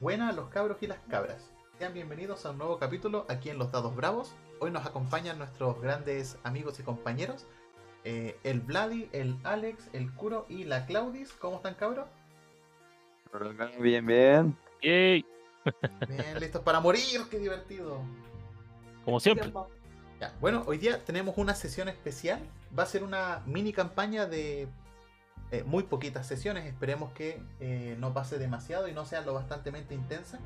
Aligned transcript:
Buenas 0.00 0.34
los 0.36 0.48
cabros 0.48 0.78
y 0.82 0.86
las 0.86 0.98
cabras. 1.08 1.50
Sean 1.78 1.92
bienvenidos 1.94 2.44
a 2.46 2.50
un 2.50 2.58
nuevo 2.58 2.78
capítulo 2.78 3.26
aquí 3.28 3.50
en 3.50 3.58
Los 3.58 3.72
Dados 3.72 3.94
Bravos. 3.94 4.32
Hoy 4.60 4.70
nos 4.70 4.84
acompañan 4.86 5.38
nuestros 5.38 5.80
grandes 5.80 6.38
amigos 6.44 6.78
y 6.80 6.82
compañeros. 6.82 7.46
eh, 8.04 8.38
el 8.44 8.60
Vladi, 8.60 9.08
el 9.12 9.36
Alex, 9.42 9.88
el 9.92 10.12
Curo 10.14 10.46
y 10.48 10.64
la 10.64 10.86
Claudis. 10.86 11.32
¿Cómo 11.32 11.56
están 11.56 11.74
cabros? 11.74 12.06
Bien, 13.80 14.06
bien. 14.06 14.56
Yay, 14.82 15.24
Bien, 16.08 16.38
listos 16.38 16.62
para 16.62 16.78
morir, 16.80 17.22
qué 17.30 17.38
divertido. 17.38 18.00
como 19.04 19.18
siempre. 19.18 19.52
Ya, 20.20 20.32
bueno, 20.40 20.62
hoy 20.66 20.78
día 20.78 21.04
tenemos 21.04 21.36
una 21.36 21.54
sesión 21.54 21.88
especial. 21.88 22.40
Va 22.78 22.84
a 22.84 22.86
ser 22.86 23.02
una 23.02 23.42
mini 23.46 23.72
campaña 23.72 24.26
de 24.26 24.68
eh, 25.50 25.62
muy 25.64 25.84
poquitas 25.84 26.26
sesiones. 26.26 26.66
Esperemos 26.66 27.12
que 27.12 27.40
eh, 27.60 27.96
no 27.98 28.12
pase 28.12 28.38
demasiado 28.38 28.88
y 28.88 28.92
no 28.92 29.04
sea 29.04 29.20
lo 29.20 29.34
bastantemente 29.34 29.94
intensa. 29.94 30.38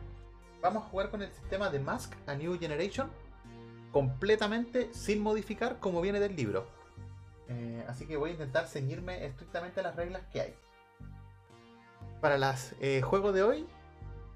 Vamos 0.61 0.85
a 0.85 0.89
jugar 0.89 1.11
con 1.11 1.23
el 1.23 1.33
sistema 1.33 1.71
de 1.71 1.81
Mask 1.81 2.13
a 2.27 2.35
New 2.35 2.59
Generation 2.59 3.11
completamente 3.93 4.91
sin 4.93 5.21
modificar 5.21 5.81
como 5.81 6.01
viene 6.01 6.21
del 6.21 6.37
libro. 6.37 6.67
Eh, 7.49 7.85
así 7.89 8.07
que 8.07 8.17
voy 8.17 8.31
a 8.31 8.33
intentar 8.35 8.67
ceñirme 8.69 9.25
estrictamente 9.25 9.81
a 9.81 9.83
las 9.85 9.97
reglas 9.97 10.23
que 10.33 10.41
hay. 10.43 10.55
Para 12.21 12.37
los 12.37 12.75
juegos 13.03 13.35
de 13.35 13.43
hoy, 13.43 13.67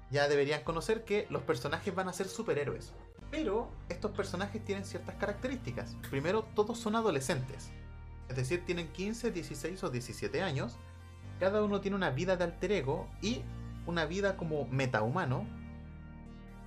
ya 0.09 0.27
deberían 0.27 0.63
conocer 0.63 1.05
que 1.05 1.27
los 1.29 1.43
personajes 1.43 1.93
van 1.93 2.09
a 2.09 2.13
ser 2.13 2.27
superhéroes. 2.27 2.93
Pero 3.29 3.69
estos 3.89 4.11
personajes 4.11 4.63
tienen 4.65 4.83
ciertas 4.83 5.15
características. 5.15 5.95
Primero, 6.09 6.43
todos 6.55 6.79
son 6.79 6.95
adolescentes. 6.95 7.71
Es 8.29 8.35
decir, 8.35 8.65
tienen 8.65 8.87
15, 8.91 9.31
16 9.31 9.83
o 9.83 9.89
17 9.89 10.41
años. 10.41 10.77
Cada 11.39 11.63
uno 11.63 11.81
tiene 11.81 11.97
una 11.97 12.09
vida 12.09 12.37
de 12.37 12.45
alter 12.45 12.71
ego 12.71 13.07
y 13.21 13.41
una 13.85 14.05
vida 14.05 14.37
como 14.37 14.65
metahumano. 14.67 15.45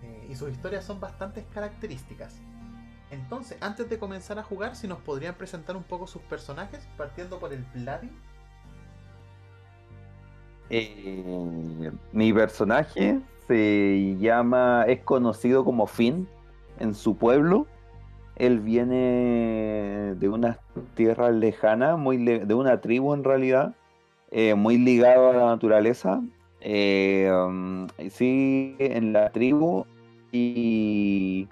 Eh, 0.02 0.28
y 0.30 0.36
sus 0.36 0.50
historias 0.50 0.84
son 0.84 1.00
bastante 1.00 1.44
características. 1.52 2.40
Entonces, 3.10 3.56
antes 3.60 3.88
de 3.88 3.98
comenzar 3.98 4.38
a 4.38 4.42
jugar, 4.42 4.76
si 4.76 4.86
nos 4.86 4.98
podrían 4.98 5.34
presentar 5.34 5.76
un 5.76 5.82
poco 5.82 6.06
sus 6.06 6.22
personajes, 6.22 6.86
partiendo 6.96 7.38
por 7.38 7.52
el 7.52 7.64
Vladi. 7.74 8.10
Eh, 10.70 11.90
mi 12.12 12.32
personaje 12.32 13.20
se 13.46 14.16
llama, 14.20 14.84
es 14.86 15.00
conocido 15.00 15.64
como 15.64 15.86
Finn 15.86 16.28
en 16.78 16.94
su 16.94 17.16
pueblo. 17.16 17.66
Él 18.38 18.60
viene 18.60 20.14
de 20.14 20.28
unas 20.28 20.58
tierras 20.94 21.34
lejanas, 21.34 21.98
muy 21.98 22.18
de 22.18 22.54
una 22.54 22.80
tribu 22.80 23.12
en 23.14 23.24
realidad, 23.24 23.74
eh, 24.30 24.54
muy 24.54 24.78
ligado 24.78 25.30
a 25.30 25.32
la 25.34 25.46
naturaleza. 25.46 26.22
Eh, 26.60 27.30
um, 27.32 27.88
sí, 28.10 28.76
en 28.78 29.12
la 29.12 29.30
tribu 29.30 29.84
y 30.32 31.48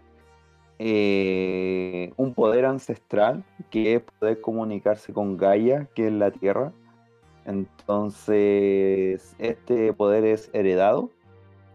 eh, 0.78 2.12
un 2.16 2.34
poder 2.34 2.66
ancestral 2.66 3.44
que 3.70 3.94
es 3.94 4.02
poder 4.02 4.40
comunicarse 4.40 5.12
con 5.12 5.36
Gaia, 5.36 5.88
que 5.94 6.08
es 6.08 6.12
la 6.12 6.30
tierra. 6.30 6.72
Entonces, 7.46 9.34
este 9.38 9.92
poder 9.92 10.24
es 10.24 10.50
heredado 10.52 11.10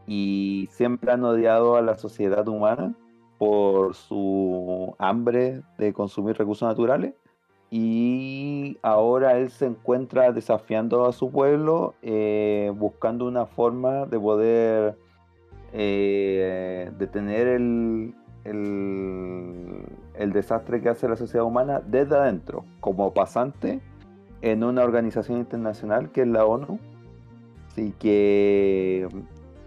y 0.08 0.68
siempre 0.72 1.12
han 1.12 1.24
odiado 1.24 1.76
a 1.78 1.82
la 1.82 1.96
sociedad 1.96 2.48
humana 2.48 2.94
por 3.42 3.96
su 3.96 4.94
hambre 5.00 5.64
de 5.80 5.94
consumir 5.94 6.38
recursos 6.38 6.70
naturales. 6.70 7.16
Y 7.72 8.78
ahora 8.84 9.36
él 9.40 9.50
se 9.50 9.66
encuentra 9.66 10.32
desafiando 10.32 11.08
a 11.08 11.12
su 11.12 11.32
pueblo, 11.32 11.96
eh, 12.04 12.72
buscando 12.76 13.26
una 13.26 13.48
forma 13.48 14.06
de 14.06 14.20
poder 14.20 14.96
eh, 15.74 16.92
detener 17.00 17.48
el, 17.48 18.14
el, 18.44 20.32
desastre 20.34 20.80
que 20.80 20.90
hace 20.90 21.10
la 21.10 21.16
sociedad 21.16 21.44
humana 21.44 21.82
desde 21.84 22.16
adentro, 22.16 22.64
como 22.80 23.12
pasante 23.12 23.82
en 24.44 24.64
una 24.64 24.84
organización 24.84 25.40
internacional 25.40 26.12
que 26.12 26.22
es 26.22 26.28
la 26.28 26.46
ONU. 26.46 26.78
Así 27.70 27.92
que 27.98 29.08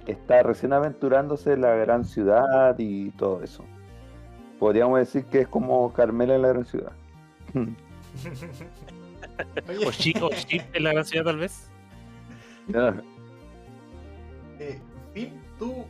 está 0.06 0.44
recién 0.44 0.72
aventurándose 0.72 1.54
en 1.54 1.62
la 1.62 1.74
gran 1.74 2.04
ciudad 2.04 2.76
y 2.78 3.10
todo 3.10 3.42
eso. 3.42 3.64
Podríamos 4.58 4.98
decir 4.98 5.24
que 5.26 5.40
es 5.40 5.48
como 5.48 5.92
Carmela 5.92 6.34
en 6.36 6.42
la 6.42 6.48
gran 6.48 6.64
ciudad. 6.64 6.92
O 9.86 9.90
Chip, 9.90 10.22
o 10.22 10.30
Chip 10.30 10.62
en 10.74 10.84
la 10.84 10.92
gran 10.92 11.04
ciudad, 11.04 11.24
tal 11.24 11.38
vez. 11.38 11.68
eh, 14.60 14.80
Finn, 15.12 15.42
¿tú 15.58 15.84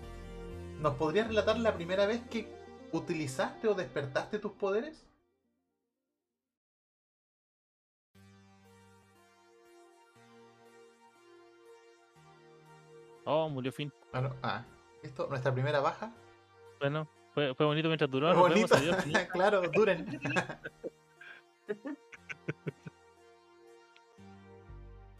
nos 0.80 0.94
podrías 0.94 1.28
relatar 1.28 1.58
la 1.58 1.74
primera 1.74 2.06
vez 2.06 2.22
que 2.30 2.48
utilizaste 2.92 3.68
o 3.68 3.74
despertaste 3.74 4.38
tus 4.38 4.52
poderes? 4.52 5.04
Oh, 13.26 13.48
murió 13.48 13.72
Finn. 13.72 13.92
Ah, 14.12 14.20
no, 14.20 14.34
ah, 14.42 14.64
esto, 15.02 15.26
nuestra 15.28 15.52
primera 15.52 15.80
baja. 15.80 16.12
Bueno, 16.80 17.08
fue, 17.34 17.54
fue 17.54 17.66
bonito 17.66 17.88
mientras 17.88 18.10
duró. 18.10 18.32
Fue 18.32 18.48
vemos, 18.48 18.70
bonito. 18.70 18.94
adiós, 18.94 18.96
claro, 19.32 19.62
duren. 19.68 20.06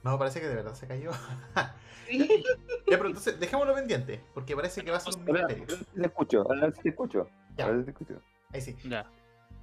no, 0.05 0.19
parece 0.19 0.41
que 0.41 0.47
de 0.47 0.55
verdad 0.55 0.75
se 0.75 0.87
cayó. 0.87 1.11
ya, 1.55 1.67
pero 2.87 3.07
entonces, 3.07 3.41
dejémoslo 3.41 3.75
pendiente, 3.75 4.25
porque 4.33 4.55
parece 4.55 4.85
que 4.85 4.93
va 4.93 4.99
a 4.99 5.01
ser 5.01 5.17
un 5.17 5.25
misterio. 5.25 5.67
te 5.67 6.07
escucho, 6.07 6.51
a 6.51 6.55
ver 6.55 6.73
si 6.77 6.83
te 6.83 6.91
escucho. 6.91 7.29
Ya. 7.57 7.65
A 7.67 7.71
ver 7.71 7.81
si 7.81 7.85
te 7.87 7.91
escucho. 7.91 8.23
Ahí 8.53 8.61
sí. 8.61 8.77
Ya, 8.85 9.11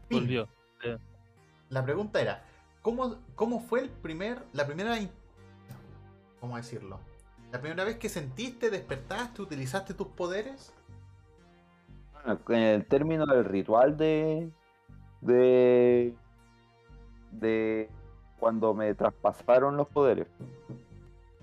volvió. 0.10 0.50
La 1.70 1.86
pregunta 1.86 2.20
era, 2.20 2.44
¿cómo, 2.82 3.16
¿cómo 3.36 3.62
fue 3.62 3.80
el 3.80 3.90
primer, 3.90 4.44
la 4.52 4.66
primera, 4.66 5.00
¿cómo 6.42 6.58
decirlo? 6.58 7.00
La 7.54 7.62
primera 7.62 7.86
vez 7.86 7.96
que 7.98 8.10
sentiste, 8.10 8.70
despertaste, 8.70 9.42
utilizaste 9.42 9.94
tus 9.94 10.08
poderes? 10.08 10.74
Bueno, 12.24 12.40
en 12.50 12.56
el 12.56 12.86
término 12.86 13.26
del 13.26 13.46
ritual 13.46 13.98
de, 13.98 14.52
de, 15.22 16.14
de 17.32 17.90
cuando 18.40 18.74
me 18.74 18.94
traspasaron 18.94 19.78
los 19.78 19.88
poderes 19.88 20.28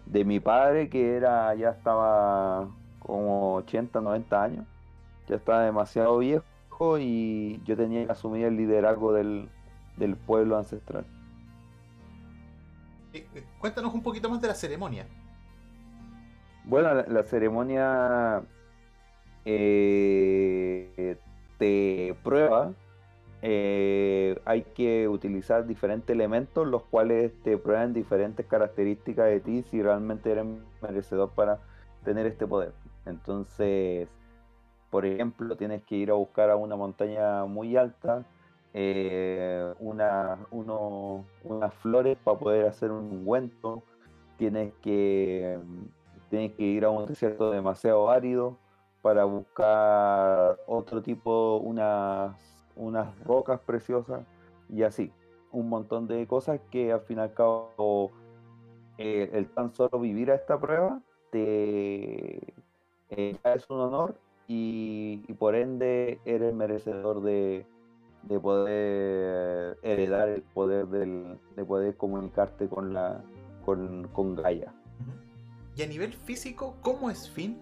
de 0.07 0.25
mi 0.25 0.41
padre 0.41 0.89
que 0.89 1.17
era 1.17 1.55
ya 1.55 1.71
estaba 1.71 2.69
como 2.99 3.55
80, 3.57 4.01
90 4.01 4.43
años, 4.43 4.67
ya 5.29 5.37
estaba 5.37 5.63
demasiado 5.63 6.19
viejo 6.19 6.99
y 6.99 7.61
yo 7.65 7.77
tenía 7.77 8.05
que 8.05 8.13
asumir 8.13 8.47
el 8.47 8.57
liderazgo 8.57 9.13
del, 9.13 9.49
del 9.97 10.17
pueblo 10.17 10.57
ancestral. 10.59 11.05
Eh, 13.13 13.27
eh, 13.35 13.45
cuéntanos 13.59 13.95
un 13.95 14.03
poquito 14.03 14.29
más 14.29 14.41
de 14.41 14.49
la 14.49 14.55
ceremonia. 14.55 15.07
Bueno, 16.65 16.95
la, 16.95 17.03
la 17.07 17.23
ceremonia 17.23 18.43
eh, 19.45 21.17
te 21.59 22.17
prueba. 22.23 22.73
eh, 23.43 24.39
hay 24.45 24.63
que 24.63 25.09
utilizar 25.09 25.67
diferentes 25.67 26.15
elementos, 26.15 26.67
los 26.67 26.83
cuales 26.85 27.33
te 27.43 27.57
prueban 27.57 27.93
diferentes 27.95 28.47
características 28.47 29.27
de 29.27 29.41
ti 29.41 29.63
si 29.63 29.83
realmente 29.83 30.33
eres 30.33 30.47
merecedor 30.83 31.31
para 31.31 31.61
tener 32.05 32.27
este 32.27 32.47
poder. 32.47 32.73
Entonces, 33.07 34.09
por 34.91 35.07
ejemplo, 35.07 35.57
tienes 35.57 35.83
que 35.85 35.97
ir 35.97 36.11
a 36.11 36.15
buscar 36.15 36.51
a 36.51 36.57
una 36.57 36.77
montaña 36.77 37.45
muy 37.45 37.77
alta 37.77 38.25
eh, 38.75 39.75
unas 39.81 40.39
flores 41.75 42.17
para 42.23 42.39
poder 42.39 42.67
hacer 42.67 42.91
un 42.91 43.05
ungüento. 43.11 43.83
Tienes 44.37 44.73
que 44.83 45.59
tienes 46.31 46.53
que 46.53 46.63
ir 46.63 46.85
a 46.85 46.91
un 46.91 47.07
desierto 47.07 47.51
demasiado 47.51 48.11
árido 48.11 48.59
para 49.03 49.25
buscar 49.25 50.59
otro 50.67 51.03
tipo, 51.03 51.59
unas, 51.59 52.37
unas 52.77 53.19
rocas 53.25 53.61
preciosas 53.61 54.27
y 54.69 54.83
así. 54.83 55.13
Un 55.53 55.69
montón 55.69 56.07
de 56.07 56.27
cosas 56.27 56.61
que 56.71 56.93
al 56.93 57.01
fin 57.03 57.19
y 57.19 57.21
al 57.21 57.35
cabo 57.35 58.11
eh, 58.99 59.31
el 59.33 59.49
tan 59.49 59.73
solo 59.75 59.99
vivir 60.01 60.31
a 60.31 60.35
esta 60.35 60.61
prueba 60.61 61.01
te 61.31 62.37
eh, 63.11 63.37
es 63.45 63.71
un 63.71 63.81
honor 63.81 64.17
y, 64.47 65.19
por 65.35 65.55
ende 65.55 66.21
eres 66.25 66.55
merecedor 66.55 67.23
de, 67.23 67.67
de 68.23 68.41
poder 68.41 69.79
heredar 69.83 70.29
el 70.31 70.43
poder 70.43 70.87
del, 70.89 71.39
de 71.55 71.65
poder 71.65 71.97
comunicarte 71.97 72.69
con 72.69 72.95
la 72.95 73.23
con, 73.65 74.09
con 74.09 74.35
Gaia. 74.35 74.73
Y 75.77 75.83
a 75.83 75.87
nivel 75.87 76.13
físico, 76.13 76.77
¿cómo 76.83 77.11
es 77.11 77.31
Finn? 77.31 77.59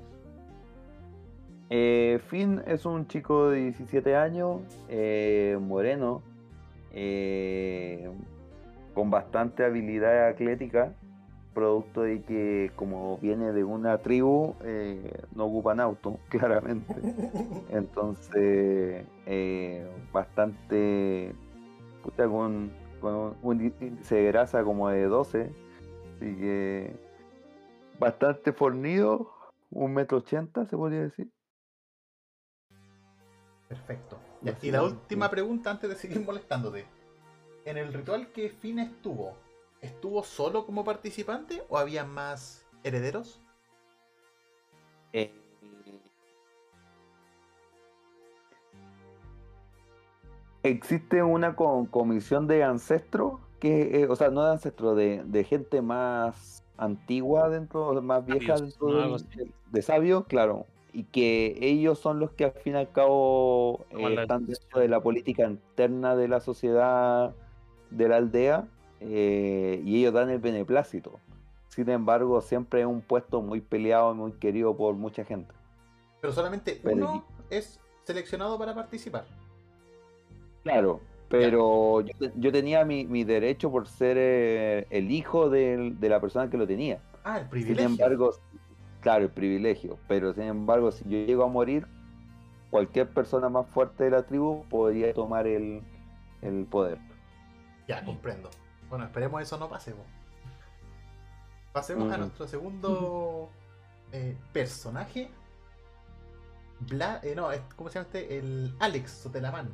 Eh, 1.68 2.20
Finn 2.28 2.62
es 2.66 2.86
un 2.86 3.06
chico 3.08 3.50
de 3.50 3.64
17 3.64 4.16
años, 4.16 4.60
eh, 4.88 5.58
moreno, 5.60 6.22
eh, 6.92 8.10
con 8.94 9.10
bastante 9.10 9.64
habilidad 9.64 10.28
atlética 10.28 10.94
producto 11.56 12.02
de 12.02 12.20
que 12.20 12.70
como 12.76 13.16
viene 13.16 13.50
de 13.52 13.64
una 13.64 13.96
tribu, 13.96 14.54
eh, 14.62 15.22
no 15.34 15.46
ocupan 15.46 15.80
auto, 15.80 16.18
claramente. 16.28 16.94
Entonces, 17.70 19.06
eh, 19.24 19.88
bastante, 20.12 21.32
puta, 22.02 22.28
con, 22.28 22.70
con 23.00 23.36
un 23.42 23.72
índice 23.80 24.16
de 24.16 24.24
grasa 24.26 24.62
como 24.64 24.90
de 24.90 25.04
12, 25.04 25.50
así 26.16 26.36
que 26.36 26.94
bastante 27.98 28.52
fornido, 28.52 29.32
un 29.70 29.94
metro 29.94 30.18
ochenta 30.18 30.66
se 30.66 30.76
podría 30.76 31.00
decir. 31.04 31.30
Perfecto. 33.68 34.18
Ya, 34.42 34.56
y 34.62 34.70
la 34.70 34.82
última 34.82 35.30
pregunta 35.30 35.70
antes 35.70 35.90
de 35.90 35.96
seguir 35.96 36.20
molestándote. 36.20 36.86
¿En 37.64 37.76
el 37.76 37.92
ritual 37.92 38.28
que 38.32 38.48
Finn 38.48 38.78
estuvo, 38.78 39.36
estuvo 39.80 40.22
solo 40.22 40.64
como 40.64 40.84
participante 40.84 41.64
o 41.68 41.78
había 41.78 42.04
más 42.04 42.64
herederos? 42.84 43.42
Eh, 45.12 45.32
existe 50.62 51.22
una 51.22 51.56
co- 51.56 51.88
comisión 51.90 52.46
de 52.46 52.62
ancestros, 52.62 53.40
que, 53.58 54.02
eh, 54.02 54.06
o 54.08 54.14
sea, 54.16 54.30
no 54.30 54.44
de 54.44 54.52
ancestros, 54.52 54.96
de, 54.96 55.22
de 55.24 55.44
gente 55.44 55.82
más 55.82 56.62
antigua 56.76 57.48
dentro, 57.48 58.00
más 58.02 58.24
vieja 58.24 58.56
Sabios, 58.58 58.78
dentro 58.78 58.92
del- 59.36 59.54
de 59.70 59.82
sabios, 59.82 60.26
claro, 60.26 60.66
y 60.92 61.04
que 61.04 61.56
ellos 61.60 61.98
son 61.98 62.20
los 62.20 62.30
que 62.32 62.44
al 62.46 62.52
fin 62.52 62.74
y 62.74 62.78
al 62.78 62.90
cabo 62.90 63.84
eh, 63.90 64.14
están 64.22 64.46
dentro 64.46 64.80
de 64.80 64.88
la 64.88 65.00
política 65.00 65.44
interna 65.44 66.16
de 66.16 66.28
la 66.28 66.40
sociedad 66.40 67.34
de 67.90 68.08
la 68.08 68.16
aldea 68.16 68.66
eh, 69.00 69.82
y 69.84 69.98
ellos 70.00 70.14
dan 70.14 70.30
el 70.30 70.38
beneplácito. 70.38 71.20
Sin 71.68 71.90
embargo, 71.90 72.40
siempre 72.40 72.80
es 72.80 72.86
un 72.86 73.02
puesto 73.02 73.42
muy 73.42 73.60
peleado 73.60 74.12
y 74.12 74.16
muy 74.16 74.32
querido 74.32 74.74
por 74.76 74.94
mucha 74.94 75.24
gente. 75.24 75.52
Pero 76.22 76.32
solamente 76.32 76.80
Pero 76.82 76.96
uno 76.96 77.24
es 77.50 77.78
seleccionado 78.04 78.58
para 78.58 78.74
participar. 78.74 79.26
Claro, 80.62 81.00
pero 81.28 82.00
yo, 82.00 82.12
te- 82.18 82.32
yo 82.36 82.50
tenía 82.52 82.84
mi, 82.84 83.06
mi 83.06 83.24
derecho 83.24 83.70
por 83.70 83.86
ser 83.86 84.16
eh, 84.18 84.86
el 84.90 85.10
hijo 85.10 85.50
de 85.50 85.94
la 86.00 86.20
persona 86.20 86.48
que 86.48 86.56
lo 86.56 86.66
tenía. 86.66 86.98
Ah, 87.24 87.36
el 87.38 87.42
Sin 87.42 87.50
privilegio. 87.50 87.84
embargo, 87.84 88.30
claro, 89.06 89.22
el 89.22 89.30
privilegio, 89.30 90.00
pero 90.08 90.34
sin 90.34 90.42
embargo, 90.42 90.90
si 90.90 91.04
yo 91.04 91.24
llego 91.24 91.44
a 91.44 91.46
morir, 91.46 91.86
cualquier 92.70 93.08
persona 93.08 93.48
más 93.48 93.64
fuerte 93.68 94.02
de 94.02 94.10
la 94.10 94.24
tribu 94.24 94.64
podría 94.68 95.14
tomar 95.14 95.46
el, 95.46 95.80
el 96.42 96.64
poder. 96.64 96.98
Ya, 97.86 98.04
comprendo. 98.04 98.50
Bueno, 98.90 99.04
esperemos 99.04 99.40
eso 99.40 99.58
no 99.58 99.68
pase. 99.68 99.94
Pasemos 101.72 102.12
a 102.12 102.18
nuestro 102.18 102.48
segundo 102.48 103.48
eh, 104.10 104.36
personaje. 104.52 105.30
Bla- 106.80 107.20
eh, 107.22 107.36
no, 107.36 107.50
¿cómo 107.76 107.88
se 107.90 108.00
llama 108.00 108.08
este? 108.12 108.38
El 108.38 108.74
Alex 108.80 109.08
Sotelamán. 109.12 109.72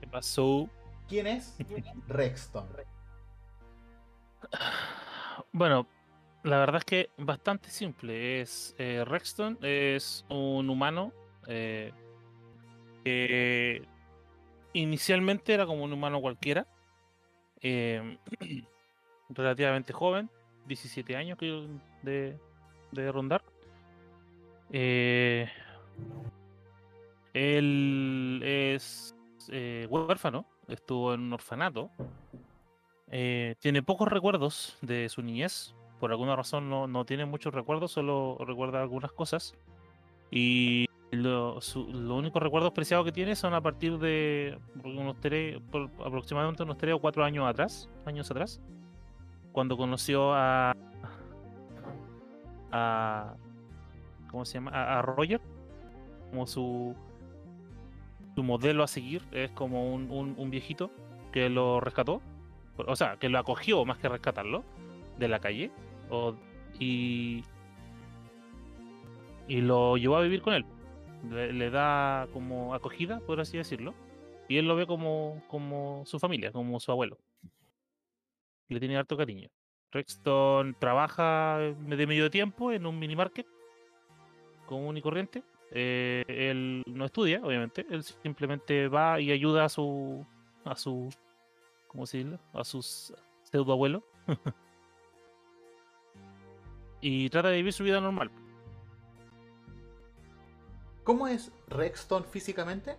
¿Qué 0.00 0.06
pasó? 0.06 0.68
¿Quién 1.08 1.26
es? 1.26 1.56
Rexton. 2.06 2.64
Bueno, 5.52 5.88
la 6.42 6.58
verdad 6.58 6.76
es 6.76 6.84
que 6.84 7.10
bastante 7.18 7.70
simple. 7.70 8.40
Es 8.40 8.74
eh, 8.78 9.04
Rexton 9.06 9.58
es 9.62 10.24
un 10.28 10.70
humano 10.70 11.12
eh, 11.46 11.92
que 13.04 13.86
inicialmente 14.72 15.54
era 15.54 15.66
como 15.66 15.84
un 15.84 15.92
humano 15.92 16.20
cualquiera, 16.20 16.66
eh, 17.60 18.18
relativamente 19.28 19.92
joven, 19.92 20.30
17 20.66 21.16
años 21.16 21.38
de, 21.38 22.38
de 22.92 23.12
rondar. 23.12 23.42
Eh, 24.70 25.48
él 27.34 28.40
es 28.44 29.14
eh, 29.50 29.86
huérfano, 29.88 30.46
estuvo 30.68 31.14
en 31.14 31.20
un 31.20 31.32
orfanato. 31.32 31.90
Tiene 33.10 33.82
pocos 33.82 34.08
recuerdos 34.08 34.78
de 34.80 35.10
su 35.10 35.20
niñez. 35.22 35.74
Por 36.02 36.10
alguna 36.10 36.34
razón 36.34 36.68
no, 36.68 36.88
no 36.88 37.04
tiene 37.04 37.26
muchos 37.26 37.54
recuerdos, 37.54 37.92
solo 37.92 38.36
recuerda 38.40 38.82
algunas 38.82 39.12
cosas. 39.12 39.54
Y 40.32 40.86
lo, 41.12 41.54
los 41.54 41.76
únicos 41.76 42.42
recuerdos 42.42 42.72
preciados 42.72 43.04
que 43.06 43.12
tiene 43.12 43.36
son 43.36 43.54
a 43.54 43.60
partir 43.60 43.98
de 43.98 44.58
unos 44.82 45.20
tres, 45.20 45.60
aproximadamente 46.04 46.64
unos 46.64 46.76
3 46.76 46.94
o 46.94 46.98
4 46.98 47.22
años 47.22 47.46
atrás, 47.48 47.88
años 48.04 48.28
atrás, 48.32 48.60
cuando 49.52 49.76
conoció 49.76 50.34
a, 50.34 50.74
a 52.72 53.34
¿cómo 54.28 54.44
se 54.44 54.54
llama? 54.54 54.72
A, 54.72 55.02
Roger, 55.02 55.40
como 56.30 56.48
su, 56.48 56.96
su 58.34 58.42
modelo 58.42 58.82
a 58.82 58.88
seguir, 58.88 59.22
es 59.30 59.52
como 59.52 59.94
un- 59.94 60.34
un 60.36 60.50
viejito 60.50 60.90
que 61.30 61.48
lo 61.48 61.78
rescató, 61.78 62.20
o 62.76 62.96
sea, 62.96 63.18
que 63.18 63.28
lo 63.28 63.38
acogió 63.38 63.84
más 63.84 63.98
que 63.98 64.08
rescatarlo 64.08 64.64
de 65.16 65.28
la 65.28 65.38
calle, 65.38 65.70
y, 66.78 67.44
y 69.48 69.60
lo 69.60 69.96
llevó 69.96 70.16
a 70.16 70.22
vivir 70.22 70.42
con 70.42 70.54
él. 70.54 70.64
Le, 71.30 71.70
da 71.70 72.26
como 72.32 72.74
acogida, 72.74 73.20
por 73.20 73.40
así 73.40 73.56
decirlo, 73.56 73.94
y 74.48 74.56
él 74.58 74.66
lo 74.66 74.74
ve 74.74 74.86
como, 74.86 75.42
como 75.48 76.02
su 76.04 76.18
familia, 76.18 76.50
como 76.50 76.80
su 76.80 76.90
abuelo. 76.90 77.18
Le 78.68 78.80
tiene 78.80 78.96
harto 78.96 79.16
cariño. 79.16 79.48
Rexton 79.92 80.74
trabaja 80.78 81.58
de 81.58 82.06
medio 82.06 82.30
tiempo 82.30 82.72
en 82.72 82.86
un 82.86 82.98
mini 82.98 83.14
market 83.14 83.46
común 84.66 84.96
y 84.96 85.02
corriente. 85.02 85.42
Eh, 85.70 86.24
él 86.26 86.82
no 86.86 87.04
estudia, 87.04 87.40
obviamente. 87.42 87.86
Él 87.90 88.02
simplemente 88.02 88.88
va 88.88 89.20
y 89.20 89.30
ayuda 89.30 89.64
a 89.66 89.68
su. 89.68 90.26
a 90.64 90.74
su. 90.76 91.08
¿Cómo 91.88 92.04
decirlo? 92.04 92.38
A 92.52 92.64
su 92.64 92.82
pseudo 92.82 93.72
abuelo. 93.72 94.02
y 97.02 97.28
trata 97.28 97.48
de 97.48 97.56
vivir 97.56 97.72
su 97.74 97.84
vida 97.84 98.00
normal. 98.00 98.30
¿Cómo 101.04 101.26
es 101.26 101.52
Rexton 101.66 102.24
físicamente? 102.24 102.96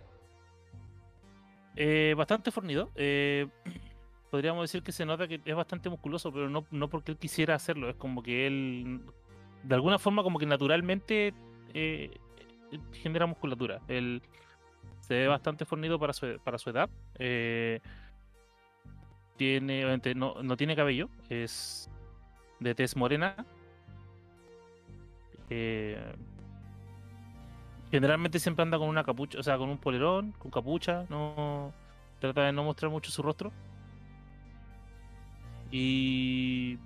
Eh, 1.74 2.14
bastante 2.16 2.52
fornido. 2.52 2.90
eh, 2.94 3.48
podríamos 4.30 4.62
decir 4.64 4.82
que 4.82 4.92
se 4.92 5.06
nota 5.06 5.26
que 5.26 5.40
es 5.44 5.56
bastante 5.56 5.88
musculoso, 5.88 6.30
pero 6.30 6.50
no, 6.50 6.66
no 6.70 6.88
porque 6.88 7.12
él 7.12 7.18
quisiera 7.18 7.54
hacerlo. 7.54 7.88
Es 7.88 7.96
como 7.96 8.22
que 8.22 8.46
él, 8.46 9.00
de 9.62 9.74
alguna 9.74 9.98
forma, 9.98 10.22
como 10.22 10.38
que 10.38 10.46
naturalmente 10.46 11.32
eh, 11.72 12.10
genera 12.92 13.24
musculatura. 13.26 13.80
Él 13.88 14.20
se 15.00 15.14
ve 15.14 15.28
bastante 15.28 15.64
fornido 15.64 15.98
para 15.98 16.12
su, 16.12 16.38
para 16.44 16.58
su 16.58 16.68
edad. 16.68 16.90
tiene, 19.38 19.98
no, 20.14 20.42
no 20.42 20.56
tiene 20.58 20.76
cabello, 20.76 21.08
es 21.30 21.88
de 22.60 22.74
tez 22.74 22.96
morena. 22.96 23.46
Eh, 25.50 26.16
generalmente 27.90 28.38
siempre 28.40 28.62
anda 28.62 28.78
con 28.78 28.88
una 28.88 29.04
capucha, 29.04 29.38
o 29.38 29.42
sea, 29.42 29.56
con 29.58 29.68
un 29.70 29.78
polerón, 29.78 30.32
con 30.38 30.50
capucha, 30.50 31.06
no 31.08 31.74
trata 32.20 32.42
de 32.44 32.52
no 32.52 32.64
mostrar 32.64 32.90
mucho 32.90 33.10
su 33.10 33.22
rostro. 33.22 33.52
Y 35.70 36.78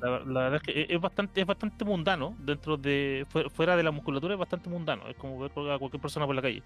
la, 0.00 0.10
verdad 0.20 0.56
es 0.56 0.62
que 0.62 0.86
es- 0.94 1.00
bastante, 1.00 1.40
es 1.42 1.46
bastante 1.46 1.84
mundano 1.84 2.36
dentro 2.40 2.76
de 2.76 3.26
fue- 3.30 3.50
fuera 3.50 3.76
de 3.76 3.82
la 3.82 3.90
musculatura 3.92 4.34
es 4.34 4.40
bastante 4.40 4.70
mundano, 4.70 5.08
es 5.08 5.16
como 5.16 5.38
ver 5.38 5.50
a 5.72 5.78
cualquier 5.78 6.00
persona 6.02 6.26
por 6.26 6.34
la 6.36 6.42
calle. 6.42 6.64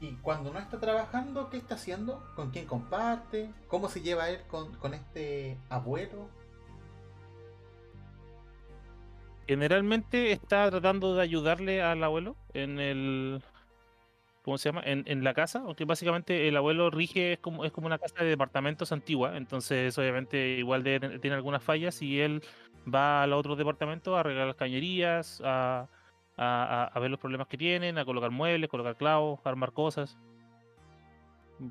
Y 0.00 0.16
cuando 0.16 0.52
no 0.52 0.58
está 0.58 0.80
trabajando, 0.80 1.50
¿qué 1.50 1.56
está 1.58 1.74
haciendo? 1.76 2.24
¿Con 2.34 2.50
quién 2.50 2.66
comparte? 2.66 3.54
¿Cómo 3.68 3.88
se 3.88 4.00
lleva 4.00 4.28
él 4.30 4.42
con 4.48 4.94
este 4.94 5.58
abuelo? 5.68 6.28
Generalmente 9.48 10.30
está 10.30 10.68
tratando 10.70 11.16
de 11.16 11.22
ayudarle 11.22 11.80
al 11.82 12.04
abuelo 12.04 12.36
en 12.52 12.78
el 12.78 13.42
¿cómo 14.42 14.58
se 14.58 14.68
llama? 14.68 14.82
En, 14.84 15.24
la 15.24 15.32
casa, 15.34 15.60
aunque 15.60 15.86
básicamente 15.86 16.48
el 16.48 16.56
abuelo 16.56 16.90
rige, 16.90 17.32
es 17.34 17.38
como, 17.38 17.64
es 17.64 17.72
como 17.72 17.86
una 17.86 17.98
casa 17.98 18.22
de 18.24 18.30
departamentos 18.30 18.92
antigua, 18.92 19.36
entonces 19.38 19.96
obviamente 19.98 20.56
igual 20.58 20.82
tener- 20.82 21.18
tiene 21.20 21.36
algunas 21.36 21.62
fallas 21.62 22.00
y 22.02 22.20
él 22.20 22.42
va 22.94 23.22
a 23.22 23.26
los 23.26 23.40
otros 23.40 23.58
departamentos 23.58 24.14
a 24.14 24.20
arreglar 24.20 24.46
las 24.46 24.56
cañerías, 24.56 25.42
a, 25.44 25.86
a- 26.36 26.98
ver 27.00 27.10
los 27.10 27.20
problemas 27.20 27.46
que 27.48 27.56
tienen, 27.58 27.96
a 27.98 28.04
colocar 28.04 28.30
muebles, 28.30 28.68
colocar 28.70 28.96
clavos, 28.96 29.40
armar 29.44 29.72
cosas. 29.72 30.18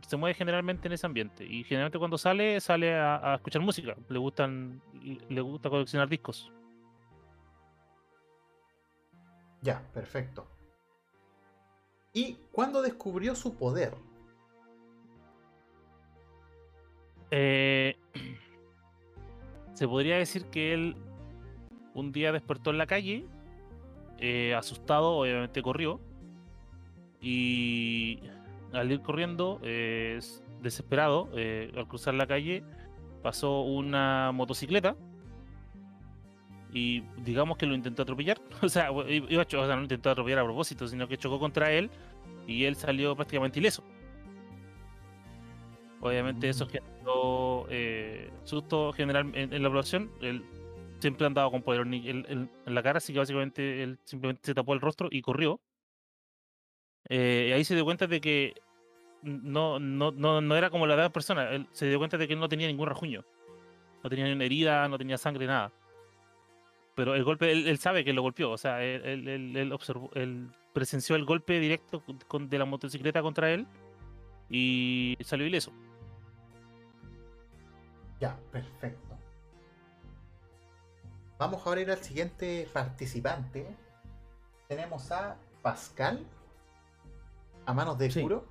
Se 0.07 0.17
mueve 0.17 0.33
generalmente 0.33 0.87
en 0.87 0.93
ese 0.93 1.05
ambiente 1.05 1.45
y 1.45 1.63
generalmente 1.63 1.97
cuando 1.97 2.17
sale, 2.17 2.59
sale 2.59 2.95
a, 2.95 3.33
a 3.33 3.35
escuchar 3.35 3.61
música, 3.61 3.95
le 4.09 4.19
gustan, 4.19 4.81
le 5.29 5.41
gusta 5.41 5.69
coleccionar 5.69 6.09
discos. 6.09 6.51
Ya, 9.67 9.81
perfecto. 9.93 10.47
¿Y 12.13 12.37
cuándo 12.53 12.81
descubrió 12.81 13.35
su 13.35 13.57
poder? 13.57 13.95
Eh, 17.31 17.97
se 19.73 19.85
podría 19.85 20.15
decir 20.15 20.45
que 20.45 20.73
él 20.73 20.95
un 21.93 22.13
día 22.13 22.31
despertó 22.31 22.69
en 22.69 22.77
la 22.77 22.87
calle, 22.87 23.25
eh, 24.19 24.55
asustado, 24.55 25.17
obviamente 25.17 25.61
corrió, 25.61 25.99
y 27.19 28.21
al 28.71 28.89
ir 28.89 29.01
corriendo, 29.01 29.59
eh, 29.63 30.17
desesperado, 30.61 31.27
eh, 31.33 31.73
al 31.75 31.89
cruzar 31.89 32.13
la 32.13 32.25
calle, 32.25 32.63
pasó 33.21 33.63
una 33.63 34.31
motocicleta 34.31 34.95
y 36.77 37.03
digamos 37.17 37.57
que 37.57 37.65
lo 37.65 37.73
intentó 37.73 38.03
atropellar. 38.03 38.39
O 38.61 38.69
sea, 38.69 38.91
iba 39.07 39.43
o 39.43 39.45
sea, 39.45 39.75
no 39.75 39.81
intentó 39.81 40.11
atropellar 40.11 40.39
a 40.39 40.43
propósito, 40.43 40.87
sino 40.87 41.07
que 41.07 41.17
chocó 41.17 41.39
contra 41.39 41.71
él 41.71 41.89
y 42.45 42.65
él 42.65 42.75
salió 42.75 43.15
prácticamente 43.15 43.59
ileso. 43.59 43.83
Obviamente 45.99 46.47
eso 46.49 46.65
mm. 46.65 46.69
generó 46.69 47.67
eh, 47.69 48.29
susto 48.43 48.93
general 48.93 49.31
en, 49.33 49.63
la 49.63 49.69
población. 49.69 50.11
Él 50.21 50.43
siempre 50.99 51.25
andaba 51.25 51.49
con 51.49 51.63
poder 51.63 51.81
en, 51.81 52.49
la 52.65 52.83
cara, 52.83 52.97
así 52.97 53.11
que 53.13 53.19
básicamente 53.19 53.83
él 53.83 53.99
simplemente 54.03 54.41
se 54.43 54.53
tapó 54.53 54.73
el 54.73 54.81
rostro 54.81 55.07
y 55.11 55.21
corrió. 55.21 55.59
Eh, 57.09 57.47
y 57.49 57.53
ahí 57.53 57.63
se 57.63 57.73
dio 57.73 57.85
cuenta 57.85 58.05
de 58.05 58.21
que 58.21 58.53
no, 59.23 59.79
no, 59.79 60.11
no, 60.11 60.41
no 60.41 60.55
era 60.55 60.69
como 60.69 60.85
la 60.85 60.95
de 60.95 61.01
las 61.03 61.11
personas. 61.11 61.51
Él 61.51 61.67
se 61.71 61.87
dio 61.87 61.97
cuenta 61.97 62.17
de 62.17 62.27
que 62.27 62.33
él 62.33 62.39
no 62.39 62.49
tenía 62.49 62.67
ningún 62.67 62.87
rajuño. 62.87 63.23
No 64.03 64.09
tenía 64.09 64.33
ni 64.33 64.45
herida, 64.45 64.87
no 64.87 64.97
tenía 64.97 65.17
sangre, 65.17 65.47
nada. 65.47 65.71
Pero 66.97 67.13
el 67.13 67.23
golpe, 67.23 67.51
él, 67.51 67.77
sabe 67.77 68.03
que 68.03 68.11
lo 68.11 68.23
golpeó. 68.23 68.49
O 68.49 68.57
sea, 68.57 68.83
él, 68.83 69.27
él, 69.27 69.71
observó, 69.71 70.09
él 70.15 70.49
presenció 70.73 71.15
el 71.15 71.25
golpe 71.25 71.59
directo 71.59 72.01
con, 72.27 72.49
de 72.49 72.57
la 72.57 72.65
motocicleta 72.65 73.21
contra 73.21 73.51
él 73.51 73.67
y 74.49 75.15
salió 75.21 75.45
ileso. 75.45 75.71
Ya, 78.19 78.35
perfecto. 78.51 79.15
Vamos 81.37 81.61
ahora 81.67 81.81
a 81.81 81.83
ir 81.83 81.91
al 81.91 81.99
siguiente 81.99 82.67
participante. 82.73 83.67
Tenemos 84.67 85.11
a 85.11 85.37
Pascal. 85.61 86.25
A 87.67 87.73
manos 87.73 87.99
de 87.99 88.09
puro. 88.09 88.43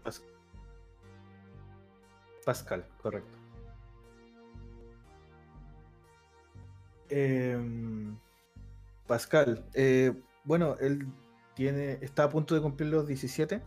Pascal, 2.44 2.86
correcto. 3.02 3.36
Em, 7.08 8.16
Pascal, 9.06 9.64
eh, 9.74 10.12
bueno, 10.44 10.76
él 10.80 11.06
tiene, 11.54 11.98
está 12.02 12.24
a 12.24 12.28
punto 12.30 12.54
de 12.54 12.60
cumplir 12.60 12.90
los 12.90 13.06
17. 13.06 13.62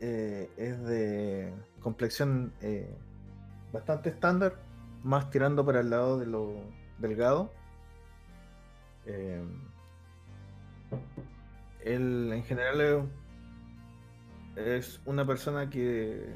Eh, 0.00 0.50
es 0.56 0.84
de 0.84 1.54
complexión 1.80 2.52
eh, 2.60 2.94
bastante 3.72 4.10
estándar, 4.10 4.56
más 5.02 5.30
tirando 5.30 5.64
para 5.64 5.80
el 5.80 5.90
lado 5.90 6.18
de 6.18 6.26
lo 6.26 6.52
delgado. 6.98 7.52
Em, 9.06 9.62
él 11.84 12.30
en 12.32 12.44
general 12.44 13.08
es 14.56 15.00
una 15.04 15.26
persona 15.26 15.68
que 15.68 16.34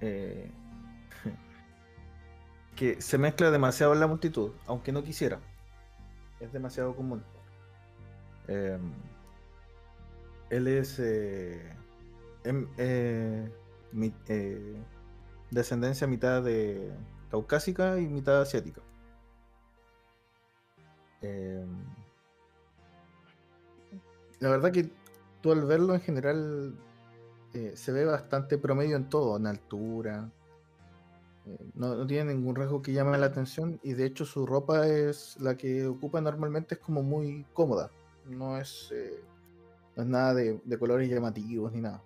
eh, 0.00 0.50
que 2.76 3.00
se 3.00 3.18
mezcla 3.18 3.50
demasiado 3.50 3.92
en 3.94 4.00
la 4.00 4.06
multitud, 4.06 4.52
aunque 4.66 4.92
no 4.92 5.02
quisiera. 5.02 5.40
Es 6.46 6.52
demasiado 6.52 6.94
común. 6.94 7.24
Em, 8.46 8.92
él 10.50 10.68
es 10.68 10.96
eh, 11.00 11.60
em, 12.44 12.68
eh, 12.78 13.50
descendencia 15.50 16.06
mitad 16.06 16.44
de 16.44 16.92
caucásica 17.32 17.98
y 17.98 18.06
mitad 18.06 18.40
asiática. 18.40 18.80
Em, 21.20 21.68
la 24.38 24.50
verdad 24.50 24.70
que 24.70 24.88
tú 25.40 25.50
al 25.50 25.64
verlo 25.64 25.94
en 25.94 26.00
general 26.00 26.78
eh, 27.54 27.72
se 27.74 27.90
ve 27.90 28.04
bastante 28.04 28.56
promedio 28.56 28.96
en 28.96 29.08
todo, 29.08 29.36
en 29.36 29.48
altura. 29.48 30.30
Eh, 31.46 31.70
no, 31.74 32.06
tiene 32.06 32.34
ningún 32.34 32.56
rasgo 32.56 32.82
que 32.82 32.92
llame 32.92 33.16
la 33.18 33.26
atención 33.26 33.78
y 33.82 33.92
de 33.92 34.06
hecho 34.06 34.24
su 34.24 34.46
ropa 34.46 34.86
es 34.86 35.36
la 35.40 35.56
que 35.56 35.86
ocupa 35.86 36.20
normalmente 36.20 36.74
es 36.74 36.80
como 36.80 37.02
muy 37.02 37.46
cómoda. 37.52 37.90
No 38.26 38.58
es, 38.58 38.90
eh, 38.92 39.22
no 39.94 40.02
es 40.02 40.08
nada 40.08 40.34
de, 40.34 40.78
colores 40.78 41.08
llamativos 41.08 41.72
ni 41.72 41.80
nada. 41.80 42.02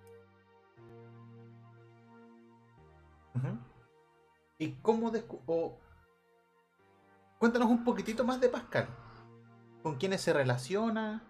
¿Y 4.59 4.73
cómo 4.73 5.11
Cuéntanos 7.39 7.69
un 7.69 7.83
poquitito 7.83 8.23
más 8.23 8.39
de 8.39 8.49
Pascal. 8.49 8.87
¿Con 9.81 9.95
quiénes 9.95 10.21
se 10.21 10.31
relaciona? 10.31 11.23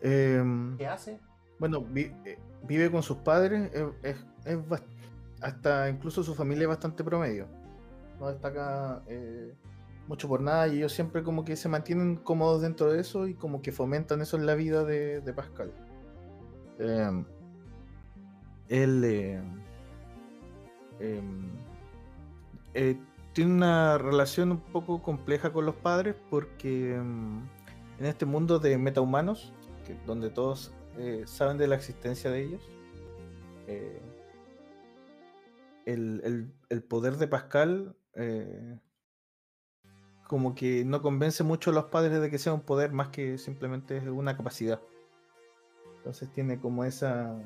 Em, 0.00 0.76
¿Qué 0.78 0.86
hace? 0.86 1.18
Bueno, 1.58 1.84
eh, 1.96 2.38
vive 2.62 2.88
con 2.92 3.02
sus 3.02 3.16
padres, 3.18 3.72
es, 4.02 4.16
hasta 5.42 5.88
incluso 5.88 6.22
su 6.22 6.34
familia 6.34 6.62
es 6.62 6.68
bastante 6.68 7.02
promedio. 7.04 7.48
No 8.18 8.28
destaca 8.28 9.02
eh, 9.08 9.52
mucho 10.06 10.28
por 10.28 10.40
nada 10.40 10.68
y 10.68 10.78
ellos 10.78 10.92
siempre 10.92 11.22
como 11.22 11.44
que 11.44 11.56
se 11.56 11.68
mantienen 11.68 12.16
cómodos 12.16 12.62
dentro 12.62 12.92
de 12.92 13.00
eso 13.00 13.26
y 13.26 13.34
como 13.34 13.60
que 13.60 13.72
fomentan 13.72 14.20
eso 14.22 14.36
en 14.36 14.46
la 14.46 14.54
vida 14.54 14.84
de, 14.84 15.32
Pascal. 15.34 15.72
Em, 16.78 17.24
él 18.68 19.04
eh, 19.04 19.40
em, 21.00 21.50
tiene 23.32 23.52
una 23.52 23.98
relación 23.98 24.52
un 24.52 24.60
poco 24.60 25.02
compleja 25.02 25.52
con 25.52 25.66
los 25.66 25.74
padres 25.74 26.14
porque 26.30 26.94
em, 26.94 27.40
en 27.98 28.06
este 28.06 28.26
mundo 28.26 28.58
de 28.60 28.78
metahumanos, 28.78 29.52
que, 29.86 29.96
donde 30.06 30.30
todos 30.30 30.72
eh, 30.98 31.24
saben 31.26 31.58
de 31.58 31.66
la 31.66 31.74
existencia 31.74 32.30
de 32.30 32.42
ellos. 32.44 32.62
Eh, 35.86 36.46
el, 36.68 36.82
poder 36.84 37.16
de 37.16 37.28
Pascal 37.28 37.96
eh, 38.14 38.78
como 40.28 40.54
que 40.54 40.84
no 40.84 41.02
convence 41.02 41.42
mucho 41.42 41.70
a 41.70 41.74
los 41.74 41.84
padres 41.86 42.20
de 42.20 42.30
que 42.30 42.38
sea 42.38 42.54
un 42.54 42.62
poder 42.62 42.92
más 42.92 43.08
que 43.08 43.38
simplemente 43.38 43.98
una 44.10 44.36
capacidad. 44.36 44.80
Entonces 45.98 46.32
tiene 46.32 46.58
como 46.58 46.84
esa... 46.84 47.38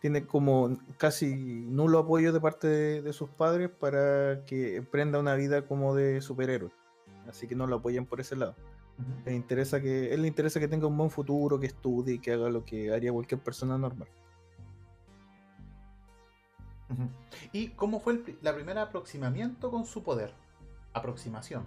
Tiene 0.00 0.26
como 0.26 0.76
casi 0.96 1.34
nulo 1.36 2.00
apoyo 2.00 2.32
de 2.32 2.40
parte 2.40 2.66
de, 3.02 3.12
sus 3.12 3.30
padres 3.30 3.70
para 3.70 4.44
que 4.46 4.76
emprenda 4.76 5.20
una 5.20 5.36
vida 5.36 5.62
como 5.66 5.94
de 5.94 6.20
superhéroe. 6.20 6.72
Así 7.28 7.46
que 7.46 7.54
no 7.54 7.68
lo 7.68 7.76
apoyan 7.76 8.06
por 8.06 8.20
ese 8.20 8.34
lado. 8.34 8.56
Le 9.24 9.32
interesa 9.32 9.80
que, 9.80 10.12
él 10.12 10.22
le 10.22 10.28
interesa 10.28 10.58
que 10.58 10.66
tenga 10.66 10.88
un 10.88 10.96
buen 10.96 11.10
futuro, 11.10 11.60
que 11.60 11.66
estudie 11.66 12.14
y 12.14 12.18
que 12.18 12.32
haga 12.32 12.48
lo 12.50 12.64
que 12.64 12.92
haría 12.92 13.12
cualquier 13.12 13.40
persona 13.40 13.78
normal. 13.78 14.08
¿Y 17.52 17.68
cómo 17.68 18.00
fue 18.00 18.14
el 18.14 18.38
la 18.42 18.54
primera 18.54 18.82
aproximamiento 18.82 19.70
con 19.70 19.84
su 19.84 20.02
poder? 20.02 20.32
Aproximación. 20.92 21.64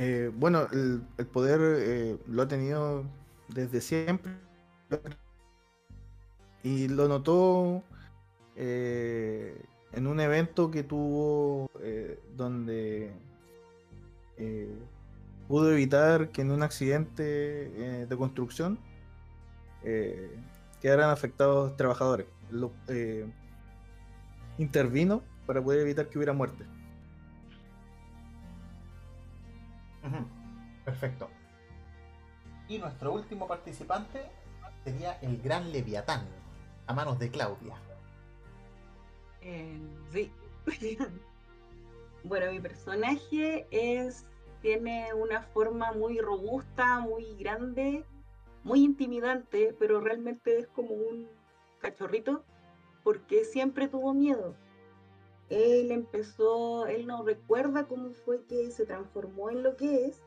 Eh, 0.00 0.30
bueno, 0.32 0.68
el, 0.70 1.02
poder 1.26 1.60
eh, 1.60 2.18
lo 2.28 2.42
ha 2.42 2.48
tenido 2.48 3.04
desde 3.48 3.80
siempre. 3.80 4.30
Y 6.62 6.86
lo 6.86 7.08
notó 7.08 7.82
eh, 8.54 9.60
en 9.92 10.06
un 10.06 10.20
evento 10.20 10.70
que 10.70 10.84
tuvo 10.84 11.68
donde 12.36 13.12
pudo 15.48 15.72
evitar 15.72 16.28
que 16.30 16.42
en 16.42 16.52
un 16.52 16.62
accidente 16.62 18.06
de 18.06 18.16
construcción 18.16 18.78
quedaran 20.80 21.10
afectados 21.10 21.76
trabajadores. 21.76 22.26
Lo, 22.50 22.72
intervino 24.58 25.22
para 25.46 25.62
poder 25.62 25.80
evitar 25.80 26.08
que 26.08 26.18
hubiera 26.18 26.32
muerte. 26.32 26.64
Perfecto. 30.84 31.28
Y 32.68 32.78
nuestro 32.78 33.12
último 33.12 33.46
participante 33.46 34.24
sería 34.84 35.18
el 35.20 35.40
gran 35.40 35.70
Leviatán, 35.70 36.26
a 36.86 36.94
manos 36.94 37.18
de 37.18 37.30
Claudia. 37.30 37.76
sí. 40.12 40.32
bueno, 42.24 42.50
mi 42.50 42.60
personaje 42.60 43.66
es 43.70 44.26
tiene 44.60 45.14
una 45.14 45.42
forma 45.42 45.92
muy 45.92 46.18
robusta, 46.18 46.98
muy 47.00 47.36
grande, 47.36 48.04
muy 48.68 48.84
intimidante, 48.84 49.74
pero 49.78 50.00
realmente 50.00 50.58
es 50.58 50.68
como 50.68 50.90
un 50.90 51.26
cachorrito 51.80 52.44
porque 53.02 53.44
siempre 53.44 53.88
tuvo 53.88 54.12
miedo. 54.12 54.54
Él 55.48 55.90
empezó, 55.90 56.86
él 56.86 57.06
no 57.06 57.24
recuerda 57.24 57.88
cómo 57.88 58.12
fue 58.12 58.44
que 58.44 58.70
se 58.70 58.84
transformó 58.84 59.48
en 59.48 59.62
lo 59.62 59.76
que 59.76 60.04
es. 60.04 60.22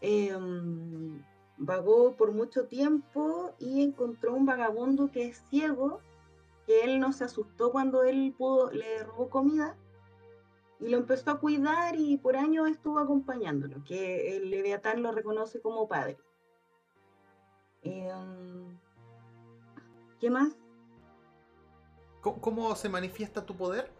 Em, 0.00 1.22
vagó 1.58 2.14
por 2.16 2.30
mucho 2.32 2.66
tiempo 2.66 3.52
y 3.58 3.82
encontró 3.82 4.32
un 4.34 4.46
vagabundo 4.46 5.10
que 5.10 5.24
es 5.26 5.42
ciego, 5.50 6.00
que 6.66 6.84
él 6.84 7.00
no 7.00 7.12
se 7.12 7.24
asustó 7.24 7.72
cuando 7.72 8.04
él 8.04 8.32
pudo, 8.38 8.70
le 8.70 9.02
robó 9.02 9.28
comida 9.28 9.76
y 10.78 10.88
lo 10.88 10.98
empezó 10.98 11.32
a 11.32 11.40
cuidar 11.40 11.96
y 11.96 12.16
por 12.18 12.36
años 12.36 12.68
estuvo 12.68 13.00
acompañándolo, 13.00 13.82
que 13.84 14.36
el 14.36 14.50
Leviatán 14.50 15.02
lo 15.02 15.10
reconoce 15.10 15.60
como 15.60 15.88
padre. 15.88 16.16
Em, 17.82 18.78
¿Qué 20.20 20.30
más? 20.30 20.56
¿Cómo, 22.20 22.40
cómo 22.40 22.74
se 22.76 22.88
manifiesta 22.88 23.46
tu 23.46 23.56
poder? 23.56 23.90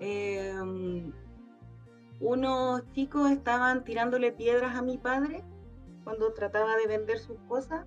Em, 0.00 1.12
unos 2.20 2.90
chicos 2.92 3.30
estaban 3.30 3.84
tirándole 3.84 4.32
piedras 4.32 4.76
a 4.76 4.82
mi 4.82 4.96
padre 4.96 5.44
cuando 6.04 6.32
trataba 6.32 6.76
de 6.76 6.86
vender 6.86 7.18
sus 7.18 7.38
cosas 7.48 7.84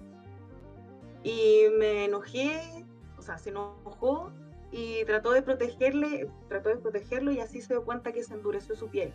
y 1.23 1.65
me 1.77 2.05
enojé, 2.05 2.85
o 3.17 3.21
sea, 3.21 3.37
se 3.37 3.49
enojó 3.49 4.31
y 4.71 5.03
trató 5.05 5.31
de 5.31 5.41
protegerle, 5.41 6.29
trató 6.47 6.69
de 6.69 6.77
protegerlo 6.77 7.31
y 7.31 7.39
así 7.39 7.61
se 7.61 7.73
dio 7.73 7.83
cuenta 7.83 8.11
que 8.11 8.23
se 8.23 8.33
endureció 8.33 8.75
su 8.75 8.89
piel. 8.89 9.13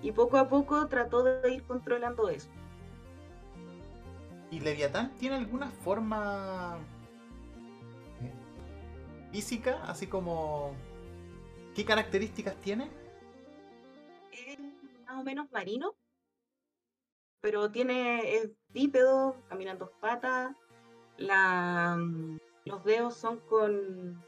Y 0.00 0.12
poco 0.12 0.36
a 0.36 0.48
poco 0.48 0.86
trató 0.88 1.22
de 1.22 1.52
ir 1.52 1.62
controlando 1.64 2.28
eso. 2.28 2.50
¿Y 4.52 4.60
Leviatán 4.60 5.16
tiene 5.16 5.36
alguna 5.36 5.70
forma 5.70 6.78
eh, 8.20 9.30
física, 9.32 9.82
así 9.84 10.06
como 10.06 10.76
qué 11.74 11.86
características 11.86 12.54
tiene? 12.56 12.90
Es 14.30 14.58
más 15.06 15.18
o 15.18 15.24
menos 15.24 15.50
marino, 15.50 15.94
pero 17.40 17.70
tiene, 17.70 18.36
es 18.36 18.50
bípedo, 18.68 19.42
camina 19.48 19.70
en 19.70 19.78
dos 19.78 19.90
patas, 20.02 20.54
la, 21.16 21.96
los 22.66 22.84
dedos 22.84 23.16
son 23.16 23.40
con 23.40 24.22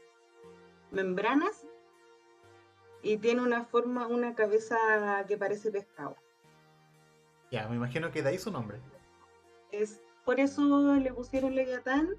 membranas 0.89 1.67
y 3.03 3.17
tiene 3.17 3.43
una 3.43 3.65
forma, 3.65 4.07
una 4.07 4.33
cabeza 4.33 5.23
que 5.27 5.37
parece 5.37 5.69
pescado. 5.69 6.15
Ya, 7.51 7.67
me 7.67 7.75
imagino 7.75 8.09
que 8.09 8.23
de 8.23 8.29
ahí 8.29 8.39
su 8.39 8.49
nombre. 8.49 8.81
Es, 9.71 10.01
por 10.25 10.39
eso 10.39 10.95
le 10.95 11.13
pusieron 11.13 11.55
Leviatán 11.55 12.09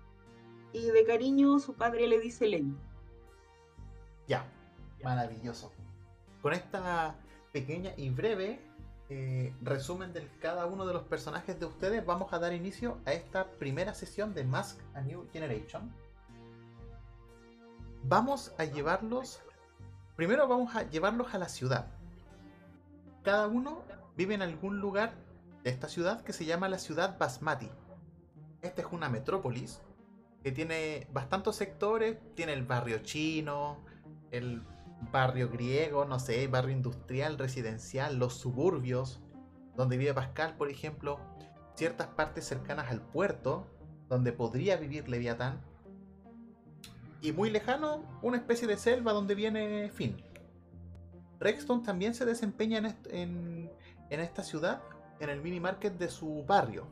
y 0.72 0.86
de 0.86 1.04
cariño 1.04 1.58
su 1.58 1.74
padre 1.74 2.06
le 2.06 2.20
dice 2.20 2.46
Leño. 2.46 2.76
Ya, 4.28 4.46
maravilloso. 5.02 5.72
Con 6.40 6.52
esta 6.52 7.16
pequeña 7.52 7.92
y 7.96 8.10
breve 8.10 8.60
eh, 9.08 9.54
resumen 9.62 10.12
de 10.12 10.28
cada 10.40 10.66
uno 10.66 10.86
de 10.86 10.92
los 10.92 11.04
personajes 11.04 11.58
de 11.58 11.66
ustedes, 11.66 12.04
vamos 12.04 12.32
a 12.32 12.38
dar 12.38 12.52
inicio 12.52 12.98
a 13.06 13.12
esta 13.12 13.50
primera 13.52 13.94
sesión 13.94 14.34
de 14.34 14.44
Mask 14.44 14.80
a 14.94 15.00
New 15.00 15.28
Generation. 15.32 15.92
Vamos 18.04 18.52
a 18.58 18.64
llevarlos. 18.64 19.40
Primero 20.16 20.46
vamos 20.46 20.74
a 20.74 20.88
llevarlos 20.88 21.34
a 21.34 21.38
la 21.38 21.48
ciudad. 21.48 21.86
Cada 23.22 23.48
uno 23.48 23.82
vive 24.16 24.34
en 24.34 24.42
algún 24.42 24.80
lugar 24.80 25.14
de 25.64 25.70
esta 25.70 25.88
ciudad 25.88 26.22
que 26.22 26.32
se 26.32 26.44
llama 26.44 26.68
la 26.68 26.78
ciudad 26.78 27.18
Basmati. 27.18 27.70
Esta 28.66 28.82
es 28.82 28.88
una 28.90 29.08
metrópolis 29.08 29.80
que 30.42 30.52
tiene 30.52 31.06
bastantes 31.12 31.56
sectores. 31.56 32.18
Tiene 32.34 32.52
el 32.52 32.64
barrio 32.64 32.98
chino, 32.98 33.78
el 34.30 34.62
barrio 35.12 35.48
griego, 35.48 36.04
no 36.04 36.18
sé, 36.18 36.46
barrio 36.48 36.72
industrial, 36.72 37.38
residencial, 37.38 38.18
los 38.18 38.34
suburbios, 38.34 39.20
donde 39.76 39.96
vive 39.96 40.14
Pascal, 40.14 40.56
por 40.56 40.68
ejemplo, 40.68 41.20
ciertas 41.74 42.08
partes 42.08 42.44
cercanas 42.44 42.90
al 42.90 43.00
puerto, 43.00 43.66
donde 44.08 44.32
podría 44.32 44.76
vivir 44.76 45.08
Leviatán, 45.08 45.60
y 47.20 47.32
muy 47.32 47.50
lejano, 47.50 48.02
una 48.22 48.36
especie 48.36 48.66
de 48.66 48.76
selva 48.76 49.12
donde 49.12 49.34
viene 49.34 49.90
Finn. 49.90 50.16
Rexton 51.38 51.82
también 51.82 52.14
se 52.14 52.24
desempeña 52.24 52.96
en, 53.10 53.70
esta 54.10 54.42
ciudad, 54.42 54.82
en 55.20 55.30
el 55.30 55.40
mini 55.40 55.60
market 55.60 55.98
de 55.98 56.08
su 56.08 56.44
barrio. 56.46 56.86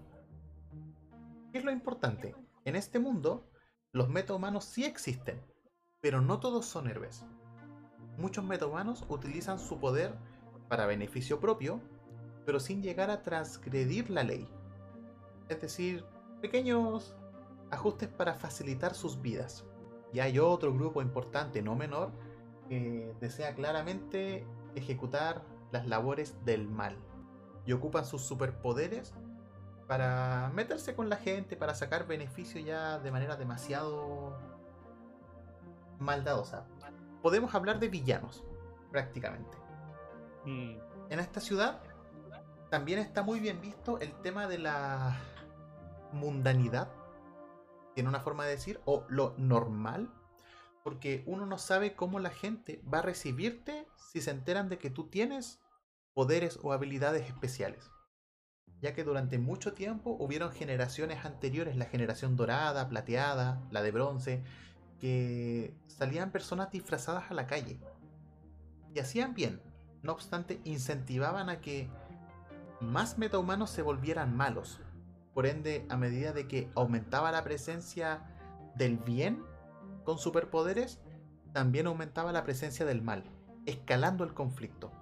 ¿Qué 1.54 1.58
es 1.58 1.64
lo 1.64 1.70
importante? 1.70 2.34
En 2.64 2.74
este 2.74 2.98
mundo, 2.98 3.48
los 3.92 4.08
metahumanos 4.08 4.64
sí 4.64 4.84
existen, 4.84 5.40
pero 6.00 6.20
no 6.20 6.40
todos 6.40 6.66
son 6.66 6.88
héroes 6.88 7.24
muchos 8.16 8.44
metahumanos 8.44 9.04
utilizan 9.08 9.58
su 9.58 9.78
poder 9.78 10.14
para 10.68 10.86
beneficio 10.86 11.40
propio, 11.40 11.80
pero 12.46 12.60
sin 12.60 12.82
llegar 12.82 13.10
a 13.10 13.22
transgredir 13.22 14.10
la 14.10 14.22
ley. 14.22 14.48
Es 15.48 15.60
decir, 15.60 16.04
pequeños 16.40 17.16
ajustes 17.70 18.08
para 18.08 18.34
facilitar 18.34 18.94
sus 18.94 19.20
vidas. 19.20 19.64
Y 20.12 20.20
hay 20.20 20.38
otro 20.38 20.72
grupo 20.72 21.02
importante, 21.02 21.62
no 21.62 21.74
menor, 21.74 22.12
que 22.68 23.14
desea 23.20 23.54
claramente 23.54 24.46
ejecutar 24.74 25.44
las 25.72 25.86
labores 25.86 26.36
del 26.44 26.68
mal. 26.68 26.96
Y 27.66 27.72
ocupan 27.72 28.04
sus 28.04 28.22
superpoderes 28.22 29.14
para 29.86 30.50
meterse 30.54 30.94
con 30.94 31.08
la 31.08 31.16
gente, 31.16 31.56
para 31.56 31.74
sacar 31.74 32.06
beneficio 32.06 32.60
ya 32.60 32.98
de 32.98 33.10
manera 33.10 33.36
demasiado 33.36 34.38
maldadosa 35.98 36.66
podemos 37.24 37.54
hablar 37.54 37.80
de 37.80 37.88
villanos, 37.88 38.44
prácticamente. 38.90 39.56
Mm. 40.44 40.76
En 41.08 41.20
esta 41.20 41.40
ciudad 41.40 41.80
también 42.68 42.98
está 42.98 43.22
muy 43.22 43.40
bien 43.40 43.62
visto 43.62 43.98
el 43.98 44.12
tema 44.20 44.46
de 44.46 44.58
la 44.58 45.16
mundanidad, 46.12 46.92
tiene 47.94 48.10
una 48.10 48.20
forma 48.20 48.44
de 48.44 48.50
decir, 48.50 48.78
o 48.84 49.06
lo 49.08 49.32
normal, 49.38 50.12
porque 50.82 51.24
uno 51.24 51.46
no 51.46 51.56
sabe 51.56 51.96
cómo 51.96 52.18
la 52.18 52.28
gente 52.28 52.82
va 52.92 52.98
a 52.98 53.02
recibirte 53.02 53.88
si 53.96 54.20
se 54.20 54.30
enteran 54.30 54.68
de 54.68 54.76
que 54.76 54.90
tú 54.90 55.08
tienes 55.08 55.62
poderes 56.12 56.58
o 56.62 56.74
habilidades 56.74 57.26
especiales. 57.26 57.90
Ya 58.84 58.92
que 58.92 59.02
durante 59.02 59.38
mucho 59.38 59.72
tiempo 59.72 60.14
hubieron 60.20 60.52
generaciones 60.52 61.24
anteriores, 61.24 61.74
la 61.74 61.86
generación 61.86 62.36
dorada, 62.36 62.86
plateada, 62.90 63.62
la 63.70 63.80
de 63.80 63.90
bronce, 63.90 64.42
que 65.00 65.72
salían 65.86 66.30
personas 66.30 66.70
disfrazadas 66.70 67.30
a 67.30 67.34
la 67.34 67.46
calle. 67.46 67.80
Y 68.94 68.98
hacían 68.98 69.32
bien. 69.32 69.62
No 70.02 70.12
obstante, 70.12 70.60
incentivaban 70.64 71.48
a 71.48 71.62
que 71.62 71.88
más 72.82 73.16
metahumanos 73.16 73.70
se 73.70 73.80
volvieran 73.80 74.36
malos. 74.36 74.80
Por 75.32 75.46
ende, 75.46 75.86
a 75.88 75.96
medida 75.96 76.34
de 76.34 76.46
que 76.46 76.68
aumentaba 76.74 77.32
la 77.32 77.42
presencia 77.42 78.20
del 78.74 78.98
bien 78.98 79.42
con 80.04 80.18
superpoderes, 80.18 81.00
también 81.54 81.86
aumentaba 81.86 82.32
la 82.32 82.44
presencia 82.44 82.84
del 82.84 83.00
mal, 83.00 83.24
escalando 83.64 84.24
el 84.24 84.34
conflicto. 84.34 84.92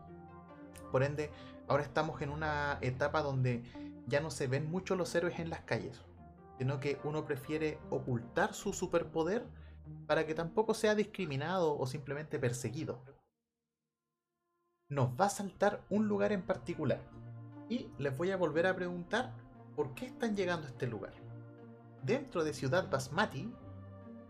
Por 0.93 1.03
ende, 1.03 1.33
ahora 1.73 1.85
estamos 1.85 2.21
en 2.21 2.29
una 2.29 2.77
etapa 2.83 3.23
donde 3.23 3.63
ya 4.07 4.21
no 4.21 4.31
se 4.31 4.47
ven 4.47 4.71
mucho 4.71 4.95
los 4.95 5.15
héroes 5.15 5.39
en 5.39 5.49
las 5.49 5.61
calles, 5.61 6.03
sino 6.59 6.81
que 6.81 7.01
uno 7.03 7.25
prefiere 7.25 7.79
ocultar 7.89 8.53
su 8.53 8.75
superpoder 8.75 9.47
para 10.07 10.27
que 10.27 10.35
tampoco 10.35 10.75
sea 10.75 10.95
discriminado 10.95 11.79
o 11.79 11.87
simplemente 11.87 12.39
perseguido. 12.39 13.03
Nos 14.91 15.19
va 15.19 15.27
a 15.27 15.31
saltar 15.31 15.83
un 15.89 16.09
lugar 16.09 16.33
en 16.33 16.43
particular 16.43 17.01
y 17.71 17.89
les 17.97 18.15
voy 18.15 18.33
a 18.33 18.37
volver 18.37 18.67
a 18.67 18.77
preguntar 18.77 19.33
por 19.75 19.95
qué 19.95 20.05
están 20.05 20.37
llegando 20.37 20.67
a 20.67 20.71
este 20.71 20.87
lugar. 20.87 21.15
Dentro 22.03 22.45
de 22.45 22.53
Ciudad 22.53 22.91
Basmati, 22.91 23.51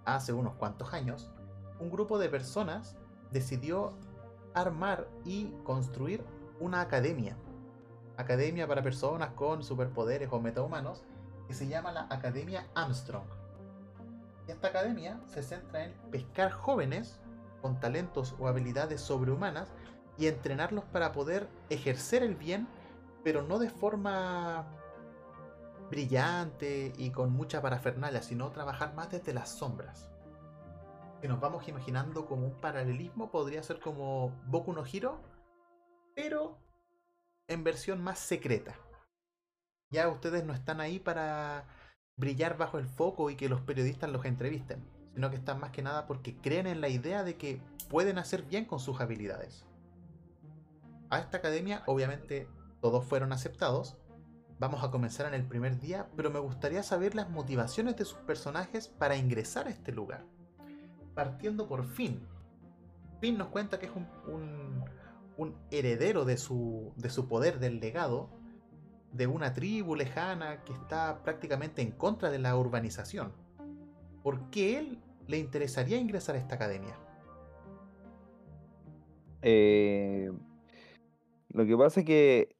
hace 0.04 0.32
unos 0.32 0.54
cuantos 0.54 0.94
años, 0.94 1.32
un 1.80 1.90
grupo 1.90 2.20
de 2.20 2.28
personas 2.28 2.96
decidió 3.32 3.98
armar 4.54 5.08
y 5.24 5.46
construir 5.64 6.24
una 6.60 6.80
academia. 6.80 7.36
Academia 8.16 8.66
para 8.66 8.82
personas 8.82 9.30
con 9.32 9.62
superpoderes 9.62 10.28
o 10.32 10.40
metahumanos 10.40 11.02
que 11.48 11.54
se 11.54 11.66
llama 11.66 11.92
la 11.92 12.06
Academia 12.10 12.66
Armstrong 12.74 13.42
esta 14.52 14.68
academia 14.68 15.20
se 15.26 15.42
centra 15.42 15.84
en 15.84 15.92
pescar 16.10 16.50
jóvenes 16.50 17.20
con 17.60 17.78
talentos 17.78 18.34
o 18.38 18.48
habilidades 18.48 19.00
sobrehumanas 19.00 19.72
y 20.18 20.26
entrenarlos 20.26 20.84
para 20.84 21.12
poder 21.12 21.48
ejercer 21.70 22.22
el 22.22 22.34
bien, 22.34 22.66
pero 23.22 23.42
no 23.42 23.58
de 23.58 23.70
forma 23.70 24.66
brillante 25.90 26.92
y 26.96 27.10
con 27.10 27.32
mucha 27.32 27.62
parafernalia, 27.62 28.22
sino 28.22 28.50
trabajar 28.50 28.94
más 28.94 29.10
desde 29.10 29.32
las 29.32 29.50
sombras. 29.50 30.10
Si 31.20 31.28
nos 31.28 31.40
vamos 31.40 31.68
imaginando 31.68 32.26
como 32.26 32.46
un 32.46 32.54
paralelismo, 32.54 33.30
podría 33.30 33.62
ser 33.62 33.78
como 33.78 34.30
Boku 34.46 34.72
no 34.72 34.84
Hiro, 34.84 35.20
pero 36.14 36.58
en 37.48 37.64
versión 37.64 38.02
más 38.02 38.18
secreta. 38.18 38.76
Ya 39.90 40.08
ustedes 40.08 40.44
no 40.44 40.54
están 40.54 40.80
ahí 40.80 40.98
para 40.98 41.66
brillar 42.16 42.56
bajo 42.56 42.78
el 42.78 42.86
foco 42.86 43.30
y 43.30 43.36
que 43.36 43.48
los 43.48 43.60
periodistas 43.60 44.10
los 44.10 44.24
entrevisten, 44.24 44.82
sino 45.14 45.30
que 45.30 45.36
están 45.36 45.60
más 45.60 45.70
que 45.70 45.82
nada 45.82 46.06
porque 46.06 46.36
creen 46.36 46.66
en 46.66 46.80
la 46.80 46.88
idea 46.88 47.24
de 47.24 47.36
que 47.36 47.60
pueden 47.88 48.18
hacer 48.18 48.42
bien 48.42 48.64
con 48.64 48.80
sus 48.80 49.00
habilidades. 49.00 49.66
A 51.10 51.18
esta 51.18 51.38
academia 51.38 51.82
obviamente 51.86 52.48
todos 52.80 53.04
fueron 53.04 53.32
aceptados, 53.32 53.96
Vamos 54.62 54.84
a 54.84 54.92
comenzar 54.92 55.26
en 55.26 55.34
el 55.34 55.44
primer 55.44 55.80
día, 55.80 56.06
pero 56.14 56.30
me 56.30 56.38
gustaría 56.38 56.84
saber 56.84 57.16
las 57.16 57.28
motivaciones 57.28 57.96
de 57.96 58.04
sus 58.04 58.18
personajes 58.18 58.86
para 58.86 59.16
ingresar 59.16 59.66
a 59.66 59.70
este 59.70 59.90
lugar. 59.90 60.24
Partiendo 61.16 61.66
por 61.66 61.84
Finn. 61.84 62.24
Finn 63.20 63.36
nos 63.36 63.48
cuenta 63.48 63.80
que 63.80 63.86
es 63.86 63.92
un, 63.92 64.84
un 65.36 65.56
heredero 65.70 66.24
de 66.24 66.36
su, 66.36 66.92
de 66.96 67.10
su 67.10 67.28
poder, 67.28 67.58
del 67.58 67.80
legado, 67.80 68.30
de 69.12 69.26
una 69.26 69.52
tribu 69.52 69.94
lejana 69.94 70.64
que 70.64 70.72
está 70.72 71.22
prácticamente 71.22 71.82
en 71.82 71.92
contra 71.92 72.30
de 72.30 72.38
la 72.38 72.56
urbanización. 72.56 73.32
¿Por 74.22 74.50
qué 74.50 74.78
él 74.78 74.98
le 75.26 75.38
interesaría 75.38 75.98
ingresar 75.98 76.34
a 76.34 76.38
esta 76.38 76.54
academia? 76.54 76.96
Eh, 79.42 80.30
lo 81.48 81.66
que 81.66 81.76
pasa 81.76 82.00
es 82.00 82.06
que 82.06 82.56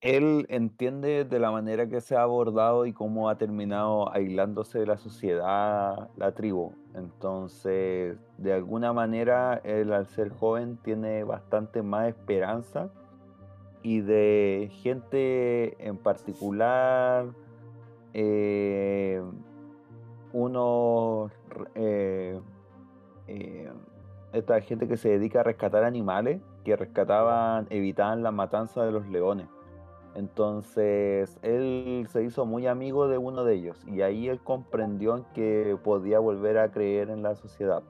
él 0.00 0.46
entiende 0.48 1.24
de 1.24 1.38
la 1.38 1.50
manera 1.50 1.88
que 1.88 2.00
se 2.00 2.16
ha 2.16 2.22
abordado 2.22 2.86
y 2.86 2.92
cómo 2.92 3.28
ha 3.28 3.36
terminado 3.36 4.12
aislándose 4.12 4.78
de 4.78 4.86
la 4.86 4.96
sociedad, 4.96 6.08
la 6.16 6.32
tribu. 6.34 6.72
Entonces, 6.98 8.18
de 8.36 8.52
alguna 8.52 8.92
manera, 8.92 9.60
él 9.64 9.92
al 9.92 10.06
ser 10.06 10.30
joven 10.30 10.78
tiene 10.82 11.24
bastante 11.24 11.82
más 11.82 12.08
esperanza 12.08 12.90
y 13.82 14.00
de 14.00 14.70
gente 14.82 15.76
en 15.86 15.96
particular, 15.96 17.26
eh, 18.12 19.22
unos, 20.32 21.32
eh, 21.74 22.40
eh, 23.28 23.70
esta 24.32 24.60
gente 24.60 24.88
que 24.88 24.96
se 24.96 25.10
dedica 25.10 25.40
a 25.40 25.42
rescatar 25.44 25.84
animales, 25.84 26.42
que 26.64 26.76
rescataban, 26.76 27.66
evitaban 27.70 28.22
la 28.22 28.30
matanza 28.30 28.84
de 28.84 28.92
los 28.92 29.06
leones. 29.08 29.46
Entonces 30.18 31.38
él 31.42 32.08
se 32.10 32.24
hizo 32.24 32.44
muy 32.44 32.66
amigo 32.66 33.06
de 33.06 33.18
uno 33.18 33.44
de 33.44 33.54
ellos 33.54 33.76
y 33.86 34.02
ahí 34.02 34.28
él 34.28 34.40
comprendió 34.40 35.16
en 35.16 35.24
que 35.32 35.78
podía 35.84 36.18
volver 36.18 36.58
a 36.58 36.72
creer 36.72 37.10
en 37.10 37.22
la 37.22 37.36
sociedad. 37.36 37.84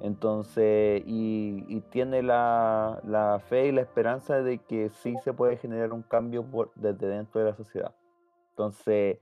Entonces, 0.00 1.04
y, 1.06 1.80
tiene 1.92 2.24
la, 2.24 3.40
fe 3.48 3.68
y 3.68 3.72
la 3.72 3.82
esperanza 3.82 4.42
de 4.42 4.58
que 4.58 4.88
sí 4.88 5.14
se 5.22 5.32
puede 5.32 5.56
generar 5.56 5.92
un 5.92 6.02
cambio 6.02 6.44
desde 6.74 7.06
dentro 7.06 7.40
de 7.40 7.50
la 7.50 7.56
sociedad. 7.56 7.94
Entonces, 8.50 9.18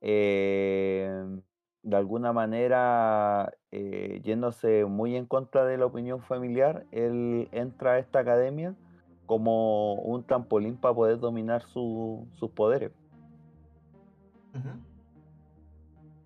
eh, 0.00 1.26
de 1.82 1.96
alguna 1.96 2.32
manera, 2.32 3.52
eh, 3.72 4.20
yéndose 4.22 4.84
muy 4.84 5.16
en 5.16 5.26
contra 5.26 5.64
de 5.64 5.76
la 5.76 5.86
opinión 5.86 6.22
familiar, 6.22 6.86
él 6.92 7.48
entra 7.50 7.94
a 7.94 7.98
esta 7.98 8.20
academia 8.20 8.76
como 9.26 9.94
un 9.94 10.24
trampolín 10.24 10.76
para 10.76 10.94
poder 10.94 11.18
dominar 11.18 11.62
su- 11.62 12.26
sus 12.34 12.50
poderes. 12.50 12.92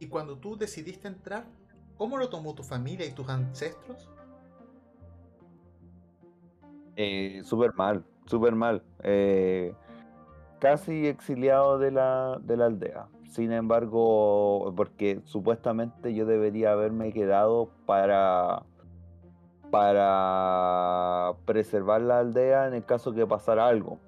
Y 0.00 0.08
cuando 0.08 0.38
tú 0.38 0.56
decidiste 0.56 1.08
entrar, 1.08 1.46
¿cómo 1.96 2.16
lo 2.18 2.28
tomó 2.28 2.54
tu 2.54 2.62
familia 2.62 3.06
y 3.06 3.12
tus 3.12 3.28
ancestros? 3.28 4.08
Eh, 6.96 7.42
súper 7.44 7.72
mal, 7.74 8.04
súper 8.26 8.54
mal. 8.54 8.82
eh, 9.02 9.72
casi 10.60 11.06
exiliado 11.06 11.78
de 11.78 11.90
la, 11.92 12.38
de 12.42 12.56
la 12.56 12.66
aldea. 12.66 13.08
Sin 13.30 13.52
embargo, 13.52 14.72
porque 14.76 15.20
supuestamente 15.24 16.14
yo 16.14 16.26
debería 16.26 16.72
haberme 16.72 17.12
quedado 17.12 17.70
para, 17.86 18.64
para 19.70 21.32
preservar 21.44 22.00
la 22.00 22.20
aldea 22.20 22.66
en 22.68 22.74
el 22.74 22.84
caso 22.84 23.12
que 23.12 23.26
pasara 23.26 23.68
algo. 23.68 23.98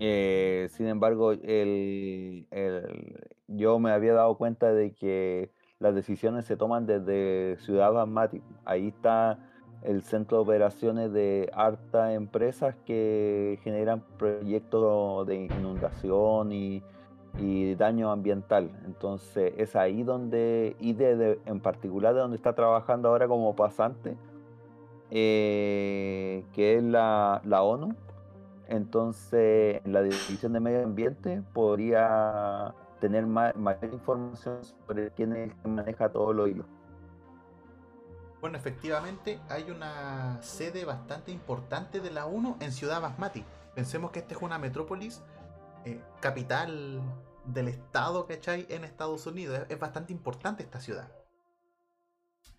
Eh, 0.00 0.68
sin 0.70 0.86
embargo, 0.86 1.32
el- 1.32 2.46
el- 2.50 3.26
yo 3.48 3.78
me 3.78 3.90
había 3.90 4.14
dado 4.14 4.36
cuenta 4.36 4.72
de 4.72 4.92
que 4.92 5.50
las 5.80 5.94
decisiones 5.94 6.44
se 6.44 6.56
toman 6.56 6.86
desde 6.86 7.56
Ciudad 7.58 7.92
Basmati. 7.92 8.42
Ahí 8.64 8.88
está 8.88 9.38
el 9.82 10.02
centro 10.02 10.38
de 10.38 10.42
operaciones 10.42 11.12
de 11.12 11.50
hartas 11.52 12.12
empresas 12.12 12.74
que 12.84 13.58
generan 13.62 14.02
proyectos 14.18 15.26
de 15.26 15.36
inundación 15.36 16.52
y, 16.52 16.82
y 17.38 17.74
daño 17.74 18.10
ambiental. 18.10 18.70
Entonces 18.86 19.52
es 19.56 19.76
ahí 19.76 20.02
donde, 20.02 20.76
y 20.80 20.92
de, 20.94 21.16
de- 21.16 21.40
en 21.46 21.60
particular 21.60 22.14
de 22.14 22.20
donde 22.20 22.36
está 22.36 22.54
trabajando 22.54 23.08
ahora 23.08 23.28
como 23.28 23.54
pasante, 23.54 24.16
eh, 25.10 26.44
que 26.52 26.76
es 26.76 26.82
la, 26.82 27.40
la 27.44 27.62
ONU. 27.62 27.94
Entonces, 28.68 29.80
en 29.84 29.92
la 29.94 30.02
División 30.02 30.52
de 30.52 30.60
Medio 30.60 30.84
Ambiente 30.84 31.42
podría 31.54 32.74
tener 33.00 33.26
ma- 33.26 33.52
mayor 33.54 33.92
información 33.94 34.58
sobre 34.86 35.10
quién 35.12 35.32
es 35.32 35.50
el 35.50 35.56
que 35.56 35.68
maneja 35.68 36.10
todos 36.10 36.34
los 36.34 36.48
hilos. 36.50 36.66
Bueno, 38.40 38.58
efectivamente 38.58 39.40
hay 39.48 39.70
una 39.70 40.38
sede 40.42 40.84
bastante 40.84 41.32
importante 41.32 42.00
de 42.00 42.10
la 42.10 42.26
ONU 42.26 42.56
en 42.60 42.70
Ciudad 42.72 43.00
Basmati. 43.00 43.42
Pensemos 43.74 44.10
que 44.10 44.18
esta 44.20 44.34
es 44.34 44.42
una 44.42 44.58
metrópolis, 44.58 45.22
eh, 45.84 46.00
capital 46.20 47.02
del 47.44 47.68
estado, 47.68 48.26
¿cachai? 48.26 48.66
En 48.68 48.84
Estados 48.84 49.26
Unidos. 49.26 49.58
Es, 49.58 49.70
es 49.70 49.78
bastante 49.78 50.12
importante 50.12 50.62
esta 50.62 50.80
ciudad. 50.80 51.10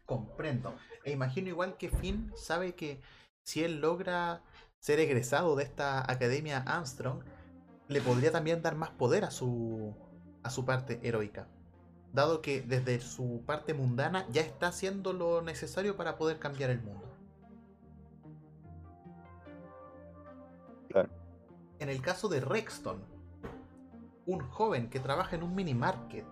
Comprendo. 0.05 0.75
E 1.03 1.11
imagino 1.11 1.49
igual 1.49 1.77
que 1.77 1.89
Finn 1.89 2.33
sabe 2.35 2.73
que 2.73 3.01
si 3.43 3.63
él 3.63 3.81
logra 3.81 4.41
ser 4.79 4.99
egresado 4.99 5.55
de 5.55 5.63
esta 5.63 5.99
academia 6.11 6.59
Armstrong, 6.59 7.23
le 7.87 8.01
podría 8.01 8.31
también 8.31 8.61
dar 8.61 8.75
más 8.75 8.91
poder 8.91 9.23
a 9.23 9.31
su, 9.31 9.95
a 10.43 10.49
su 10.49 10.65
parte 10.65 10.99
heroica 11.03 11.47
dado 12.13 12.41
que 12.41 12.61
desde 12.61 12.99
su 13.01 13.43
parte 13.45 13.73
mundana 13.73 14.25
ya 14.29 14.41
está 14.41 14.67
haciendo 14.67 15.13
lo 15.13 15.41
necesario 15.41 15.95
para 15.95 16.17
poder 16.17 16.39
cambiar 16.39 16.69
el 16.69 16.81
mundo. 16.81 17.08
En 21.79 21.89
el 21.89 22.01
caso 22.01 22.27
de 22.27 22.41
Rexton, 22.41 23.01
un 24.25 24.39
joven 24.41 24.89
que 24.89 24.99
trabaja 24.99 25.35
en 25.35 25.43
un 25.43 25.55
mini 25.55 25.73
market 25.73 26.25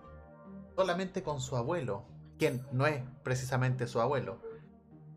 solamente 0.76 1.22
con 1.22 1.40
su 1.40 1.56
abuelo, 1.56 2.04
quien 2.38 2.62
no 2.70 2.86
es 2.86 3.02
precisamente 3.24 3.86
su 3.86 4.00
abuelo, 4.00 4.40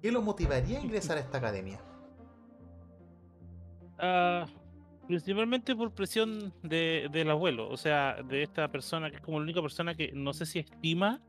¿qué 0.02 0.12
lo 0.12 0.22
motivaría 0.22 0.80
a 0.80 0.82
ingresar 0.82 1.18
a 1.18 1.20
esta 1.20 1.38
academia? 1.38 1.80
Ah, 4.00 4.48
principalmente 5.06 5.76
por 5.76 5.94
presión 5.94 6.54
de, 6.64 7.10
del 7.12 7.30
abuelo, 7.30 7.70
o 7.70 7.78
sea, 7.78 8.24
de 8.24 8.42
esta 8.42 8.70
persona 8.70 9.10
que 9.12 9.18
es 9.18 9.22
como 9.22 9.38
la 9.38 9.44
única 9.44 9.62
persona 9.62 9.94
que 9.96 10.12
no 10.14 10.34
sé 10.34 10.46
si 10.46 10.60
estima, 10.60 11.22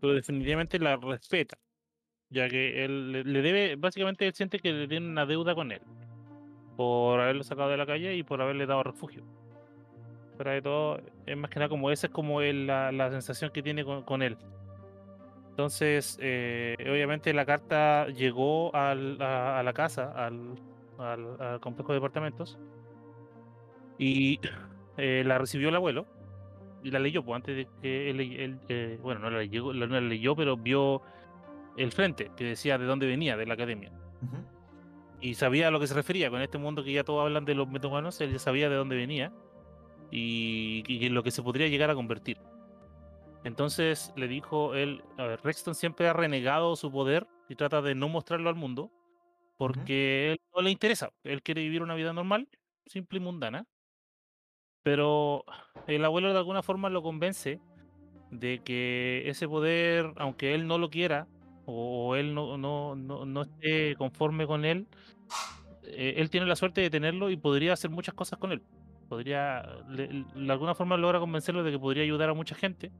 pero 0.00 0.12
definitivamente 0.12 0.78
la 0.78 0.96
respeta, 0.96 1.58
ya 2.28 2.48
que 2.48 2.84
él 2.84 3.10
le, 3.10 3.24
le 3.24 3.42
debe, 3.42 3.76
básicamente 3.76 4.26
él 4.26 4.34
siente 4.34 4.60
que 4.60 4.72
le 4.72 4.86
tiene 4.86 5.08
una 5.08 5.26
deuda 5.26 5.54
con 5.54 5.72
él, 5.72 5.80
por 6.80 7.20
haberlo 7.20 7.42
sacado 7.42 7.68
de 7.68 7.76
la 7.76 7.84
calle 7.84 8.14
y 8.16 8.22
por 8.22 8.40
haberle 8.40 8.64
dado 8.64 8.82
refugio. 8.82 9.22
Pero 10.38 10.50
de 10.50 10.62
todo, 10.62 11.00
es 11.26 11.36
más 11.36 11.50
que 11.50 11.58
nada 11.58 11.68
como 11.68 11.90
esa 11.90 12.06
es 12.06 12.12
como 12.14 12.40
la, 12.40 12.90
la 12.90 13.10
sensación 13.10 13.50
que 13.50 13.62
tiene 13.62 13.84
con, 13.84 14.22
él. 14.22 14.38
Entonces, 15.50 16.16
eh, 16.22 16.74
obviamente 16.90 17.34
la 17.34 17.44
carta 17.44 18.06
llegó 18.06 18.74
al- 18.74 19.20
a, 19.20 19.58
a 19.58 19.62
la 19.62 19.74
casa, 19.74 20.10
al, 20.16 20.54
al, 20.96 21.60
complejo 21.60 21.92
de 21.92 21.98
departamentos, 21.98 22.58
y 23.98 24.40
eh, 24.96 25.22
la 25.26 25.36
recibió 25.36 25.68
el 25.68 25.76
abuelo 25.76 26.06
y 26.82 26.90
la 26.92 26.98
leyó, 26.98 27.22
pues 27.22 27.36
antes 27.36 27.56
de 27.56 27.68
que 27.82 28.08
él, 28.08 28.20
él, 28.20 28.58
eh, 28.70 28.98
bueno, 29.02 29.20
no 29.20 29.28
la, 29.28 29.40
leyó, 29.40 29.70
no 29.74 29.86
la 29.86 30.00
leyó, 30.00 30.34
pero 30.34 30.56
vio 30.56 31.02
el 31.76 31.92
frente 31.92 32.30
que 32.38 32.44
decía 32.44 32.78
de 32.78 32.86
dónde 32.86 33.06
venía, 33.06 33.36
de 33.36 33.44
la 33.44 33.52
academia. 33.52 33.92
Ujú. 34.22 34.59
Y 35.20 35.34
sabía 35.34 35.68
a 35.68 35.70
lo 35.70 35.80
que 35.80 35.86
se 35.86 35.94
refería 35.94 36.30
con 36.30 36.40
este 36.40 36.58
mundo 36.58 36.82
que 36.82 36.92
ya 36.92 37.04
todos 37.04 37.22
hablan 37.22 37.44
de 37.44 37.54
los 37.54 37.68
metahumanos, 37.68 38.20
él 38.20 38.32
ya 38.32 38.38
sabía 38.38 38.68
de 38.70 38.76
dónde 38.76 38.96
venía 38.96 39.32
y, 40.10 40.82
y 40.86 41.06
en 41.06 41.14
lo 41.14 41.22
que 41.22 41.30
se 41.30 41.42
podría 41.42 41.68
llegar 41.68 41.90
a 41.90 41.94
convertir. 41.94 42.38
Entonces 43.44 44.12
le 44.16 44.28
dijo 44.28 44.74
él, 44.74 45.02
a 45.18 45.24
ver, 45.24 45.40
Rexton 45.42 45.74
siempre 45.74 46.08
ha 46.08 46.12
renegado 46.12 46.76
su 46.76 46.90
poder 46.90 47.26
y 47.48 47.54
trata 47.54 47.82
de 47.82 47.94
no 47.94 48.08
mostrarlo 48.08 48.48
al 48.48 48.54
mundo 48.54 48.90
porque 49.56 50.32
él 50.32 50.40
no 50.54 50.62
le 50.62 50.70
interesa. 50.70 51.10
Él 51.22 51.42
quiere 51.42 51.62
vivir 51.62 51.82
una 51.82 51.94
vida 51.94 52.12
normal, 52.14 52.48
simple 52.86 53.18
y 53.18 53.20
mundana. 53.20 53.66
Pero 54.82 55.44
el 55.86 56.02
abuelo 56.04 56.32
de 56.32 56.38
alguna 56.38 56.62
forma 56.62 56.88
lo 56.88 57.02
convence 57.02 57.60
de 58.30 58.62
que 58.64 59.22
ese 59.26 59.46
poder, 59.46 60.14
aunque 60.16 60.54
él 60.54 60.66
no 60.66 60.78
lo 60.78 60.88
quiera 60.88 61.28
o, 61.72 62.16
él 62.16 62.34
no, 62.34 62.56
no, 62.58 62.94
no, 62.96 63.24
no 63.24 63.42
esté 63.42 63.94
conforme 63.96 64.46
con 64.46 64.64
él, 64.64 64.86
eh, 65.84 66.14
él 66.16 66.30
tiene 66.30 66.46
la 66.46 66.56
suerte 66.56 66.80
de 66.80 66.90
tenerlo 66.90 67.30
y 67.30 67.36
podría 67.36 67.72
hacer 67.72 67.90
muchas 67.90 68.14
cosas 68.14 68.38
con 68.38 68.52
él. 68.52 68.62
Podría, 69.08 69.62
de 69.88 70.52
alguna 70.52 70.74
forma 70.74 70.96
logra 70.96 71.18
convencerlo 71.18 71.64
de 71.64 71.72
que 71.72 71.78
podría 71.78 72.04
ayudar 72.04 72.30
a 72.30 72.34
mucha 72.34 72.54
gente 72.54 72.92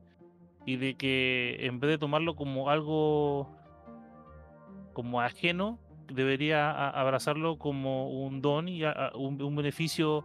y 0.67 0.77
de 0.77 0.95
que 0.95 1.57
en 1.61 1.79
vez 1.81 1.91
de 1.91 1.99
tomarlo 1.99 2.35
como 2.35 2.69
algo 2.71 3.49
como 4.93 5.21
ajeno, 5.21 5.79
debería 6.13 6.89
abrazarlo 6.91 7.57
como 7.59 8.11
un 8.11 8.43
don 8.43 8.69
y 8.69 8.83
a- 8.85 9.13
un 9.15 9.55
beneficio 9.55 10.25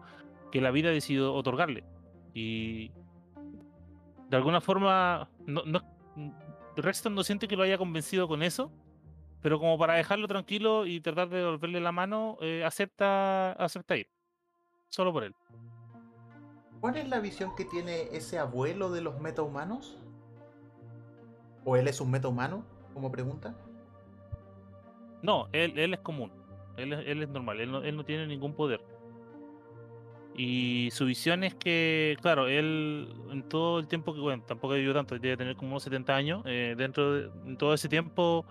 que 0.51 0.59
la 0.61 0.71
vida 0.71 0.89
decidió 0.89 1.33
otorgarle. 1.33 1.83
Y 2.33 2.91
de 4.29 4.37
alguna 4.37 4.61
forma, 4.61 5.29
no, 5.45 5.61
no, 5.65 5.81
Rexton 6.75 7.15
no 7.15 7.23
siente 7.23 7.47
que 7.47 7.55
lo 7.55 7.63
haya 7.63 7.77
convencido 7.77 8.27
con 8.27 8.43
eso, 8.43 8.71
pero 9.41 9.59
como 9.59 9.77
para 9.77 9.93
dejarlo 9.93 10.27
tranquilo 10.27 10.85
y 10.85 11.01
tratar 11.01 11.29
de 11.29 11.37
devolverle 11.37 11.79
la 11.79 11.91
mano, 11.91 12.37
eh, 12.41 12.63
acepta, 12.65 13.51
acepta 13.53 13.95
ir. 13.95 14.07
Solo 14.89 15.13
por 15.13 15.23
él. 15.23 15.35
¿Cuál 16.81 16.97
es 16.97 17.07
la 17.07 17.19
visión 17.19 17.55
que 17.55 17.65
tiene 17.65 18.03
ese 18.11 18.37
abuelo 18.37 18.91
de 18.91 19.01
los 19.01 19.19
metahumanos? 19.19 19.97
¿O 21.63 21.75
él 21.75 21.87
es 21.87 21.99
un 21.99 22.11
metahumano? 22.11 22.65
Como 22.93 23.11
pregunta. 23.11 23.55
No, 25.21 25.47
él, 25.51 25.77
él 25.77 25.93
es 25.93 25.99
común. 25.99 26.31
Él, 26.77 26.93
él 26.93 27.23
es 27.23 27.29
normal. 27.29 27.59
Él 27.59 27.71
no, 27.71 27.83
él 27.83 27.97
no 27.97 28.05
tiene 28.05 28.27
ningún 28.27 28.53
poder. 28.53 28.81
Y 30.37 30.89
su 30.91 31.05
visión 31.05 31.43
es 31.43 31.55
que, 31.55 32.17
claro, 32.21 32.47
él 32.47 33.07
en 33.31 33.43
todo 33.47 33.79
el 33.79 33.87
tiempo 33.87 34.13
que, 34.13 34.19
bueno, 34.19 34.43
tampoco 34.45 34.73
vivió 34.73 34.93
tanto, 34.93 35.17
debe 35.17 35.37
tener 35.37 35.55
como 35.55 35.71
unos 35.71 35.83
70 35.83 36.15
años. 36.15 36.43
eh, 36.45 36.75
dentro 36.77 37.13
de 37.13 37.29
en 37.45 37.57
todo 37.57 37.73
ese 37.73 37.87
tiempo, 37.87 38.45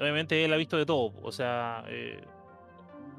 obviamente 0.00 0.44
él 0.44 0.52
ha 0.52 0.56
visto 0.56 0.76
de 0.76 0.86
todo. 0.86 1.12
O 1.22 1.32
sea, 1.32 1.84
eh, 1.88 2.22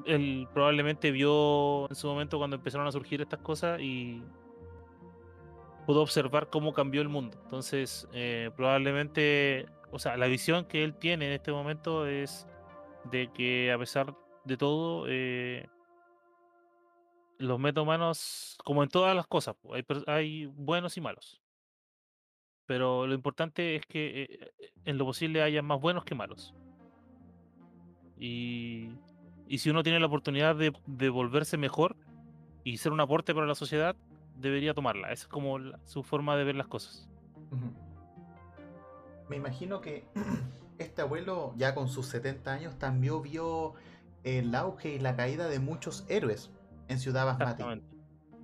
él 0.05 0.47
probablemente 0.53 1.11
vio 1.11 1.89
en 1.89 1.95
su 1.95 2.07
momento 2.07 2.37
cuando 2.37 2.55
empezaron 2.55 2.87
a 2.87 2.91
surgir 2.91 3.21
estas 3.21 3.39
cosas 3.39 3.81
y 3.81 4.23
pudo 5.85 6.01
observar 6.01 6.49
cómo 6.49 6.73
cambió 6.73 7.01
el 7.01 7.09
mundo. 7.09 7.37
Entonces, 7.43 8.07
eh, 8.13 8.51
probablemente, 8.55 9.65
o 9.91 9.99
sea, 9.99 10.15
la 10.15 10.27
visión 10.27 10.65
que 10.65 10.83
él 10.83 10.95
tiene 10.95 11.27
en 11.27 11.33
este 11.33 11.51
momento 11.51 12.07
es 12.07 12.47
de 13.11 13.29
que 13.33 13.71
a 13.71 13.77
pesar 13.77 14.15
de 14.45 14.57
todo, 14.57 15.07
los 17.37 17.59
metahumanos, 17.59 18.57
como 18.63 18.83
en 18.83 18.89
todas 18.89 19.15
las 19.15 19.27
cosas, 19.27 19.55
hay, 20.07 20.45
buenos 20.45 20.97
y 20.97 21.01
malos. 21.01 21.41
Pero 22.65 23.05
lo 23.05 23.13
importante 23.13 23.75
es 23.75 23.85
que 23.85 24.23
eh, 24.23 24.27
eh, 24.59 24.71
en 24.85 24.97
lo 24.97 25.05
posible 25.05 25.41
haya 25.41 25.61
más 25.61 25.79
buenos 25.79 26.03
que 26.03 26.15
malos. 26.15 26.53
Y, 28.17 28.89
y 29.47 29.59
si 29.59 29.69
uno 29.69 29.83
tiene 29.83 29.99
la 29.99 30.07
oportunidad 30.07 30.55
de, 30.55 31.09
volverse 31.09 31.57
mejor 31.57 31.95
y 32.63 32.77
ser 32.77 32.91
un 32.91 32.99
aporte 32.99 33.35
para 33.35 33.45
la 33.45 33.55
sociedad, 33.55 33.95
debería 34.37 34.73
tomarla. 34.73 35.11
Esa 35.11 35.23
es 35.23 35.27
como 35.27 35.59
su 35.83 36.03
forma 36.03 36.35
de 36.35 36.43
ver 36.43 36.55
las 36.55 36.67
cosas. 36.67 37.07
Me 39.29 39.35
imagino 39.35 39.81
que 39.81 40.05
este 40.79 41.01
abuelo, 41.01 41.53
ya 41.57 41.75
con 41.75 41.87
sus 41.87 42.07
70 42.07 42.51
años, 42.51 42.79
también 42.79 43.21
vio 43.21 43.73
el 44.23 44.55
auge 44.55 44.95
y 44.95 44.99
la 44.99 45.15
caída 45.15 45.47
de 45.47 45.59
muchos 45.59 46.05
héroes 46.09 46.51
en 46.87 46.99
Ciudad 46.99 47.25
Basmati. 47.25 47.51
Exactamente. 47.51 47.95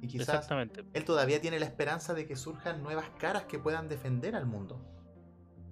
Y 0.02 0.08
quizás 0.08 0.30
Exactamente. 0.30 0.84
él 0.94 1.06
todavía 1.06 1.40
tiene 1.40 1.60
la 1.60 1.66
esperanza 1.66 2.14
de 2.14 2.26
que 2.26 2.36
surjan 2.36 2.82
nuevas 2.82 3.10
caras 3.20 3.46
que 3.46 3.60
puedan 3.60 3.88
defender 3.88 4.36
al 4.36 4.48
mundo. 4.48 4.82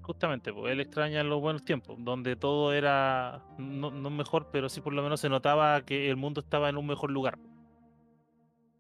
Justamente, 0.04 0.54
pues 0.54 0.72
él 0.72 0.80
extraña 0.80 1.24
los 1.24 1.42
buenos 1.42 1.64
tiempos, 1.64 1.98
donde 2.00 2.36
todo 2.36 2.74
era 2.74 3.44
no, 3.58 3.92
no 3.92 4.10
mejor, 4.10 4.50
pero 4.52 4.70
sí 4.70 4.82
por 4.82 4.94
lo 4.94 5.04
menos 5.04 5.20
se 5.20 5.30
notaba 5.30 5.82
que 5.82 6.10
el 6.10 6.16
mundo 6.16 6.42
estaba 6.42 6.70
en 6.70 6.78
un 6.78 6.88
mejor 6.88 7.12
lugar. 7.12 7.40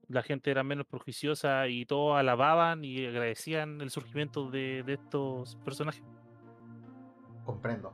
La 0.08 0.23
gente 0.23 0.49
era 0.49 0.63
menos 0.63 0.88
prejuiciosa 0.88 1.67
y 1.67 1.86
todos 1.86 2.17
alababan 2.17 2.84
y 2.84 3.06
agradecían 3.06 3.82
el 3.82 3.91
surgimiento 3.91 4.49
de, 4.49 4.84
de 4.84 4.93
estos 4.93 5.56
personajes. 5.58 6.04
Comprendo. 7.45 7.93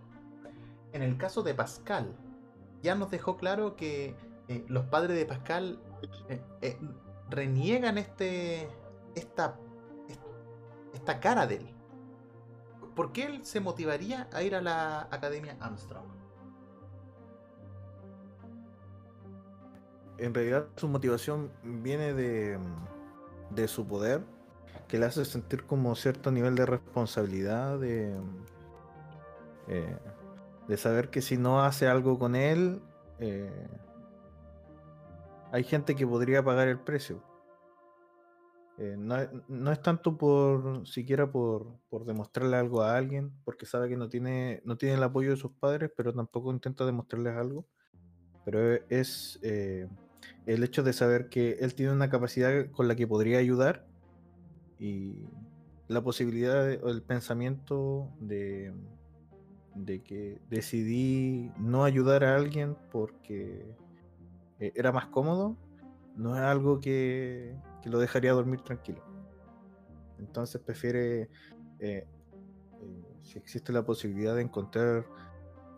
En 0.94 1.02
el 1.02 1.18
caso 1.18 1.44
de 1.44 1.54
Pascal, 1.54 2.16
ya 2.82 2.96
nos 2.96 3.12
dejó 3.12 3.36
claro 3.36 3.76
que 3.76 4.16
eh, 4.48 4.66
los 4.68 4.86
padres 4.86 5.18
de 5.18 5.26
Pascal 5.26 5.80
eh, 6.30 6.42
eh, 6.62 6.78
reniegan 7.30 7.98
este, 7.98 8.68
esta, 9.16 9.58
est- 10.10 10.22
esta 10.94 11.20
cara 11.20 11.48
de 11.48 11.58
él. 11.58 11.70
¿Por 12.96 13.12
qué 13.12 13.26
él 13.26 13.46
se 13.46 13.60
motivaría 13.60 14.30
a 14.32 14.42
ir 14.44 14.56
a 14.56 14.62
la 14.62 15.02
Academia 15.12 15.58
Armstrong? 15.60 16.06
En 20.18 20.34
realidad 20.34 20.68
su 20.78 20.88
motivación 20.88 21.52
viene 21.62 22.14
de, 22.14 22.58
de 23.50 23.68
su 23.68 23.86
poder, 23.86 24.24
que 24.88 24.98
le 24.98 25.08
hace 25.08 25.26
sentir 25.26 25.66
como 25.66 25.94
cierto 25.96 26.32
nivel 26.32 26.56
de 26.56 26.66
responsabilidad, 26.66 27.80
de, 27.80 28.16
de 30.70 30.78
saber 30.78 31.10
que 31.10 31.22
si 31.22 31.38
no 31.38 31.62
hace 31.64 31.90
algo 31.90 32.18
con 32.18 32.36
él, 32.36 32.82
hay 35.56 35.63
gente 35.63 35.96
que 35.96 36.06
podría 36.06 36.44
pagar 36.44 36.68
el 36.68 36.82
precio. 36.82 37.24
Eh, 38.78 38.98
no, 38.98 39.72
es- 39.72 39.82
tanto 39.82 40.18
por 40.18 40.86
siquiera 40.86 41.32
por, 41.32 41.78
por 41.89 42.04
demostrarle 42.04 42.58
algo 42.58 42.82
a 42.82 42.98
alguien, 42.98 43.32
porque 43.46 43.65
sabe 43.65 43.88
que 43.88 43.96
no 43.96 44.10
tiene, 44.10 44.62
no 44.65 44.76
tiene 44.76 44.96
el 44.96 45.04
apoyo 45.04 45.30
de 45.30 45.38
sus 45.38 45.54
padres, 45.54 45.91
pero 45.96 46.13
tampoco 46.13 46.52
intenta 46.52 46.86
demostrarles 46.86 47.38
algo. 47.38 47.65
Pero 48.44 48.74
e- 48.74 48.86
es 48.89 49.39
eh, 49.44 49.88
el 50.46 50.62
hecho 50.62 50.84
de 50.84 50.91
saber 50.91 51.30
que 51.30 51.54
él 51.62 51.74
tiene 51.74 51.94
una 51.94 52.10
capacidad 52.10 52.70
con 52.72 52.89
la 52.89 52.98
que 52.98 53.08
podría 53.08 53.38
ayudar 53.38 53.88
y 54.78 55.24
la 55.88 56.04
posibilidad 56.04 56.65
de- 56.68 56.82
o 56.84 56.89
el 56.89 57.02
pensamiento 57.02 58.10
de, 58.20 58.74
de 59.74 60.04
que 60.04 60.41
decidí 60.50 61.50
no 61.58 61.86
ayudar 61.86 62.26
a 62.26 62.36
alguien 62.36 62.76
porque 62.91 63.74
eh, 64.60 64.72
era 64.76 64.91
más 64.91 65.08
cómodo, 65.08 65.58
no 66.15 66.36
es 66.36 66.41
algo 66.41 66.80
que, 66.80 67.56
que 67.82 67.89
lo 67.89 68.00
dejaría 68.00 68.34
dormir 68.34 68.62
tranquilo. 68.62 69.04
Entonces 70.18 70.62
prefiere, 70.62 71.30
eh, 71.80 72.08
eh, 72.08 72.08
si 73.22 73.38
existe 73.38 73.74
la 73.74 73.84
posibilidad 73.84 74.36
de 74.36 74.41
encontrar 74.41 75.06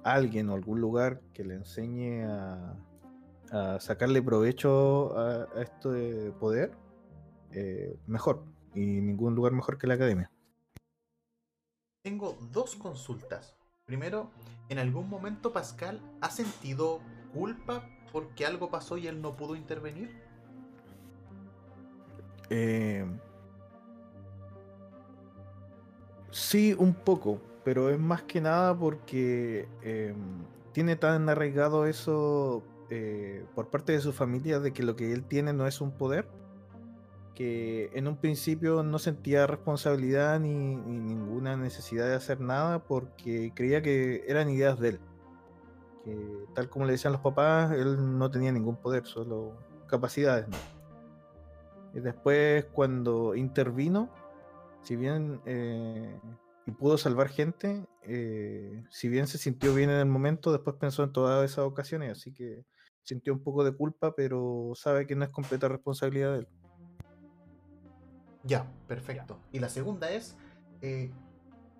alguien 0.04 0.50
o 0.50 0.54
algún 0.54 0.80
lugar 0.80 1.22
que 1.34 1.44
le 1.44 1.56
enseñe 1.56 2.24
a, 2.24 2.76
a 3.52 3.80
sacarle 3.80 4.22
provecho 4.22 5.18
a, 5.18 5.48
a 5.56 5.62
esto 5.62 5.92
de 5.92 6.32
poder, 6.32 6.72
mejor. 8.06 8.44
Y 8.76 9.02
ningún 9.02 9.34
lugar 9.34 9.54
mejor 9.54 9.80
que 9.80 9.88
la 9.88 9.96
academia. 9.96 10.30
Tengo 12.04 12.38
dos 12.52 12.76
consultas. 12.76 13.56
Primero, 13.86 14.30
¿en 14.70 14.78
algún 14.78 15.10
momento 15.10 15.52
Pascal 15.52 16.00
ha 16.22 16.30
sentido 16.30 17.00
culpa 17.38 17.84
porque 18.12 18.46
algo 18.46 18.70
pasó 18.70 18.98
y 18.98 19.08
él 19.08 19.22
no 19.22 19.36
pudo 19.36 19.56
intervenir? 19.56 20.10
Eh, 22.50 23.06
sí, 26.32 26.76
un 26.78 26.94
poco, 26.94 27.42
pero 27.64 27.90
es 27.90 28.00
más 28.00 28.24
que 28.24 28.42
nada 28.42 28.78
porque 28.78 29.68
eh, 29.82 30.14
tiene 30.72 30.96
tan 30.96 31.28
arraigado 31.30 31.86
eso 31.86 32.64
eh, 32.90 33.46
por 33.54 33.68
parte 33.68 33.92
de 33.92 34.00
su 34.00 34.14
familia 34.14 34.60
de 34.60 34.72
que 34.72 34.84
lo 34.84 34.96
que 34.96 35.12
él 35.14 35.24
tiene 35.24 35.54
no 35.54 35.68
es 35.68 35.82
un 35.82 35.92
poder, 35.92 36.28
que 37.36 37.92
en 37.94 38.08
un 38.08 38.18
principio 38.18 38.82
no 38.82 38.98
sentía 38.98 39.46
responsabilidad 39.46 40.40
ni, 40.40 40.76
ni 40.76 41.00
ninguna 41.00 41.56
necesidad 41.56 42.08
de 42.08 42.16
hacer 42.16 42.40
nada 42.40 42.80
porque 42.80 43.52
creía 43.54 43.82
que 43.82 44.24
eran 44.28 44.50
ideas 44.50 44.80
de 44.80 44.90
él. 44.90 45.00
Tal 46.54 46.70
como 46.70 46.86
le 46.86 46.94
decían 46.94 47.14
los 47.14 47.22
papás, 47.22 47.72
él 47.72 48.18
no 48.18 48.32
tenía 48.32 48.52
ningún 48.52 48.78
poder, 48.78 49.06
solo 49.06 49.58
capacidades. 49.88 50.48
Y 51.94 52.00
después 52.00 52.66
cuando 52.66 53.36
intervino, 53.36 54.10
si 54.84 54.96
bien 54.96 55.42
eh, 55.46 56.20
y 56.66 56.72
pudo 56.72 56.98
salvar 56.98 57.30
gente, 57.30 57.86
eh, 58.04 58.84
si 58.90 59.08
bien 59.08 59.28
se 59.28 59.38
sintió 59.38 59.74
bien 59.74 59.90
en 59.90 60.00
el 60.00 60.06
momento, 60.06 60.52
después 60.52 60.76
pensó 60.76 61.04
en 61.04 61.14
todas 61.14 61.50
esas 61.50 61.66
ocasiones, 61.66 62.12
así 62.12 62.34
que 62.34 62.66
sintió 63.04 63.34
un 63.34 63.42
poco 63.42 63.64
de 63.64 63.72
culpa, 63.72 64.14
pero 64.16 64.74
sabe 64.76 65.08
que 65.08 65.16
no 65.16 65.24
es 65.24 65.30
completa 65.30 65.70
responsabilidad 65.70 66.34
de 66.34 66.40
él. 66.40 66.48
Ya, 68.44 68.70
perfecto. 68.88 69.40
Y 69.54 69.60
la 69.60 69.70
segunda 69.70 70.12
es, 70.12 70.36
eh, 70.82 71.12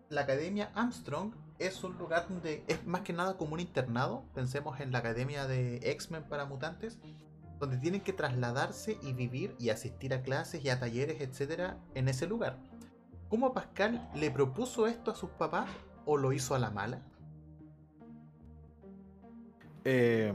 la 0.10 0.22
Academia 0.22 0.72
Armstrong 0.74 1.34
es 1.60 1.84
un 1.84 1.98
lugar 1.98 2.28
donde 2.30 2.64
es 2.68 2.86
más 2.86 3.02
que 3.02 3.14
nada 3.14 3.38
como 3.38 3.54
un 3.54 3.60
internado. 3.60 4.24
Pensemos 4.34 4.80
en 4.80 4.92
la 4.92 5.00
Academia 5.00 5.48
de 5.48 5.78
X-Men 5.92 6.24
para 6.24 6.46
mutantes, 6.46 7.00
donde 7.60 7.78
tienen 7.78 8.02
que 8.02 8.14
trasladarse 8.14 8.98
y 9.02 9.14
vivir 9.14 9.56
y 9.60 9.70
asistir 9.70 10.14
a 10.14 10.22
clases 10.22 10.64
y 10.64 10.70
a 10.70 10.80
talleres, 10.80 11.22
etcétera, 11.22 11.78
en 11.96 12.08
ese 12.08 12.28
lugar. 12.28 12.58
¿Cómo 13.30 13.54
Pascal 13.54 14.10
le 14.16 14.32
propuso 14.32 14.88
esto 14.88 15.12
a 15.12 15.16
sus 15.16 15.32
papás 15.32 15.70
o 16.06 16.18
lo 16.18 16.32
hizo 16.32 16.56
a 16.56 16.60
la 16.60 16.70
mala? 16.70 17.02
Eh, 19.84 20.34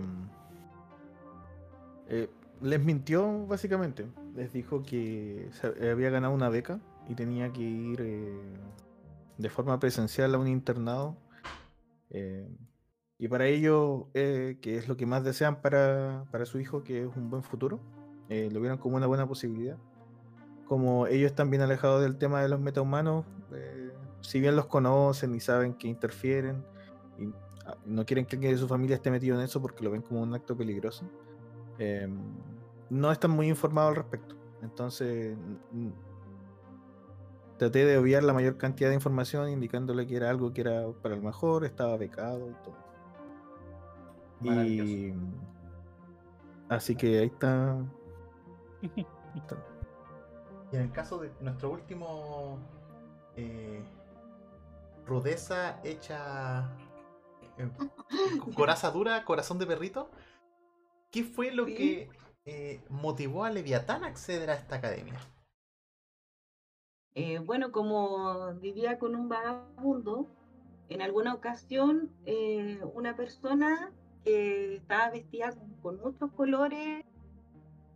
eh, 2.09 2.31
les 2.61 2.85
mintió 2.85 3.47
básicamente. 3.47 4.07
Les 4.35 4.53
dijo 4.53 4.83
que 4.83 5.51
había 5.91 6.11
ganado 6.11 6.35
una 6.35 6.49
beca 6.49 6.81
y 7.09 7.15
tenía 7.15 7.53
que 7.53 7.63
ir 7.63 8.01
eh, 8.01 8.41
de 9.39 9.51
forma 9.51 9.79
presencial 9.79 10.35
a 10.35 10.39
un 10.39 10.49
internado. 10.49 11.17
Eh, 12.11 12.49
y 13.19 13.29
para 13.29 13.47
ello, 13.47 14.09
eh, 14.15 14.59
que 14.61 14.77
es 14.77 14.89
lo 14.89 14.97
que 14.97 15.07
más 15.07 15.25
desean 15.25 15.61
para, 15.61 16.25
para 16.31 16.45
su 16.45 16.59
hijo, 16.59 16.83
que 16.83 17.03
es 17.05 17.17
un 17.17 17.31
buen 17.31 17.43
futuro, 17.43 17.81
eh, 18.29 18.49
lo 18.53 18.61
vieron 18.61 18.79
como 18.79 18.97
una 18.97 19.07
buena 19.07 19.27
posibilidad. 19.27 19.79
como 20.67 21.07
ellos 21.07 21.31
están 21.31 21.51
bien 21.51 21.63
alejados 21.63 22.03
del 22.03 22.17
tema 22.17 22.41
de 22.41 22.49
los 22.49 22.59
metahumanos, 22.59 23.27
si 24.23 24.41
bien 24.41 24.57
los 24.57 24.67
conocen 24.67 25.35
y 25.35 25.41
saben 25.41 25.75
que 25.75 25.89
interfieren 25.89 26.65
y 27.19 27.27
ah, 27.67 27.77
no 27.85 28.07
quieren 28.07 28.25
que 28.25 28.57
su 28.57 28.69
familia 28.69 28.97
esté 28.97 29.11
metido 29.11 29.37
en 29.37 29.43
eso 29.43 29.61
porque 29.61 29.85
lo 29.85 29.91
ven 29.91 30.01
como 30.01 30.23
un 30.23 30.33
acto 30.35 30.57
peligroso, 30.57 31.05
no 32.89 33.13
están 33.13 33.33
muy 33.33 33.49
informados 33.49 33.91
al 33.91 33.97
respecto. 33.97 34.37
Entonces, 34.63 35.37
traté 37.63 37.85
de 37.85 37.97
obviar 37.97 38.25
la 38.25 38.33
mayor 38.33 38.57
cantidad 38.59 38.89
de 38.89 38.97
información 38.97 39.49
indicándole 39.49 40.05
que 40.05 40.17
era 40.17 40.31
algo 40.31 40.53
que 40.53 40.63
era 40.63 40.91
para 41.01 41.15
el 41.15 41.23
mejor, 41.23 41.65
estaba 41.65 41.97
becado 41.97 42.51
y 42.51 42.55
todo. 42.65 42.77
Y 44.43 45.15
así 46.69 46.97
que 46.97 47.21
ahí 47.21 47.27
está. 47.27 47.79
está. 49.37 49.57
Y 50.73 50.77
en 50.77 50.83
el 50.83 50.91
caso 50.91 51.19
de 51.19 51.31
nuestro 51.41 51.71
último 51.71 52.59
eh, 53.37 53.85
rudeza 55.07 55.79
hecha 55.85 56.69
eh, 57.59 57.71
con 58.41 58.53
coraza 58.55 58.91
dura, 58.91 59.25
corazón 59.25 59.61
de 59.61 59.67
perrito, 59.67 60.11
¿qué 61.13 61.23
fue 61.23 61.53
lo 61.53 61.67
Sí. 61.67 61.75
que 61.77 62.11
eh, 62.45 62.85
motivó 62.89 63.45
a 63.45 63.51
Leviatán 63.51 64.03
a 64.03 64.09
acceder 64.09 64.51
a 64.51 64.55
esta 64.55 64.75
academia? 64.77 65.21
Eh, 67.15 67.39
bueno, 67.41 67.73
como 67.73 68.55
vivía 68.55 68.99
con 68.99 69.15
un 69.15 69.29
vagabundo, 69.29 70.27
en 70.89 71.03
alguna 71.03 71.35
ocasión 71.35 72.11
eh, 72.25 72.81
una 72.95 73.17
persona 73.17 73.93
que 74.25 74.77
estaba 74.77 75.11
vestida 75.11 75.53
con, 75.83 76.01
muchos 76.01 76.33
colores 76.33 77.05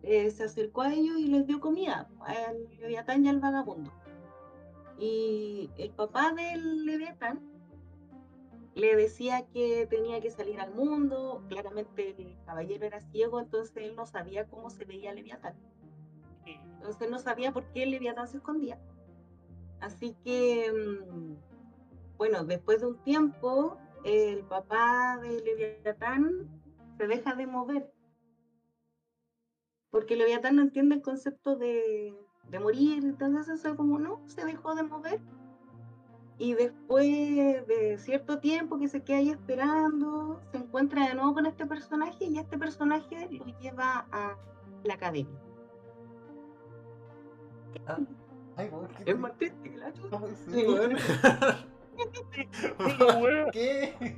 eh, 0.02 0.31
se 0.31 0.44
acercó 0.44 0.83
a 0.83 0.92
ellos 0.92 1.18
y 1.18 1.29
les 1.29 1.46
dio 1.46 1.61
comida 1.61 2.09
al 2.20 2.68
Leviatán 2.79 3.24
y 3.24 3.29
al 3.29 3.40
vagabundo. 3.40 3.90
Y 4.98 5.70
el 5.79 5.90
papá 5.90 6.33
del 6.33 6.85
Leviatán 6.85 7.40
le 8.74 8.96
decía 8.96 9.46
que 9.52 9.87
tenía 9.87 10.20
que 10.20 10.31
salir 10.31 10.61
al 10.61 10.74
mundo, 10.74 11.42
claramente 11.48 12.14
el 12.18 12.37
caballero 12.44 12.85
era 12.85 13.00
ciego, 13.00 13.40
entonces 13.40 13.74
él 13.79 13.96
no 13.96 14.07
sabía 14.07 14.46
cómo 14.46 14.68
se 14.68 14.85
veía 14.85 15.11
el 15.11 15.16
Leviatán. 15.16 15.55
Entonces 16.44 17.11
no 17.11 17.18
sabía 17.18 17.52
por 17.52 17.64
qué 17.72 17.85
el 17.85 17.90
Leviatán 17.90 18.29
se 18.29 18.37
escondía. 18.37 18.79
Así 19.80 20.16
que, 20.24 20.72
mm, 20.72 22.16
bueno, 22.16 22.44
después 22.44 22.80
de 22.80 22.86
un 22.88 23.02
tiempo, 23.02 23.78
el 24.04 24.44
papá 24.44 25.18
de 25.18 25.40
Leviatán 25.40 26.48
se 26.96 27.06
deja 27.06 27.34
de 27.34 27.46
mover. 27.46 27.92
Porque 29.90 30.16
Leviatán 30.16 30.56
no 30.56 30.62
entiende 30.62 30.96
el 30.96 31.02
concepto 31.02 31.56
de, 31.56 32.14
de 32.50 32.60
morir, 32.60 33.04
entonces 33.04 33.48
eso 33.48 33.76
como 33.76 33.98
no, 33.98 34.22
se 34.26 34.44
dejó 34.44 34.74
de 34.74 34.82
mover. 34.82 35.20
Y 36.38 36.54
después 36.54 37.06
de 37.66 37.96
cierto 37.98 38.40
tiempo 38.40 38.78
que 38.78 38.88
se 38.88 39.02
queda 39.02 39.18
ahí 39.18 39.30
esperando, 39.30 40.42
se 40.52 40.58
encuentra 40.58 41.08
de 41.08 41.14
nuevo 41.14 41.32
con 41.34 41.46
este 41.46 41.64
personaje 41.64 42.26
y 42.26 42.38
este 42.38 42.58
personaje 42.58 43.28
lo 43.30 43.58
lleva 43.58 44.06
a 44.12 44.36
la 44.84 44.94
academia. 44.94 45.40
Ah, 47.86 47.98
Ay, 48.57 48.69
weón, 48.71 48.88
¿qué 48.88 49.11
Es 49.11 49.19
más 49.19 49.37
triste 49.37 49.71
que 49.71 49.77
la 49.77 49.92
chucha. 49.92 50.19
Ay, 50.23 50.37
sí, 50.49 50.66
weón. 50.66 50.97
¿Qué? 53.53 54.16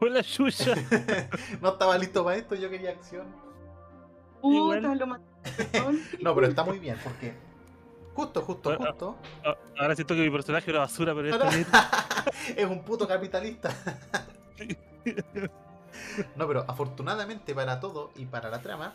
Hola, 0.00 0.20
Yuya. 0.22 0.74
no 1.60 1.68
estaba 1.70 1.96
listo 1.98 2.24
para 2.24 2.36
esto, 2.36 2.54
yo 2.56 2.68
quería 2.68 2.90
acción. 2.90 3.26
Puta, 4.40 4.94
lo 4.94 5.06
mataron. 5.06 6.00
No, 6.20 6.34
pero 6.34 6.46
está 6.48 6.64
muy 6.64 6.78
bien, 6.78 6.96
porque 7.02 7.34
justo, 8.14 8.42
justo, 8.42 8.70
Bueno, 8.70 8.86
justo. 8.90 9.16
Ah, 9.44 9.56
Ahora 9.78 9.94
siento 9.94 10.14
que 10.14 10.22
mi 10.22 10.30
personaje 10.30 10.68
era 10.70 10.80
basura, 10.80 11.14
pero 11.14 11.28
está 11.28 11.48
bien. 11.50 11.66
es 12.56 12.66
un 12.66 12.82
puto 12.82 13.06
capitalista. 13.06 13.70
No, 16.36 16.48
pero 16.48 16.64
afortunadamente 16.66 17.54
para 17.54 17.78
todo 17.78 18.10
y 18.16 18.24
para 18.26 18.50
la 18.50 18.60
trama, 18.60 18.94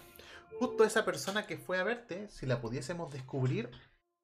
justo 0.60 0.84
esa 0.84 1.06
persona 1.06 1.46
que 1.46 1.58
fue 1.58 1.80
a 1.80 1.84
verte, 1.84 2.28
si 2.30 2.46
la 2.46 2.62
pudiésemos 2.62 3.12
descubrir, 3.12 3.72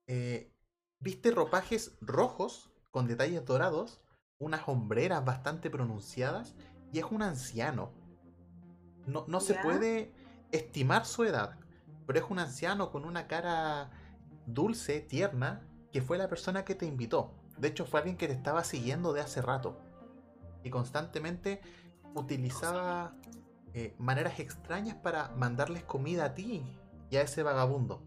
eh, 0.07 0.51
viste 0.99 1.31
ropajes 1.31 1.97
rojos 2.01 2.71
con 2.91 3.07
detalles 3.07 3.45
dorados, 3.45 4.01
unas 4.39 4.67
hombreras 4.67 5.23
bastante 5.23 5.69
pronunciadas 5.69 6.55
y 6.91 6.99
es 6.99 7.05
un 7.05 7.21
anciano. 7.21 7.91
No, 9.05 9.25
no 9.27 9.39
se 9.39 9.55
puede 9.55 10.13
estimar 10.51 11.05
su 11.05 11.23
edad, 11.23 11.57
pero 12.05 12.19
es 12.19 12.25
un 12.29 12.39
anciano 12.39 12.91
con 12.91 13.05
una 13.05 13.27
cara 13.27 13.91
dulce, 14.45 15.01
tierna, 15.01 15.67
que 15.91 16.01
fue 16.01 16.17
la 16.17 16.29
persona 16.29 16.65
que 16.65 16.75
te 16.75 16.85
invitó. 16.85 17.33
De 17.57 17.67
hecho, 17.67 17.85
fue 17.85 17.99
alguien 17.99 18.17
que 18.17 18.27
te 18.27 18.33
estaba 18.33 18.63
siguiendo 18.63 19.13
de 19.13 19.21
hace 19.21 19.41
rato. 19.41 19.79
Y 20.63 20.69
constantemente 20.69 21.61
utilizaba 22.15 23.15
eh, 23.73 23.95
maneras 23.97 24.39
extrañas 24.39 24.95
para 24.95 25.29
mandarles 25.29 25.83
comida 25.83 26.25
a 26.25 26.33
ti 26.35 26.63
y 27.09 27.17
a 27.17 27.21
ese 27.21 27.43
vagabundo. 27.43 28.01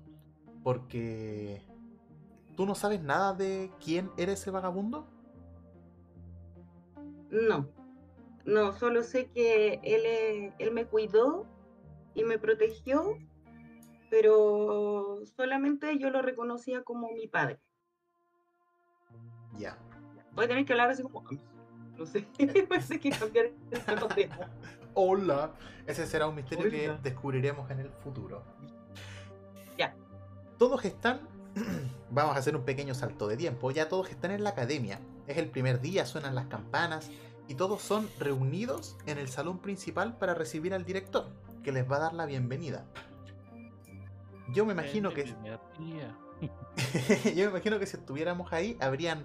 Porque... 0.63 1.63
¿Tú 2.57 2.65
no 2.65 2.75
sabes 2.75 3.03
nada 3.03 3.35
de 3.35 3.71
quién 3.85 4.11
era 4.17 4.33
ese 4.33 4.51
vagabundo? 4.51 5.07
No, 7.31 7.69
no, 8.47 8.73
solo 8.73 9.03
sé 9.03 9.27
que 9.27 9.81
él, 9.83 10.55
él 10.59 10.73
me 10.73 10.87
cuidó 10.87 11.45
y 12.15 12.25
me 12.25 12.39
protegió, 12.39 13.19
pero 14.09 15.21
solamente 15.37 15.99
yo 15.99 16.09
lo 16.11 16.23
reconocía 16.23 16.83
como 16.83 17.13
mi 17.13 17.27
padre. 17.27 17.61
Ya. 19.59 19.77
Voy 20.33 20.47
a 20.47 20.49
tener 20.49 20.65
que 20.65 20.73
hablar 20.73 20.91
así 20.91 21.03
como... 21.03 21.25
No 21.99 22.07
sé, 22.07 22.27
parece 22.69 23.01
que 23.01 23.11
cambiar 23.11 23.47
el. 23.47 23.55
Hola. 24.99 25.53
Ese 25.87 26.07
será 26.07 26.27
un 26.27 26.35
misterio 26.35 26.71
que 26.71 26.97
descubriremos 27.03 27.71
en 27.71 27.81
el 27.81 27.91
futuro. 27.91 28.43
Ya. 29.77 29.95
Todos 30.57 30.87
están. 30.87 31.21
Vamos 32.11 32.35
a 32.35 32.39
hacer 32.39 32.57
un 32.57 32.65
pequeño 32.65 32.95
salto 32.95 33.29
de 33.29 33.37
tiempo. 33.37 33.71
Ya 33.71 33.91
todos 33.91 34.09
están 34.09 34.31
en 34.31 34.43
la 34.43 34.51
academia. 34.51 34.99
Es 35.27 35.37
el 35.37 35.51
primer 35.51 35.83
día, 35.83 36.07
suenan 36.07 36.35
las 36.35 36.47
campanas. 36.47 37.11
Y 37.47 37.57
todos 37.57 37.83
son 37.83 38.09
reunidos 38.19 38.97
en 39.05 39.19
el 39.19 39.29
salón 39.29 39.59
principal 39.59 40.17
para 40.17 40.33
recibir 40.33 40.73
al 40.73 40.87
director, 40.87 41.27
que 41.63 41.73
les 41.73 41.89
va 41.89 41.97
a 41.97 42.01
dar 42.01 42.15
la 42.15 42.25
bienvenida. 42.25 42.87
Yo 44.55 44.65
me 44.65 44.73
imagino 44.73 45.13
que. 45.13 45.27
Yo 47.37 47.45
me 47.45 47.51
imagino 47.51 47.79
que 47.79 47.87
si 47.87 47.99
estuviéramos 47.99 48.51
ahí, 48.55 48.79
habrían 48.81 49.25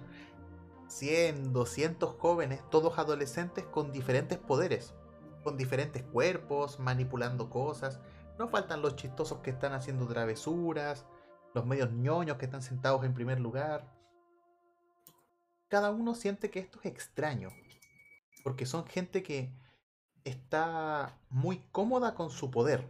100, 0.88 1.54
200 1.54 2.14
jóvenes, 2.18 2.60
todos 2.68 2.98
adolescentes 2.98 3.64
con 3.64 3.90
diferentes 3.90 4.36
poderes, 4.36 4.92
con 5.42 5.56
diferentes 5.56 6.02
cuerpos, 6.02 6.78
manipulando 6.78 7.50
cosas. 7.50 8.00
No 8.38 8.48
faltan 8.48 8.82
los 8.82 8.96
chistosos 8.96 9.38
que 9.40 9.50
están 9.50 9.72
haciendo 9.72 10.06
travesuras, 10.06 11.04
los 11.54 11.66
medios 11.66 11.92
ñoños 11.92 12.36
que 12.38 12.46
están 12.46 12.62
sentados 12.62 13.04
en 13.04 13.14
primer 13.14 13.40
lugar. 13.40 13.86
Cada 15.68 15.90
uno 15.90 16.14
siente 16.14 16.50
que 16.50 16.60
esto 16.60 16.78
es 16.80 16.86
extraño, 16.86 17.50
porque 18.42 18.66
son 18.66 18.86
gente 18.86 19.22
que 19.22 19.52
está 20.24 21.18
muy 21.30 21.58
cómoda 21.72 22.14
con 22.14 22.30
su 22.30 22.50
poder. 22.50 22.86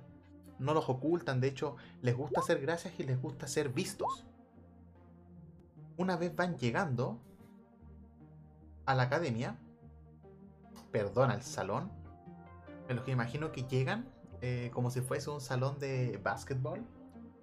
No 0.59 0.75
los 0.75 0.89
ocultan, 0.89 1.41
de 1.41 1.49
hecho, 1.49 1.77
les 2.03 2.17
gusta 2.17 2.41
hacer 2.41 2.61
gracias 2.61 2.99
y 2.99 3.05
les 3.05 3.21
gusta 3.21 3.47
ser 3.47 3.69
vistos. 3.69 4.25
Una 5.97 6.17
vez 6.17 6.35
van 6.35 6.57
llegando 6.57 7.21
a 8.87 8.95
la 8.95 9.05
academia, 9.05 9.59
perdón, 10.91 11.31
al 11.31 11.43
salón, 11.43 11.91
en 12.89 12.97
los 12.97 13.05
que 13.05 13.11
imagino 13.13 13.53
que 13.53 13.65
llegan 13.65 14.07
eh, 14.41 14.71
como 14.75 14.91
si 14.91 15.01
fuese 15.01 15.31
un 15.31 15.41
salón 15.41 15.79
de 15.79 16.19
básquetbol 16.23 16.85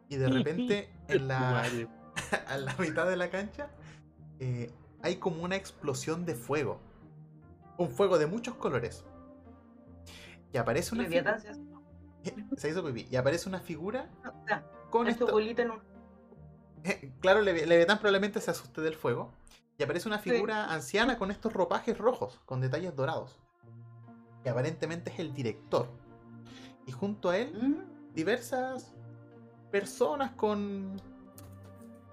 y 0.09 0.17
de 0.17 0.27
repente 0.29 0.89
en 1.07 1.27
la, 1.27 1.63
a 2.47 2.57
la 2.57 2.75
mitad 2.77 3.07
de 3.07 3.15
la 3.15 3.29
cancha 3.29 3.69
eh, 4.39 4.71
hay 5.01 5.15
como 5.17 5.43
una 5.43 5.55
explosión 5.55 6.25
de 6.25 6.35
fuego. 6.35 6.79
Un 7.77 7.89
fuego 7.89 8.17
de 8.17 8.25
muchos 8.27 8.55
colores. 8.55 9.05
Y 10.51 10.57
aparece 10.57 10.93
una 10.95 11.03
Leviatán 11.03 11.39
figura. 11.39 11.55
se 11.55 12.31
hace- 12.31 12.55
Se 12.57 12.69
hizo 12.69 12.83
pipí. 12.83 13.07
Y 13.09 13.15
aparece 13.15 13.47
una 13.47 13.59
figura 13.61 14.09
sea, 14.47 14.65
con 14.89 15.07
esto. 15.07 15.27
bolita 15.31 15.61
en 15.61 15.71
un- 15.71 15.81
Claro, 17.21 17.41
Levi- 17.41 17.65
Leviatán 17.65 17.97
probablemente 17.99 18.41
se 18.41 18.51
asuste 18.51 18.81
del 18.81 18.95
fuego. 18.95 19.31
Y 19.77 19.83
aparece 19.83 20.09
una 20.09 20.21
Sí. 20.21 20.29
figura 20.31 20.65
anciana 20.73 21.17
con 21.17 21.31
estos 21.31 21.53
ropajes 21.53 21.97
rojos, 21.97 22.41
con 22.45 22.59
detalles 22.59 22.93
dorados. 22.95 23.39
Que 24.43 24.49
aparentemente 24.49 25.11
es 25.11 25.19
el 25.19 25.33
director. 25.33 25.87
Y 26.85 26.91
junto 26.91 27.29
a 27.29 27.37
él, 27.37 27.53
Mm, 27.53 28.13
diversas 28.15 28.93
personas 29.71 30.31
con. 30.31 30.99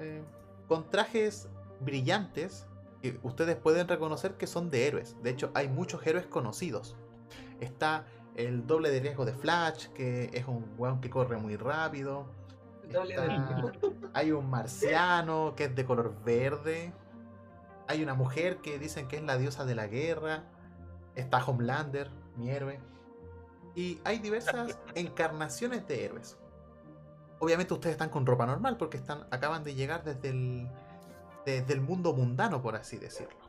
eh, 0.00 0.22
con 0.68 0.90
trajes 0.90 1.48
brillantes. 1.80 2.66
Que 3.02 3.18
ustedes 3.22 3.56
pueden 3.56 3.86
reconocer 3.88 4.34
que 4.36 4.46
son 4.46 4.68
de 4.70 4.86
héroes. 4.88 5.16
De 5.22 5.30
hecho, 5.30 5.50
hay 5.54 5.68
muchos 5.68 6.04
héroes 6.06 6.26
conocidos. 6.26 6.96
Está 7.60 8.04
el 8.34 8.66
doble 8.66 8.90
de 8.90 9.00
riesgo 9.00 9.24
de 9.24 9.32
Flash, 9.32 9.86
que 9.94 10.30
es 10.34 10.46
un 10.46 10.66
weón 10.76 11.00
que 11.00 11.08
corre 11.08 11.36
muy 11.38 11.56
rápido. 11.56 12.26
Está- 12.84 13.32
Hay 14.12 14.32
un 14.32 14.50
marciano 14.50 15.54
que 15.56 15.64
es 15.64 15.74
de 15.74 15.84
color 15.84 16.14
verde. 16.24 16.92
Hay 17.86 18.02
una 18.02 18.14
mujer 18.14 18.58
que 18.58 18.78
dicen 18.78 19.08
que 19.08 19.16
es 19.16 19.22
la 19.22 19.38
diosa 19.38 19.64
de 19.64 19.74
la 19.74 19.86
guerra. 19.86 20.44
Está 21.16 21.44
Homelander, 21.44 22.10
mi 22.36 22.50
héroe. 22.50 22.78
Y 23.74 24.00
hay 24.04 24.20
diversas 24.20 24.78
encarnaciones 24.94 25.86
de 25.88 26.04
héroes. 26.04 26.38
Obviamente 27.40 27.74
ustedes 27.74 27.94
están 27.94 28.08
con 28.10 28.24
ropa 28.24 28.46
normal 28.46 28.76
porque 28.76 28.96
están, 28.96 29.26
acaban 29.30 29.64
de 29.64 29.74
llegar 29.74 30.04
desde 30.04 30.30
el, 30.30 30.70
desde 31.44 31.72
el 31.74 31.80
mundo 31.80 32.12
mundano, 32.14 32.62
por 32.62 32.76
así 32.76 32.96
decirlo. 32.98 33.46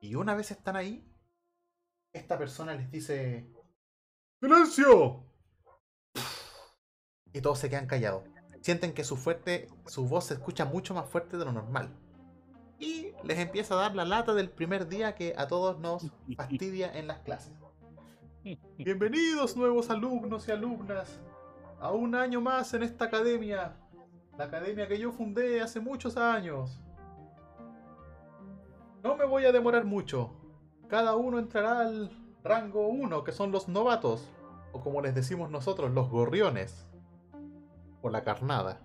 Y 0.00 0.14
una 0.14 0.34
vez 0.34 0.50
están 0.50 0.76
ahí, 0.76 1.04
esta 2.12 2.38
persona 2.38 2.74
les 2.74 2.90
dice... 2.90 3.52
¡Silencio! 4.40 5.24
Y 7.32 7.40
todos 7.40 7.58
se 7.58 7.68
quedan 7.68 7.86
callados. 7.86 8.22
Sienten 8.62 8.94
que 8.94 9.04
su, 9.04 9.16
fuerte, 9.16 9.68
su 9.86 10.06
voz 10.06 10.26
se 10.26 10.34
escucha 10.34 10.64
mucho 10.64 10.94
más 10.94 11.08
fuerte 11.08 11.36
de 11.36 11.44
lo 11.44 11.52
normal. 11.52 11.94
Y 12.78 13.12
les 13.24 13.38
empieza 13.38 13.74
a 13.74 13.78
dar 13.78 13.94
la 13.94 14.04
lata 14.04 14.34
del 14.34 14.50
primer 14.50 14.86
día 14.86 15.14
que 15.14 15.34
a 15.36 15.46
todos 15.46 15.78
nos 15.78 16.10
fastidia 16.36 16.92
en 16.92 17.06
las 17.06 17.20
clases. 17.20 17.52
Bienvenidos 18.76 19.56
nuevos 19.56 19.90
alumnos 19.90 20.46
y 20.46 20.52
alumnas 20.52 21.18
a 21.80 21.90
un 21.90 22.14
año 22.14 22.40
más 22.40 22.74
en 22.74 22.82
esta 22.82 23.06
academia. 23.06 23.76
La 24.36 24.44
academia 24.44 24.86
que 24.86 24.98
yo 24.98 25.10
fundé 25.10 25.62
hace 25.62 25.80
muchos 25.80 26.16
años. 26.16 26.80
No 29.02 29.16
me 29.16 29.24
voy 29.24 29.46
a 29.46 29.52
demorar 29.52 29.84
mucho. 29.84 30.30
Cada 30.88 31.16
uno 31.16 31.38
entrará 31.38 31.80
al 31.80 32.10
rango 32.44 32.88
1, 32.88 33.24
que 33.24 33.32
son 33.32 33.52
los 33.52 33.68
novatos. 33.68 34.28
O 34.72 34.80
como 34.80 35.00
les 35.00 35.14
decimos 35.14 35.50
nosotros, 35.50 35.90
los 35.92 36.10
gorriones. 36.10 36.86
O 38.02 38.10
la 38.10 38.22
carnada. 38.22 38.80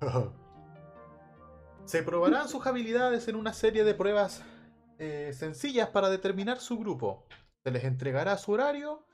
Se 1.84 2.02
probarán 2.02 2.48
sus 2.48 2.66
habilidades 2.66 3.28
en 3.28 3.36
una 3.36 3.52
serie 3.52 3.84
de 3.84 3.94
pruebas 3.94 4.42
eh, 4.98 5.32
sencillas 5.34 5.90
para 5.90 6.08
determinar 6.08 6.58
su 6.58 6.78
grupo. 6.78 7.26
Se 7.62 7.70
les 7.70 7.84
entregará 7.84 8.38
su 8.38 8.52
horario 8.52 9.04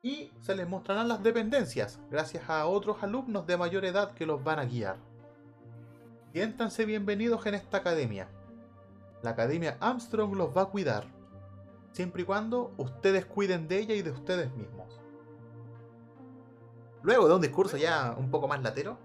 y 0.00 0.30
se 0.40 0.54
les 0.54 0.68
mostrarán 0.68 1.08
las 1.08 1.22
dependencias, 1.24 1.98
gracias 2.08 2.48
a 2.48 2.66
otros 2.66 3.02
alumnos 3.02 3.46
de 3.48 3.56
mayor 3.56 3.84
edad 3.84 4.14
que 4.14 4.26
los 4.26 4.42
van 4.44 4.60
a 4.60 4.64
guiar. 4.64 4.96
Siéntanse 6.32 6.84
bienvenidos 6.84 7.44
en 7.46 7.54
esta 7.54 7.78
academia. 7.78 8.28
La 9.22 9.30
Academia 9.30 9.76
Armstrong 9.80 10.36
los 10.36 10.56
va 10.56 10.62
a 10.62 10.66
cuidar, 10.66 11.08
siempre 11.90 12.22
y 12.22 12.24
cuando 12.24 12.72
ustedes 12.76 13.26
cuiden 13.26 13.66
de 13.66 13.80
ella 13.80 13.94
y 13.96 14.02
de 14.02 14.12
ustedes 14.12 14.54
mismos. 14.54 15.00
Luego 17.02 17.26
de 17.26 17.34
un 17.34 17.40
discurso 17.40 17.76
ya 17.76 18.14
un 18.16 18.30
poco 18.30 18.46
más 18.46 18.62
latero, 18.62 18.96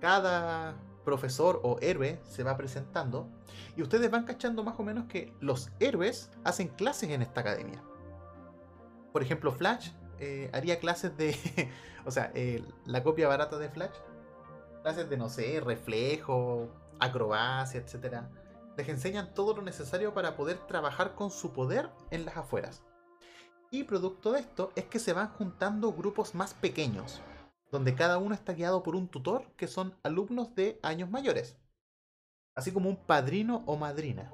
cada 0.00 0.74
profesor 1.04 1.60
o 1.62 1.78
héroe 1.80 2.20
se 2.24 2.42
va 2.42 2.56
presentando 2.56 3.28
y 3.76 3.82
ustedes 3.82 4.10
van 4.10 4.24
cachando 4.24 4.62
más 4.62 4.78
o 4.78 4.82
menos 4.82 5.06
que 5.06 5.32
los 5.40 5.70
héroes 5.80 6.30
hacen 6.44 6.68
clases 6.68 7.10
en 7.10 7.22
esta 7.22 7.40
academia. 7.40 7.82
Por 9.12 9.22
ejemplo, 9.22 9.52
Flash 9.52 9.90
eh, 10.18 10.50
haría 10.52 10.78
clases 10.78 11.16
de, 11.16 11.36
o 12.06 12.10
sea, 12.10 12.32
la 12.86 13.02
copia 13.02 13.28
barata 13.28 13.58
de 13.58 13.68
Flash, 13.68 13.94
clases 14.82 15.08
de, 15.08 15.16
no 15.16 15.28
sé, 15.28 15.60
reflejo, 15.60 16.68
acrobacia, 16.98 17.80
etc. 17.80 18.22
Les 18.76 18.88
enseñan 18.88 19.34
todo 19.34 19.54
lo 19.56 19.62
necesario 19.62 20.14
para 20.14 20.36
poder 20.36 20.58
trabajar 20.66 21.14
con 21.14 21.30
su 21.30 21.52
poder 21.52 21.90
en 22.10 22.24
las 22.24 22.36
afueras. 22.36 22.82
Y 23.70 23.84
producto 23.84 24.32
de 24.32 24.40
esto 24.40 24.70
es 24.76 24.84
que 24.84 24.98
se 24.98 25.12
van 25.12 25.30
juntando 25.30 25.92
grupos 25.92 26.34
más 26.34 26.52
pequeños, 26.54 27.20
donde 27.72 27.94
cada 27.94 28.18
uno 28.18 28.34
está 28.34 28.52
guiado 28.52 28.82
por 28.82 28.94
un 28.94 29.08
tutor 29.08 29.50
que 29.56 29.66
son 29.66 29.96
alumnos 30.02 30.54
de 30.54 30.78
años 30.82 31.10
mayores. 31.10 31.56
Así 32.54 32.70
como 32.70 32.90
un 32.90 32.96
padrino 32.96 33.64
o 33.66 33.78
madrina. 33.78 34.30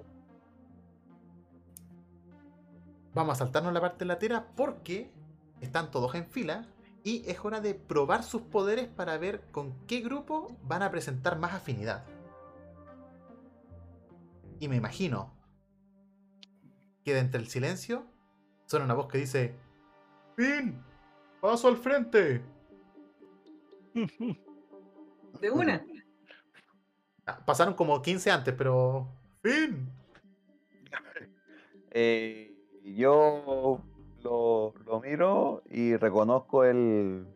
Vamos 3.15 3.35
a 3.35 3.39
saltarnos 3.39 3.73
la 3.73 3.81
parte 3.81 4.05
latera 4.05 4.49
porque 4.57 5.13
están 5.61 5.93
todos 5.93 6.17
en 6.17 6.27
fila 6.27 6.67
y 7.05 7.23
es 7.31 7.39
hora 7.45 7.61
de 7.61 7.75
probar 7.75 8.25
sus 8.25 8.43
poderes 8.43 8.89
para 8.89 9.17
ver 9.19 9.41
con 9.53 9.87
qué 9.87 10.01
grupo 10.01 10.57
van 10.65 10.83
a 10.83 10.91
presentar 10.91 11.39
más 11.39 11.55
afinidad. 11.55 12.05
Y 14.59 14.67
me 14.67 14.75
imagino 14.75 15.33
que 17.05 17.15
de 17.15 17.21
entre 17.21 17.41
el 17.41 17.47
silencio 17.47 18.05
suena 18.67 18.85
una 18.85 18.95
voz 18.95 19.07
que 19.07 19.19
dice: 19.19 19.55
¡Fin! 20.37 20.83
¡Paso 21.41 21.69
al 21.69 21.77
frente! 21.77 22.58
De 25.41 25.51
una. 25.51 25.85
Ah, 27.27 27.39
Pasaron 27.45 27.75
como 27.75 28.01
15 28.03 28.31
antes, 28.31 28.55
pero. 28.57 29.09
¡Fin! 29.43 29.89
Eh, 31.91 32.55
yo 32.85 33.81
lo, 34.23 34.75
lo 34.85 35.01
miro 35.01 35.63
y 35.71 35.97
reconozco 35.97 36.65
el, 36.65 37.27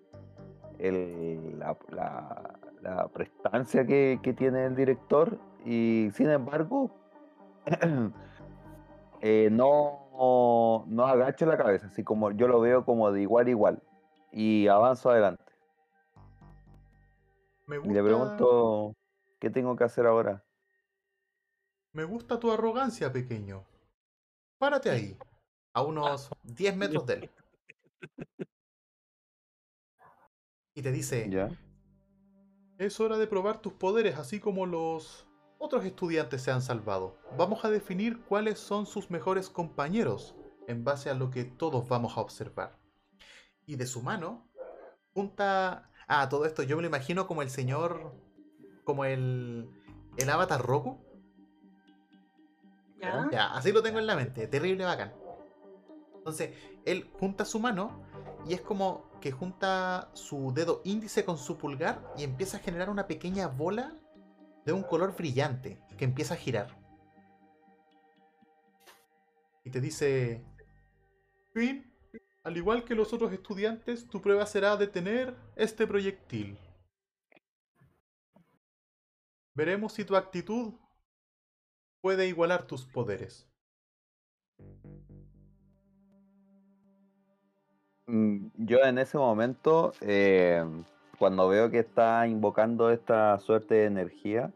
el- 0.78 1.58
la, 1.58 1.76
la- 1.88 2.58
la 2.82 3.08
prestancia 3.08 3.86
que, 3.86 4.20
que 4.22 4.34
tiene 4.34 4.66
el 4.66 4.76
director 4.76 5.38
y 5.64 6.10
sin 6.12 6.28
embargo 6.28 6.90
eh, 9.22 9.48
no, 9.50 10.84
no 10.86 11.06
agacho 11.06 11.46
la 11.46 11.56
cabeza, 11.56 11.86
así 11.86 12.04
como 12.04 12.30
yo 12.32 12.46
lo 12.46 12.60
veo 12.60 12.84
como 12.84 13.10
de 13.10 13.22
igual 13.22 13.46
a 13.46 13.50
igual 13.50 13.82
y 14.32 14.66
avanzo 14.68 15.10
adelante. 15.10 15.41
Me 17.72 17.78
Y 17.78 17.80
gusta, 17.80 17.94
le 17.94 18.02
pregunto, 18.02 18.94
¿qué 19.40 19.48
tengo 19.48 19.74
que 19.76 19.84
hacer 19.84 20.06
ahora? 20.06 20.44
me 21.92 22.04
gusta 22.04 22.38
tu 22.38 22.52
arrogancia, 22.52 23.12
pequeño. 23.12 23.64
Párate 24.58 24.90
ahí, 24.90 25.18
a 25.72 25.82
unos 25.82 26.30
10 26.42 26.76
metros 26.76 27.06
de 27.06 27.14
él. 27.14 27.30
Y 30.74 30.82
te 30.82 30.92
dice: 30.92 31.28
¿Ya? 31.30 31.48
Es 32.78 33.00
hora 33.00 33.16
de 33.18 33.26
probar 33.26 33.62
tus 33.62 33.72
poderes, 33.74 34.18
así 34.18 34.40
como 34.40 34.66
los 34.66 35.26
otros 35.58 35.84
estudiantes 35.84 36.42
se 36.42 36.50
han 36.50 36.62
salvado. 36.62 37.16
Vamos 37.38 37.64
a 37.64 37.70
definir 37.70 38.22
cuáles 38.24 38.58
son 38.58 38.86
sus 38.86 39.10
mejores 39.10 39.48
compañeros, 39.48 40.34
en 40.68 40.84
base 40.84 41.08
a 41.10 41.14
lo 41.14 41.30
que 41.30 41.44
todos 41.44 41.88
vamos 41.88 42.16
a 42.16 42.20
observar. 42.20 42.78
Y 43.66 43.76
de 43.76 43.86
su 43.86 44.02
mano, 44.02 44.48
junta... 45.14 45.91
Ah, 46.08 46.28
todo 46.28 46.46
esto 46.46 46.62
yo 46.62 46.76
me 46.76 46.82
lo 46.82 46.88
imagino 46.88 47.26
como 47.26 47.42
el 47.42 47.50
señor... 47.50 48.14
Como 48.84 49.04
el... 49.04 49.70
El 50.16 50.30
avatar 50.30 50.60
Roku. 50.60 50.98
¿Ya? 53.00 53.28
Ya, 53.32 53.54
así 53.54 53.72
lo 53.72 53.82
tengo 53.82 53.98
en 53.98 54.06
la 54.06 54.14
mente, 54.14 54.46
terrible 54.46 54.84
bacán. 54.84 55.12
Entonces, 56.16 56.56
él 56.84 57.10
junta 57.18 57.44
su 57.44 57.58
mano 57.58 58.04
y 58.46 58.54
es 58.54 58.60
como 58.60 59.10
que 59.20 59.32
junta 59.32 60.10
su 60.14 60.52
dedo 60.54 60.80
índice 60.84 61.24
con 61.24 61.38
su 61.38 61.58
pulgar 61.58 62.12
y 62.16 62.24
empieza 62.24 62.58
a 62.58 62.60
generar 62.60 62.90
una 62.90 63.06
pequeña 63.06 63.48
bola 63.48 63.94
de 64.64 64.72
un 64.72 64.82
color 64.82 65.16
brillante 65.16 65.80
que 65.96 66.04
empieza 66.04 66.34
a 66.34 66.36
girar. 66.36 66.78
Y 69.64 69.70
te 69.70 69.80
dice, 69.80 70.44
Finn, 71.52 71.91
al 72.42 72.56
igual 72.56 72.84
que 72.84 72.94
los 72.94 73.12
otros 73.12 73.32
estudiantes, 73.32 74.08
tu 74.08 74.20
prueba 74.20 74.46
será 74.46 74.76
detener 74.76 75.34
este 75.56 75.86
proyectil. 75.86 76.58
Veremos 79.54 79.92
si 79.92 80.04
tu 80.04 80.16
actitud 80.16 80.74
puede 82.00 82.26
igualar 82.26 82.66
tus 82.66 82.84
poderes. 82.84 83.48
Mm, 88.06 88.48
Yo 88.56 88.78
en 88.84 88.98
ese 88.98 89.18
momento, 89.18 89.92
eh, 90.00 90.64
cuando 91.18 91.48
veo 91.48 91.70
que 91.70 91.78
está 91.78 92.26
invocando 92.26 92.90
esta 92.90 93.38
suerte 93.38 93.74
de 93.74 93.84
energía, 93.84 94.52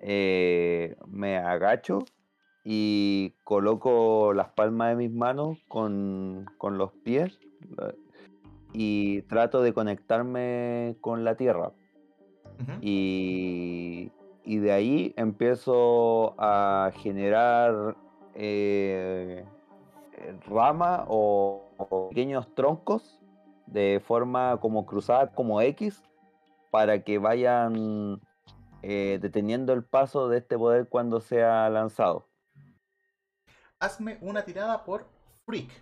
eh, 0.00 0.96
me 1.06 1.36
agacho 1.36 2.04
y 2.64 3.34
coloco 3.44 4.32
las 4.34 4.50
palmas 4.50 4.90
de 4.90 4.96
mis 4.96 5.12
manos 5.12 5.58
con, 5.68 6.46
con 6.58 6.78
los 6.78 6.92
pies 6.92 7.38
eh, 7.62 7.96
y 8.72 9.22
trato 9.22 9.62
de 9.62 9.72
conectarme 9.72 10.96
con 11.00 11.24
la 11.24 11.36
tierra. 11.36 11.72
Y, 12.80 14.12
y 14.44 14.58
de 14.58 14.72
ahí 14.72 15.14
empiezo 15.16 16.34
a 16.38 16.92
generar 16.94 17.96
eh, 18.34 19.44
rama 20.46 21.04
o, 21.08 21.64
o 21.76 22.08
pequeños 22.10 22.54
troncos 22.54 23.20
de 23.66 24.00
forma 24.04 24.58
como 24.60 24.86
cruzada, 24.86 25.32
como 25.34 25.60
X, 25.60 26.04
para 26.70 27.02
que 27.02 27.18
vayan 27.18 28.20
eh, 28.82 29.18
deteniendo 29.20 29.72
el 29.72 29.84
paso 29.84 30.28
de 30.28 30.38
este 30.38 30.56
poder 30.56 30.88
cuando 30.88 31.20
sea 31.20 31.68
lanzado. 31.68 32.28
Hazme 33.82 34.16
una 34.20 34.44
tirada 34.44 34.84
por 34.84 35.10
Freak. 35.44 35.72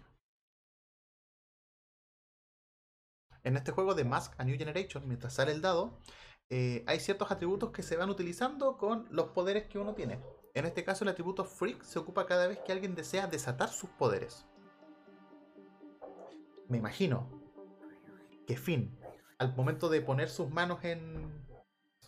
en 3.45 3.57
este 3.57 3.73
juego 3.73 3.95
de 3.95 4.05
Mask 4.05 4.35
a 4.39 4.45
New 4.45 4.57
Generation, 4.57 5.07
mientras 5.07 5.35
sale 5.35 5.53
el 5.53 5.61
dado, 5.61 5.99
eh, 6.51 6.83
hay 6.87 7.01
ciertos 7.01 7.31
atributos 7.31 7.71
que 7.71 7.83
se 7.83 7.97
van 7.97 8.11
utilizando 8.11 8.77
con 8.77 9.07
los 9.11 9.29
poderes 9.29 9.67
que 9.67 9.79
uno 9.79 9.95
tiene. 9.95 10.21
En 10.55 10.67
este 10.67 10.83
caso, 10.83 11.05
el 11.05 11.11
atributo 11.11 11.45
Freak 11.45 11.83
se 11.83 11.99
ocupa 11.99 12.27
cada 12.27 12.47
vez 12.47 12.59
que 12.61 12.73
alguien 12.73 12.95
desea 12.95 13.27
desatar 13.27 13.69
sus 13.69 13.91
poderes. 13.91 14.47
Me 16.69 16.79
imagino 16.79 17.29
que 18.47 18.57
Finn, 18.57 18.99
al 19.39 19.55
momento 19.55 19.89
de 19.89 20.01
poner 20.01 20.29
sus 20.29 20.51
manos 20.51 20.85
en, 20.85 21.47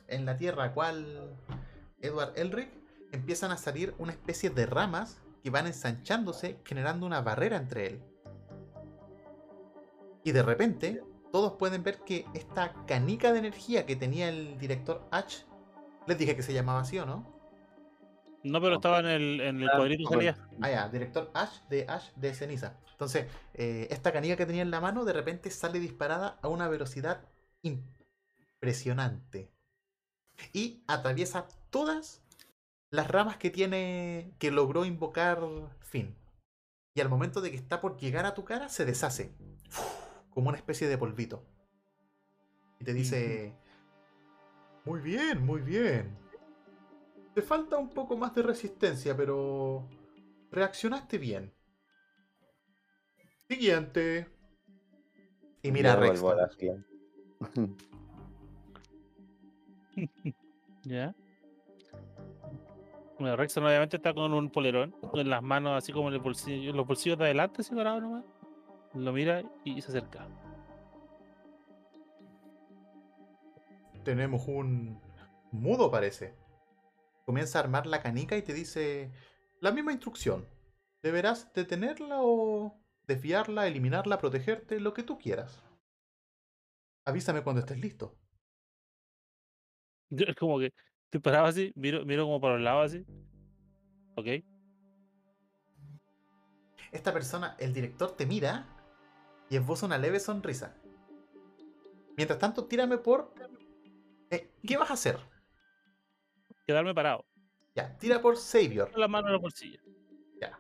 en 0.09 0.25
la 0.27 0.37
tierra, 0.37 0.75
cual 0.75 1.39
Edward 2.01 2.33
Elric, 2.37 2.71
empiezan 3.13 3.51
a 3.51 3.57
salir 3.57 3.95
una 3.99 4.13
especie 4.13 4.51
de 4.51 4.67
ramas 4.67 5.23
que 5.43 5.51
van 5.51 5.67
ensanchándose, 5.67 6.61
generando 6.65 7.07
una 7.07 7.21
barrera 7.21 7.57
entre 7.57 7.87
él. 7.87 8.03
Y 10.25 10.33
de 10.33 10.43
repente, 10.43 11.03
todos 11.33 11.55
pueden 11.55 11.83
ver 11.83 12.05
que 12.05 12.27
esta 12.35 12.85
canica 12.87 13.33
de 13.33 13.41
energía 13.41 13.87
que 13.87 13.97
tenía 13.97 14.29
el 14.29 14.59
director 14.59 15.09
H, 15.11 15.45
les 16.07 16.19
dije 16.19 16.37
que 16.37 16.43
se 16.43 16.53
llamaba 16.55 16.81
así 16.81 16.99
o 16.99 17.07
no? 17.07 17.33
No, 18.45 18.61
pero 18.61 18.77
estaba 18.77 19.01
en 19.01 19.07
el, 19.07 19.41
en 19.41 19.63
el 19.63 19.71
Ah, 19.71 19.77
cuadrito 19.77 20.07
salía. 20.09 20.37
Ah, 20.61 20.71
ya, 20.71 20.89
director 20.89 21.31
Ash 21.35 21.61
de 21.69 21.87
Ash 21.89 22.11
de 22.17 22.35
ceniza. 22.35 22.81
Entonces, 22.93 23.27
eh, 23.55 23.89
esta 23.91 24.13
canica 24.13 24.37
que 24.37 24.47
tenía 24.47 24.63
en 24.63 24.71
la 24.71 24.81
mano 24.81 25.05
de 25.05 25.13
repente 25.13 25.51
sale 25.51 25.79
disparada 25.81 26.39
a 26.43 26.49
una 26.49 26.69
velocidad 26.69 27.29
impresionante. 27.63 29.53
Y 30.53 30.83
atraviesa 30.87 31.47
todas 31.71 32.22
las 32.93 33.11
ramas 33.11 33.39
que 33.39 33.51
tiene. 33.51 34.33
que 34.39 34.53
logró 34.53 34.85
invocar 34.85 35.41
Finn. 35.81 36.15
Y 36.95 37.01
al 37.01 37.09
momento 37.09 37.41
de 37.41 37.51
que 37.51 37.57
está 37.57 37.81
por 37.81 37.97
llegar 37.97 38.27
a 38.27 38.35
tu 38.35 38.45
cara, 38.45 38.69
se 38.69 38.85
deshace. 38.85 39.35
Como 40.31 40.51
una 40.51 40.59
especie 40.59 40.87
de 40.87 40.99
polvito. 40.99 41.45
Y 42.79 42.85
te 42.85 42.93
dice. 42.93 43.57
Muy 44.85 45.01
bien, 45.01 45.45
muy 45.45 45.63
bien. 45.63 46.17
Te 47.35 47.41
falta 47.41 47.79
un 47.79 47.89
poco 47.89 48.17
más 48.17 48.35
de 48.35 48.43
resistencia, 48.43 49.17
pero 49.17 49.89
reaccionaste 50.51 51.17
bien. 51.17 51.55
Siguiente. 53.49 54.29
Y 55.63 55.73
mira 55.73 55.95
a 55.95 56.51
Ya 60.83 61.15
Bueno, 63.19 63.37
Rexon 63.37 63.65
obviamente 63.65 63.97
está 63.97 64.15
con 64.15 64.33
un 64.33 64.51
polerón, 64.51 64.93
con 64.93 65.29
las 65.29 65.43
manos 65.43 65.77
así 65.77 65.93
como 65.93 66.09
en 66.09 66.15
el 66.15 66.21
bolsillo, 66.21 66.73
los 66.73 66.87
bolsillos 66.87 67.19
de 67.19 67.25
adelante, 67.25 67.61
así 67.61 67.75
parado 67.75 68.01
nomás. 68.01 68.25
Lo 68.95 69.13
mira 69.13 69.43
y 69.65 69.81
se 69.81 69.89
acerca. 69.91 70.27
Tenemos 74.05 74.47
un 74.49 75.01
mudo, 75.53 75.91
parece. 75.91 76.35
Comienza 77.25 77.59
a 77.59 77.63
armar 77.63 77.87
la 77.87 78.03
canica 78.03 78.37
y 78.37 78.43
te 78.43 78.53
dice 78.53 79.13
la 79.61 79.71
misma 79.71 79.93
instrucción. 79.93 80.47
Deberás 81.03 81.53
detenerla 81.53 82.19
o 82.21 82.81
desviarla, 83.07 83.67
eliminarla, 83.67 84.19
protegerte, 84.19 84.81
lo 84.81 84.93
que 84.93 85.03
tú 85.03 85.19
quieras. 85.19 85.63
Avísame 87.05 87.43
cuando 87.43 87.61
estés 87.61 87.79
listo. 87.79 88.17
Es 90.29 90.37
como 90.37 90.59
que 90.59 90.73
estoy 91.13 91.21
parado 91.21 91.45
así, 91.45 91.73
miro, 91.77 92.07
miro 92.07 92.25
como 92.25 92.41
para 92.41 92.55
los 92.55 92.63
lados 92.63 92.87
así. 92.87 93.05
Ok. 94.17 94.43
Esta 96.91 97.13
persona, 97.13 97.55
el 97.59 97.75
director, 97.75 98.13
te 98.13 98.25
mira 98.25 98.67
y 99.51 99.57
esboza 99.57 99.85
una 99.85 99.99
leve 99.99 100.21
sonrisa. 100.21 100.75
Mientras 102.17 102.39
tanto, 102.39 102.65
tírame 102.65 102.97
por... 102.97 103.35
Eh, 104.31 104.55
¿Qué 104.67 104.79
vas 104.79 104.91
a 104.91 104.95
hacer? 104.95 105.19
Quedarme 106.67 106.95
parado. 106.95 107.27
Ya, 107.75 107.95
tira 107.99 108.23
por 108.23 108.39
Savior. 108.39 108.91
Con 108.91 109.01
las 109.01 109.11
manos 109.11 109.29
en 109.29 109.33
los 109.35 109.43
bolsillos. 109.43 109.85
Ya. 110.41 110.59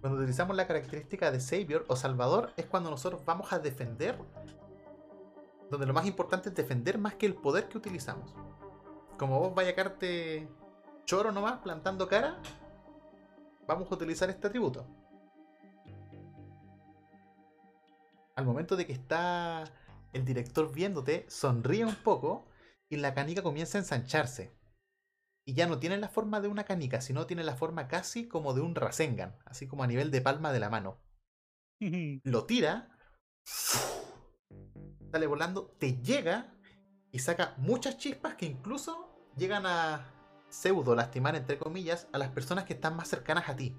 Cuando 0.00 0.18
utilizamos 0.18 0.56
la 0.56 0.66
característica 0.66 1.30
de 1.30 1.40
Savior 1.40 1.84
o 1.88 1.96
Salvador 1.96 2.54
es 2.56 2.64
cuando 2.64 2.88
nosotros 2.88 3.22
vamos 3.26 3.52
a 3.52 3.58
defender. 3.58 4.18
Donde 5.70 5.86
lo 5.86 5.92
más 5.92 6.06
importante 6.06 6.48
es 6.48 6.54
defender 6.54 6.96
más 6.96 7.16
que 7.16 7.26
el 7.26 7.34
poder 7.34 7.68
que 7.68 7.76
utilizamos. 7.76 8.34
Como 9.18 9.40
vos 9.40 9.54
vaya 9.54 9.70
a 9.70 9.74
quedarte 9.74 10.46
choro 11.06 11.32
nomás, 11.32 11.60
plantando 11.60 12.06
cara, 12.06 12.38
vamos 13.66 13.90
a 13.90 13.94
utilizar 13.94 14.28
este 14.28 14.46
atributo. 14.46 14.86
Al 18.34 18.44
momento 18.44 18.76
de 18.76 18.86
que 18.86 18.92
está 18.92 19.64
el 20.12 20.26
director 20.26 20.70
viéndote, 20.70 21.24
sonríe 21.30 21.86
un 21.86 21.94
poco 21.94 22.46
y 22.90 22.96
la 22.96 23.14
canica 23.14 23.42
comienza 23.42 23.78
a 23.78 23.80
ensancharse. 23.80 24.54
Y 25.46 25.54
ya 25.54 25.66
no 25.66 25.78
tiene 25.78 25.96
la 25.96 26.08
forma 26.08 26.42
de 26.42 26.48
una 26.48 26.64
canica, 26.64 27.00
sino 27.00 27.26
tiene 27.26 27.44
la 27.44 27.56
forma 27.56 27.88
casi 27.88 28.28
como 28.28 28.52
de 28.52 28.60
un 28.60 28.74
Rasengan, 28.74 29.38
así 29.46 29.66
como 29.66 29.82
a 29.82 29.86
nivel 29.86 30.10
de 30.10 30.20
palma 30.20 30.52
de 30.52 30.60
la 30.60 30.68
mano. 30.68 31.00
Lo 32.24 32.44
tira, 32.44 32.98
sale 33.44 35.26
volando, 35.26 35.68
te 35.78 36.02
llega 36.02 36.55
y 37.12 37.18
saca 37.18 37.54
muchas 37.58 37.98
chispas 37.98 38.34
que 38.34 38.46
incluso 38.46 39.08
llegan 39.36 39.66
a 39.66 40.12
pseudo 40.48 40.94
lastimar, 40.94 41.36
entre 41.36 41.58
comillas, 41.58 42.08
a 42.12 42.18
las 42.18 42.30
personas 42.30 42.64
que 42.64 42.74
están 42.74 42.96
más 42.96 43.08
cercanas 43.08 43.48
a 43.48 43.56
ti. 43.56 43.74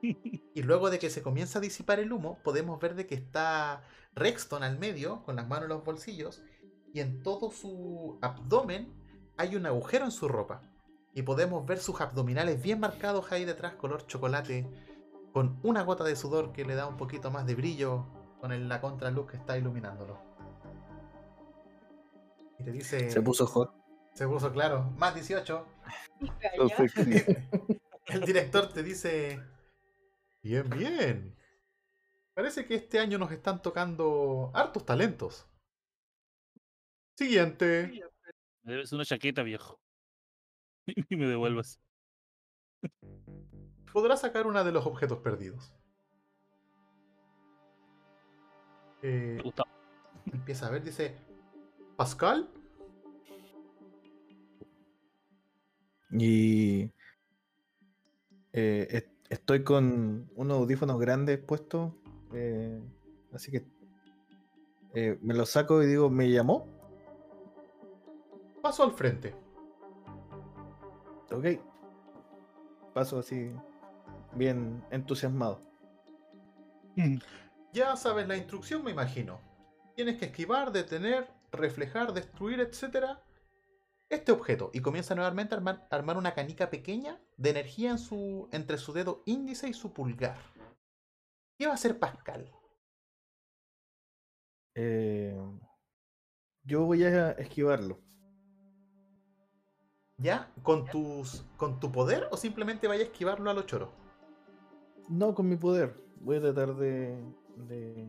Y 0.00 0.62
luego 0.62 0.90
de 0.90 0.98
que 0.98 1.10
se 1.10 1.22
comienza 1.22 1.58
a 1.58 1.62
disipar 1.62 2.00
el 2.00 2.12
humo, 2.12 2.38
podemos 2.42 2.80
ver 2.80 2.94
de 2.94 3.06
que 3.06 3.14
está 3.14 3.82
Rexton 4.14 4.62
al 4.62 4.78
medio, 4.78 5.22
con 5.24 5.36
las 5.36 5.48
manos 5.48 5.64
en 5.64 5.70
los 5.70 5.84
bolsillos, 5.84 6.42
y 6.92 7.00
en 7.00 7.22
todo 7.22 7.50
su 7.50 8.18
abdomen 8.22 8.92
hay 9.36 9.56
un 9.56 9.66
agujero 9.66 10.04
en 10.04 10.10
su 10.10 10.28
ropa. 10.28 10.62
Y 11.14 11.22
podemos 11.22 11.66
ver 11.66 11.78
sus 11.78 12.00
abdominales 12.00 12.62
bien 12.62 12.80
marcados 12.80 13.32
ahí 13.32 13.44
detrás, 13.44 13.74
color 13.74 14.06
chocolate, 14.06 14.68
con 15.32 15.58
una 15.62 15.82
gota 15.82 16.04
de 16.04 16.16
sudor 16.16 16.52
que 16.52 16.64
le 16.64 16.74
da 16.74 16.86
un 16.86 16.96
poquito 16.96 17.30
más 17.30 17.46
de 17.46 17.54
brillo 17.54 18.06
con 18.40 18.68
la 18.68 18.80
contraluz 18.80 19.30
que 19.30 19.36
está 19.36 19.58
iluminándolo. 19.58 20.27
Y 22.58 22.64
te 22.64 22.72
dice... 22.72 23.10
Se 23.10 23.22
puso 23.22 23.46
hot. 23.46 23.72
Se 24.14 24.26
puso 24.26 24.52
claro, 24.52 24.90
más 24.98 25.14
18. 25.14 25.66
So 26.56 26.68
sexy. 26.68 27.24
El 28.06 28.20
director 28.22 28.72
te 28.72 28.82
dice... 28.82 29.40
Bien, 30.42 30.68
bien. 30.70 31.36
Parece 32.34 32.66
que 32.66 32.74
este 32.76 32.98
año 33.00 33.18
nos 33.18 33.32
están 33.32 33.60
tocando 33.62 34.50
hartos 34.54 34.84
talentos. 34.86 35.46
Siguiente. 37.16 38.00
Me 38.62 38.72
debes 38.72 38.92
una 38.92 39.04
chaqueta, 39.04 39.42
viejo. 39.42 39.80
Y 41.10 41.16
me 41.16 41.26
devuelvas. 41.26 41.80
Podrás 43.92 44.20
sacar 44.20 44.46
una 44.46 44.64
de 44.64 44.72
los 44.72 44.86
objetos 44.86 45.18
perdidos. 45.18 45.72
Eh, 49.02 49.34
Me 49.36 49.42
gusta. 49.42 49.64
empieza 50.32 50.66
a 50.66 50.70
ver, 50.70 50.82
dice... 50.82 51.27
Pascal. 51.98 52.48
Y 56.12 56.92
eh, 58.52 58.86
est- 58.88 59.10
estoy 59.28 59.64
con 59.64 60.30
unos 60.36 60.58
audífonos 60.58 60.98
grandes 61.00 61.38
puestos. 61.40 61.92
eh, 62.32 62.80
así 63.32 63.50
que 63.50 63.66
eh, 64.94 65.18
me 65.22 65.34
los 65.34 65.50
saco 65.50 65.82
y 65.82 65.86
digo, 65.86 66.08
¿me 66.08 66.30
llamó? 66.30 66.66
Paso 68.62 68.84
al 68.84 68.92
frente. 68.92 69.34
Ok. 71.32 71.46
Paso 72.94 73.18
así, 73.18 73.50
bien 74.36 74.84
entusiasmado. 74.92 75.60
Ya 77.72 77.96
sabes 77.96 78.28
la 78.28 78.36
instrucción, 78.36 78.84
me 78.84 78.92
imagino. 78.92 79.40
Tienes 79.96 80.16
que 80.16 80.26
esquivar, 80.26 80.70
detener, 80.72 81.28
reflejar, 81.52 82.12
destruir, 82.12 82.60
etc. 82.60 83.18
Este 84.08 84.32
objeto. 84.32 84.70
Y 84.72 84.80
comienza 84.80 85.14
nuevamente 85.14 85.54
a 85.54 85.58
armar, 85.90 86.16
una 86.16 86.34
canica 86.34 86.70
pequeña 86.70 87.20
de 87.36 87.50
energía 87.50 87.90
en 87.90 87.98
su, 87.98 88.48
entre 88.52 88.78
su 88.78 88.92
dedo 88.92 89.22
índice 89.26 89.68
y 89.68 89.74
su 89.74 89.92
pulgar. 89.92 90.38
¿Qué 91.58 91.66
va 91.66 91.72
a 91.72 91.74
hacer 91.74 91.98
Pascal? 91.98 92.50
Eh, 94.74 95.36
yo 96.62 96.84
voy 96.84 97.04
a 97.04 97.32
esquivarlo. 97.32 97.98
¿Ya? 100.18 100.52
¿Con, 100.62 100.86
tus, 100.86 101.44
¿Con 101.56 101.78
tu 101.78 101.92
poder 101.92 102.28
o 102.30 102.36
simplemente 102.36 102.88
vaya 102.88 103.02
a 103.02 103.06
esquivarlo 103.06 103.50
a 103.50 103.54
lo 103.54 103.62
choro? 103.62 103.92
No 105.08 105.34
con 105.34 105.48
mi 105.48 105.56
poder. 105.56 105.94
Voy 106.20 106.36
a 106.36 106.40
tratar 106.40 106.74
de, 106.74 107.16
de 107.56 108.08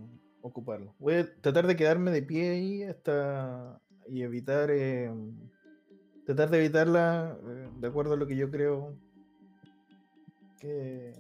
ocuparlo. 0.50 0.96
Voy 1.00 1.16
a 1.16 1.36
tratar 1.42 1.68
de 1.68 1.76
quedarme 1.76 2.12
de 2.12 2.22
pie 2.22 2.50
ahí 2.52 2.84
hasta 2.84 3.82
y 4.08 4.24
evitar 4.24 4.70
eh, 4.72 5.12
tratar 6.26 6.50
de 6.50 6.60
evitarla 6.60 7.38
eh, 7.42 7.70
de 7.78 7.88
acuerdo 7.88 8.14
a 8.14 8.18
lo 8.18 8.28
que 8.28 8.36
yo 8.36 8.50
creo 8.50 8.96
que 10.60 11.14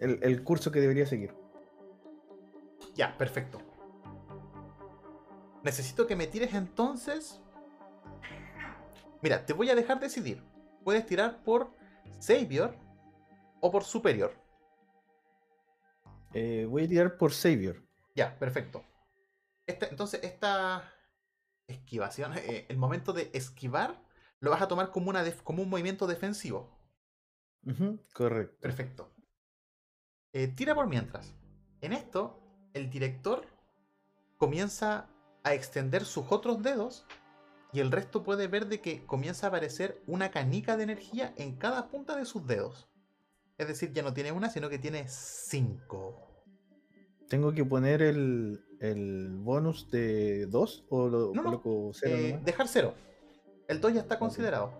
el, 0.00 0.18
el 0.22 0.42
curso 0.42 0.70
que 0.70 0.80
debería 0.80 1.06
seguir. 1.06 1.34
Ya, 2.94 3.16
perfecto. 3.18 3.60
Necesito 5.62 6.06
que 6.06 6.16
me 6.16 6.26
tires 6.26 6.54
entonces. 6.54 7.40
Mira, 9.22 9.44
te 9.44 9.52
voy 9.52 9.68
a 9.70 9.74
dejar 9.74 10.00
decidir. 10.00 10.42
Puedes 10.84 11.04
tirar 11.04 11.42
por 11.42 11.72
Savior 12.20 12.76
o 13.60 13.70
por 13.70 13.84
Superior. 13.84 14.32
Eh, 16.32 16.66
voy 16.68 16.84
a 16.84 16.88
tirar 16.88 17.16
por 17.16 17.32
Savior. 17.32 17.85
Ya, 18.16 18.36
perfecto. 18.38 18.82
Esta- 19.66 19.86
entonces, 19.86 20.20
esta 20.24 20.92
esquivación, 21.68 22.32
eh, 22.36 22.66
el 22.68 22.78
momento 22.78 23.12
de 23.12 23.30
esquivar, 23.34 24.02
lo 24.40 24.50
vas 24.50 24.62
a 24.62 24.68
tomar 24.68 24.90
como, 24.90 25.10
una 25.10 25.22
def- 25.22 25.42
como 25.42 25.62
un 25.62 25.68
movimiento 25.68 26.06
defensivo. 26.06 26.76
Correcto. 28.14 28.56
Perfecto. 28.60 29.12
Eh, 30.32 30.48
tira 30.48 30.74
por 30.74 30.86
mientras. 30.86 31.34
En 31.80 31.92
esto, 31.92 32.40
el 32.74 32.88
director 32.90 33.46
comienza 34.38 35.08
a 35.44 35.54
extender 35.54 36.04
sus 36.04 36.26
otros 36.30 36.62
dedos 36.62 37.06
y 37.72 37.80
el 37.80 37.90
resto 37.90 38.22
puede 38.22 38.46
ver 38.48 38.66
de 38.66 38.80
que 38.80 39.04
comienza 39.06 39.46
a 39.46 39.48
aparecer 39.48 40.02
una 40.06 40.30
canica 40.30 40.76
de 40.76 40.84
energía 40.84 41.34
en 41.36 41.56
cada 41.56 41.88
punta 41.88 42.16
de 42.16 42.24
sus 42.24 42.46
dedos. 42.46 42.88
Es 43.58 43.68
decir, 43.68 43.92
ya 43.92 44.02
no 44.02 44.14
tiene 44.14 44.32
una, 44.32 44.50
sino 44.50 44.68
que 44.68 44.78
tiene 44.78 45.06
cinco. 45.08 46.35
¿Tengo 47.28 47.52
que 47.52 47.64
poner 47.64 48.02
el, 48.02 48.64
el 48.80 49.36
bonus 49.38 49.90
de 49.90 50.46
2 50.46 50.86
o 50.90 51.08
lo 51.08 51.32
No, 51.34 51.42
coloco 51.42 51.90
cero 51.92 52.16
Eh, 52.16 52.28
nomás? 52.30 52.44
dejar 52.44 52.68
cero. 52.68 52.94
El 53.68 53.80
2 53.80 53.94
ya 53.94 54.00
está 54.00 54.18
considerado. 54.18 54.72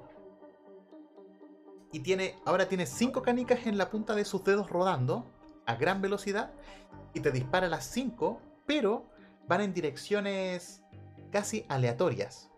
Y 1.93 2.01
tiene, 2.01 2.35
ahora 2.45 2.69
tiene 2.69 2.87
cinco 2.87 3.23
canicas 3.23 3.67
en 3.67 3.79
la 3.79 3.91
punta 3.91 4.15
de 4.15 4.25
sus 4.25 4.45
dedos 4.45 4.71
rodando 4.71 5.25
a 5.67 5.75
gran 5.77 6.01
velocidad 6.03 6.53
y 7.15 7.21
te 7.21 7.31
dispara 7.33 7.69
las 7.69 7.85
5, 7.87 8.41
pero 8.67 9.09
van 9.49 9.61
en 9.63 9.73
direcciones 9.75 10.83
casi 11.31 11.65
aleatorias. 11.69 12.51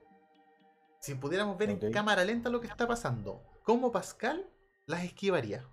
Si 1.01 1.14
pudiéramos 1.14 1.57
ver 1.57 1.70
en 1.70 1.93
cámara 1.93 2.24
lenta 2.24 2.51
lo 2.51 2.61
que 2.61 2.66
está 2.66 2.86
pasando, 2.89 3.43
¿cómo 3.62 3.93
Pascal 3.93 4.51
las 4.86 5.05
esquivaría? 5.05 5.64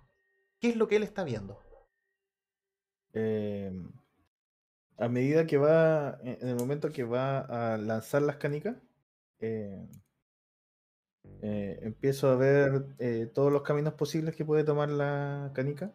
¿Qué 0.60 0.68
es 0.70 0.76
lo 0.76 0.86
que 0.88 0.96
él 0.96 1.02
está 1.02 1.24
viendo? 1.24 1.58
Eh, 3.12 3.72
a 4.98 5.08
medida 5.08 5.46
que 5.46 5.58
va, 5.58 6.18
en 6.22 6.48
el 6.48 6.56
momento 6.56 6.92
que 6.92 7.04
va 7.04 7.40
a 7.74 7.76
lanzar 7.78 8.22
las 8.22 8.36
canicas, 8.36 8.76
eh, 9.40 9.86
eh, 11.42 11.78
empiezo 11.82 12.28
a 12.28 12.36
ver 12.36 12.86
eh, 12.98 13.30
todos 13.34 13.52
los 13.52 13.62
caminos 13.62 13.94
posibles 13.94 14.34
que 14.36 14.44
puede 14.44 14.64
tomar 14.64 14.88
la 14.88 15.50
canica 15.54 15.92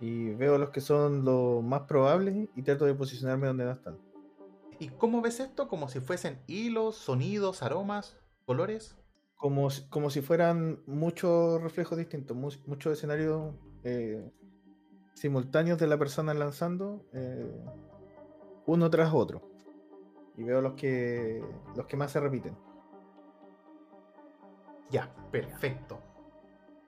y 0.00 0.30
veo 0.34 0.58
los 0.58 0.70
que 0.70 0.80
son 0.80 1.24
los 1.24 1.62
más 1.62 1.82
probables 1.82 2.48
y 2.54 2.62
trato 2.62 2.84
de 2.84 2.94
posicionarme 2.94 3.46
donde 3.46 3.64
no 3.64 3.72
están. 3.72 3.98
¿Y 4.78 4.88
cómo 4.88 5.20
ves 5.22 5.40
esto? 5.40 5.68
Como 5.68 5.88
si 5.88 6.00
fuesen 6.00 6.38
hilos, 6.46 6.96
sonidos, 6.96 7.62
aromas, 7.62 8.16
colores. 8.44 8.96
Como, 9.36 9.70
si- 9.70 9.86
como 9.88 10.10
si 10.10 10.20
fueran 10.20 10.80
muchos 10.86 11.62
reflejos 11.62 11.98
distintos, 11.98 12.36
mu- 12.36 12.50
muchos 12.66 12.92
escenarios 12.94 13.54
simultáneos 15.14 15.78
de 15.78 15.86
la 15.86 15.98
persona 15.98 16.34
lanzando, 16.34 17.06
eh, 17.12 17.50
uno 18.66 18.90
tras 18.90 19.12
otro. 19.12 19.50
Y 20.36 20.42
veo 20.42 20.60
los 20.60 20.74
que, 20.74 21.42
los 21.76 21.86
que 21.86 21.96
más 21.96 22.10
se 22.12 22.20
repiten. 22.20 22.56
Ya, 24.90 25.12
perfecto. 25.30 26.00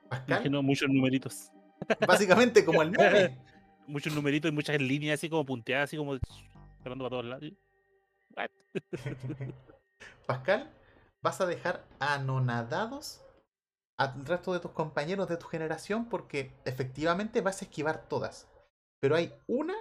Pascal, 0.08 0.36
Imagino 0.38 0.62
muchos 0.62 0.88
numeritos. 0.88 1.50
básicamente 2.06 2.64
como 2.64 2.82
el 2.82 2.90
meme. 2.90 3.38
Muchos 3.88 4.12
numeritos 4.12 4.50
y 4.50 4.52
muchas 4.52 4.80
líneas 4.82 5.20
así 5.20 5.30
como 5.30 5.46
punteadas, 5.46 5.90
así 5.90 5.96
como 5.96 6.16
esperando 6.16 7.04
para 7.04 7.08
todos 7.08 7.24
lados. 7.24 7.52
What? 8.36 8.50
Pascal, 10.26 10.72
vas 11.22 11.40
a 11.40 11.46
dejar 11.46 11.84
anonadados 12.00 13.24
al 13.96 14.26
resto 14.26 14.52
de 14.52 14.60
tus 14.60 14.72
compañeros 14.72 15.28
de 15.28 15.36
tu 15.36 15.46
generación 15.46 16.08
porque 16.08 16.52
efectivamente 16.64 17.40
vas 17.40 17.62
a 17.62 17.64
esquivar 17.64 18.08
todas. 18.08 18.48
Pero 19.00 19.16
hay 19.16 19.34
una 19.46 19.74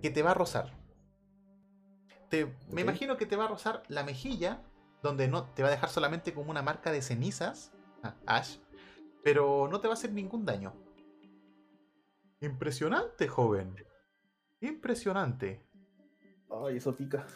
que 0.00 0.10
te 0.10 0.22
va 0.22 0.32
a 0.32 0.34
rozar. 0.34 0.72
Te, 2.28 2.54
Me 2.70 2.82
imagino 2.82 3.16
que 3.16 3.26
te 3.26 3.36
va 3.36 3.44
a 3.44 3.48
rozar 3.48 3.82
la 3.88 4.04
mejilla, 4.04 4.62
donde 5.02 5.28
no 5.28 5.44
te 5.44 5.62
va 5.62 5.68
a 5.68 5.72
dejar 5.72 5.90
solamente 5.90 6.32
como 6.32 6.50
una 6.50 6.62
marca 6.62 6.92
de 6.92 7.02
cenizas, 7.02 7.72
ah, 8.02 8.14
Ash, 8.26 8.58
pero 9.24 9.68
no 9.68 9.80
te 9.80 9.88
va 9.88 9.94
a 9.94 9.96
hacer 9.96 10.12
ningún 10.12 10.44
daño. 10.44 10.74
Impresionante, 12.40 13.28
joven. 13.28 13.74
Impresionante. 14.60 15.66
Ay, 16.50 16.76
eso 16.76 16.94
pica. 16.94 17.26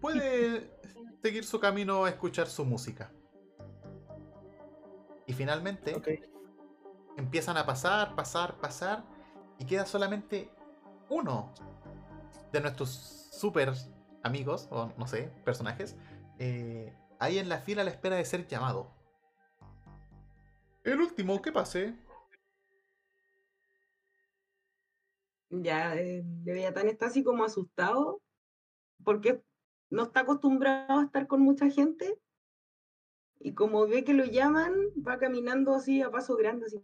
puede 0.00 0.78
seguir 1.22 1.44
su 1.44 1.60
camino 1.60 2.04
a 2.04 2.10
escuchar 2.10 2.46
su 2.48 2.64
música. 2.64 3.10
Y 5.30 5.32
finalmente 5.32 5.94
empiezan 7.16 7.56
a 7.56 7.64
pasar, 7.64 8.16
pasar, 8.16 8.58
pasar, 8.58 9.04
y 9.60 9.64
queda 9.64 9.86
solamente 9.86 10.50
uno 11.08 11.54
de 12.50 12.60
nuestros 12.60 13.28
super 13.30 13.72
amigos, 14.24 14.66
o 14.72 14.92
no 14.98 15.06
sé, 15.06 15.32
personajes, 15.44 15.96
eh, 16.40 16.92
ahí 17.20 17.38
en 17.38 17.48
la 17.48 17.60
fila 17.60 17.82
a 17.82 17.84
la 17.84 17.92
espera 17.92 18.16
de 18.16 18.24
ser 18.24 18.48
llamado. 18.48 18.90
El 20.82 21.00
último 21.00 21.40
que 21.40 21.52
pase. 21.52 21.94
Ya, 25.50 25.94
eh, 25.94 26.24
Leviatán 26.42 26.88
está 26.88 27.06
así 27.06 27.22
como 27.22 27.44
asustado 27.44 28.20
porque 29.04 29.40
no 29.90 30.02
está 30.02 30.22
acostumbrado 30.22 30.98
a 30.98 31.04
estar 31.04 31.28
con 31.28 31.40
mucha 31.40 31.70
gente 31.70 32.18
y 33.40 33.52
como 33.54 33.86
ve 33.86 34.04
que 34.04 34.12
lo 34.14 34.24
llaman, 34.24 34.74
va 35.06 35.18
caminando 35.18 35.74
así 35.74 36.02
a 36.02 36.10
paso 36.10 36.36
grande, 36.36 36.66
así. 36.66 36.80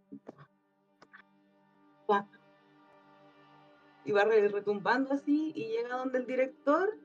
Y 4.04 4.12
va 4.12 4.24
re- 4.24 4.48
retumbando 4.48 5.12
así 5.12 5.52
y 5.54 5.68
llega 5.68 5.96
donde 5.96 6.18
el 6.18 6.26
director 6.26 6.96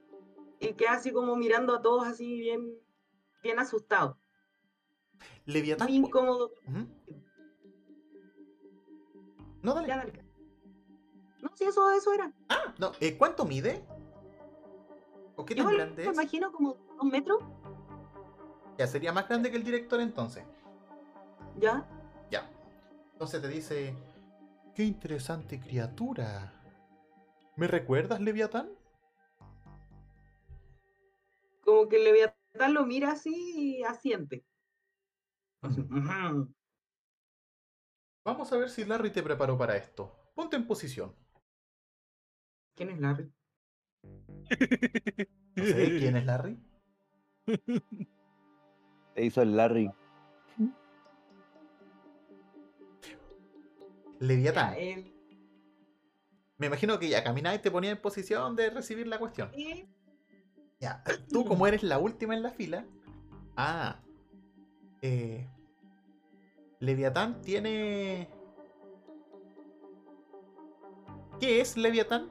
y 0.60 0.74
queda 0.74 0.93
así 0.93 1.12
como 1.12 1.36
mirando 1.36 1.74
a 1.76 1.82
todos 1.82 2.06
así 2.08 2.39
bien, 2.39 2.76
bien 3.41 3.58
asustado, 3.58 4.18
Leviatán. 5.45 5.88
muy 5.88 5.97
incómodo. 5.97 6.52
No, 9.64 9.74
dale. 9.74 9.88
Ya, 9.88 9.97
dale. 9.97 10.14
No, 11.41 11.49
sí, 11.56 11.64
eso, 11.64 11.89
eso 11.91 12.14
era. 12.14 12.32
Ah, 12.49 12.74
no, 12.78 12.91
eh, 12.99 13.18
¿cuánto 13.18 13.45
mide? 13.45 13.84
¿O 15.36 15.43
qué 15.45 15.56
Yo 15.56 15.64
tan 15.64 15.72
me 15.72 15.78
grande 15.78 16.04
es? 16.04 16.14
imagino 16.14 16.52
como 16.52 16.76
dos 16.97 17.04
metros, 17.06 17.41
Ya 18.78 18.88
sería 18.88 19.12
más 19.12 19.28
grande 19.28 19.52
que 19.52 19.58
el 19.58 19.64
director 19.64 20.00
entonces. 20.02 20.44
ya. 21.58 21.86
Ya. 22.30 22.50
Entonces 23.14 23.42
te 23.42 23.48
dice, 23.48 23.96
qué 24.74 24.84
interesante 24.84 25.60
criatura. 25.60 26.54
¿Me 27.56 27.68
recuerdas, 27.68 28.22
Leviatán? 28.22 28.70
como 31.72 31.88
que 31.88 31.98
el 31.98 32.04
Leviatán 32.04 32.74
lo 32.74 32.86
mira 32.86 33.12
así 33.12 33.78
y 33.78 33.84
asiente. 33.84 34.46
Vamos 38.26 38.52
a 38.52 38.58
ver 38.58 38.70
si 38.70 38.84
Larry 38.84 39.12
te 39.12 39.24
preparó 39.24 39.58
para 39.58 39.78
esto. 39.78 40.32
Ponte 40.36 40.58
en 40.58 40.68
posición. 40.68 41.16
¿Quién 42.76 42.90
es 42.90 43.00
Larry? 43.00 43.32
No 45.56 45.66
sé 45.66 45.98
quién 46.00 46.18
es 46.18 46.26
Larry. 46.26 46.58
Se 49.16 49.24
hizo 49.26 49.41
el 49.41 49.55
Larry. 49.55 49.91
Leviatán. 54.20 54.76
Me 56.57 56.68
imagino 56.68 56.99
que 56.99 57.09
ya 57.09 57.24
caminaba 57.24 57.55
y 57.55 57.59
te 57.59 57.72
ponía 57.72 57.89
en 57.91 57.97
posición 58.01 58.55
de 58.55 58.70
recibir 58.70 59.07
la 59.07 59.18
cuestión. 59.18 59.49
eh, 59.53 59.88
Ya. 60.80 61.03
Tú, 61.30 61.43
como 61.45 61.66
eres 61.68 61.84
la 61.84 61.97
última 61.97 62.36
en 62.36 62.43
la 62.43 62.51
fila. 62.51 62.86
Ah. 63.57 63.99
Eh, 65.01 65.47
Leviatán 66.80 67.41
tiene. 67.41 68.30
¿Qué 71.39 71.59
es 71.62 71.76
Leviatán? 71.76 72.30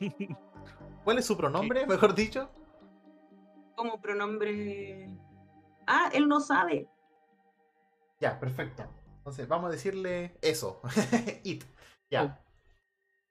¿Cuál 1.04 1.18
es 1.18 1.26
su 1.26 1.36
pronombre, 1.36 1.86
mejor 1.86 2.14
dicho? 2.14 2.48
Como 3.78 4.00
pronombre. 4.00 5.08
Ah, 5.86 6.10
él 6.12 6.28
no 6.28 6.40
sabe. 6.40 6.88
Ya, 8.20 8.38
perfecto. 8.40 8.84
Entonces, 9.18 9.46
vamos 9.48 9.68
a 9.68 9.72
decirle 9.72 10.36
eso. 10.42 10.80
It. 11.44 11.64
Ya. 12.10 12.44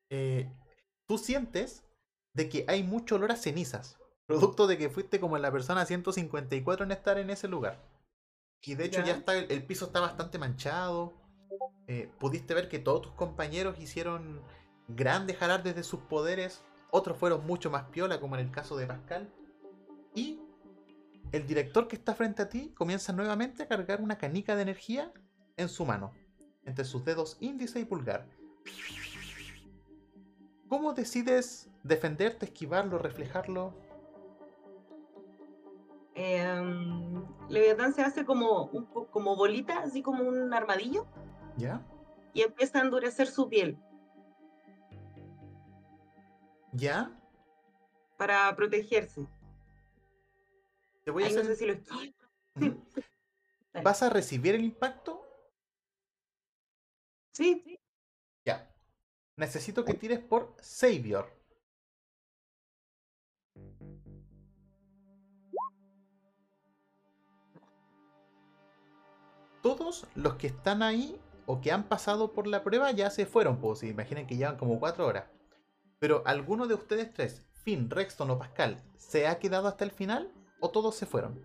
Eh, 0.10 0.50
Tú 1.08 1.18
sientes 1.18 1.86
de 2.34 2.50
que 2.50 2.66
hay 2.68 2.84
mucho 2.84 3.16
olor 3.16 3.32
a 3.32 3.36
cenizas. 3.36 3.98
Producto 4.26 4.68
de 4.68 4.78
que 4.78 4.89
fuiste 4.89 5.20
como 5.22 5.38
la 5.38 5.52
persona 5.52 5.86
154 5.86 6.86
en 6.86 6.91
estar 6.91 7.18
en 7.18 7.30
ese 7.30 7.48
lugar. 7.48 7.82
Y 8.62 8.76
de 8.76 8.86
hecho 8.86 9.00
ya, 9.00 9.06
Ya. 9.08 9.14
está, 9.14 9.38
el, 9.38 9.50
el 9.52 9.64
piso 9.66 9.86
está 9.86 10.02
bastante 10.02 10.38
manchado. 10.38 11.14
Eh, 11.88 12.12
pudiste 12.20 12.54
ver 12.54 12.68
que 12.68 12.80
todos 12.80 13.04
tus 13.04 13.12
compañeros 13.14 13.80
hicieron 13.80 14.41
grandes 14.89 15.41
alardes 15.41 15.76
de 15.76 15.84
sus 15.84 16.02
poderes, 16.02 16.62
otros 16.91 17.18
fueron 17.18 17.45
mucho 17.48 17.70
más 17.70 17.84
piola, 17.86 18.20
como 18.20 18.36
en 18.36 18.41
el 18.45 18.52
caso 18.52 18.76
de 18.76 18.86
Pascal. 18.88 19.34
Y 20.18 20.39
el 21.32 21.45
director 21.45 21.88
que 21.88 21.95
está 21.95 22.15
frente 22.15 22.41
a 22.41 22.49
ti 22.49 22.74
comienza 22.76 23.13
nuevamente 23.13 23.61
a 23.61 23.68
cargar 23.68 24.01
una 24.01 24.18
canica 24.18 24.55
de 24.55 24.63
energía 24.63 25.13
en 25.57 25.70
su 25.70 25.86
mano, 25.86 26.11
entre 26.65 26.86
sus 26.86 27.05
dedos 27.05 27.38
índice 27.39 27.80
y 27.80 27.86
pulgar. 27.86 28.26
¿Cómo 30.68 30.93
decides 30.93 31.70
defenderte, 31.84 32.47
esquivarlo, 32.47 32.97
reflejarlo? 32.97 33.76
Eh, 36.15 36.63
Leviatán 37.47 37.93
se 37.93 38.01
hace 38.01 38.26
como, 38.26 38.65
un 38.65 38.86
como 38.88 39.36
bolita, 39.36 39.84
así 39.84 40.01
como 40.01 40.24
un 40.24 40.51
armadillo, 40.51 41.05
¿Ya? 41.57 41.86
y 42.34 42.41
empieza 42.41 42.80
a 42.80 42.82
endurecer 42.82 43.28
su 43.28 43.47
piel 43.49 43.78
¿Ya? 46.74 47.11
para 48.18 48.55
protegerse. 48.55 49.28
Te 51.08 51.12
voy 51.12 51.24
a 51.24 51.30
no 51.30 51.39
hacer... 51.39 51.45
sé 51.45 51.55
si 51.55 51.66
lo 51.66 51.74
Ujú. 51.74 52.84
¿Vas 53.82 54.03
a 54.03 54.10
recibir 54.10 54.55
el 54.55 54.66
impacto? 54.66 55.26
Sí, 57.32 57.80
Ya. 58.43 58.70
Necesito 59.38 59.86
que 59.86 59.93
tires 59.93 60.20
por 60.20 60.53
Savior. 60.60 61.32
Todos 69.62 70.08
los 70.16 70.36
que 70.36 70.47
están 70.47 70.84
ahí 70.84 71.18
o 71.45 71.62
que 71.62 71.72
han 71.72 71.88
pasado 71.88 72.34
por 72.34 72.47
la 72.47 72.66
prueba 72.66 72.91
ya 72.91 73.10
se 73.12 73.26
fueron, 73.26 73.62
pues 73.62 73.82
imaginen 73.84 74.28
que 74.28 74.36
llevan 74.36 74.58
como 74.58 74.78
4 74.78 75.08
horas. 75.08 75.24
Pero 75.99 76.22
alguno 76.26 76.68
de 76.68 76.74
ustedes 76.74 77.14
tres, 77.14 77.45
Finn, 77.64 77.89
Rexton 77.89 78.30
o 78.30 78.38
Pascal, 78.38 78.84
¿se 78.97 79.26
ha 79.28 79.39
quedado 79.39 79.70
hasta 79.70 79.86
el 79.86 79.91
final 79.91 80.34
o 80.60 80.70
todos 80.70 80.95
se 80.95 81.05
fueron? 81.05 81.39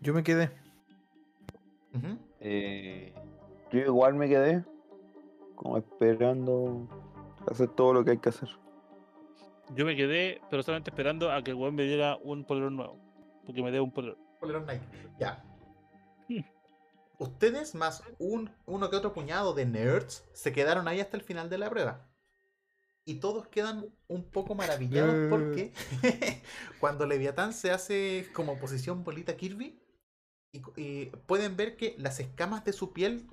Yo 0.00 0.14
me 0.14 0.22
quedé. 0.22 0.50
Eh, 2.40 3.14
yo 3.70 3.78
igual 3.80 4.14
me 4.14 4.28
quedé 4.28 4.64
como 5.54 5.78
esperando 5.78 6.88
hacer 7.48 7.68
todo 7.68 7.92
lo 7.92 8.04
que 8.04 8.12
hay 8.12 8.18
que 8.18 8.30
hacer. 8.30 8.48
Yo 9.74 9.86
me 9.86 9.96
quedé, 9.96 10.40
pero 10.50 10.62
solamente 10.62 10.90
esperando 10.90 11.30
a 11.30 11.42
que 11.42 11.52
el 11.52 11.56
weón 11.56 11.74
me 11.74 11.84
diera 11.84 12.16
un 12.22 12.44
polerón 12.44 12.76
nuevo. 12.76 12.98
Porque 13.46 13.62
me 13.62 13.70
dé 13.70 13.80
un 13.80 13.92
polerón. 13.92 14.18
Polerón 14.40 14.66
Nike. 14.66 14.84
Ya. 15.18 15.44
Hmm. 16.28 16.42
Ustedes 17.18 17.74
más 17.74 18.02
un, 18.18 18.50
uno 18.66 18.90
que 18.90 18.96
otro 18.96 19.12
puñado 19.12 19.54
de 19.54 19.64
nerds 19.64 20.28
se 20.32 20.52
quedaron 20.52 20.88
ahí 20.88 21.00
hasta 21.00 21.16
el 21.16 21.22
final 21.22 21.48
de 21.48 21.58
la 21.58 21.70
prueba. 21.70 22.06
Y 23.04 23.14
todos 23.16 23.48
quedan 23.48 23.86
un 24.06 24.30
poco 24.30 24.54
maravillados 24.54 25.14
Eh. 25.14 25.26
porque 25.28 25.72
cuando 26.80 27.06
Leviatán 27.06 27.52
se 27.52 27.70
hace 27.70 28.28
como 28.32 28.58
posición 28.58 29.02
bolita 29.04 29.36
Kirby, 29.36 29.80
y, 30.52 30.62
y 30.76 31.06
pueden 31.26 31.56
ver 31.56 31.76
que 31.76 31.96
las 31.98 32.20
escamas 32.20 32.64
de 32.64 32.72
su 32.72 32.92
piel 32.92 33.26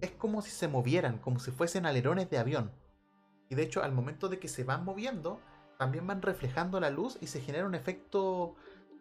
es 0.00 0.10
como 0.12 0.42
si 0.42 0.50
se 0.50 0.68
movieran, 0.68 1.18
como 1.18 1.40
si 1.40 1.50
fuesen 1.50 1.86
alerones 1.86 2.30
de 2.30 2.38
avión. 2.38 2.72
Y 3.48 3.54
de 3.54 3.62
hecho, 3.62 3.82
al 3.82 3.92
momento 3.92 4.28
de 4.28 4.38
que 4.38 4.48
se 4.48 4.62
van 4.64 4.84
moviendo, 4.84 5.40
también 5.78 6.06
van 6.06 6.22
reflejando 6.22 6.78
la 6.78 6.90
luz 6.90 7.18
y 7.20 7.26
se 7.26 7.40
genera 7.40 7.66
un 7.66 7.74
efecto 7.74 8.54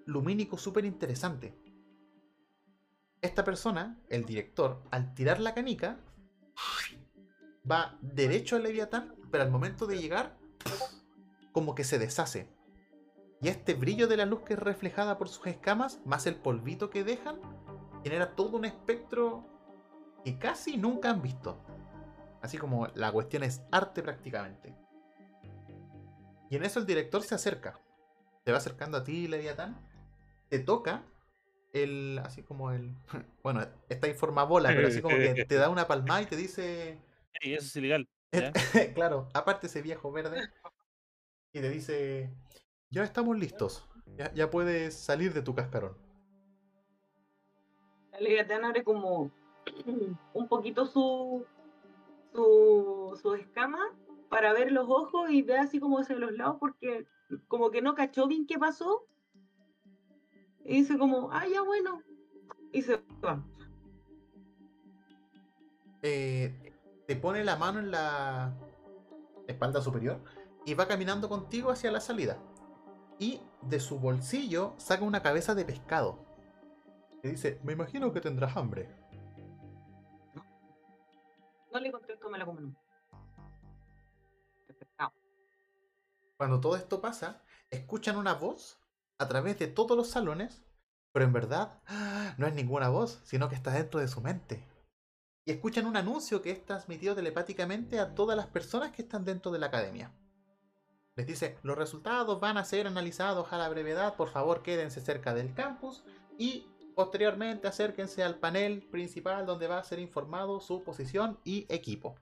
lumínico 0.06 0.58
súper 0.58 0.86
interesante. 0.86 1.54
Esta 3.22 3.44
persona, 3.44 4.00
el 4.10 4.26
director, 4.26 4.82
al 4.90 5.14
tirar 5.14 5.40
la 5.40 5.54
canica, 5.54 6.00
va 7.70 7.98
derecho 8.02 8.56
al 8.56 8.64
Leviatán, 8.64 9.14
pero 9.32 9.44
al 9.44 9.52
momento 9.52 9.88
de 9.88 10.00
llegar, 10.00 10.38
como 11.52 11.76
que 11.76 11.84
se 11.84 12.00
deshace. 12.00 12.50
Y 13.42 13.48
este 13.48 13.74
brillo 13.74 14.08
de 14.08 14.18
la 14.18 14.26
luz 14.26 14.42
que 14.42 14.54
es 14.54 14.60
reflejada 14.60 15.18
por 15.18 15.30
sus 15.30 15.48
escamas, 15.48 16.02
más 16.06 16.28
el 16.28 16.36
polvito 16.36 16.90
que 16.90 17.04
dejan, 17.04 17.40
genera 18.04 18.36
todo 18.36 18.58
un 18.58 18.66
espectro 18.66 19.46
que 20.24 20.38
casi 20.38 20.78
nunca 20.78 21.12
han 21.12 21.22
visto. 21.22 21.58
Así 22.42 22.58
como 22.58 22.88
la 22.96 23.12
cuestión 23.12 23.44
es 23.44 23.62
arte 23.72 24.02
prácticamente. 24.02 24.76
Y 26.50 26.56
en 26.56 26.64
eso 26.64 26.80
el 26.80 26.86
director 26.86 27.24
se 27.24 27.36
acerca. 27.36 27.80
Se 28.46 28.52
va 28.52 28.58
acercando 28.58 28.98
a 28.98 29.04
ti, 29.04 29.28
Leviatán. 29.28 29.80
Te 30.50 30.60
toca 30.60 31.04
el. 31.74 32.20
Así 32.24 32.44
como 32.44 32.72
el. 32.72 32.96
Bueno, 33.44 33.66
está 33.88 34.08
en 34.08 34.16
forma 34.16 34.44
bola, 34.44 34.70
pero 34.70 34.88
así 34.88 35.02
como 35.02 35.16
que 35.16 35.46
te 35.48 35.56
da 35.56 35.70
una 35.70 35.88
palmada 35.88 36.22
y 36.22 36.26
te 36.26 36.36
dice. 36.36 37.00
Ey, 37.42 37.54
eso 37.54 37.66
es 37.66 37.76
ilegal. 37.76 38.08
claro, 38.94 39.28
aparte 39.34 39.68
ese 39.68 39.82
viejo 39.82 40.12
verde. 40.12 40.50
Y 41.54 41.62
te 41.62 41.70
dice. 41.70 42.34
Ya 42.92 43.04
estamos 43.04 43.38
listos. 43.38 43.88
Ya, 44.18 44.34
ya 44.34 44.50
puedes 44.50 44.96
salir 44.96 45.34
de 45.34 45.42
tu 45.42 45.54
cascarón. 45.54 45.96
Leviatán 48.20 48.66
abre 48.66 48.84
como 48.84 49.32
un 50.34 50.48
poquito 50.48 50.86
su, 50.86 51.46
su, 52.34 53.18
su 53.22 53.34
escama 53.36 53.80
para 54.30 54.54
ver 54.54 54.72
los 54.72 54.90
ojos 54.90 55.30
y 55.30 55.42
ve 55.42 55.58
así 55.58 55.80
como 55.80 56.00
hacia 56.00 56.16
los 56.16 56.32
lados 56.34 56.58
porque 56.60 57.08
como 57.48 57.72
que 57.72 57.82
no 57.82 57.96
cachó 57.96 58.28
bien 58.28 58.46
qué 58.48 58.58
pasó. 58.58 59.06
Y 60.66 60.82
dice 60.82 60.98
como, 60.98 61.32
ah, 61.32 61.48
ya 61.48 61.62
bueno. 61.62 62.04
Y 62.72 62.82
se 62.82 63.02
va. 63.24 63.44
eh, 66.02 66.69
te 67.10 67.16
pone 67.16 67.44
la 67.44 67.56
mano 67.56 67.80
en 67.80 67.90
la 67.90 68.54
espalda 69.48 69.82
superior 69.82 70.22
y 70.64 70.76
va 70.76 70.88
caminando 70.88 71.28
contigo 71.28 71.72
hacia 71.72 71.90
la 71.90 72.02
salida. 72.02 72.38
Y 73.18 73.42
de 73.64 73.80
su 73.80 74.00
bolsillo 74.00 74.76
saca 74.78 75.04
una 75.04 75.24
cabeza 75.24 75.56
de 75.56 75.66
pescado. 75.66 76.24
Y 77.24 77.30
dice, 77.30 77.60
me 77.64 77.74
imagino 77.74 78.14
que 78.14 78.22
tendrás 78.22 78.56
hambre. 78.56 78.96
No 81.74 81.80
le 81.80 81.92
contesto, 81.92 82.30
me 82.30 82.38
la 82.38 82.46
como 82.46 82.76
pescado. 84.78 85.12
Cuando 86.38 86.60
todo 86.60 86.76
esto 86.76 87.02
pasa, 87.02 87.42
escuchan 87.72 88.18
una 88.18 88.36
voz 88.36 88.80
a 89.18 89.28
través 89.28 89.58
de 89.58 89.66
todos 89.66 89.98
los 89.98 90.10
salones, 90.10 90.62
pero 91.12 91.26
en 91.26 91.34
verdad 91.34 91.82
¡ah! 91.88 92.36
no 92.38 92.46
es 92.46 92.54
ninguna 92.54 92.90
voz, 92.90 93.20
sino 93.24 93.50
que 93.50 93.56
está 93.56 93.72
dentro 93.72 94.00
de 94.00 94.08
su 94.08 94.22
mente. 94.22 94.69
Y 95.50 95.54
escuchan 95.54 95.88
un 95.88 95.98
anuncio 95.98 96.44
que 96.44 96.52
es 96.52 96.64
transmitido 96.64 97.16
telepáticamente 97.16 98.00
a 98.00 98.14
todas 98.14 98.38
las 98.38 98.46
personas 98.46 98.92
que 98.92 99.02
están 99.02 99.26
dentro 99.26 99.50
de 99.50 99.58
la 99.58 99.66
academia. 99.66 100.14
Les 101.16 101.26
dice, 101.26 101.58
los 101.64 101.76
resultados 101.76 102.40
van 102.40 102.58
a 102.58 102.66
ser 102.66 102.86
analizados 102.86 103.52
a 103.52 103.58
la 103.58 103.68
brevedad, 103.68 104.16
por 104.16 104.30
favor 104.30 104.62
quédense 104.62 105.02
cerca 105.02 105.34
del 105.34 105.56
campus 105.56 106.04
y 106.38 106.68
posteriormente 106.94 107.68
acérquense 107.68 108.24
al 108.24 108.38
panel 108.38 108.84
principal 108.92 109.48
donde 109.48 109.66
va 109.66 109.80
a 109.80 109.84
ser 109.84 109.98
informado 109.98 110.60
su 110.60 110.84
posición 110.84 111.40
y 111.44 111.66
equipo. 111.74 112.14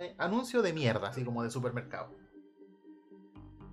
Eh, 0.00 0.16
anuncio 0.18 0.60
de 0.60 0.72
mierda, 0.72 1.06
así 1.06 1.24
como 1.24 1.44
de 1.44 1.52
supermercado. 1.52 2.10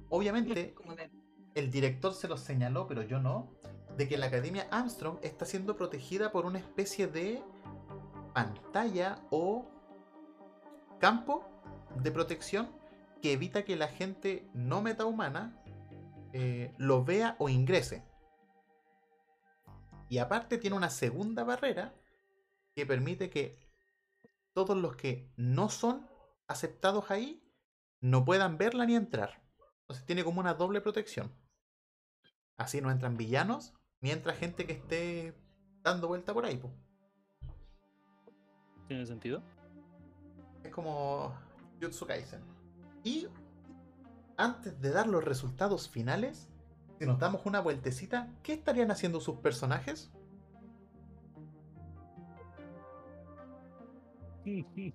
Obviamente, 0.10 0.76
el 1.56 1.72
director 1.72 2.14
se 2.14 2.28
los 2.28 2.42
señaló, 2.42 2.86
pero 2.86 3.02
yo 3.02 3.20
no, 3.20 3.56
de 3.98 4.08
que 4.08 4.20
la 4.20 4.28
Academia 4.28 4.68
Armstrong 4.70 5.18
está 5.24 5.46
siendo 5.46 5.76
protegida 5.76 6.32
por 6.32 6.46
una 6.46 6.60
especie 6.60 7.08
de 7.08 7.42
pantalla 8.34 9.22
o 9.30 9.70
campo 11.00 11.44
de 11.96 12.12
protección 12.12 12.70
que 13.22 13.34
evita 13.34 13.64
que 13.64 13.76
la 13.76 13.88
gente 13.88 14.50
no 14.54 14.82
metahumana 14.82 15.62
eh, 16.34 16.74
lo 16.78 17.04
vea 17.04 17.36
o 17.40 17.50
ingrese. 17.50 18.06
Y 20.08 20.18
aparte 20.18 20.58
tiene 20.58 20.76
una 20.76 20.90
segunda 20.90 21.44
barrera 21.44 21.94
que 22.76 22.86
permite 22.86 23.30
que 23.30 23.60
todos 24.54 24.78
los 24.78 24.96
que 24.96 25.32
no 25.38 25.70
son 25.70 26.10
aceptados 26.48 27.12
ahí 27.12 27.44
no 28.02 28.26
puedan 28.26 28.58
verla 28.58 28.86
ni 28.86 28.96
entrar. 28.96 29.44
Entonces 29.82 30.06
tiene 30.06 30.24
como 30.24 30.40
una 30.40 30.54
doble 30.54 30.82
protección. 30.82 31.32
Así 32.58 32.82
no 32.82 32.92
entran 32.92 33.18
villanos, 33.18 33.74
ni 34.02 34.12
entra 34.12 34.34
gente 34.34 34.66
que 34.66 34.74
esté 34.74 35.36
dando 35.82 36.08
vuelta 36.08 36.34
por 36.34 36.46
ahí. 36.46 36.62
¿Tiene 38.90 39.06
sentido? 39.06 39.42
Es 40.64 40.72
como 40.72 41.32
Jutsu 41.80 42.08
Kaisen. 42.08 42.42
Y 43.04 43.28
antes 44.36 44.82
de 44.82 44.90
dar 44.90 45.06
los 45.06 45.24
resultados 45.24 45.88
finales, 45.88 46.50
si 46.98 47.06
nos 47.06 47.20
damos 47.20 47.46
una 47.46 47.60
vueltecita, 47.60 48.30
¿qué 48.42 48.54
estarían 48.54 48.90
haciendo 48.90 49.22
sus 49.22 49.36
personajes? 49.38 50.12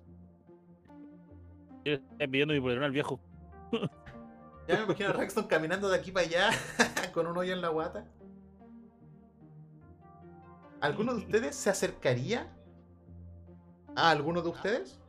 Estoy 1.85 2.27
pidiendo 2.27 2.53
mi 2.53 2.59
polerón 2.59 2.83
al 2.83 2.91
viejo. 2.91 3.17
Ya 4.67 4.75
me 4.75 4.83
imagino 4.83 5.09
a 5.09 5.13
Rexton 5.13 5.47
caminando 5.47 5.87
de 5.87 5.97
aquí 5.97 6.11
para 6.11 6.25
allá 6.25 6.49
con 7.13 7.27
un 7.27 7.37
hoyo 7.37 7.53
en 7.53 7.61
la 7.61 7.69
guata. 7.69 8.05
¿Alguno 10.81 11.13
de 11.13 11.19
ustedes 11.23 11.55
se 11.55 11.69
acercaría 11.69 12.51
a 13.95 14.09
alguno 14.09 14.41
de 14.41 14.49
ustedes? 14.49 14.99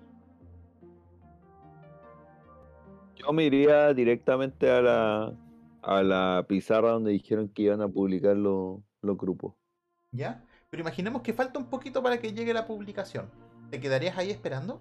Yo 3.17 3.33
me 3.33 3.45
iría 3.45 3.93
directamente 3.93 4.71
a 4.71 4.81
la, 4.81 5.33
a 5.83 6.03
la 6.03 6.45
pizarra 6.49 6.93
donde 6.93 7.13
dijeron 7.13 7.49
que 7.49 7.63
iban 7.63 7.81
a 7.81 7.89
publicar 7.89 8.37
los, 8.37 8.81
los 9.03 9.17
grupos. 9.17 9.55
¿Ya? 10.13 10.45
Pero 10.71 10.83
imaginemos 10.83 11.23
que 11.23 11.33
falta 11.33 11.59
un 11.59 11.67
poquito 11.67 12.03
para 12.03 12.19
que 12.19 12.33
llegue 12.33 12.53
la 12.53 12.67
publicación. 12.67 13.31
¿Te 13.71 13.81
quedarías 13.81 14.17
ahí 14.17 14.31
esperando? 14.31 14.81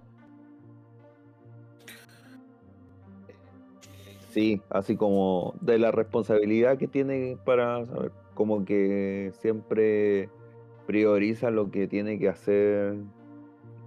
Sí, 4.29 4.61
así 4.69 4.97
como 4.97 5.55
de 5.61 5.79
la 5.79 5.91
responsabilidad 5.91 6.77
que 6.77 6.87
tiene 6.87 7.37
para 7.45 7.85
saber, 7.85 8.11
como 8.33 8.65
que 8.65 9.31
siempre 9.39 10.29
prioriza 10.85 11.51
lo 11.51 11.71
que 11.71 11.87
tiene 11.87 12.19
que 12.19 12.27
hacer 12.27 12.97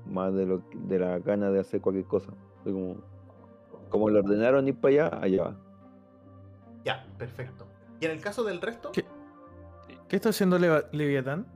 más 0.08 0.34
de 0.34 0.46
lo 0.46 0.62
de 0.74 0.98
la 0.98 1.18
gana 1.18 1.50
de 1.50 1.60
hacer 1.60 1.80
cualquier 1.80 2.06
cosa. 2.06 2.32
Como, 2.64 2.96
como 3.88 4.10
le 4.10 4.18
ordenaron 4.20 4.66
ir 4.68 4.76
para 4.80 5.06
allá, 5.06 5.18
allá 5.22 5.42
va. 5.44 5.56
Ya, 6.84 7.06
perfecto. 7.18 7.66
¿Y 8.00 8.06
en 8.06 8.12
el 8.12 8.20
caso 8.20 8.44
del 8.44 8.60
resto? 8.60 8.92
¿Qué, 8.92 9.04
qué 10.08 10.16
está 10.16 10.28
haciendo 10.30 10.58
Leva- 10.58 10.84
Leviatán? 10.92 11.46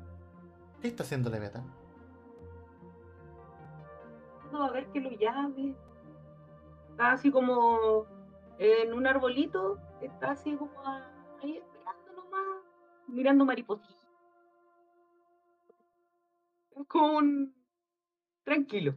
¿Qué 0.81 0.89
está 0.89 1.03
haciendo 1.05 1.31
Leviatán? 1.31 1.65
No, 4.53 4.65
a 4.65 4.71
ver 4.71 4.87
que 4.89 5.01
lo 5.01 5.11
llame. 5.11 5.75
Está 6.91 7.13
así 7.13 7.31
como 7.31 8.05
en 8.59 8.93
un 8.93 9.07
arbolito, 9.07 9.79
está 10.03 10.33
así 10.33 10.55
como 10.57 10.73
ahí 11.43 11.57
esperando 11.57 12.13
nomás, 12.15 12.63
mirando 13.09 13.45
maripositas. 13.45 13.97
Es 16.77 16.87
como 16.87 17.19
un 17.19 17.55
tranquilo. 18.45 18.95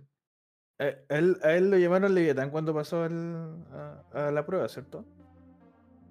Eh, 0.79 1.05
a 1.09 1.15
él, 1.17 1.37
a 1.43 1.53
él 1.53 1.69
lo 1.71 1.77
llamaron 1.77 2.13
Leviatán 2.13 2.49
cuando 2.49 2.73
pasó 2.73 3.03
al- 3.03 3.65
a, 4.13 4.27
a 4.27 4.31
la 4.31 4.45
prueba, 4.45 4.67
¿cierto? 4.67 5.05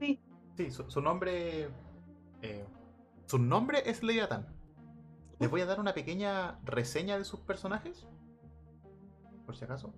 Sí, 0.01 0.20
Sí, 0.57 0.70
su, 0.70 0.89
su 0.91 1.01
nombre. 1.01 1.68
eh, 2.43 2.64
su 3.26 3.39
nombre 3.39 3.82
es 3.91 4.03
Leviatán. 4.03 4.47
Les 5.41 5.51
voy 5.51 5.61
a 5.62 5.66
dar 5.66 5.80
una 5.80 5.95
pequeña 5.95 6.59
reseña 6.64 7.18
de 7.18 7.24
sus 7.24 7.41
personajes. 7.41 8.07
Por 9.45 9.57
si 9.57 9.64
acaso. 9.64 9.93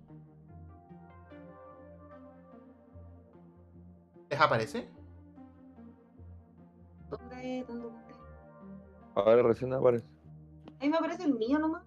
¿Les 4.29 4.39
aparece? 4.41 4.89
¿dónde, 7.09 7.63
dónde, 7.67 7.85
dónde? 7.87 8.13
Ahora 9.15 9.41
recién 9.43 9.71
aparece. 9.73 10.05
Ahí 10.79 10.89
me 10.89 10.97
aparece 10.97 11.23
el 11.23 11.35
mío 11.35 11.57
nomás. 11.59 11.86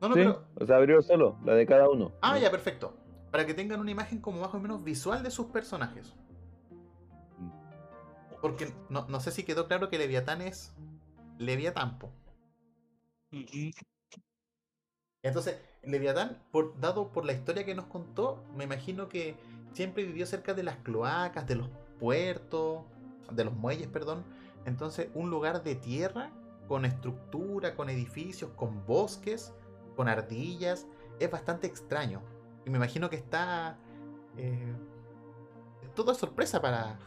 No, 0.00 0.08
no, 0.08 0.14
Sí, 0.14 0.20
pero. 0.20 0.44
o 0.56 0.66
sea, 0.66 0.76
abrió 0.76 1.02
solo, 1.02 1.36
la 1.44 1.54
de 1.54 1.66
cada 1.66 1.88
uno. 1.88 2.12
Ah, 2.22 2.38
ya, 2.38 2.50
perfecto. 2.50 2.94
Para 3.30 3.46
que 3.46 3.54
tengan 3.54 3.80
una 3.80 3.90
imagen 3.90 4.20
como 4.20 4.40
más 4.40 4.54
o 4.54 4.58
menos 4.58 4.82
visual 4.82 5.22
de 5.22 5.30
sus 5.30 5.46
personajes. 5.46 6.14
Porque 8.40 8.72
no, 8.88 9.06
no 9.08 9.20
sé 9.20 9.30
si 9.30 9.44
quedó 9.44 9.68
claro 9.68 9.90
que 9.90 9.98
Leviatán 9.98 10.40
es 10.40 10.74
Leviatán, 11.38 11.98
po. 11.98 12.10
Entonces, 15.22 15.60
Leviatán, 15.82 16.42
por, 16.50 16.78
dado 16.80 17.12
por 17.12 17.24
la 17.24 17.32
historia 17.32 17.64
que 17.64 17.74
nos 17.74 17.86
contó, 17.86 18.42
me 18.56 18.64
imagino 18.64 19.08
que 19.08 19.36
siempre 19.72 20.04
vivió 20.04 20.26
cerca 20.26 20.54
de 20.54 20.62
las 20.62 20.76
cloacas, 20.78 21.46
de 21.46 21.56
los 21.56 21.68
puertos, 21.98 22.84
de 23.30 23.44
los 23.44 23.54
muelles, 23.54 23.88
perdón. 23.88 24.24
Entonces, 24.64 25.08
un 25.14 25.30
lugar 25.30 25.62
de 25.62 25.74
tierra, 25.74 26.30
con 26.68 26.84
estructura, 26.84 27.74
con 27.74 27.88
edificios, 27.90 28.50
con 28.56 28.84
bosques, 28.86 29.54
con 30.00 30.08
ardillas, 30.08 30.86
es 31.18 31.30
bastante 31.30 31.66
extraño. 31.66 32.22
Y 32.64 32.70
me 32.70 32.78
imagino 32.78 33.10
que 33.10 33.16
está... 33.16 33.76
Eh, 34.38 34.74
todo 35.94 36.12
es 36.12 36.16
sorpresa 36.16 36.62
para 36.62 36.98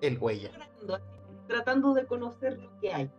él 0.00 0.16
o 0.18 0.30
ella. 0.30 0.50
Tratando, 1.46 1.92
de 1.92 2.06
conocer 2.06 2.58
lo 2.58 2.74
que 2.80 2.90
hay. 2.90 3.10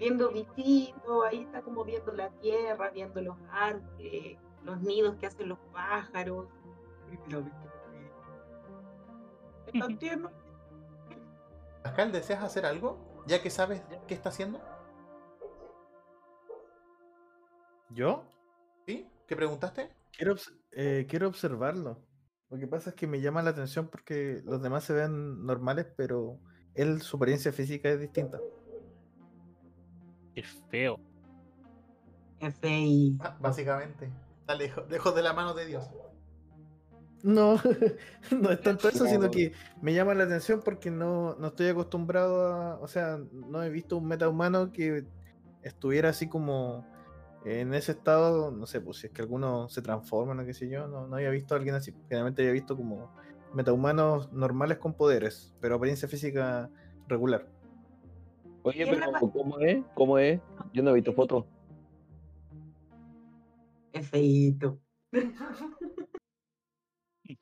Viendo 0.00 0.32
bichitos, 0.32 1.24
ahí 1.30 1.42
está 1.42 1.62
como 1.62 1.84
viendo 1.84 2.10
la 2.10 2.30
tierra, 2.40 2.90
viendo 2.90 3.20
los 3.22 3.36
árboles, 3.52 4.36
los 4.64 4.80
nidos 4.80 5.14
que 5.20 5.26
hacen 5.26 5.48
los 5.48 5.58
pájaros. 5.72 6.48
Primera 7.06 7.20
vez 7.20 7.20
que 7.20 7.30
lo 7.30 7.44
veo. 7.92 8.12
Es 9.68 9.80
tan 9.80 9.96
tierno. 9.96 10.30
Pascal, 11.84 12.10
¿deseas 12.10 12.42
hacer 12.42 12.66
algo? 12.66 12.98
Ya 13.28 13.40
que 13.40 13.48
sabes 13.48 13.80
qué 14.08 14.14
está 14.14 14.30
haciendo. 14.30 14.60
¿Yo? 17.90 18.24
¿Sí? 18.86 19.06
¿Qué 19.26 19.36
preguntaste? 19.36 19.90
Quiero, 20.16 20.36
eh, 20.72 21.06
quiero 21.08 21.28
observarlo. 21.28 21.98
Lo 22.48 22.58
que 22.58 22.66
pasa 22.66 22.90
es 22.90 22.96
que 22.96 23.06
me 23.06 23.20
llama 23.20 23.42
la 23.42 23.50
atención 23.50 23.88
porque 23.88 24.42
los 24.44 24.62
demás 24.62 24.84
se 24.84 24.92
ven 24.92 25.44
normales, 25.44 25.86
pero 25.96 26.40
él, 26.74 27.00
su 27.00 27.16
apariencia 27.16 27.52
física 27.52 27.88
es 27.88 28.00
distinta. 28.00 28.38
Es 30.34 30.46
feo. 30.70 30.98
FI. 32.40 33.18
Ah, 33.20 33.36
básicamente. 33.40 34.10
Está 34.40 34.54
lejos, 34.54 34.88
lejos 34.90 35.14
de 35.14 35.22
la 35.22 35.32
mano 35.32 35.54
de 35.54 35.66
Dios. 35.66 35.88
No, 37.22 37.56
no 38.40 38.50
es 38.50 38.60
tanto 38.62 38.88
eso, 38.88 39.04
sino 39.06 39.24
No. 39.24 39.30
que 39.30 39.52
me 39.82 39.92
llama 39.92 40.14
la 40.14 40.24
atención 40.24 40.62
porque 40.64 40.90
no, 40.90 41.34
no 41.36 41.48
estoy 41.48 41.68
acostumbrado 41.68 42.46
a. 42.52 42.78
O 42.80 42.88
sea, 42.88 43.18
no 43.32 43.62
he 43.62 43.68
visto 43.68 43.98
un 43.98 44.06
metahumano 44.06 44.72
que 44.72 45.04
estuviera 45.62 46.08
así 46.08 46.28
como 46.28 46.86
en 47.44 47.74
ese 47.74 47.92
estado. 47.92 48.50
No 48.50 48.66
sé, 48.66 48.80
pues 48.80 48.98
si 48.98 49.06
es 49.06 49.12
que 49.12 49.22
algunos 49.22 49.72
se 49.72 49.82
transforman 49.82 50.40
o 50.40 50.44
qué 50.44 50.54
sé 50.54 50.68
yo. 50.68 50.88
No, 50.88 51.06
no 51.06 51.16
había 51.16 51.30
visto 51.30 51.54
a 51.54 51.58
alguien 51.58 51.74
así. 51.74 51.92
Generalmente 52.08 52.42
había 52.42 52.52
visto 52.52 52.76
como 52.76 53.10
metahumanos 53.54 54.32
normales 54.32 54.78
con 54.78 54.94
poderes, 54.94 55.52
pero 55.60 55.76
apariencia 55.76 56.08
física 56.08 56.70
regular. 57.08 57.46
Oye, 58.62 58.84
¿Quién 58.84 59.00
pero 59.00 59.12
¿cómo 59.32 59.58
es? 59.58 59.84
¿Cómo 59.94 60.18
es? 60.18 60.40
Yo 60.72 60.82
no 60.82 60.90
he 60.90 60.94
visto 60.94 61.12
fotos. 61.12 61.44
Es 63.92 64.08
feíto. 64.08 64.78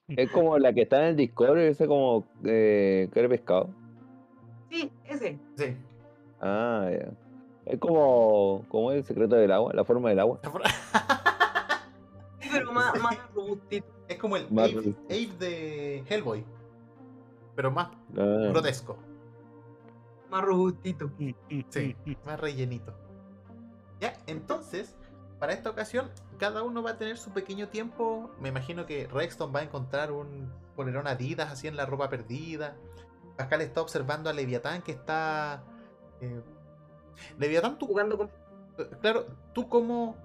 Es 0.09 0.31
como 0.31 0.59
la 0.59 0.73
que 0.73 0.83
está 0.83 1.01
en 1.01 1.05
el 1.09 1.17
Discord, 1.17 1.59
ese 1.59 1.87
como 1.87 2.27
eh, 2.45 3.09
de 3.13 3.29
pescado. 3.29 3.71
Sí, 4.71 4.91
ese. 5.05 5.39
Sí. 5.57 5.77
Ah, 6.41 6.89
ya. 6.91 7.28
Es 7.69 7.79
como, 7.79 8.65
como 8.69 8.93
el 8.93 9.05
secreto 9.05 9.37
del 9.37 9.53
agua, 9.53 9.73
la 9.75 9.85
forma 9.85 10.09
del 10.11 10.21
agua. 10.21 10.41
Sí, 12.41 12.49
pero 12.53 12.73
más, 12.73 12.99
más 13.03 13.19
robustito. 13.35 13.87
Es 14.09 14.17
como 14.19 14.37
el 14.37 14.51
Más. 14.51 14.71
Abe 14.71 15.29
de 15.39 16.05
Hellboy. 16.09 16.45
Pero 17.57 17.71
más 17.71 17.89
Ah, 18.17 18.49
grotesco. 18.51 18.97
Más 20.31 20.43
robustito. 20.45 21.11
Sí, 21.69 21.97
más 22.25 22.41
rellenito. 22.41 22.95
Ya, 24.01 24.15
entonces, 24.27 24.95
para 25.39 25.53
esta 25.53 25.69
ocasión, 25.69 26.11
cada 26.39 26.63
uno 26.63 26.83
va 26.83 26.93
a 26.93 26.97
tener 26.99 27.19
su 27.19 27.31
pequeño 27.33 27.69
tiempo. 27.69 28.31
Me 28.41 28.49
imagino 28.51 28.87
que 28.87 29.09
Rexton 29.09 29.53
va 29.55 29.61
a 29.61 29.65
encontrar 29.65 30.13
un 30.13 30.49
polerón 30.77 31.07
Adidas 31.09 31.51
así 31.53 31.67
en 31.67 31.77
la 31.77 31.85
ropa 31.87 32.09
perdida. 32.09 32.77
Pascal 33.37 33.61
está 33.63 33.83
observando 33.83 34.31
a 34.31 34.33
Leviatán 34.33 34.81
que 34.83 34.93
está. 34.93 35.65
eh, 36.21 36.41
Leviatán, 37.39 37.79
tú, 37.79 37.87
Jugando 37.87 38.17
con. 38.17 38.29
eh, 38.79 38.91
claro, 39.01 39.27
tú 39.53 39.69
cómo 39.69 40.17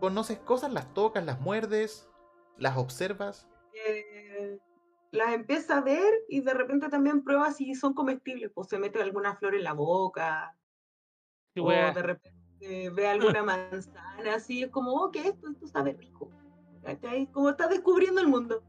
conoces 0.00 0.38
cosas, 0.38 0.72
las 0.72 0.92
tocas, 0.94 1.24
las 1.24 1.40
muerdes, 1.40 2.08
las 2.56 2.76
observas. 2.76 3.48
eh, 3.72 4.58
las 5.12 5.34
empieza 5.34 5.78
a 5.78 5.80
ver 5.80 6.12
y 6.28 6.40
de 6.40 6.54
repente 6.54 6.88
también 6.88 7.24
prueba 7.24 7.52
si 7.52 7.74
son 7.74 7.94
comestibles. 7.94 8.50
Pues 8.54 8.68
se 8.68 8.78
mete 8.78 9.02
alguna 9.02 9.34
flor 9.36 9.54
en 9.54 9.64
la 9.64 9.72
boca. 9.72 10.56
Qué 11.54 11.60
o 11.60 11.64
wea. 11.64 11.92
de 11.92 12.02
repente 12.02 12.90
ve 12.90 13.08
alguna 13.08 13.42
manzana 13.42 14.34
así. 14.34 14.62
Es 14.62 14.70
como, 14.70 14.92
oh, 14.92 15.10
¿qué 15.10 15.20
es 15.20 15.26
esto? 15.26 15.48
Esto 15.50 15.66
sabe 15.66 15.94
rico. 15.94 16.30
¿Cachai? 16.84 17.26
Como 17.32 17.50
está 17.50 17.66
descubriendo 17.68 18.20
el 18.20 18.28
mundo. 18.28 18.62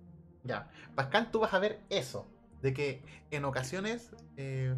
Ya, 0.44 0.70
Pascal, 0.96 1.30
tú 1.32 1.40
vas 1.40 1.54
a 1.54 1.60
ver 1.60 1.82
eso, 1.90 2.28
de 2.62 2.74
que 2.74 3.04
en 3.30 3.46
ocasiones 3.46 4.12
eh, 4.38 4.76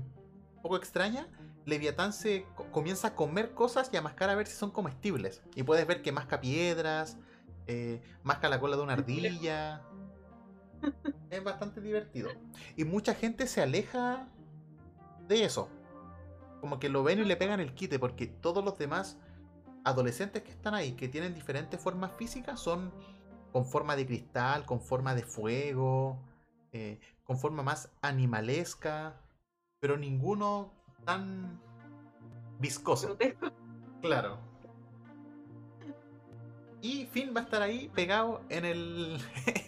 un 0.56 0.62
poco 0.62 0.76
extraña, 0.76 1.28
Leviatán 1.66 2.14
se 2.14 2.46
co- 2.56 2.66
comienza 2.72 3.10
a 3.10 3.16
comer 3.16 3.54
cosas 3.54 3.90
y 3.94 3.98
a 3.98 4.02
mascar 4.02 4.30
a 4.30 4.36
ver 4.36 4.48
si 4.48 4.56
son 4.56 4.72
comestibles. 4.72 5.42
Y 5.56 5.64
puedes 5.64 5.88
ver 5.88 6.02
que 6.02 6.12
masca 6.12 6.42
piedras, 6.42 7.18
eh, 7.68 8.02
masca 8.24 8.50
la 8.50 8.60
cola 8.60 8.76
de 8.76 8.84
una 8.84 8.94
ardilla. 8.94 9.82
Es 11.30 11.44
bastante 11.44 11.82
divertido. 11.82 12.30
Y 12.76 12.84
mucha 12.84 13.14
gente 13.14 13.48
se 13.48 13.62
aleja 13.62 14.28
de 15.28 15.46
eso. 15.46 15.70
Como 16.60 16.80
que 16.80 16.90
lo 16.90 17.04
ven 17.04 17.20
y 17.20 17.26
le 17.26 17.36
pegan 17.36 17.60
el 17.60 17.74
quite, 17.74 18.00
porque 18.00 18.28
todos 18.28 18.64
los 18.64 18.78
demás 18.78 19.18
adolescentes 19.86 20.44
que 20.44 20.52
están 20.52 20.74
ahí, 20.74 20.94
que 20.94 21.08
tienen 21.10 21.34
diferentes 21.34 21.80
formas 21.80 22.12
físicas, 22.14 22.60
son 22.60 22.94
con 23.52 23.66
forma 23.66 23.96
de 23.96 24.06
cristal, 24.06 24.66
con 24.66 24.82
forma 24.82 25.14
de 25.16 25.24
fuego, 25.24 26.20
eh, 26.72 27.00
con 27.24 27.38
forma 27.38 27.64
más 27.64 27.90
animalesca, 28.02 29.22
pero 29.80 29.98
ninguno 29.98 30.74
tan 31.06 31.60
viscoso. 32.60 33.08
Grotesco. 33.08 33.52
Claro. 34.02 34.38
Y 36.82 37.06
Finn 37.08 37.34
va 37.36 37.42
a 37.42 37.44
estar 37.44 37.62
ahí 37.62 37.90
pegado 37.96 38.42
en 38.50 38.66
el, 38.66 39.18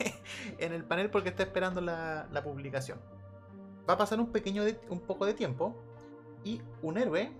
en 0.57 0.73
el 0.73 0.83
panel 0.83 1.09
porque 1.09 1.29
está 1.29 1.43
esperando 1.43 1.79
la, 1.81 2.27
la 2.31 2.43
publicación. 2.43 2.99
Va 3.89 3.93
a 3.93 3.97
pasar 3.97 4.19
un 4.19 4.31
pequeño 4.31 4.63
de- 4.65 4.81
un 4.89 4.99
poco 4.99 5.25
de 5.25 5.33
tiempo 5.33 5.75
y 6.43 6.61
un 6.81 6.97
héroe 6.97 7.31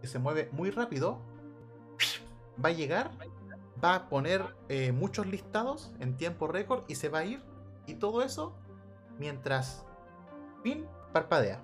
que 0.00 0.06
se 0.06 0.18
mueve 0.18 0.48
muy 0.52 0.70
rápido 0.70 1.18
va 2.62 2.68
a 2.68 2.72
llegar, 2.72 3.10
va 3.82 3.94
a 3.94 4.08
poner 4.08 4.54
eh, 4.68 4.92
muchos 4.92 5.26
listados 5.26 5.92
en 6.00 6.16
tiempo 6.16 6.46
récord 6.48 6.84
y 6.88 6.96
se 6.96 7.08
va 7.08 7.20
a 7.20 7.24
ir. 7.24 7.42
Y 7.86 7.94
todo 7.94 8.22
eso 8.22 8.54
mientras 9.18 9.86
Finn 10.62 10.86
parpadea. 11.12 11.62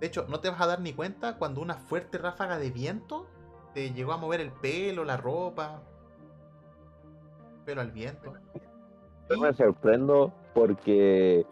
De 0.00 0.06
hecho, 0.06 0.26
no 0.28 0.40
te 0.40 0.48
vas 0.48 0.60
a 0.60 0.66
dar 0.66 0.80
ni 0.80 0.94
cuenta 0.94 1.36
cuando 1.36 1.60
una 1.60 1.74
fuerte 1.74 2.16
ráfaga 2.16 2.58
de 2.58 2.70
viento 2.70 3.26
te 3.74 3.92
llegó 3.92 4.12
a 4.12 4.16
mover 4.16 4.40
el 4.40 4.50
pelo, 4.50 5.04
la 5.04 5.18
ropa. 5.18 5.82
Pelo 7.66 7.82
al 7.82 7.92
viento. 7.92 8.32
Yo 9.28 9.38
me 9.38 9.52
sorprendo 9.52 10.32
porque 10.54 11.46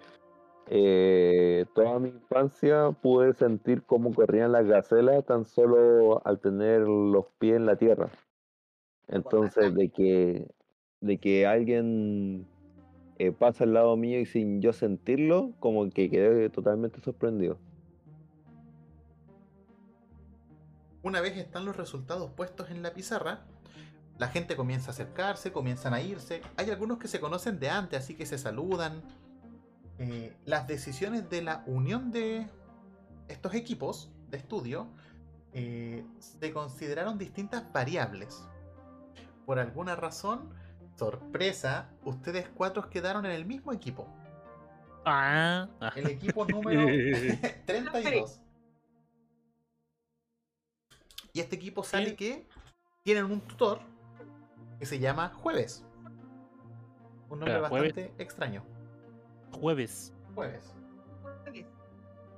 eh, 0.67 1.67
toda 1.75 1.99
mi 1.99 2.09
infancia 2.09 2.91
pude 2.91 3.35
sentir 3.35 3.83
cómo 3.85 4.13
corrían 4.15 4.53
las 4.53 4.67
gacelas 4.67 5.25
tan 5.27 5.45
solo 5.45 6.27
al 6.27 6.41
tener 6.41 6.81
los 6.81 7.27
pies 7.39 7.57
en 7.57 7.67
la 7.67 7.77
tierra. 7.77 8.09
Entonces, 9.07 9.75
de 9.75 9.91
que, 9.91 10.49
de 11.01 11.19
que 11.19 11.47
alguien 11.47 12.47
eh, 13.19 13.31
pasa 13.33 13.65
al 13.65 13.75
lado 13.75 13.97
mío 13.97 14.21
y 14.21 14.27
sin 14.27 14.61
yo 14.61 14.73
sentirlo, 14.73 15.53
como 15.61 15.89
que 15.91 16.11
quedé 16.11 16.51
totalmente 16.51 17.01
sorprendido. 17.01 17.59
Una 21.03 21.21
vez 21.21 21.37
están 21.37 21.65
los 21.65 21.77
resultados 21.77 22.31
puestos 22.33 22.71
en 22.71 22.83
la 22.83 22.93
pizarra, 22.93 23.45
la 24.19 24.29
gente 24.29 24.57
comienza 24.57 24.91
a 24.91 24.93
acercarse, 24.93 25.53
comienzan 25.53 25.95
a 25.95 26.01
irse. 26.01 26.43
Hay 26.57 26.71
algunos 26.71 26.99
que 26.99 27.07
se 27.07 27.21
conocen 27.21 27.61
de 27.61 27.71
antes, 27.71 28.01
así 28.03 28.15
que 28.15 28.27
se 28.27 28.37
saludan. 28.37 29.01
Eh, 29.99 30.37
las 30.45 30.67
decisiones 30.67 31.31
de 31.31 31.43
la 31.43 31.63
unión 31.67 32.11
de 32.11 32.49
estos 33.29 33.55
equipos 33.55 34.11
de 34.29 34.39
estudio 34.39 34.89
eh, 35.53 36.05
se 36.19 36.53
consideraron 36.53 37.17
distintas 37.17 37.73
variables. 37.73 38.45
Por 39.47 39.61
alguna 39.61 39.95
razón, 39.95 40.51
sorpresa, 40.97 41.89
ustedes 42.05 42.49
cuatro 42.49 42.91
quedaron 42.91 43.25
en 43.25 43.33
el 43.33 43.47
mismo 43.47 43.73
equipo. 43.73 44.09
Ah, 45.05 45.69
ah. 45.81 45.93
El 45.95 46.09
equipo 46.09 46.45
número 46.49 46.87
32. 47.67 48.41
Y 51.39 51.41
este 51.41 51.55
equipo 51.55 51.85
sale 51.85 52.11
Sí. 52.11 52.17
que 52.17 52.47
tienen 53.05 53.27
un 53.27 53.41
tutor 53.41 53.79
que 54.81 54.87
se 54.87 54.99
llama 54.99 55.29
Jueves. 55.37 55.85
Un 57.31 57.39
nombre 57.39 57.61
bastante 57.61 58.13
extraño. 58.19 58.65
jueves. 59.53 60.13
Jueves. 60.35 60.75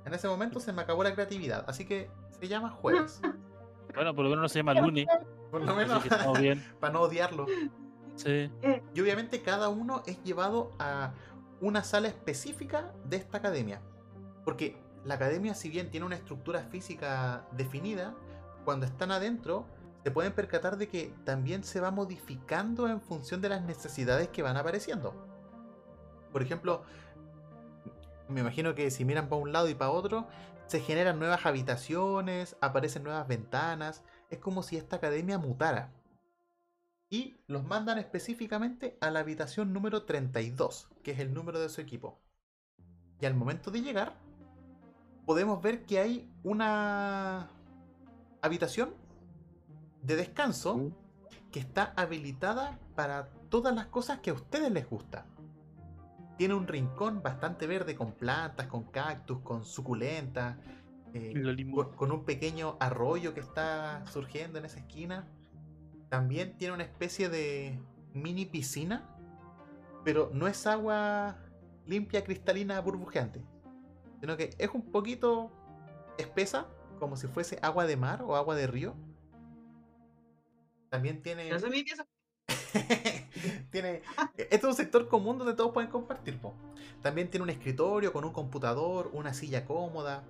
En 0.05 0.13
ese 0.13 0.27
momento 0.27 0.59
se 0.59 0.71
me 0.71 0.83
acabó 0.83 1.03
la 1.03 1.13
creatividad, 1.15 1.65
así 1.67 1.85
que 1.85 2.11
se 2.39 2.47
llama 2.47 2.69
Jueves. 2.69 3.21
Bueno, 3.95 4.13
por 4.13 4.23
lo 4.23 4.29
menos 4.29 4.43
no 4.43 4.49
se 4.49 4.59
llama 4.59 4.75
lunes. 4.75 5.07
Por 5.49 5.63
lo 5.63 5.75
menos 5.75 6.03
bien. 6.39 6.63
para 6.79 6.93
no 6.93 7.01
odiarlo. 7.01 7.47
Sí. 8.15 8.51
Y 8.93 9.01
obviamente 9.01 9.41
cada 9.41 9.69
uno 9.69 10.03
es 10.05 10.21
llevado 10.23 10.71
a 10.77 11.11
una 11.59 11.83
sala 11.83 12.07
específica 12.07 12.93
de 13.05 13.17
esta 13.17 13.39
academia. 13.39 13.81
Porque 14.45 14.77
la 15.05 15.15
academia, 15.15 15.55
si 15.55 15.69
bien 15.69 15.89
tiene 15.89 16.05
una 16.05 16.15
estructura 16.17 16.61
física 16.65 17.47
definida, 17.51 18.13
cuando 18.63 18.85
están 18.85 19.11
adentro 19.11 19.65
se 20.03 20.11
pueden 20.11 20.33
percatar 20.33 20.77
de 20.77 20.87
que 20.87 21.13
también 21.25 21.63
se 21.63 21.79
va 21.79 21.91
modificando 21.91 22.87
en 22.87 23.01
función 23.01 23.41
de 23.41 23.49
las 23.49 23.61
necesidades 23.63 24.29
que 24.29 24.41
van 24.41 24.57
apareciendo. 24.57 25.13
Por 26.31 26.41
ejemplo, 26.41 26.83
me 28.27 28.41
imagino 28.41 28.73
que 28.73 28.89
si 28.89 29.05
miran 29.05 29.29
para 29.29 29.41
un 29.41 29.51
lado 29.51 29.69
y 29.69 29.75
para 29.75 29.91
otro, 29.91 30.27
se 30.65 30.79
generan 30.79 31.19
nuevas 31.19 31.45
habitaciones, 31.45 32.55
aparecen 32.61 33.03
nuevas 33.03 33.27
ventanas. 33.27 34.03
Es 34.29 34.39
como 34.39 34.63
si 34.63 34.77
esta 34.77 34.95
academia 34.95 35.37
mutara 35.37 35.91
y 37.09 37.35
los 37.47 37.65
mandan 37.65 37.99
específicamente 37.99 38.97
a 39.01 39.11
la 39.11 39.19
habitación 39.19 39.73
número 39.73 40.03
32, 40.03 40.87
que 41.03 41.11
es 41.11 41.19
el 41.19 41.33
número 41.33 41.59
de 41.59 41.67
su 41.67 41.81
equipo. 41.81 42.21
Y 43.19 43.25
al 43.25 43.35
momento 43.35 43.69
de 43.69 43.81
llegar, 43.81 44.15
podemos 45.25 45.61
ver 45.61 45.85
que 45.85 45.99
hay 45.99 46.33
una 46.41 47.51
habitación 48.41 48.93
de 50.01 50.15
descanso 50.15 50.77
¿Mm? 50.77 50.93
que 51.51 51.59
está 51.59 51.93
habilitada 51.95 52.79
para 52.95 53.29
todas 53.49 53.75
las 53.75 53.87
cosas 53.87 54.19
que 54.19 54.29
a 54.29 54.33
ustedes 54.33 54.71
les 54.71 54.89
gusta. 54.89 55.25
Tiene 56.37 56.53
un 56.53 56.67
rincón 56.67 57.21
bastante 57.21 57.67
verde 57.67 57.95
con 57.95 58.13
plantas, 58.13 58.67
con 58.67 58.83
cactus, 58.83 59.39
con 59.41 59.63
suculentas, 59.63 60.57
eh, 61.13 61.33
con 61.95 62.11
un 62.11 62.23
pequeño 62.23 62.77
arroyo 62.79 63.33
que 63.33 63.41
está 63.41 64.03
surgiendo 64.07 64.57
en 64.57 64.65
esa 64.65 64.79
esquina. 64.79 65.27
También 66.09 66.57
tiene 66.57 66.73
una 66.73 66.83
especie 66.83 67.29
de 67.29 67.79
mini 68.13 68.45
piscina, 68.45 69.09
pero 70.03 70.31
no 70.33 70.47
es 70.47 70.65
agua 70.65 71.37
limpia, 71.85 72.23
cristalina, 72.23 72.79
burbujeante, 72.79 73.43
sino 74.19 74.37
que 74.37 74.51
es 74.57 74.69
un 74.73 74.91
poquito 74.91 75.51
espesa, 76.17 76.67
como 77.01 77.17
si 77.17 77.25
fuese 77.25 77.57
agua 77.63 77.87
de 77.87 77.97
mar 77.97 78.21
o 78.21 78.35
agua 78.35 78.55
de 78.55 78.67
río. 78.67 78.93
También 80.89 81.23
tiene 81.23 81.49
No 81.49 81.59
tiene. 83.71 84.03
Este 84.37 84.55
es 84.55 84.63
un 84.63 84.75
sector 84.75 85.07
común 85.07 85.39
donde 85.39 85.55
todos 85.55 85.71
pueden 85.73 85.89
compartir. 85.89 86.37
po. 86.39 86.53
También 87.01 87.27
tiene 87.27 87.43
un 87.43 87.49
escritorio 87.49 88.13
con 88.13 88.23
un 88.23 88.31
computador, 88.31 89.09
una 89.13 89.33
silla 89.33 89.65
cómoda, 89.65 90.23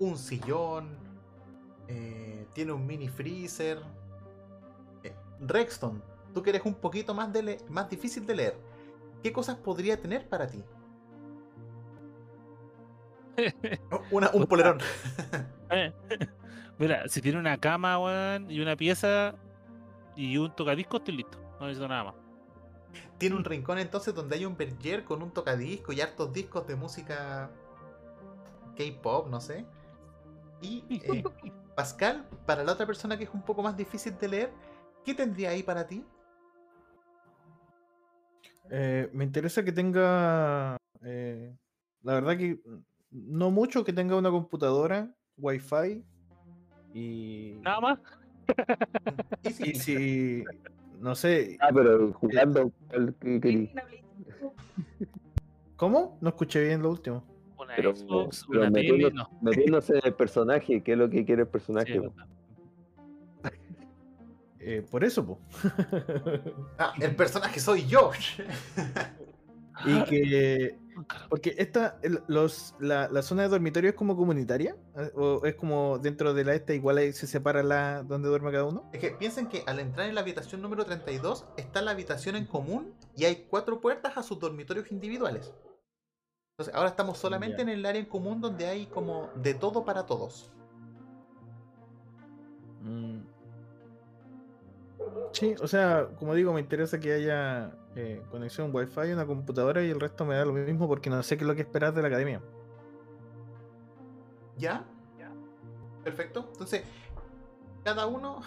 un 0.00 0.18
sillón. 0.18 0.98
eh, 1.86 2.44
tiene 2.54 2.72
un 2.72 2.84
mini 2.84 3.08
freezer. 3.08 3.80
Eh, 5.04 5.14
Rexton, 5.38 6.02
tú 6.34 6.42
que 6.42 6.50
eres 6.50 6.62
un 6.64 6.74
poquito 6.74 7.14
más, 7.14 7.32
de 7.32 7.64
más 7.68 7.88
difícil 7.88 8.26
de 8.26 8.34
leer. 8.34 8.58
¿Qué 9.22 9.32
cosas 9.32 9.56
podría 9.56 10.00
tener 10.00 10.28
para 10.28 10.48
ti? 10.48 10.64
Una- 14.10 14.30
un 14.32 14.46
polerón. 14.46 14.78
Mira, 16.78 17.08
si 17.08 17.20
tiene 17.20 17.38
una 17.38 17.58
cama, 17.58 17.98
weón, 17.98 18.50
y 18.50 18.60
una 18.60 18.76
pieza 18.76 19.34
y 20.16 20.36
un 20.38 20.54
tocadisco, 20.54 20.96
estoy 20.96 21.16
listo. 21.18 21.38
No 21.60 21.66
necesito 21.66 21.88
nada 21.88 22.04
más. 22.04 22.14
Tiene 23.18 23.36
un 23.36 23.44
rincón 23.44 23.78
entonces 23.78 24.14
donde 24.14 24.36
hay 24.36 24.46
un 24.46 24.56
berger 24.56 25.04
con 25.04 25.22
un 25.22 25.30
tocadisco 25.30 25.92
y 25.92 26.00
hartos 26.00 26.32
discos 26.32 26.66
de 26.66 26.74
música 26.74 27.50
K-pop, 28.76 29.28
no 29.28 29.40
sé. 29.40 29.66
Y 30.62 30.84
eh, 31.04 31.22
Pascal, 31.74 32.26
para 32.46 32.64
la 32.64 32.72
otra 32.72 32.86
persona 32.86 33.16
que 33.16 33.24
es 33.24 33.30
un 33.32 33.42
poco 33.42 33.62
más 33.62 33.76
difícil 33.76 34.16
de 34.18 34.28
leer, 34.28 34.52
¿qué 35.04 35.14
tendría 35.14 35.50
ahí 35.50 35.62
para 35.62 35.86
ti? 35.86 36.04
Eh, 38.70 39.10
me 39.12 39.24
interesa 39.24 39.64
que 39.64 39.72
tenga. 39.72 40.76
eh, 41.02 41.54
la 42.02 42.14
verdad 42.14 42.36
que 42.38 42.58
no 43.10 43.50
mucho 43.50 43.84
que 43.84 43.92
tenga 43.92 44.16
una 44.16 44.30
computadora, 44.30 45.12
wifi 45.38 46.04
y. 46.94 47.54
Nada 47.62 47.80
más. 47.80 47.98
Y 49.64 49.74
si-. 49.74 50.44
No 51.00 51.14
sé. 51.14 51.56
Ah, 51.60 51.70
pero 51.72 52.12
jugando, 52.14 52.70
¿cuál 52.88 53.14
que 53.20 53.40
querí? 53.40 53.70
Una 53.72 53.82
PlayStation. 53.84 54.52
¿Cómo? 55.76 56.18
No 56.20 56.28
escuché 56.30 56.64
bien 56.64 56.82
lo 56.82 56.90
último. 56.90 57.24
Una 57.58 57.74
Pero- 57.76 57.94
Xbox, 57.94 58.44
pero 58.48 58.62
una 58.62 58.70
metiendo- 58.70 59.08
tele, 59.08 59.14
no. 59.14 59.30
Metiéndose 59.40 59.94
en 59.98 60.00
el 60.04 60.14
personaje, 60.14 60.82
¿qué 60.82 60.92
es 60.92 60.98
lo 60.98 61.08
que 61.08 61.24
quiere 61.24 61.42
el 61.42 61.48
personaje? 61.48 62.00
Eh, 64.62 64.84
por 64.90 65.04
eso, 65.04 65.24
po. 65.24 65.38
Ah, 66.78 66.92
el 67.00 67.16
personaje 67.16 67.58
soy 67.60 67.86
yo. 67.86 68.10
y 69.86 70.04
que. 70.04 70.78
Caramba. 71.08 71.28
Porque 71.30 71.54
esta, 71.56 71.98
los, 72.28 72.74
la, 72.78 73.08
la 73.08 73.22
zona 73.22 73.42
de 73.42 73.48
dormitorio 73.48 73.88
es 73.90 73.96
como 73.96 74.16
comunitaria. 74.16 74.76
eh, 74.96 75.10
¿O 75.14 75.46
es 75.46 75.54
como 75.54 75.98
dentro 75.98 76.34
de 76.34 76.44
la 76.44 76.54
esta, 76.54 76.74
igual 76.74 76.98
ahí 76.98 77.12
se 77.14 77.26
separa 77.26 77.62
la 77.62 78.02
donde 78.02 78.28
duerme 78.28 78.52
cada 78.52 78.64
uno? 78.64 78.90
Es 78.92 79.00
que 79.00 79.10
piensen 79.12 79.48
que 79.48 79.62
al 79.66 79.78
entrar 79.80 80.08
en 80.08 80.14
la 80.14 80.20
habitación 80.20 80.60
número 80.60 80.84
32 80.84 81.46
está 81.56 81.80
la 81.80 81.92
habitación 81.92 82.36
en 82.36 82.44
común 82.44 82.92
y 83.16 83.24
hay 83.24 83.46
cuatro 83.48 83.80
puertas 83.80 84.16
a 84.18 84.22
sus 84.22 84.38
dormitorios 84.38 84.92
individuales. 84.92 85.54
Entonces 86.58 86.74
ahora 86.74 86.90
estamos 86.90 87.16
solamente 87.16 87.58
Ya. 87.58 87.62
en 87.62 87.68
el 87.70 87.86
área 87.86 88.00
en 88.00 88.06
común 88.06 88.42
donde 88.42 88.66
hay 88.66 88.84
como 88.86 89.30
de 89.36 89.54
todo 89.54 89.86
para 89.86 90.04
todos. 90.04 90.52
Mm. 92.82 93.20
Sí, 95.32 95.54
o 95.62 95.66
sea, 95.66 96.08
como 96.18 96.34
digo, 96.34 96.52
me 96.52 96.60
interesa 96.60 97.00
que 97.00 97.12
haya 97.12 97.72
eh, 97.96 98.22
conexión 98.30 98.70
wifi, 98.74 99.12
una 99.12 99.26
computadora 99.26 99.82
y 99.82 99.90
el 99.90 100.00
resto 100.00 100.24
me 100.24 100.36
da 100.36 100.44
lo 100.44 100.52
mismo 100.52 100.86
porque 100.88 101.10
no 101.10 101.22
sé 101.22 101.36
qué 101.36 101.44
es 101.44 101.48
lo 101.48 101.54
que 101.54 101.62
esperar 101.62 101.92
de 101.92 102.02
la 102.02 102.08
academia. 102.08 102.40
¿Ya? 104.56 104.84
Perfecto. 106.04 106.48
Entonces, 106.52 106.82
cada 107.84 108.06
uno 108.06 108.40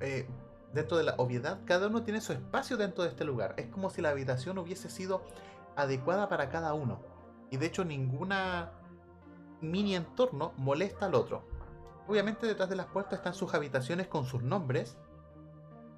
eh, 0.00 0.26
dentro 0.72 0.96
de 0.96 1.04
la 1.04 1.14
obviedad, 1.18 1.60
cada 1.64 1.88
uno 1.88 2.02
tiene 2.02 2.20
su 2.20 2.32
espacio 2.32 2.76
dentro 2.76 3.04
de 3.04 3.10
este 3.10 3.24
lugar. 3.24 3.54
Es 3.56 3.66
como 3.66 3.90
si 3.90 4.02
la 4.02 4.10
habitación 4.10 4.58
hubiese 4.58 4.90
sido 4.90 5.22
adecuada 5.76 6.28
para 6.28 6.48
cada 6.48 6.74
uno. 6.74 7.00
Y 7.50 7.56
de 7.56 7.66
hecho 7.66 7.84
ninguna 7.84 8.72
mini 9.60 9.96
entorno 9.96 10.52
molesta 10.56 11.06
al 11.06 11.14
otro. 11.14 11.42
Obviamente 12.06 12.46
detrás 12.46 12.68
de 12.68 12.76
las 12.76 12.86
puertas 12.86 13.18
están 13.18 13.34
sus 13.34 13.54
habitaciones 13.54 14.08
con 14.08 14.26
sus 14.26 14.42
nombres. 14.42 14.96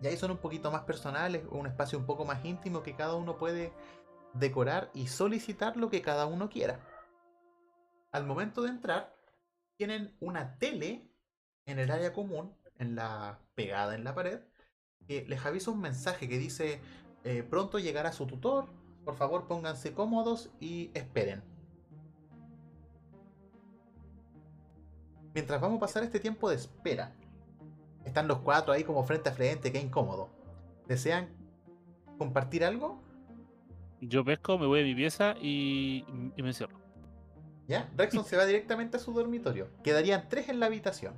Y 0.02 0.06
ahí 0.06 0.16
son 0.16 0.30
un 0.30 0.38
poquito 0.38 0.70
más 0.70 0.82
personales, 0.82 1.44
un 1.50 1.66
espacio 1.66 1.98
un 1.98 2.06
poco 2.06 2.24
más 2.24 2.44
íntimo 2.44 2.82
que 2.82 2.94
cada 2.94 3.14
uno 3.14 3.38
puede 3.38 3.72
decorar 4.34 4.90
y 4.94 5.06
solicitar 5.06 5.76
lo 5.76 5.88
que 5.88 6.02
cada 6.02 6.26
uno 6.26 6.48
quiera. 6.50 6.80
Al 8.12 8.26
momento 8.26 8.62
de 8.62 8.70
entrar, 8.70 9.14
tienen 9.76 10.16
una 10.20 10.58
tele 10.58 11.10
en 11.66 11.78
el 11.78 11.90
área 11.90 12.12
común, 12.12 12.56
en 12.78 12.94
la 12.94 13.40
pegada 13.54 13.94
en 13.94 14.04
la 14.04 14.14
pared, 14.14 14.40
que 15.06 15.24
les 15.26 15.44
avisa 15.44 15.70
un 15.70 15.80
mensaje 15.80 16.28
que 16.28 16.38
dice 16.38 16.80
eh, 17.24 17.42
pronto 17.42 17.78
llegará 17.78 18.12
su 18.12 18.26
tutor, 18.26 18.66
por 19.04 19.14
favor 19.14 19.46
pónganse 19.46 19.92
cómodos 19.92 20.50
y 20.60 20.90
esperen. 20.94 21.42
Mientras 25.34 25.60
vamos 25.60 25.76
a 25.76 25.80
pasar 25.80 26.02
este 26.02 26.18
tiempo 26.18 26.48
de 26.48 26.56
espera, 26.56 27.14
están 28.06 28.28
los 28.28 28.38
cuatro 28.38 28.72
ahí 28.72 28.84
como 28.84 29.02
frente 29.04 29.28
a 29.28 29.32
frente, 29.32 29.70
qué 29.72 29.80
incómodo. 29.80 30.30
¿Desean 30.86 31.28
compartir 32.18 32.64
algo? 32.64 33.02
Yo 34.00 34.24
pesco, 34.24 34.58
me 34.58 34.66
voy 34.66 34.80
a 34.80 34.84
mi 34.84 34.94
pieza 34.94 35.34
y, 35.40 36.04
y 36.36 36.42
me 36.42 36.48
encierro. 36.48 36.78
¿Ya? 37.66 37.90
Rexon 37.96 38.24
se 38.24 38.36
va 38.36 38.44
directamente 38.46 38.96
a 38.96 39.00
su 39.00 39.12
dormitorio. 39.12 39.68
Quedarían 39.82 40.28
tres 40.28 40.48
en 40.48 40.60
la 40.60 40.66
habitación. 40.66 41.14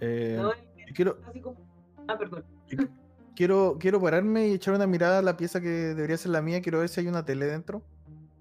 Eh, 0.00 0.36
No, 0.40 0.52
quiero, 0.94 1.18
así 1.26 1.40
como- 1.40 1.56
Ah, 2.08 2.16
perdón. 2.18 2.44
quiero, 3.34 3.76
quiero 3.78 4.00
pararme 4.00 4.48
y 4.48 4.52
echar 4.52 4.74
una 4.74 4.86
mirada 4.86 5.18
a 5.18 5.22
la 5.22 5.36
pieza 5.36 5.60
que 5.60 5.68
debería 5.68 6.16
ser 6.16 6.32
la 6.32 6.42
mía. 6.42 6.60
Quiero 6.62 6.78
ver 6.80 6.88
si 6.88 7.00
hay 7.00 7.08
una 7.08 7.24
tele 7.24 7.46
dentro. 7.46 7.82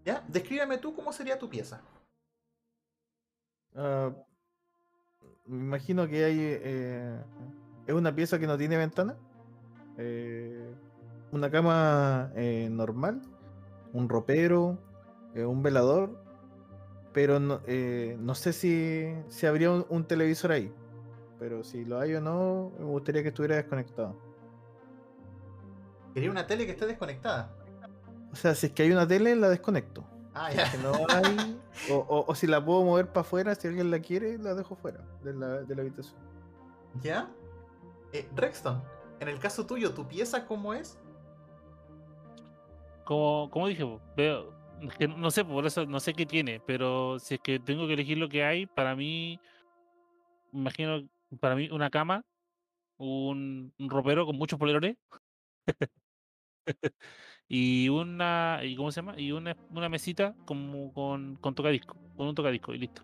¿Ya? 0.06 0.24
Descríbeme 0.28 0.78
tú 0.78 0.94
cómo 0.96 1.12
sería 1.14 1.40
tu 1.40 1.50
pieza. 1.50 1.82
Ah, 3.76 4.12
me 5.48 5.58
imagino 5.60 6.08
que 6.08 6.24
hay. 6.26 6.38
eh, 6.40 7.20
es 7.88 7.94
una 7.94 8.16
pieza 8.16 8.40
que 8.40 8.48
no 8.48 8.58
tiene 8.58 8.78
ventana. 8.78 9.18
eh, 9.98 10.74
una 11.32 11.50
cama 11.52 12.32
eh, 12.36 12.70
normal. 12.72 13.22
Un 13.94 14.10
ropero. 14.10 14.78
eh, 15.36 15.46
un 15.46 15.64
velador. 15.64 16.24
Pero 17.14 17.40
no, 17.40 17.62
eh, 17.68 18.18
no 18.20 18.36
sé 18.36 18.54
si, 18.54 19.06
si 19.30 19.46
habría 19.46 19.72
un, 19.72 19.86
un 19.90 20.06
televisor 20.08 20.52
ahí. 20.52 20.74
Pero 21.40 21.64
si 21.64 21.86
lo 21.86 22.00
hay 22.00 22.14
o 22.16 22.22
no, 22.22 22.74
me 22.80 22.86
gustaría 22.86 23.22
que 23.24 23.30
estuviera 23.30 23.56
desconectado. 23.58 24.18
Quería 26.14 26.32
una 26.32 26.48
tele 26.48 26.66
que 26.66 26.72
esté 26.72 26.86
desconectada. 26.88 27.54
O 28.32 28.36
sea, 28.36 28.56
si 28.56 28.68
es 28.68 28.74
que 28.74 28.84
hay 28.84 28.92
una 28.92 29.08
tele, 29.08 29.36
la 29.36 29.50
desconecto. 29.50 30.06
Ah, 30.36 30.52
Si 30.52 30.58
ya. 30.58 30.64
es 30.66 30.72
que 30.72 30.78
no 30.78 30.94
hay, 31.10 31.60
o, 31.90 31.96
o- 31.96 32.26
o 32.28 32.36
si 32.36 32.46
la 32.48 32.64
puedo 32.64 32.84
mover 32.84 33.08
para 33.08 33.22
afuera, 33.22 33.56
si 33.56 33.68
alguien 33.68 33.90
la 33.90 34.00
quiere, 34.00 34.38
la 34.38 34.54
dejo 34.54 34.76
fuera 34.76 35.00
de 35.24 35.34
la, 35.34 35.48
de 35.64 35.76
la 35.76 35.82
habitación. 35.82 36.18
¿Ya? 37.02 37.30
Eh, 38.14 38.30
Rexton, 38.36 38.84
en 39.20 39.28
el 39.30 39.40
caso 39.40 39.66
tuyo, 39.66 39.94
¿tu 39.94 40.08
pieza 40.08 40.46
cómo 40.46 40.74
es? 40.74 41.00
Como, 43.04 43.50
como 43.52 43.68
dije, 43.68 43.84
veo, 44.16 44.54
es 44.82 44.94
que 44.96 45.08
no 45.08 45.30
sé, 45.32 45.46
por 45.46 45.66
eso 45.66 45.86
no 45.86 46.00
sé 46.00 46.14
qué 46.14 46.26
tiene, 46.26 46.60
pero 46.66 47.20
si 47.20 47.36
es 47.36 47.40
que 47.42 47.60
tengo 47.60 47.88
que 47.88 47.94
elegir 47.94 48.18
lo 48.18 48.28
que 48.30 48.44
hay, 48.44 48.66
para 48.66 48.96
mí, 48.96 49.40
me 50.52 50.62
imagino, 50.62 51.08
para 51.40 51.56
mí 51.56 51.70
una 51.72 51.90
cama, 51.90 52.24
un, 52.98 53.74
un 53.78 53.90
ropero 53.90 54.26
con 54.26 54.38
muchos 54.38 54.58
polerones 54.58 54.96
y 57.48 57.90
una, 57.90 58.60
y 58.64 58.76
¿cómo 58.76 58.92
se 58.92 59.02
llama? 59.02 59.20
Y 59.20 59.32
una, 59.32 59.56
una 59.72 59.90
mesita 59.90 60.36
como 60.46 60.92
con, 60.94 61.38
con 61.38 61.56
tocadisco, 61.56 61.96
con 62.16 62.28
un 62.28 62.36
tocadisco 62.36 62.74
y 62.74 62.80
listo. 62.80 63.04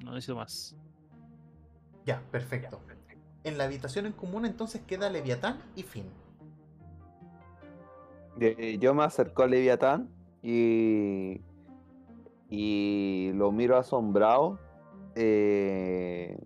No 0.00 0.12
necesito 0.12 0.36
más. 0.36 0.76
Ya, 2.04 2.20
perfecto. 2.30 2.80
En 3.44 3.58
la 3.58 3.64
habitación 3.64 4.06
en 4.06 4.12
común 4.12 4.46
entonces 4.46 4.82
queda 4.82 5.10
Leviatán 5.10 5.60
y 5.76 5.82
Finn. 5.82 6.06
Eh, 8.40 8.78
Yo 8.80 8.94
me 8.94 9.04
acerco 9.04 9.42
a 9.42 9.46
Leviatán 9.46 10.08
y, 10.42 11.40
y 12.48 13.32
lo 13.34 13.52
miro 13.52 13.76
asombrado 13.76 14.58
eh, 15.14 16.38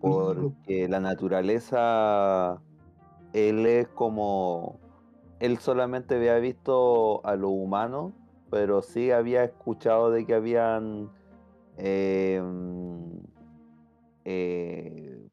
porque 0.00 0.88
la 0.88 1.00
naturaleza, 1.00 2.60
él 3.32 3.66
es 3.66 3.88
como, 3.88 4.78
él 5.42 5.58
solamente 5.58 6.14
había 6.14 6.36
visto 6.36 7.20
a 7.26 7.34
los 7.34 7.50
humanos, 7.50 8.12
pero 8.48 8.80
sí 8.80 9.10
había 9.10 9.42
escuchado 9.42 10.12
de 10.12 10.24
que 10.24 10.34
habían 10.34 11.10
eh, 11.78 12.40
eh, 14.24 15.28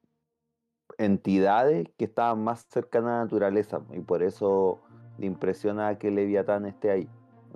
entidades 0.98 1.88
que 1.96 2.06
estaban 2.06 2.44
más 2.44 2.66
cercanas 2.70 3.10
a 3.10 3.14
la 3.18 3.24
naturaleza 3.26 3.82
y 3.94 4.00
por 4.00 4.24
eso 4.24 4.80
le 5.20 5.28
impresiona 5.28 6.00
que 6.00 6.10
Leviatán 6.10 6.66
esté 6.66 6.90
ahí. 6.90 7.08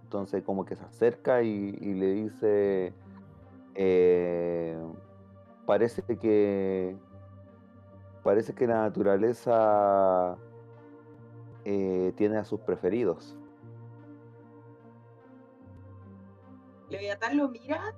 Entonces 0.04 0.44
como 0.44 0.64
que 0.64 0.76
se 0.76 0.84
acerca 0.84 1.42
y, 1.42 1.76
y 1.82 1.94
le 1.96 2.14
dice, 2.14 2.94
eh, 3.74 4.78
parece 5.66 6.04
que 6.04 6.96
parece 8.22 8.54
que 8.54 8.68
la 8.68 8.84
naturaleza 8.84 10.38
eh, 11.66 12.14
tiene 12.16 12.38
a 12.38 12.44
sus 12.44 12.60
preferidos. 12.62 13.36
Leviatán 16.90 17.38
lo 17.38 17.50
mira 17.50 17.96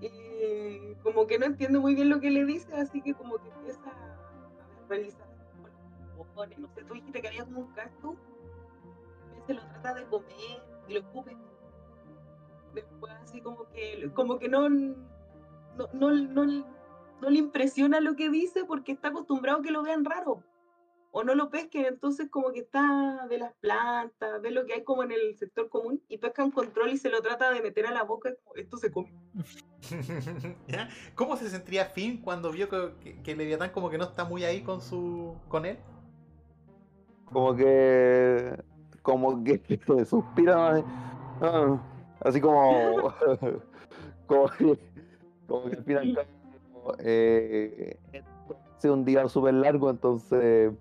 y 0.00 0.94
como 1.02 1.26
que 1.26 1.38
no 1.38 1.46
entiende 1.46 1.78
muy 1.78 1.94
bien 1.94 2.08
lo 2.08 2.20
que 2.20 2.30
le 2.30 2.44
dice, 2.44 2.72
así 2.74 3.00
que 3.02 3.14
como 3.14 3.38
que 3.38 3.48
empieza 3.48 3.90
a 3.90 4.88
realizar. 4.88 5.26
No 6.58 6.68
sé, 6.68 6.84
tú 6.84 6.94
dijiste 6.94 7.20
que 7.20 7.28
había 7.28 7.44
como 7.44 7.60
un 7.60 7.72
cactus, 7.72 8.16
se 9.46 9.54
lo 9.54 9.60
trata 9.60 9.94
de 9.94 10.04
comer 10.06 10.62
y 10.88 10.94
lo 10.94 11.00
escupe. 11.00 11.36
Después 12.74 13.12
así 13.22 13.40
como 13.40 13.68
que 13.68 14.10
como 14.14 14.38
que 14.38 14.48
no, 14.48 14.68
no, 14.68 15.88
no, 15.92 16.46
no 17.22 17.30
le 17.30 17.38
impresiona 17.38 18.00
lo 18.00 18.16
que 18.16 18.30
dice 18.30 18.64
porque 18.64 18.92
está 18.92 19.08
acostumbrado 19.08 19.58
a 19.58 19.62
que 19.62 19.70
lo 19.70 19.82
vean 19.82 20.04
raro. 20.04 20.42
O 21.14 21.22
no 21.24 21.34
lo 21.34 21.50
pesquen, 21.50 21.84
entonces 21.84 22.30
como 22.30 22.52
que 22.52 22.60
está 22.60 23.26
de 23.28 23.36
las 23.36 23.52
plantas, 23.56 24.40
ve 24.40 24.50
lo 24.50 24.64
que 24.64 24.72
hay 24.72 24.82
como 24.82 25.02
en 25.02 25.12
el 25.12 25.36
sector 25.36 25.68
común 25.68 26.02
y 26.08 26.16
pesca 26.16 26.42
un 26.42 26.50
control 26.50 26.90
y 26.90 26.96
se 26.96 27.10
lo 27.10 27.20
trata 27.20 27.50
de 27.52 27.60
meter 27.60 27.86
a 27.86 27.90
la 27.92 28.02
boca, 28.02 28.30
y 28.30 28.34
como, 28.42 28.56
esto 28.56 28.78
se 28.78 28.90
come. 28.90 29.12
¿Ya? 30.68 30.88
¿Cómo 31.14 31.36
se 31.36 31.50
sentiría 31.50 31.84
Finn 31.84 32.22
cuando 32.22 32.50
vio 32.50 32.68
que, 32.70 32.94
que- 33.02 33.22
que 33.22 33.36
Leviatán 33.36 33.70
como 33.70 33.90
que 33.90 33.98
no 33.98 34.04
está 34.04 34.24
muy 34.24 34.44
ahí 34.44 34.62
con 34.62 34.80
su 34.80 35.36
con 35.48 35.66
él? 35.66 35.76
Como 37.26 37.54
que 37.56 38.58
como 39.02 39.44
que 39.44 39.60
suspira. 40.06 40.82
Ah, 41.42 41.78
así 42.20 42.40
como 42.40 43.12
como 44.26 44.48
que, 44.48 44.78
como 45.46 45.64
que 45.70 45.96
al 45.96 46.18
eh, 47.00 47.98
sido 48.78 48.94
un 48.94 49.04
día 49.04 49.28
súper 49.28 49.54
largo 49.54 49.90
entonces 49.90 50.72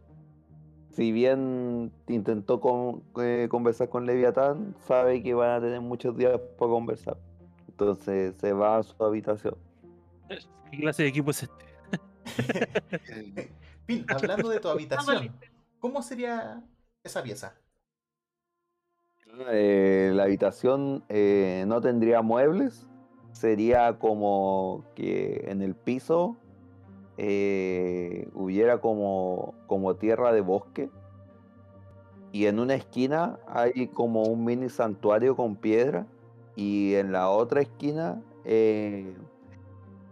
si 0.93 1.11
bien 1.11 1.91
intentó 2.07 2.59
con- 2.59 3.03
eh, 3.21 3.47
conversar 3.49 3.89
con 3.89 4.05
Leviatán 4.05 4.75
sabe 4.87 5.21
que 5.23 5.33
van 5.33 5.51
a 5.51 5.61
tener 5.61 5.81
muchos 5.81 6.15
días 6.17 6.39
para 6.57 6.71
conversar 6.71 7.17
entonces 7.67 8.35
se 8.39 8.53
va 8.53 8.77
a 8.77 8.83
su 8.83 9.03
habitación 9.03 9.55
¿Qué 10.71 10.77
clase 10.77 11.03
de 11.03 11.09
equipo 11.09 11.31
es 11.31 11.43
este? 11.43 11.65
Finn, 13.85 14.05
hablando 14.07 14.47
de 14.47 14.59
tu 14.61 14.69
habitación, 14.69 15.35
¿cómo 15.79 16.01
sería 16.01 16.63
esa 17.03 17.21
pieza? 17.21 17.55
Eh, 19.49 20.11
la 20.13 20.23
habitación 20.23 21.03
eh, 21.09 21.65
no 21.67 21.81
tendría 21.81 22.21
muebles, 22.21 22.85
sería 23.33 23.97
como 23.99 24.85
que 24.95 25.45
en 25.49 25.61
el 25.61 25.75
piso 25.75 26.37
eh, 27.23 28.27
hubiera 28.33 28.81
como, 28.81 29.53
como 29.67 29.93
tierra 29.93 30.33
de 30.33 30.41
bosque 30.41 30.89
y 32.31 32.47
en 32.47 32.57
una 32.59 32.73
esquina 32.73 33.37
hay 33.45 33.89
como 33.89 34.23
un 34.23 34.43
mini 34.43 34.69
santuario 34.69 35.35
con 35.35 35.55
piedra 35.55 36.07
y 36.55 36.95
en 36.95 37.11
la 37.11 37.29
otra 37.29 37.61
esquina 37.61 38.23
eh, 38.43 39.15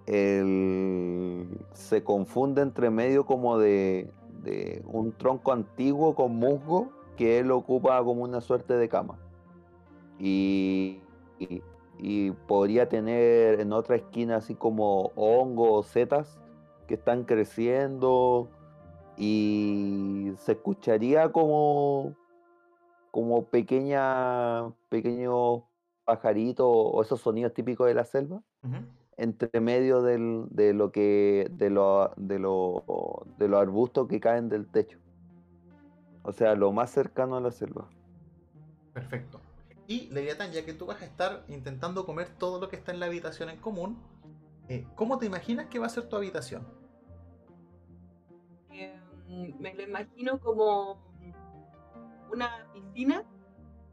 el- 0.06 1.48
se 1.74 2.04
confunde 2.04 2.62
entre 2.62 2.92
medio 2.92 3.26
como 3.26 3.58
de, 3.58 4.12
de 4.44 4.84
un 4.86 5.12
tronco 5.12 5.52
antiguo 5.52 6.14
con 6.14 6.36
musgo 6.36 6.90
que 7.18 7.40
él 7.40 7.50
ocupa 7.50 8.04
como 8.04 8.22
una 8.22 8.40
suerte 8.40 8.76
de 8.76 8.88
cama. 8.88 9.18
Y, 10.20 11.00
y- 11.40 12.32
podría 12.48 12.88
tener 12.88 13.60
en 13.60 13.74
otra 13.74 13.96
esquina 13.96 14.36
así 14.38 14.54
como 14.54 15.12
hongos 15.16 15.70
o 15.72 15.84
setas 15.84 16.40
que 16.90 16.96
están 16.96 17.24
creciendo 17.24 18.50
y 19.16 20.32
se 20.40 20.54
escucharía 20.54 21.32
como 21.32 22.16
como 23.12 23.46
pequeña 23.46 24.72
pequeños 24.90 25.62
pajaritos 26.04 26.66
o 26.68 27.00
esos 27.04 27.22
sonidos 27.22 27.54
típicos 27.54 27.86
de 27.88 27.94
la 27.94 28.06
selva 28.06 28.42
entre 29.18 29.60
medio 29.62 30.02
del- 30.02 30.48
de 30.50 30.74
lo 30.74 30.92
que 30.92 31.48
de 31.52 31.70
lo, 31.70 32.12
de 32.18 32.40
lo 32.40 32.84
de 33.38 33.48
los 33.48 33.62
arbustos 33.62 34.08
que 34.08 34.20
caen 34.20 34.50
del 34.50 34.66
techo 34.68 34.98
o 36.24 36.32
sea 36.32 36.56
lo 36.56 36.72
más 36.72 36.90
cercano 36.90 37.36
a 37.38 37.42
la 37.42 37.52
selva 37.52 37.88
Perfecto. 38.94 39.40
Y 39.88 40.08
Leviatán, 40.10 40.52
ya 40.52 40.66
que 40.66 40.74
tú 40.74 40.88
vas 40.88 41.02
a 41.02 41.06
estar 41.06 41.44
intentando 41.48 42.06
comer 42.06 42.30
todo 42.38 42.60
lo 42.60 42.68
que 42.70 42.76
está 42.76 42.92
en 42.92 43.00
la 43.00 43.06
habitación 43.06 43.50
en 43.50 43.58
común, 43.58 43.98
eh, 44.68 44.86
¿cómo 44.96 45.18
te 45.20 45.26
imaginas 45.26 45.68
que 45.68 45.80
va 45.80 45.86
a 45.86 45.90
ser 45.90 46.08
tu 46.10 46.16
habitación? 46.16 46.64
Eh, 49.30 49.56
me 49.60 49.74
lo 49.74 49.84
imagino 49.84 50.40
como 50.40 51.00
una 52.32 52.68
piscina 52.74 53.24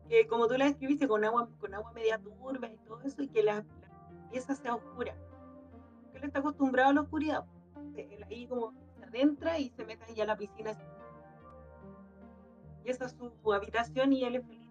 que 0.09 0.27
como 0.27 0.47
tú 0.47 0.55
la 0.57 0.67
describiste 0.67 1.07
con 1.07 1.25
agua 1.25 1.49
con 1.61 1.75
agua 1.75 1.93
media 1.93 2.19
turbia 2.19 2.73
y 2.73 2.77
todo 2.87 3.01
eso 3.03 3.23
y 3.23 3.29
que 3.29 3.43
la, 3.43 3.57
la 3.57 4.31
pieza 4.31 4.55
sea 4.55 4.75
oscura 4.75 5.15
él 6.15 6.25
está 6.25 6.39
acostumbrado 6.39 6.91
a 6.91 6.93
la 6.95 7.01
oscuridad 7.03 7.45
él 7.97 8.25
ahí 8.25 8.47
como 8.47 8.73
se 8.97 9.05
adentra 9.05 9.59
y 9.59 9.71
se 9.71 9.85
mete 9.85 10.05
ahí 10.05 10.21
a 10.21 10.27
la 10.27 10.37
piscina 10.37 10.73
y 12.85 12.91
esa 12.91 13.07
es 13.07 13.17
su 13.43 13.53
habitación 13.53 14.13
y 14.13 14.25
él 14.25 14.37
es 14.37 14.47
feliz 14.47 14.67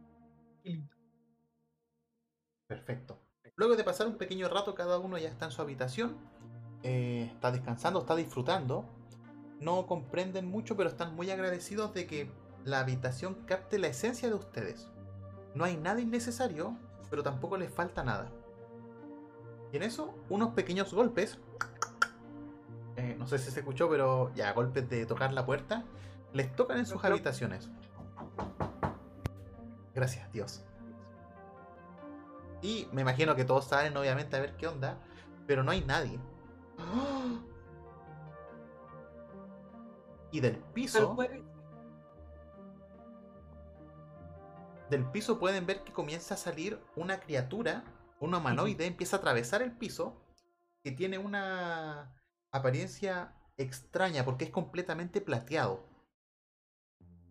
Perfecto. 2.67 3.19
Luego 3.55 3.75
de 3.75 3.83
pasar 3.83 4.07
un 4.07 4.17
pequeño 4.17 4.49
rato, 4.49 4.75
cada 4.75 4.97
uno 4.97 5.17
ya 5.17 5.29
está 5.29 5.45
en 5.45 5.51
su 5.51 5.61
habitación, 5.61 6.17
eh, 6.83 7.29
está 7.31 7.51
descansando, 7.51 7.99
está 7.99 8.15
disfrutando. 8.15 8.85
No 9.59 9.87
comprenden 9.87 10.47
mucho, 10.47 10.75
pero 10.75 10.89
están 10.89 11.15
muy 11.15 11.31
agradecidos 11.31 11.93
de 11.93 12.07
que 12.07 12.29
la 12.65 12.79
habitación 12.79 13.35
capte 13.45 13.79
la 13.79 13.87
esencia 13.87 14.27
de 14.27 14.35
ustedes. 14.35 14.87
No 15.53 15.63
hay 15.63 15.77
nada 15.77 16.01
innecesario, 16.01 16.77
pero 17.09 17.23
tampoco 17.23 17.57
les 17.57 17.71
falta 17.71 18.03
nada. 18.03 18.29
Y 19.71 19.77
en 19.77 19.83
eso, 19.83 20.13
unos 20.29 20.53
pequeños 20.53 20.93
golpes. 20.93 21.37
eh, 22.97 23.15
no 23.17 23.27
sé 23.27 23.37
si 23.39 23.51
se 23.51 23.59
escuchó, 23.59 23.89
pero 23.89 24.33
ya, 24.35 24.51
golpes 24.53 24.89
de 24.89 25.05
tocar 25.05 25.33
la 25.33 25.45
puerta. 25.45 25.83
Les 26.33 26.53
tocan 26.55 26.77
en 26.77 26.85
sus 26.85 27.03
habitaciones. 27.03 27.69
Gracias, 29.93 30.31
Dios. 30.33 30.63
Y 32.61 32.87
me 32.91 33.01
imagino 33.01 33.35
que 33.35 33.45
todos 33.45 33.65
salen 33.65 33.95
obviamente 33.95 34.35
a 34.35 34.39
ver 34.39 34.57
qué 34.57 34.67
onda, 34.67 34.97
pero 35.47 35.63
no 35.63 35.71
hay 35.71 35.81
nadie. 35.81 36.19
¡Ah! 36.79 37.34
Y 40.35 40.41
del 40.41 40.57
piso, 40.57 41.15
del 44.89 45.09
piso 45.11 45.39
pueden 45.39 45.65
ver 45.65 45.85
que 45.85 45.93
comienza 45.93 46.33
a 46.33 46.37
salir 46.37 46.77
una 46.97 47.21
criatura, 47.21 47.85
un 48.19 48.35
humanoide, 48.35 48.85
empieza 48.85 49.15
a 49.15 49.19
atravesar 49.19 49.61
el 49.61 49.71
piso, 49.71 50.21
que 50.83 50.91
tiene 50.91 51.19
una 51.19 52.13
apariencia 52.51 53.33
extraña 53.55 54.25
porque 54.25 54.43
es 54.43 54.51
completamente 54.51 55.21
plateado. 55.21 55.87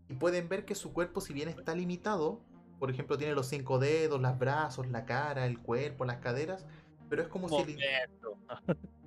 Y 0.09 0.15
pueden 0.15 0.49
ver 0.49 0.65
que 0.65 0.75
su 0.75 0.95
cuerpo, 0.95 1.21
si 1.21 1.35
bien 1.35 1.51
está 1.51 1.75
limitado, 1.75 2.43
por 2.79 2.91
ejemplo, 2.91 3.19
tiene 3.19 3.35
los 3.35 3.49
cinco 3.49 3.79
dedos, 3.79 4.19
los 4.19 4.39
brazos, 4.39 4.87
la 4.87 5.05
cara, 5.05 5.45
el 5.45 5.59
cuerpo, 5.59 6.07
las 6.07 6.21
caderas, 6.21 6.65
pero 7.11 7.21
es 7.21 7.29
como 7.29 7.51
si 7.51 7.73
el. 7.73 7.79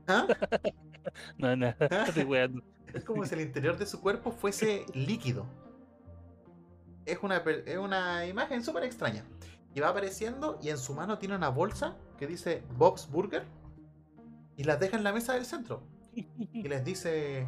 ¿Ah? 0.08 0.28
No, 1.40 1.56
no, 1.56 1.74
estoy 1.80 2.26
weando. 2.26 2.62
Es 2.94 3.04
como 3.04 3.26
si 3.26 3.36
el 3.36 3.42
interior 3.42 3.78
de 3.78 3.86
su 3.86 4.02
cuerpo 4.02 4.32
fuese 4.32 4.86
líquido. 4.94 5.46
Es 7.06 7.20
una, 7.22 7.38
es 7.38 7.78
una 7.78 8.26
imagen 8.26 8.64
súper 8.64 8.84
extraña. 8.84 9.26
Y 9.74 9.80
va 9.80 9.90
apareciendo 9.90 10.60
y 10.62 10.70
en 10.70 10.78
su 10.78 10.94
mano 10.94 11.20
tiene 11.20 11.36
una 11.36 11.50
bolsa 11.50 11.96
que 12.18 12.28
dice 12.28 12.64
Bob's 12.78 13.10
Burger. 13.10 13.44
Y 14.56 14.64
las 14.64 14.80
deja 14.80 14.98
en 14.98 15.04
la 15.04 15.14
mesa 15.14 15.34
del 15.34 15.46
centro. 15.46 15.84
Y 16.16 16.68
les 16.68 16.84
dice, 16.84 17.48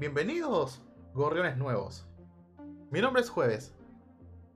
bienvenidos, 0.00 0.80
gorriones 1.12 1.58
nuevos. 1.58 2.06
Mi 2.90 3.02
nombre 3.02 3.20
es 3.20 3.28
Jueves. 3.28 3.74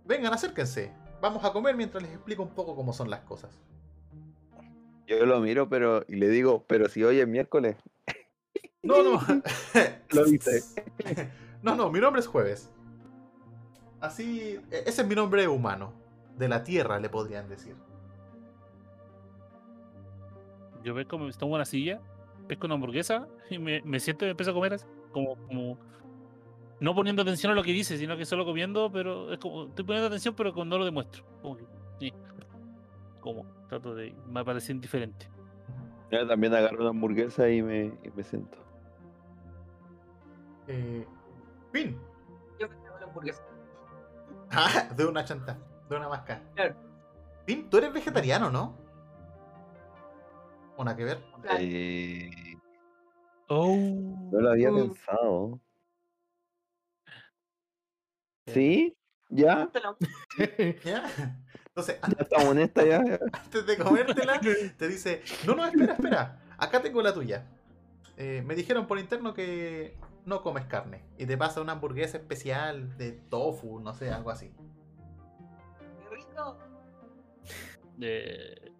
Vengan, 0.06 0.32
acérquense. 0.32 0.90
Vamos 1.20 1.44
a 1.44 1.52
comer 1.52 1.76
mientras 1.76 2.02
les 2.02 2.12
explico 2.12 2.42
un 2.42 2.54
poco 2.54 2.74
cómo 2.74 2.92
son 2.94 3.10
las 3.10 3.20
cosas. 3.20 3.50
yo 5.06 5.26
lo 5.26 5.40
miro 5.40 5.68
pero 5.68 6.04
y 6.08 6.16
le 6.16 6.28
digo 6.30 6.64
pero 6.66 6.88
si 6.88 7.04
hoy 7.04 7.20
es 7.20 7.28
miércoles 7.28 7.76
No, 8.82 9.02
no. 9.02 9.20
Lo 10.10 10.24
dice. 10.24 10.62
No, 11.62 11.76
no, 11.76 11.92
mi 11.92 12.00
nombre 12.00 12.18
es 12.18 12.26
Jueves. 12.26 12.72
Así, 14.00 14.58
e- 14.72 14.82
ese 14.84 15.02
es 15.02 15.06
mi 15.06 15.14
nombre 15.14 15.46
humano. 15.46 15.92
De 16.36 16.48
la 16.48 16.64
Tierra, 16.64 16.98
le 16.98 17.08
podrían 17.08 17.48
decir. 17.48 17.76
Yo 20.82 20.92
veo 20.94 21.06
como 21.06 21.30
tomo 21.30 21.54
una 21.54 21.64
silla, 21.64 22.00
pesco 22.48 22.66
una 22.66 22.74
hamburguesa 22.74 23.28
y 23.48 23.58
me, 23.58 23.80
me 23.82 24.00
siento 24.00 24.26
y 24.26 24.30
empiezo 24.30 24.50
a 24.50 24.54
comer 24.54 24.74
así, 24.74 24.86
como, 25.12 25.36
como 25.46 25.78
no 26.80 26.94
poniendo 26.96 27.22
atención 27.22 27.52
a 27.52 27.54
lo 27.54 27.62
que 27.62 27.70
dice, 27.72 27.96
sino 27.96 28.16
que 28.16 28.24
solo 28.24 28.44
comiendo, 28.44 28.90
pero 28.90 29.32
es 29.32 29.38
como 29.38 29.66
estoy 29.68 29.84
poniendo 29.84 30.08
atención 30.08 30.34
pero 30.34 30.52
con- 30.52 30.68
no 30.68 30.78
lo 30.78 30.84
demuestro. 30.84 31.22
Como 31.40 31.56
que, 31.58 31.64
sí. 32.00 32.12
Como 33.20 33.46
trato 33.68 33.94
de 33.94 34.12
me 34.26 34.44
parece 34.44 34.72
indiferente. 34.72 35.28
yo 36.10 36.26
también 36.26 36.52
agarro 36.54 36.80
una 36.80 36.90
hamburguesa 36.90 37.48
y 37.48 37.62
me, 37.62 37.84
y 38.02 38.10
me 38.16 38.24
siento 38.24 38.58
Eh, 40.68 41.06
Fin. 41.72 41.98
yo 42.58 42.68
me 42.68 42.76
traigo 42.76 42.98
la 42.98 43.06
hamburguesa 43.06 43.42
Ah, 44.50 44.88
de 44.96 45.04
una 45.06 45.24
chanta. 45.24 45.58
De 45.88 45.96
una 45.96 46.08
máscara. 46.08 46.42
Claro. 46.54 46.74
Fin, 47.46 47.68
tú 47.68 47.78
eres 47.78 47.92
vegetariano, 47.92 48.50
¿no? 48.50 48.76
¿Una 50.76 50.96
que 50.96 51.04
ver? 51.04 51.22
Eh, 51.58 52.30
Oh. 53.48 53.76
no 54.32 54.40
lo 54.40 54.50
había 54.50 54.70
Mm. 54.70 54.76
pensado 54.76 55.60
Eh, 58.46 58.52
¿Sí? 58.54 58.96
¿Ya? 59.28 59.70
¿Ya? 60.84 61.04
Entonces, 61.66 61.98
¿Ya 62.02 62.16
estamos 62.22 62.48
en 62.52 62.58
esta 62.60 62.84
ya? 62.84 63.02
antes 63.32 63.66
de 63.66 63.78
comértela, 63.78 64.40
te 64.40 64.88
dice, 64.88 65.22
no, 65.46 65.54
no, 65.54 65.64
espera, 65.66 65.94
espera, 65.94 66.40
acá 66.58 66.82
tengo 66.82 67.00
la 67.02 67.14
tuya. 67.14 67.46
Eh, 68.16 68.42
me 68.44 68.54
dijeron 68.54 68.86
por 68.86 68.98
interno 68.98 69.32
que 69.32 69.96
no 70.24 70.42
comes 70.42 70.66
carne 70.66 71.04
y 71.18 71.26
te 71.26 71.36
pasa 71.36 71.60
una 71.60 71.72
hamburguesa 71.72 72.18
especial 72.18 72.96
de 72.96 73.12
tofu, 73.12 73.80
no 73.80 73.92
sé, 73.94 74.10
algo 74.10 74.30
así. 74.30 74.52
Qué 75.98 76.16
rico. 76.16 76.58
Eh, 78.00 78.72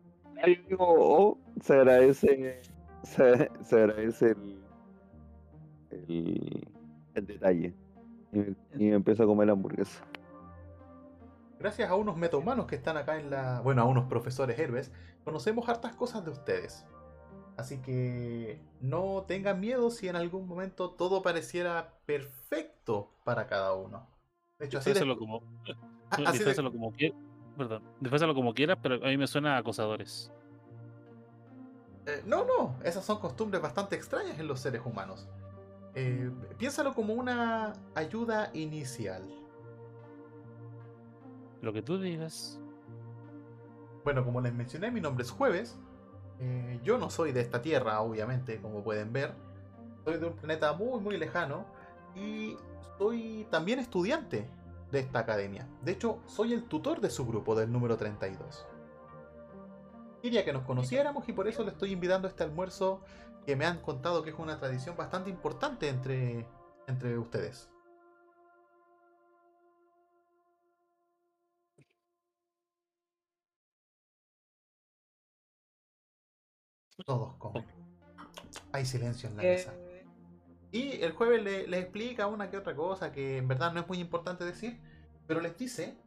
Ahí 0.42 0.56
digo, 0.68 1.38
se 1.60 1.74
agradece, 1.74 2.62
se, 3.02 3.50
se 3.62 3.76
agradece 3.76 4.30
el, 4.30 4.62
el, 5.90 6.68
el 7.14 7.26
detalle. 7.26 7.74
Y, 8.32 8.40
y 8.40 8.90
me 8.90 8.94
empiezo 8.94 9.24
a 9.24 9.26
comer 9.26 9.48
la 9.48 9.52
hamburguesa. 9.52 10.04
Gracias 11.58 11.90
a 11.90 11.94
unos 11.94 12.16
metahumanos 12.16 12.66
que 12.66 12.74
están 12.74 12.96
acá 12.96 13.20
en 13.20 13.30
la... 13.30 13.60
Bueno, 13.60 13.82
a 13.82 13.84
unos 13.84 14.06
profesores 14.06 14.58
héroes, 14.58 14.90
conocemos 15.22 15.68
hartas 15.68 15.94
cosas 15.94 16.24
de 16.24 16.32
ustedes. 16.32 16.84
Así 17.56 17.78
que 17.82 18.60
no 18.80 19.24
tengan 19.28 19.60
miedo 19.60 19.90
si 19.90 20.08
en 20.08 20.16
algún 20.16 20.46
momento 20.48 20.90
todo 20.90 21.22
pareciera 21.22 21.98
perfecto 22.06 23.10
para 23.24 23.46
cada 23.46 23.74
uno. 23.74 24.08
De 24.58 24.66
hecho, 24.66 24.78
así 24.78 24.92
de- 24.92 25.16
como, 25.16 25.42
Ah, 26.10 26.16
así 26.16 26.22
de- 26.24 26.32
disfrázalo 26.44 26.72
como 26.72 26.92
quieras. 26.92 27.18
Perdón, 27.56 27.82
disfrázalo 28.00 28.34
como 28.34 28.54
quieras, 28.54 28.78
pero 28.82 28.94
a 28.96 29.08
mí 29.08 29.16
me 29.18 29.26
suena 29.26 29.56
a 29.56 29.58
acosadores. 29.58 30.32
Eh, 32.06 32.22
no, 32.26 32.44
no, 32.44 32.74
esas 32.82 33.04
son 33.04 33.20
costumbres 33.20 33.62
bastante 33.62 33.94
extrañas 33.96 34.38
en 34.38 34.48
los 34.48 34.58
seres 34.60 34.82
humanos. 34.84 35.28
Eh, 35.94 36.30
piénsalo 36.58 36.94
como 36.94 37.12
una 37.12 37.74
ayuda 37.94 38.50
inicial. 38.54 39.22
Lo 41.60 41.72
que 41.72 41.82
tú 41.82 41.98
digas. 42.00 42.58
Bueno, 44.04 44.24
como 44.24 44.40
les 44.40 44.52
mencioné, 44.54 44.90
mi 44.90 45.00
nombre 45.00 45.22
es 45.24 45.30
Jueves. 45.30 45.78
Eh, 46.44 46.80
yo 46.82 46.98
no 46.98 47.08
soy 47.08 47.30
de 47.30 47.40
esta 47.40 47.62
tierra, 47.62 48.00
obviamente, 48.00 48.60
como 48.60 48.82
pueden 48.82 49.12
ver. 49.12 49.32
Soy 50.04 50.18
de 50.18 50.26
un 50.26 50.32
planeta 50.32 50.72
muy, 50.72 51.00
muy 51.00 51.16
lejano. 51.16 51.64
Y 52.16 52.56
soy 52.98 53.46
también 53.50 53.78
estudiante 53.78 54.48
de 54.90 54.98
esta 54.98 55.20
academia. 55.20 55.68
De 55.82 55.92
hecho, 55.92 56.18
soy 56.26 56.52
el 56.52 56.64
tutor 56.64 57.00
de 57.00 57.10
su 57.10 57.24
grupo, 57.24 57.54
del 57.54 57.70
número 57.70 57.96
32. 57.96 58.66
Quería 60.20 60.44
que 60.44 60.52
nos 60.52 60.64
conociéramos 60.64 61.28
y 61.28 61.32
por 61.32 61.46
eso 61.46 61.62
le 61.62 61.70
estoy 61.70 61.92
invitando 61.92 62.26
a 62.26 62.30
este 62.30 62.42
almuerzo 62.42 63.00
que 63.46 63.56
me 63.56 63.64
han 63.64 63.78
contado 63.78 64.22
que 64.22 64.30
es 64.30 64.38
una 64.38 64.58
tradición 64.58 64.96
bastante 64.96 65.30
importante 65.30 65.88
entre, 65.88 66.46
entre 66.86 67.18
ustedes. 67.18 67.71
Todos 77.06 77.34
comen. 77.36 77.64
Hay 78.72 78.84
silencio 78.84 79.28
en 79.28 79.36
la 79.36 79.42
mesa. 79.42 79.72
Eh, 79.76 80.06
Y 80.74 81.02
el 81.02 81.12
jueves 81.12 81.42
le- 81.42 81.66
les 81.68 81.80
explica 81.82 82.26
una 82.26 82.48
que 82.50 82.56
otra 82.56 82.74
cosa 82.74 83.12
que 83.12 83.36
en 83.36 83.46
verdad 83.46 83.72
no 83.74 83.80
es 83.80 83.88
muy 83.88 83.98
importante 83.98 84.42
decir, 84.44 84.80
pero 85.26 85.40
les 85.42 85.54
dice, 85.58 85.98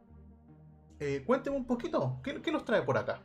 eh, 0.98 1.22
cuéntenme 1.24 1.56
un 1.56 1.66
poquito, 1.66 2.20
¿qué, 2.24 2.42
qué 2.42 2.50
los 2.50 2.64
trae 2.64 2.82
por 2.82 2.98
acá? 2.98 3.20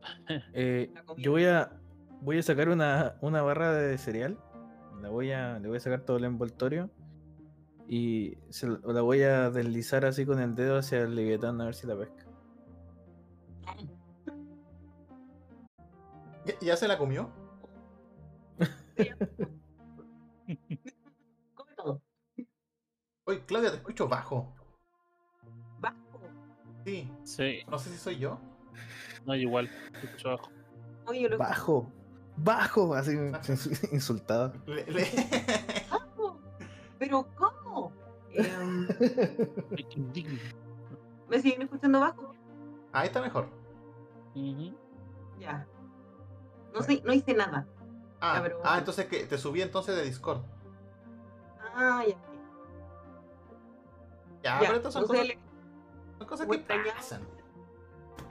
Eh, 0.54 0.92
yo 1.16 1.32
voy 1.32 1.46
a 1.46 1.72
voy 2.20 2.38
a 2.38 2.42
sacar 2.42 2.68
una, 2.68 3.16
una 3.20 3.42
barra 3.42 3.72
de 3.72 3.98
cereal. 3.98 4.38
La 5.02 5.08
voy 5.10 5.32
a, 5.32 5.58
le 5.58 5.68
voy 5.68 5.76
a 5.76 5.80
sacar 5.80 6.00
todo 6.02 6.16
el 6.16 6.24
envoltorio. 6.24 6.90
Y 7.88 8.38
se 8.50 8.66
la 8.68 8.78
la 8.84 9.00
voy 9.02 9.22
a 9.22 9.50
deslizar 9.50 10.04
así 10.06 10.24
con 10.24 10.40
el 10.40 10.54
dedo 10.54 10.78
hacia 10.78 11.02
el 11.02 11.14
leviatán 11.14 11.60
a 11.60 11.66
ver 11.66 11.74
si 11.74 11.86
la 11.86 11.96
pesca. 11.96 12.23
¿Ya, 16.44 16.54
ya 16.60 16.76
se 16.76 16.88
la 16.88 16.98
comió? 16.98 17.30
Come 21.54 21.72
todo. 21.76 22.02
Oye, 23.26 23.44
Claudia, 23.46 23.70
te 23.70 23.76
escucho 23.78 24.08
bajo. 24.08 24.54
Bajo. 25.80 25.96
Sí, 26.84 27.10
Sí, 27.24 27.62
no 27.68 27.78
sé 27.78 27.90
si 27.90 27.96
soy 27.96 28.18
yo. 28.18 28.38
no, 29.24 29.34
igual. 29.34 29.70
te 29.92 30.06
escucho 30.06 30.28
abajo. 30.28 30.50
Oye, 31.06 31.28
lo 31.28 31.38
Bajo, 31.38 31.90
bajo, 32.36 32.94
así 32.94 33.12
insultado. 33.92 34.52
Le- 34.66 34.84
le- 34.86 35.06
bajo. 35.90 36.38
¿Pero 36.98 37.26
cómo? 37.34 37.92
Em. 38.32 38.86
¿Me 41.28 41.40
siguen 41.40 41.62
escuchando 41.62 42.00
bajo? 42.00 42.34
Ahí 42.92 43.06
está 43.06 43.20
mejor. 43.22 43.48
Ujú. 44.34 44.74
Ya. 45.38 45.66
No, 46.74 46.82
sé, 46.82 47.00
no 47.04 47.12
hice 47.12 47.34
nada. 47.34 47.66
Ah, 48.20 48.42
ah, 48.64 48.78
entonces 48.78 49.06
que 49.06 49.24
te 49.26 49.38
subí 49.38 49.62
entonces 49.62 49.94
de 49.96 50.02
Discord. 50.02 50.42
Ah, 51.74 52.02
ya. 52.06 52.16
Ya, 54.42 54.54
ya. 54.54 54.58
pero 54.60 54.74
estas 54.76 54.92
son 54.92 55.06
cosas, 55.06 55.26
le- 55.26 55.38
son 56.18 56.26
cosas 56.26 56.46
que 56.46 56.58
pasan. 56.58 57.22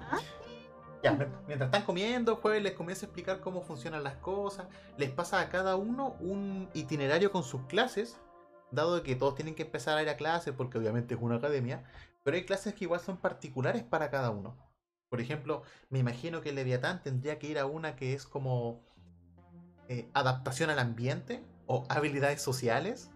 Ah. 0.02 0.20
Ya, 1.02 1.11
mientras 1.48 1.68
están 1.68 1.84
comiendo, 1.84 2.38
jueves 2.38 2.64
les 2.64 2.74
comienza 2.74 3.06
a 3.06 3.07
explicar 3.07 3.40
cómo 3.41 3.61
funcionan 3.61 4.03
las 4.03 4.15
cosas. 4.18 4.68
Les 4.98 5.10
pasa 5.10 5.40
a 5.41 5.49
cada 5.49 5.76
uno 5.76 6.15
un 6.20 6.70
itinerario 6.74 7.32
con 7.32 7.44
sus 7.44 7.61
clases, 7.64 8.20
dado 8.72 9.03
que 9.03 9.15
todos 9.15 9.36
tienen 9.36 9.53
que 9.56 9.64
empezar 9.64 9.98
a 9.98 10.02
ir 10.03 10.10
a 10.10 10.15
clases, 10.18 10.53
porque 10.56 10.78
obviamente 10.78 11.15
es 11.15 11.22
una 11.22 11.36
academia, 11.36 11.84
pero 12.24 12.36
hay 12.38 12.45
clases 12.45 12.74
que 12.74 12.86
igual 12.86 12.99
son 13.02 13.18
particulares 13.18 13.84
para 13.84 14.10
cada 14.10 14.30
uno. 14.30 14.56
Por 15.14 15.22
ejemplo, 15.22 15.61
me 15.91 15.99
imagino 15.99 16.41
que 16.41 16.52
Leviatán 16.52 17.03
tendría 17.03 17.38
que 17.38 17.45
ir 17.45 17.60
a 17.60 17.68
una 17.68 17.95
que 17.95 18.15
es 18.15 18.26
como 18.26 18.84
eh, 19.88 20.10
adaptación 20.15 20.72
al 20.72 20.80
ambiente 20.80 21.44
o 21.68 21.85
habilidades 21.88 22.41
sociales. 22.41 23.11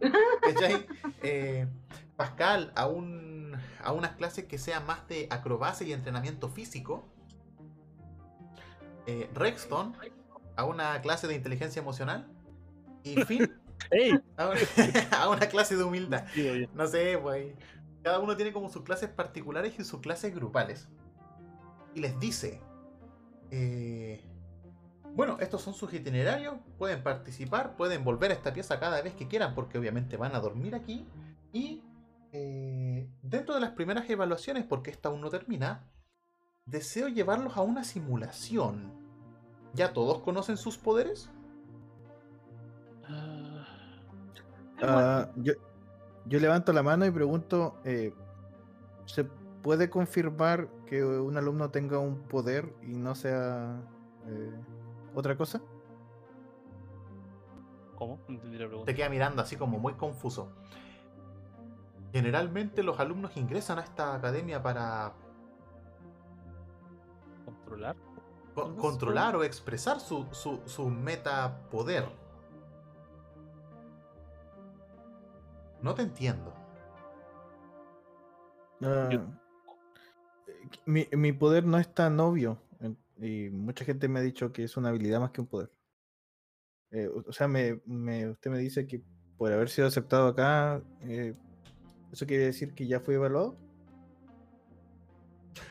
Eh, 1.22 1.66
Pascal 2.16 2.70
a, 2.76 2.86
un, 2.86 3.56
a 3.82 3.92
unas 3.92 4.12
clases 4.16 4.44
que 4.44 4.58
sean 4.58 4.84
más 4.84 5.08
de 5.08 5.26
acrobacia 5.30 5.86
y 5.86 5.94
entrenamiento 5.94 6.50
físico. 6.50 7.08
Eh, 9.06 9.30
Rexton 9.32 9.96
a 10.54 10.64
una 10.64 11.00
clase 11.00 11.26
de 11.28 11.34
inteligencia 11.34 11.80
emocional. 11.80 12.28
Y 13.04 13.14
Finn 13.24 13.58
a 14.36 14.50
una, 14.50 14.60
a 15.22 15.30
una 15.30 15.46
clase 15.48 15.76
de 15.78 15.82
humildad. 15.82 16.26
No 16.74 16.86
sé, 16.86 17.18
pues. 17.22 17.54
Cada 18.02 18.18
uno 18.20 18.36
tiene 18.36 18.52
como 18.52 18.68
sus 18.68 18.82
clases 18.82 19.08
particulares 19.08 19.72
y 19.78 19.84
sus 19.84 20.00
clases 20.00 20.34
grupales. 20.34 20.86
Y 21.96 22.00
les 22.00 22.20
dice. 22.20 22.60
eh, 23.50 24.22
bueno, 25.14 25.38
estos 25.40 25.62
son 25.62 25.72
sus 25.72 25.94
itinerarios. 25.94 26.56
Pueden 26.76 27.02
participar, 27.02 27.74
pueden 27.74 28.04
volver 28.04 28.30
a 28.30 28.34
esta 28.34 28.52
pieza 28.52 28.78
cada 28.78 29.00
vez 29.00 29.14
que 29.14 29.28
quieran, 29.28 29.54
porque 29.54 29.78
obviamente 29.78 30.18
van 30.18 30.34
a 30.34 30.40
dormir 30.40 30.74
aquí. 30.74 31.08
Y 31.54 31.82
eh, 32.32 33.08
dentro 33.22 33.54
de 33.54 33.62
las 33.62 33.70
primeras 33.70 34.10
evaluaciones, 34.10 34.66
porque 34.66 34.90
esta 34.90 35.08
aún 35.08 35.22
no 35.22 35.30
termina, 35.30 35.90
deseo 36.66 37.08
llevarlos 37.08 37.56
a 37.56 37.62
una 37.62 37.82
simulación. 37.82 38.92
¿Ya 39.72 39.94
todos 39.94 40.18
conocen 40.18 40.58
sus 40.58 40.76
poderes? 40.76 41.30
Ah, 44.82 45.30
yo, 45.36 45.54
yo 46.26 46.40
levanto 46.40 46.74
la 46.74 46.82
mano 46.82 47.06
y 47.06 47.10
pregunto, 47.10 47.80
eh, 47.84 48.12
¿se 49.06 49.26
puede 49.66 49.90
confirmar 49.90 50.68
que 50.86 51.04
un 51.04 51.36
alumno 51.36 51.70
tenga 51.72 51.98
un 51.98 52.20
poder 52.28 52.72
y 52.82 52.96
no 52.96 53.16
sea 53.16 53.80
eh, 54.28 54.52
otra 55.12 55.36
cosa? 55.36 55.60
¿Cómo? 57.96 58.20
No 58.28 58.34
entendí 58.36 58.58
la 58.58 58.68
pregunta. 58.68 58.86
Te 58.92 58.94
queda 58.94 59.08
mirando 59.08 59.42
así 59.42 59.56
como 59.56 59.80
muy 59.80 59.94
confuso. 59.94 60.52
Generalmente 62.12 62.84
los 62.84 63.00
alumnos 63.00 63.36
ingresan 63.36 63.80
a 63.80 63.82
esta 63.82 64.14
academia 64.14 64.62
para 64.62 65.14
¿Controlar? 67.44 67.96
co- 68.54 68.76
controlar 68.76 69.34
o 69.34 69.42
expresar 69.42 69.98
su, 69.98 70.26
su, 70.30 70.60
su 70.66 70.88
meta 70.90 71.58
poder. 71.72 72.08
No 75.82 75.92
te 75.92 76.02
entiendo. 76.02 76.52
Eh, 78.80 79.18
mi, 80.84 81.06
mi 81.12 81.32
poder 81.32 81.64
no 81.64 81.78
es 81.78 81.92
tan 81.92 82.18
obvio 82.20 82.58
y 83.18 83.48
mucha 83.50 83.84
gente 83.84 84.08
me 84.08 84.18
ha 84.18 84.22
dicho 84.22 84.52
que 84.52 84.64
es 84.64 84.76
una 84.76 84.90
habilidad 84.90 85.20
más 85.20 85.30
que 85.30 85.40
un 85.40 85.46
poder. 85.46 85.70
Eh, 86.90 87.08
o 87.08 87.32
sea, 87.32 87.48
me, 87.48 87.80
me- 87.86 88.28
usted 88.28 88.50
me 88.50 88.58
dice 88.58 88.86
que 88.86 89.02
por 89.38 89.52
haber 89.52 89.68
sido 89.70 89.88
aceptado 89.88 90.28
acá, 90.28 90.82
eh, 91.02 91.34
¿eso 92.12 92.26
quiere 92.26 92.44
decir 92.44 92.74
que 92.74 92.86
ya 92.86 93.00
fui 93.00 93.14
evaluado? 93.14 93.56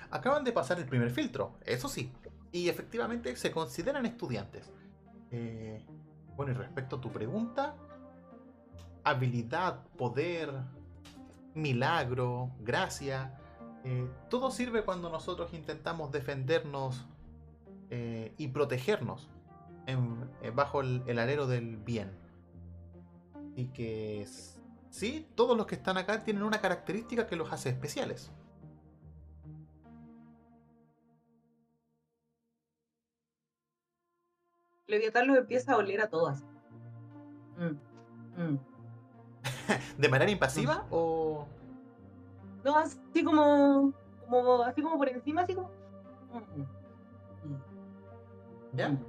Acaban 0.10 0.44
de 0.44 0.52
pasar 0.52 0.80
el 0.80 0.86
primer 0.86 1.12
filtro, 1.12 1.58
eso 1.66 1.88
sí. 1.88 2.12
Y 2.52 2.70
efectivamente 2.70 3.36
se 3.36 3.52
consideran 3.52 4.06
estudiantes. 4.06 4.72
Eh, 5.32 5.84
bueno, 6.36 6.52
y 6.52 6.56
respecto 6.56 6.96
a 6.98 7.02
tu 7.02 7.12
pregunta, 7.12 7.76
habilidad, 9.04 9.84
poder, 9.98 10.52
milagro, 11.54 12.52
gracia, 12.60 13.38
eh, 13.86 14.10
todo 14.30 14.52
sirve 14.52 14.84
cuando 14.84 15.10
nosotros 15.10 15.54
intentamos 15.54 16.12
defendernos 16.12 17.06
eh, 17.92 18.34
y 18.38 18.48
protegernos 18.50 19.30
en- 19.86 20.30
eh, 20.42 20.50
bajo 20.50 20.82
el, 20.82 21.04
el 21.08 21.20
alero 21.20 21.48
del 21.48 21.78
bien. 21.78 22.12
Y 23.56 23.68
que 23.68 24.28
sí, 24.90 25.28
todos 25.36 25.56
los 25.56 25.66
que 25.68 25.76
están 25.76 25.98
acá 25.98 26.24
tienen 26.24 26.44
una 26.44 26.60
característica 26.60 27.28
que 27.28 27.36
los 27.36 27.54
hace 27.54 27.70
especiales. 27.70 28.32
Leviatán 34.88 35.28
los 35.28 35.38
empieza 35.38 35.74
a 35.74 35.78
oler 35.78 36.02
a 36.02 36.10
todas. 36.10 36.44
Mm, 37.58 38.42
mm. 38.42 38.60
¿De 39.98 40.10
manera 40.10 40.30
impasiva 40.32 40.86
o.? 40.92 41.48
No, 42.66 42.78
así 42.80 43.24
como, 43.24 43.94
como, 44.28 44.64
así 44.64 44.82
como 44.82 44.98
por 44.98 45.08
encima, 45.08 45.42
así 45.44 45.54
como. 45.54 45.70
mm, 46.34 46.62
mm, 46.62 47.58
¿Ya? 48.74 48.90
mm. 48.90 49.00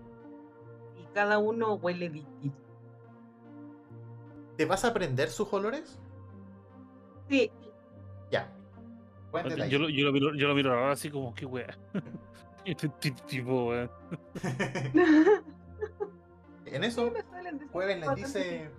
Y 1.01 1.07
cada 1.15 1.39
uno 1.39 1.75
huele 1.75 2.11
distinto. 2.11 2.59
¿Te 4.59 4.67
vas 4.67 4.85
a 4.85 4.89
aprender 4.89 5.31
sus 5.31 5.51
olores? 5.53 5.99
Sí, 7.31 7.51
Ya. 8.31 8.53
Buen 9.33 9.49
detalle. 9.49 9.71
Yo, 9.71 9.79
lo- 9.79 9.89
yo, 9.89 10.05
lo 10.07 10.13
miro, 10.13 10.35
yo 10.35 10.49
lo 10.49 10.55
miro 10.55 10.71
raro 10.75 10.93
así 10.93 11.11
como, 11.11 11.35
qué 11.35 11.47
wea. 11.47 11.77
Este 12.67 12.89
ti- 12.89 13.11
tipo, 13.13 13.67
weón. 13.69 13.91
en 16.67 16.85
eso, 16.85 17.13
Jueves 17.73 18.01
les 18.01 18.15
dice. 18.17 18.71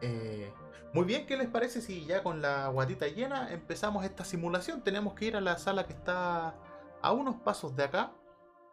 eh, 0.00 0.50
muy 0.94 1.04
bien, 1.04 1.26
¿qué 1.26 1.36
les 1.36 1.48
parece 1.48 1.80
si 1.80 2.04
ya 2.04 2.22
con 2.22 2.42
la 2.42 2.68
guatita 2.68 3.06
llena 3.08 3.50
empezamos 3.50 4.04
esta 4.04 4.24
simulación? 4.24 4.82
Tenemos 4.82 5.14
que 5.14 5.24
ir 5.26 5.36
a 5.36 5.40
la 5.40 5.56
sala 5.56 5.86
que 5.86 5.94
está 5.94 6.54
a 7.00 7.12
unos 7.12 7.36
pasos 7.36 7.74
de 7.76 7.84
acá. 7.84 8.12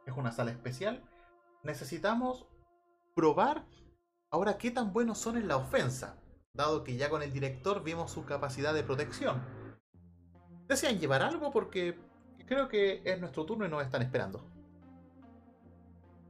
Es 0.05 0.13
una 0.17 0.31
sala 0.31 0.51
especial. 0.51 1.01
Necesitamos 1.63 2.45
probar 3.15 3.65
ahora 4.31 4.57
qué 4.57 4.69
tan 4.71 4.91
buenos 4.91 5.17
son 5.17 5.37
en 5.37 5.47
la 5.47 5.57
ofensa. 5.57 6.21
Dado 6.53 6.83
que 6.83 6.97
ya 6.97 7.09
con 7.09 7.23
el 7.23 7.31
director 7.31 7.83
vimos 7.83 8.11
su 8.11 8.25
capacidad 8.25 8.73
de 8.73 8.83
protección. 8.83 9.41
¿Desean 10.67 10.99
llevar 10.99 11.21
algo? 11.21 11.51
Porque 11.51 11.97
creo 12.47 12.67
que 12.67 13.01
es 13.05 13.19
nuestro 13.19 13.45
turno 13.45 13.65
y 13.65 13.69
nos 13.69 13.83
están 13.83 14.01
esperando. 14.01 14.58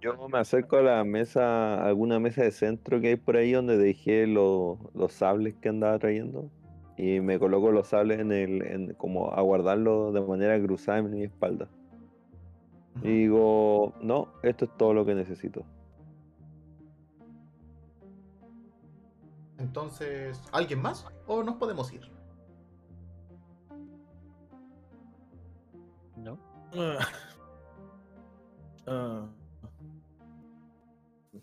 Yo 0.01 0.29
me 0.29 0.39
acerco 0.39 0.77
a 0.77 0.81
la 0.81 1.03
mesa, 1.03 1.75
a 1.75 1.87
alguna 1.87 2.19
mesa 2.19 2.43
de 2.43 2.51
centro 2.51 3.01
que 3.01 3.09
hay 3.09 3.15
por 3.17 3.35
ahí 3.35 3.51
donde 3.51 3.77
dejé 3.77 4.27
lo, 4.27 4.91
los 4.93 5.11
sables 5.11 5.55
que 5.55 5.69
andaba 5.69 5.99
trayendo 5.99 6.49
y 6.95 7.19
me 7.19 7.37
coloco 7.37 7.71
los 7.71 7.87
sables 7.87 8.19
en 8.19 8.31
el, 8.31 8.61
en, 8.61 8.93
como 8.93 9.31
a 9.31 9.41
guardarlos 9.41 10.13
de 10.13 10.21
manera 10.21 10.61
cruzada 10.61 10.99
en 10.99 11.11
mi 11.11 11.23
espalda. 11.23 11.67
Y 13.01 13.21
digo, 13.21 13.93
no, 14.01 14.29
esto 14.43 14.65
es 14.65 14.77
todo 14.77 14.93
lo 14.93 15.05
que 15.05 15.15
necesito. 15.15 15.63
Entonces, 19.57 20.41
¿alguien 20.51 20.81
más? 20.81 21.05
¿O 21.27 21.43
nos 21.43 21.55
podemos 21.55 21.91
ir? 21.93 22.01
No. 26.17 26.37
Uh 28.87 29.38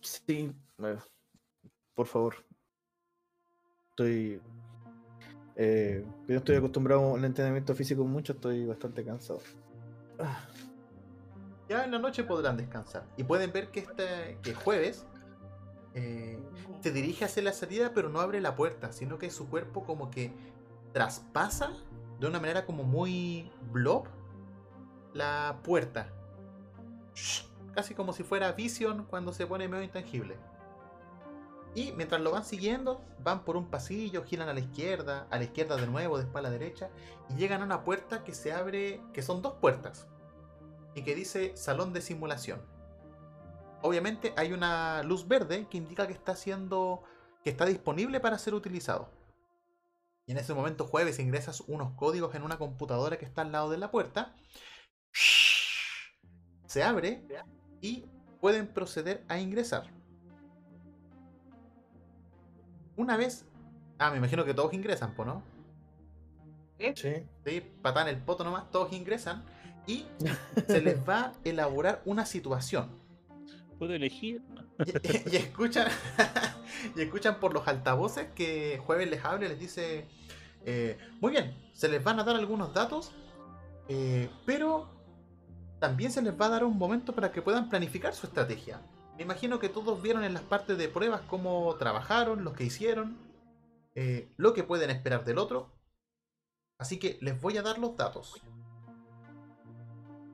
sí, 0.02 0.52
eh, 0.82 0.98
por 1.94 2.06
favor. 2.06 2.34
Estoy. 3.90 4.40
Eh, 5.56 6.04
estoy 6.28 6.56
acostumbrado 6.56 7.14
al 7.14 7.24
entrenamiento 7.24 7.74
físico 7.74 8.04
mucho, 8.04 8.34
estoy 8.34 8.66
bastante 8.66 9.04
cansado. 9.04 9.40
Ah, 10.18 10.46
Ya 11.68 11.84
en 11.84 11.90
la 11.90 11.98
noche 11.98 12.24
podrán 12.24 12.56
descansar. 12.56 13.06
Y 13.16 13.24
pueden 13.24 13.52
ver 13.52 13.70
que 13.70 13.80
este 13.80 14.38
que 14.42 14.54
jueves 14.54 15.06
eh, 15.94 16.38
se 16.82 16.92
dirige 16.92 17.24
hacia 17.24 17.42
la 17.42 17.52
salida, 17.52 17.92
pero 17.94 18.10
no 18.10 18.20
abre 18.20 18.40
la 18.40 18.54
puerta, 18.54 18.92
sino 18.92 19.18
que 19.18 19.30
su 19.30 19.48
cuerpo 19.48 19.84
como 19.84 20.10
que 20.10 20.30
traspasa 20.92 21.72
de 22.20 22.26
una 22.26 22.38
manera 22.38 22.66
como 22.66 22.82
muy 22.82 23.50
blob 23.72 24.04
la 25.14 25.60
puerta. 25.64 26.12
Casi 27.76 27.94
como 27.94 28.14
si 28.14 28.22
fuera 28.22 28.52
Vision 28.52 29.04
cuando 29.04 29.34
se 29.34 29.46
pone 29.46 29.68
medio 29.68 29.84
intangible. 29.84 30.38
Y 31.74 31.92
mientras 31.92 32.22
lo 32.22 32.30
van 32.30 32.46
siguiendo, 32.46 33.04
van 33.22 33.44
por 33.44 33.58
un 33.58 33.68
pasillo, 33.68 34.24
giran 34.24 34.48
a 34.48 34.54
la 34.54 34.60
izquierda, 34.60 35.26
a 35.30 35.36
la 35.36 35.44
izquierda 35.44 35.76
de 35.76 35.86
nuevo, 35.86 36.16
después 36.16 36.42
a 36.42 36.48
la 36.48 36.50
derecha, 36.50 36.88
y 37.28 37.34
llegan 37.34 37.60
a 37.60 37.66
una 37.66 37.84
puerta 37.84 38.24
que 38.24 38.32
se 38.32 38.50
abre, 38.54 39.02
que 39.12 39.20
son 39.20 39.42
dos 39.42 39.56
puertas, 39.60 40.08
y 40.94 41.02
que 41.02 41.14
dice 41.14 41.54
Salón 41.54 41.92
de 41.92 42.00
Simulación. 42.00 42.62
Obviamente 43.82 44.32
hay 44.38 44.54
una 44.54 45.02
luz 45.02 45.28
verde 45.28 45.66
que 45.68 45.76
indica 45.76 46.06
que 46.06 46.14
está 46.14 46.34
siendo, 46.34 47.02
que 47.44 47.50
está 47.50 47.66
disponible 47.66 48.20
para 48.20 48.38
ser 48.38 48.54
utilizado. 48.54 49.10
Y 50.24 50.32
en 50.32 50.38
ese 50.38 50.54
momento 50.54 50.86
jueves 50.86 51.18
ingresas 51.18 51.60
unos 51.66 51.92
códigos 51.92 52.34
en 52.34 52.42
una 52.42 52.56
computadora 52.56 53.18
que 53.18 53.26
está 53.26 53.42
al 53.42 53.52
lado 53.52 53.68
de 53.68 53.76
la 53.76 53.90
puerta. 53.90 54.34
Se 56.66 56.82
abre 56.82 57.26
y 57.86 58.04
pueden 58.40 58.66
proceder 58.66 59.22
a 59.28 59.38
ingresar. 59.38 59.84
Una 62.96 63.16
vez... 63.16 63.44
Ah, 63.98 64.10
me 64.10 64.18
imagino 64.18 64.44
que 64.44 64.54
todos 64.54 64.74
ingresan, 64.74 65.14
¿po 65.14 65.24
no? 65.24 65.42
sí. 66.94 67.14
Sí, 67.44 67.62
patán 67.80 68.08
el 68.08 68.18
poto 68.18 68.42
nomás, 68.42 68.70
todos 68.72 68.92
ingresan. 68.92 69.44
Y 69.86 70.04
se 70.66 70.80
les 70.80 70.98
va 71.08 71.26
a 71.26 71.32
elaborar 71.44 72.02
una 72.04 72.26
situación. 72.26 72.90
¿Puedo 73.78 73.94
elegir? 73.94 74.42
Y, 74.84 75.32
y 75.32 75.36
escuchan 75.36 75.88
y 76.96 77.02
escuchan 77.02 77.38
por 77.40 77.54
los 77.54 77.68
altavoces 77.68 78.28
que 78.34 78.80
Jueves 78.84 79.08
les 79.08 79.24
habla 79.24 79.46
y 79.46 79.48
les 79.50 79.58
dice 79.58 80.06
eh, 80.64 80.98
muy 81.20 81.30
bien, 81.30 81.54
se 81.72 81.88
les 81.88 82.02
van 82.02 82.20
a 82.20 82.24
dar 82.24 82.36
algunos 82.36 82.74
datos 82.74 83.12
eh, 83.88 84.28
pero 84.44 84.95
también 85.78 86.10
se 86.10 86.22
les 86.22 86.38
va 86.38 86.46
a 86.46 86.50
dar 86.50 86.64
un 86.64 86.78
momento 86.78 87.14
para 87.14 87.32
que 87.32 87.42
puedan 87.42 87.68
planificar 87.68 88.14
su 88.14 88.26
estrategia 88.26 88.80
me 89.16 89.22
imagino 89.22 89.58
que 89.58 89.68
todos 89.68 90.02
vieron 90.02 90.24
en 90.24 90.34
las 90.34 90.42
partes 90.42 90.76
de 90.76 90.88
pruebas 90.88 91.22
cómo 91.28 91.74
trabajaron, 91.76 92.44
lo 92.44 92.52
que 92.52 92.64
hicieron 92.64 93.16
eh, 93.94 94.28
lo 94.36 94.54
que 94.54 94.62
pueden 94.62 94.90
esperar 94.90 95.24
del 95.24 95.38
otro 95.38 95.70
así 96.78 96.98
que 96.98 97.18
les 97.20 97.40
voy 97.40 97.56
a 97.56 97.62
dar 97.62 97.78
los 97.78 97.96
datos 97.96 98.42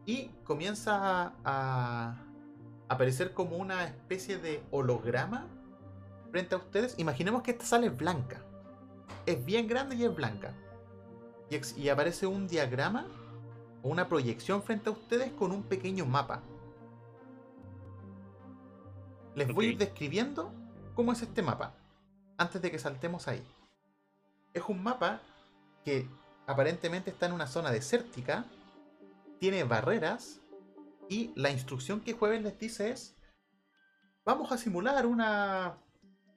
y 0.05 0.28
comienza 0.44 1.32
a, 1.44 2.16
aparecer 2.89 3.32
como 3.32 3.56
una 3.56 3.85
especie 3.85 4.36
de 4.36 4.62
holograma 4.70 5.47
frente 6.31 6.55
a 6.55 6.59
ustedes. 6.59 6.98
Imaginemos 6.98 7.43
que 7.43 7.52
esta 7.52 7.64
sala 7.64 7.86
es 7.86 7.97
blanca. 7.97 8.43
Es 9.24 9.43
bien 9.44 9.66
grande 9.66 9.97
y 9.97 10.05
es 10.05 10.14
blanca. 10.14 10.52
Y, 11.48 11.81
y 11.81 11.89
aparece 11.89 12.27
un 12.27 12.47
diagrama 12.48 13.06
una 13.83 14.09
proyección 14.09 14.63
frente 14.63 14.89
a 14.89 14.93
ustedes 14.93 15.33
con 15.33 15.53
un 15.53 15.63
pequeño 15.65 16.07
mapa. 16.07 16.43
Les 19.35 19.53
voy 19.53 19.67
a 19.67 19.69
ir 19.71 19.79
describiendo 19.79 20.53
cómo 20.95 21.13
es 21.13 21.23
este 21.23 21.43
mapa. 21.43 21.75
Antes 22.37 22.61
de 22.63 22.71
que 22.71 22.79
saltemos 22.79 23.29
ahí. 23.29 23.43
Es 24.53 24.63
un 24.69 24.83
mapa 24.83 25.21
que 25.85 26.09
aparentemente 26.47 27.11
está 27.11 27.27
en 27.27 27.33
una 27.33 27.47
zona 27.47 27.71
desértica. 27.71 28.45
Tiene 29.41 29.65
barreras. 29.65 30.41
Y 31.09 31.33
la 31.35 31.51
instrucción 31.51 32.01
que 32.01 32.13
Jueves 32.13 32.43
les 32.43 32.59
dice 32.59 32.91
es, 32.91 33.17
vamos 34.25 34.53
a 34.53 34.59
simular 34.59 35.07
una, 35.07 35.79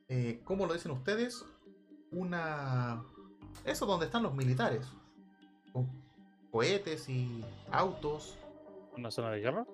eh, 0.08 0.42
¿cómo 0.44 0.66
lo 0.66 0.74
dicen 0.74 0.92
ustedes? 0.92 1.46
Una... 2.12 3.04
Eso 3.64 3.86
donde 3.86 4.08
están 4.08 4.24
los 4.24 4.34
militares. 4.34 4.86
Con 5.72 6.05
cohetes 6.56 7.10
y 7.10 7.44
autos. 7.69 8.38
¿Una 8.95 9.11
zona 9.11 9.32
de 9.32 9.41
guerra? 9.41 9.65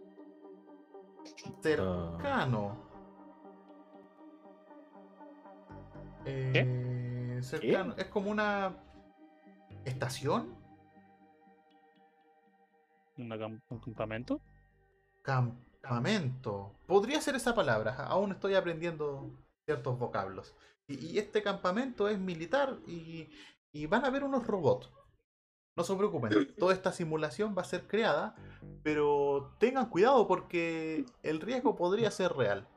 Cercano. 1.61 2.75
Eh, 6.25 7.37
cercano. 7.43 7.93
Es 7.99 8.05
como 8.05 8.31
una 8.31 8.75
estación. 9.85 10.55
¿Una 13.15 13.35
cam- 13.37 13.61
¿Un 13.69 13.79
campamento? 13.79 14.41
Campamento. 15.21 16.73
Podría 16.87 17.21
ser 17.21 17.35
esa 17.35 17.53
palabra. 17.53 17.93
Aún 18.07 18.31
estoy 18.31 18.55
aprendiendo 18.55 19.29
ciertos 19.65 19.99
vocablos. 19.99 20.55
Y, 20.87 20.95
y 21.13 21.19
este 21.19 21.43
campamento 21.43 22.09
es 22.09 22.17
militar 22.17 22.79
y, 22.87 23.29
y 23.71 23.85
van 23.85 24.03
a 24.03 24.07
haber 24.07 24.23
unos 24.23 24.47
robots. 24.47 24.89
No 25.75 25.83
se 25.83 25.95
preocupen. 25.95 26.53
Toda 26.57 26.73
esta 26.73 26.91
simulación 26.91 27.55
va 27.57 27.61
a 27.61 27.65
ser 27.65 27.87
creada. 27.87 28.35
Pero 28.83 29.55
tengan 29.59 29.89
cuidado 29.89 30.27
porque 30.27 31.05
el 31.23 31.39
riesgo 31.39 31.75
podría 31.75 32.11
ser 32.11 32.33
real. 32.33 32.67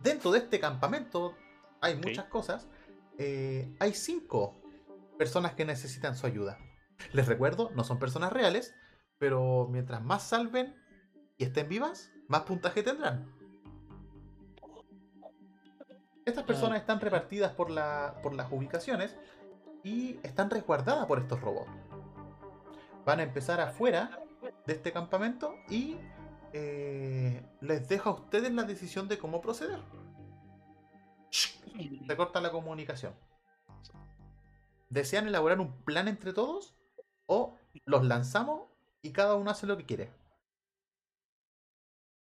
Dentro 0.00 0.30
de 0.30 0.38
este 0.38 0.60
campamento 0.60 1.34
hay 1.80 1.96
muchas 1.96 2.26
cosas. 2.26 2.68
Eh, 3.18 3.74
hay 3.78 3.94
cinco 3.94 4.60
personas 5.16 5.54
que 5.54 5.64
necesitan 5.64 6.16
su 6.16 6.26
ayuda. 6.26 6.58
Les 7.12 7.26
recuerdo, 7.26 7.70
no 7.74 7.84
son 7.84 7.98
personas 7.98 8.32
reales, 8.32 8.74
pero 9.18 9.68
mientras 9.70 10.02
más 10.02 10.22
salven 10.22 10.74
y 11.38 11.44
estén 11.44 11.68
vivas, 11.68 12.12
más 12.28 12.42
puntaje 12.42 12.82
tendrán. 12.82 13.32
Estas 16.24 16.44
personas 16.44 16.80
están 16.80 17.00
repartidas 17.00 17.52
por, 17.52 17.70
la, 17.70 18.18
por 18.22 18.34
las 18.34 18.50
ubicaciones 18.50 19.16
y 19.84 20.18
están 20.24 20.50
resguardadas 20.50 21.06
por 21.06 21.20
estos 21.20 21.40
robots. 21.40 21.70
Van 23.06 23.20
a 23.20 23.22
empezar 23.22 23.60
afuera 23.60 24.20
de 24.66 24.72
este 24.72 24.92
campamento 24.92 25.54
y 25.70 25.96
eh, 26.52 27.40
les 27.60 27.88
dejo 27.88 28.10
a 28.10 28.14
ustedes 28.14 28.52
la 28.52 28.64
decisión 28.64 29.06
de 29.06 29.16
cómo 29.16 29.40
proceder. 29.40 29.78
Se 31.30 32.16
corta 32.16 32.40
la 32.40 32.50
comunicación. 32.50 33.14
¿Desean 34.90 35.28
elaborar 35.28 35.60
un 35.60 35.84
plan 35.84 36.08
entre 36.08 36.32
todos? 36.32 36.74
¿O 37.26 37.56
los 37.84 38.04
lanzamos 38.04 38.62
y 39.02 39.12
cada 39.12 39.36
uno 39.36 39.52
hace 39.52 39.68
lo 39.68 39.76
que 39.76 39.86
quiere? 39.86 40.10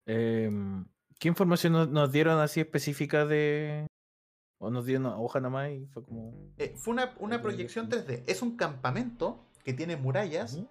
Em, 0.06 0.86
¿Qué 1.20 1.28
información 1.28 1.74
nos, 1.74 1.90
nos 1.90 2.10
dieron 2.14 2.40
así 2.40 2.62
específica 2.62 3.26
de.? 3.26 3.86
O 4.60 4.70
nos 4.70 4.86
dieron 4.86 5.08
una 5.08 5.18
hoja 5.18 5.42
nada 5.42 5.50
más 5.50 5.72
y 5.72 5.88
fue 5.88 6.06
como. 6.06 6.54
Eh, 6.58 6.74
fue 6.78 6.94
una, 6.94 7.16
una 7.20 7.42
proyección 7.42 7.88
ok. 7.88 7.94
3D. 7.94 8.24
Es 8.28 8.42
un 8.42 8.56
campamento 8.56 9.49
que 9.70 9.74
tiene 9.76 9.98
murallas, 9.98 10.56
Ujú. 10.56 10.68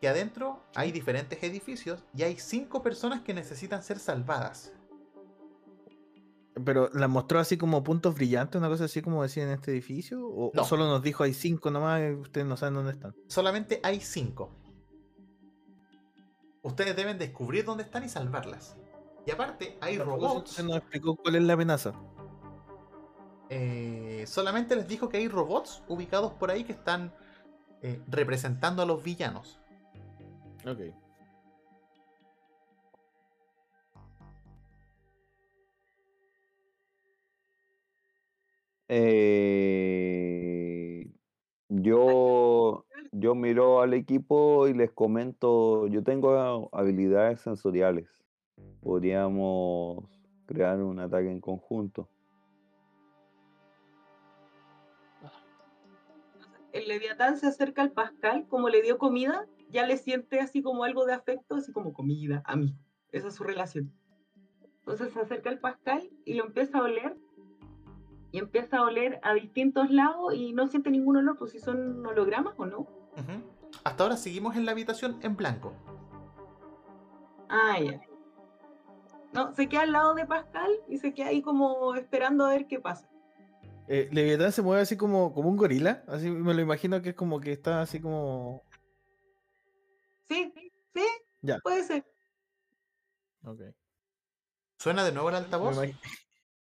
que 0.00 0.08
adentro 0.08 0.64
hay 0.74 0.90
diferentes 0.90 1.40
edificios 1.44 2.02
y 2.12 2.24
hay 2.24 2.36
cinco 2.36 2.82
personas 2.82 3.20
que 3.20 3.32
necesitan 3.32 3.80
ser 3.84 4.00
salvadas. 4.00 4.72
Pero 6.64 6.90
la 6.92 7.06
mostró 7.06 7.38
así 7.38 7.56
como 7.56 7.84
puntos 7.84 8.16
brillantes, 8.16 8.58
una 8.58 8.68
cosa 8.68 8.86
así 8.86 9.02
como 9.02 9.22
decía 9.22 9.44
en 9.44 9.50
este 9.50 9.70
edificio. 9.70 10.26
¿O, 10.26 10.50
No. 10.52 10.64
solo 10.64 10.88
nos 10.88 11.00
dijo 11.00 11.22
hay 11.22 11.32
cinco 11.32 11.70
nomás 11.70 12.00
y 12.02 12.10
ustedes 12.14 12.44
no 12.44 12.56
saben 12.56 12.74
dónde 12.74 12.90
están? 12.90 13.14
Solamente 13.28 13.78
hay 13.84 14.00
cinco. 14.00 14.50
Ustedes 16.62 16.96
deben 16.96 17.16
descubrir 17.18 17.64
dónde 17.64 17.84
están 17.84 18.02
y 18.02 18.08
salvarlas. 18.08 18.76
Y 19.26 19.30
aparte 19.30 19.78
hay 19.80 19.96
robots. 19.98 20.58
Entonces 20.58 20.64
nos 20.64 20.76
explicó 20.78 21.14
cuál 21.14 21.36
es 21.36 21.42
la 21.44 21.52
amenaza. 21.52 21.92
eh, 23.48 24.24
solamente 24.26 24.74
les 24.76 24.86
dijo 24.88 25.08
que 25.08 25.18
hay 25.18 25.28
robots 25.28 25.82
ubicados 25.88 26.32
por 26.34 26.50
ahí 26.50 26.64
que 26.64 26.72
están 26.72 27.12
eh, 27.82 28.00
representando 28.08 28.82
a 28.82 28.86
los 28.86 29.02
villanos. 29.02 29.58
Ok. 30.66 30.80
Eh, 38.92 40.20
yo, 41.68 42.84
yo 43.12 43.34
miro 43.36 43.82
al 43.82 43.94
equipo 43.94 44.66
y 44.66 44.74
les 44.74 44.90
comento, 44.90 45.86
yo 45.86 46.02
tengo 46.02 46.68
habilidades 46.72 47.40
sensoriales. 47.40 48.08
Podríamos 48.80 50.04
crear 50.46 50.82
un 50.82 50.98
ataque 50.98 51.30
en 51.30 51.40
conjunto. 51.40 52.08
Leviatán 56.72 57.36
se 57.36 57.46
acerca 57.46 57.82
al 57.82 57.92
Pascal, 57.92 58.46
como 58.48 58.68
le 58.68 58.82
dio 58.82 58.98
comida, 58.98 59.46
ya 59.70 59.86
le 59.86 59.96
siente 59.96 60.40
así 60.40 60.62
como 60.62 60.84
algo 60.84 61.06
de 61.06 61.14
afecto, 61.14 61.56
así 61.56 61.72
como 61.72 61.92
comida, 61.92 62.42
amigo. 62.44 62.76
Esa 63.12 63.28
es 63.28 63.34
su 63.34 63.44
relación. 63.44 63.92
Entonces 64.80 65.12
se 65.12 65.20
acerca 65.20 65.50
al 65.50 65.58
Pascal 65.58 66.10
y 66.24 66.34
lo 66.34 66.44
empieza 66.44 66.78
a 66.78 66.82
oler. 66.82 67.16
Y 68.32 68.38
empieza 68.38 68.78
a 68.78 68.82
oler 68.82 69.18
a 69.22 69.34
distintos 69.34 69.90
lados 69.90 70.34
y 70.34 70.52
no 70.52 70.68
siente 70.68 70.90
ningún 70.90 71.16
olor, 71.16 71.36
pues 71.36 71.52
si 71.52 71.58
son 71.58 72.06
hologramas 72.06 72.54
o 72.56 72.66
no. 72.66 72.78
Ujú. 72.78 73.42
Hasta 73.84 74.04
ahora 74.04 74.16
seguimos 74.16 74.56
en 74.56 74.66
la 74.66 74.72
habitación 74.72 75.18
en 75.22 75.36
blanco. 75.36 75.72
Ah, 77.48 77.80
ya. 77.80 78.00
No, 79.32 79.52
se 79.54 79.68
queda 79.68 79.82
al 79.82 79.92
lado 79.92 80.14
de 80.14 80.26
Pascal 80.26 80.70
y 80.88 80.98
se 80.98 81.14
queda 81.14 81.28
ahí 81.28 81.42
como 81.42 81.94
esperando 81.94 82.46
a 82.46 82.50
ver 82.50 82.66
qué 82.66 82.78
pasa. 82.78 83.08
Eh, 83.92 84.08
Leviatán 84.12 84.52
se 84.52 84.62
mueve 84.62 84.82
así 84.82 84.96
como, 84.96 85.34
como 85.34 85.48
un 85.48 85.56
gorila. 85.56 86.04
Así 86.06 86.30
me 86.30 86.54
lo 86.54 86.60
imagino 86.60 87.02
que 87.02 87.08
es 87.08 87.14
como 87.16 87.40
que 87.40 87.50
está 87.50 87.82
así 87.82 88.00
como. 88.00 88.62
Sí, 90.28 90.52
sí, 90.94 91.02
Ya. 91.42 91.58
puede 91.58 91.82
ser. 91.82 92.06
Ok. 93.44 93.62
¿Suena 94.78 95.02
de 95.04 95.10
nuevo 95.10 95.30
el 95.30 95.34
altavoz? 95.34 95.76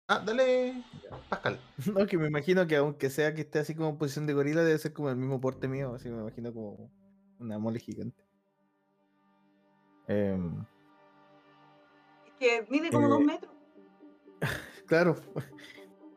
Ah, 0.08 0.24
dale, 0.26 0.82
Pascal. 1.28 1.60
No, 1.94 2.04
que 2.06 2.18
me 2.18 2.26
imagino 2.26 2.66
que 2.66 2.74
aunque 2.76 3.08
sea 3.10 3.32
que 3.32 3.42
esté 3.42 3.60
así 3.60 3.76
como 3.76 3.90
en 3.90 3.96
posición 3.98 4.26
de 4.26 4.32
gorila, 4.34 4.64
debe 4.64 4.78
ser 4.78 4.92
como 4.92 5.08
el 5.08 5.14
mismo 5.16 5.40
porte 5.40 5.68
mío. 5.68 5.94
Así 5.94 6.08
me 6.10 6.20
imagino 6.20 6.52
como 6.52 6.90
una 7.38 7.60
mole 7.60 7.78
gigante. 7.78 8.24
Em, 10.08 10.64
Es 12.26 12.32
que 12.40 12.66
mide 12.68 12.90
como 12.90 13.08
dos 13.08 13.20
Eh, 13.20 13.24
metros. 13.24 13.52
claro. 14.86 15.16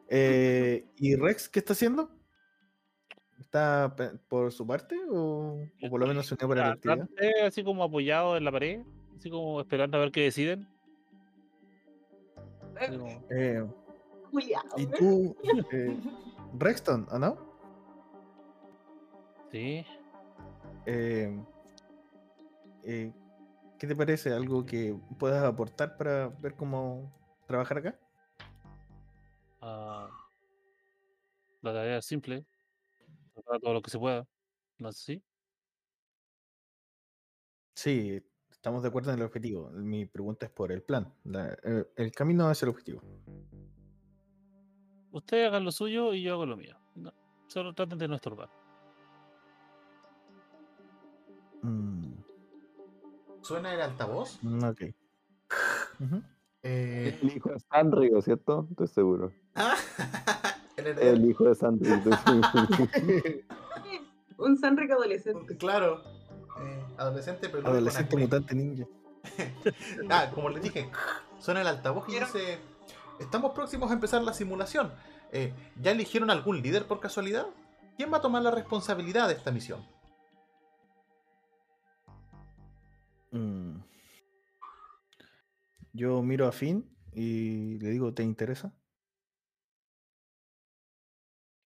Eh, 0.09 0.85
¿Y 0.97 1.15
Rex 1.15 1.49
qué 1.49 1.59
está 1.59 1.73
haciendo? 1.73 2.09
¿Está 3.39 3.95
por 4.27 4.51
su 4.51 4.65
parte 4.65 4.97
o, 5.09 5.59
o 5.81 5.89
por 5.89 5.99
lo 5.99 6.07
menos 6.07 6.25
se 6.25 6.35
unió 6.35 6.47
para 6.47 6.67
la 6.67 6.73
actividad? 6.73 7.07
Así 7.45 7.63
como 7.63 7.83
apoyado 7.83 8.35
en 8.35 8.43
la 8.43 8.51
pared, 8.51 8.81
así 9.15 9.29
como 9.29 9.61
esperando 9.61 9.97
a 9.97 10.01
ver 10.01 10.11
qué 10.11 10.23
deciden. 10.23 10.67
Eh, 13.29 13.65
¿Y 14.77 14.83
¿eh? 14.83 14.89
tú, 14.97 15.35
eh, 15.71 15.97
Rexton, 16.57 17.07
o 17.11 17.19
no? 17.19 17.37
Sí. 19.51 19.85
Eh, 20.85 21.39
eh, 22.83 23.11
¿Qué 23.79 23.87
te 23.87 23.95
parece? 23.95 24.33
¿Algo 24.33 24.65
que 24.65 24.95
puedas 25.17 25.43
aportar 25.43 25.97
para 25.97 26.29
ver 26.29 26.55
cómo 26.55 27.11
trabajar 27.45 27.79
acá? 27.79 27.99
Ah, 29.67 30.09
la 31.61 31.73
tarea 31.73 31.97
es 31.97 32.05
simple. 32.05 32.45
Tratar 33.33 33.59
todo 33.59 33.73
lo 33.73 33.81
que 33.81 33.89
se 33.91 33.99
pueda. 33.99 34.25
No 34.79 34.91
sé 34.91 34.99
si. 35.15 35.23
Sí, 37.75 38.23
estamos 38.49 38.81
de 38.81 38.89
acuerdo 38.89 39.11
en 39.11 39.19
el 39.19 39.25
objetivo. 39.25 39.69
Mi 39.71 40.05
pregunta 40.05 40.45
es 40.45 40.51
por 40.51 40.71
el 40.71 40.81
plan. 40.81 41.13
la- 41.25 41.53
el, 41.63 41.87
el 41.95 42.11
camino 42.11 42.47
hacia 42.47 42.65
el 42.65 42.69
objetivo. 42.71 43.01
Ustedes 45.11 45.47
hagan 45.47 45.63
lo 45.65 45.71
suyo 45.71 46.13
y 46.13 46.21
yo 46.23 46.33
hago 46.33 46.45
lo 46.45 46.57
mío. 46.57 46.75
No, 46.95 47.11
solo 47.47 47.73
traten 47.73 47.97
de 47.97 48.07
no 48.07 48.15
estorbar. 48.15 48.49
Mm, 51.61 52.13
¿Suena 53.41 53.73
el 53.73 53.81
altavoz? 53.81 54.39
mm, 54.43 54.63
ok. 54.63 54.81
Eh, 56.63 57.17
El 57.21 57.29
hijo 57.37 57.49
de 57.51 57.59
Sanrio, 57.59 58.21
¿cierto? 58.21 58.67
Estoy 58.71 58.87
seguro. 58.87 59.31
Ah, 59.57 59.75
el 60.77 61.25
hijo 61.25 61.45
de 61.45 61.55
seguro. 61.55 62.01
Un 64.37 64.57
Sanric 64.57 64.91
adolescente. 64.91 65.57
Claro. 65.57 66.03
Eh, 66.61 66.83
adolescente, 66.97 67.49
pero 67.49 67.67
Adolescente 67.67 68.17
mutante 68.17 68.55
ninja. 68.55 68.85
Ah, 70.09 70.31
como 70.33 70.49
les 70.49 70.63
dije, 70.63 70.89
suena 71.39 71.61
el 71.61 71.67
altavoz 71.67 72.07
y 72.07 72.13
dice: 72.13 72.59
Estamos 73.19 73.51
próximos 73.51 73.91
a 73.91 73.93
empezar 73.93 74.23
la 74.23 74.33
simulación. 74.33 74.93
Eh, 75.31 75.53
¿Ya 75.81 75.91
eligieron 75.91 76.29
algún 76.29 76.61
líder 76.61 76.85
por 76.87 76.99
casualidad? 76.99 77.47
¿Quién 77.97 78.13
va 78.13 78.17
a 78.17 78.21
tomar 78.21 78.41
la 78.41 78.51
responsabilidad 78.51 79.27
de 79.27 79.33
esta 79.33 79.51
misión? 79.51 79.85
Mm. 83.31 83.79
Yo 85.93 86.21
miro 86.21 86.47
a 86.47 86.51
Finn 86.51 86.89
y 87.13 87.79
le 87.79 87.89
digo, 87.89 88.13
¿te 88.13 88.23
interesa? 88.23 88.71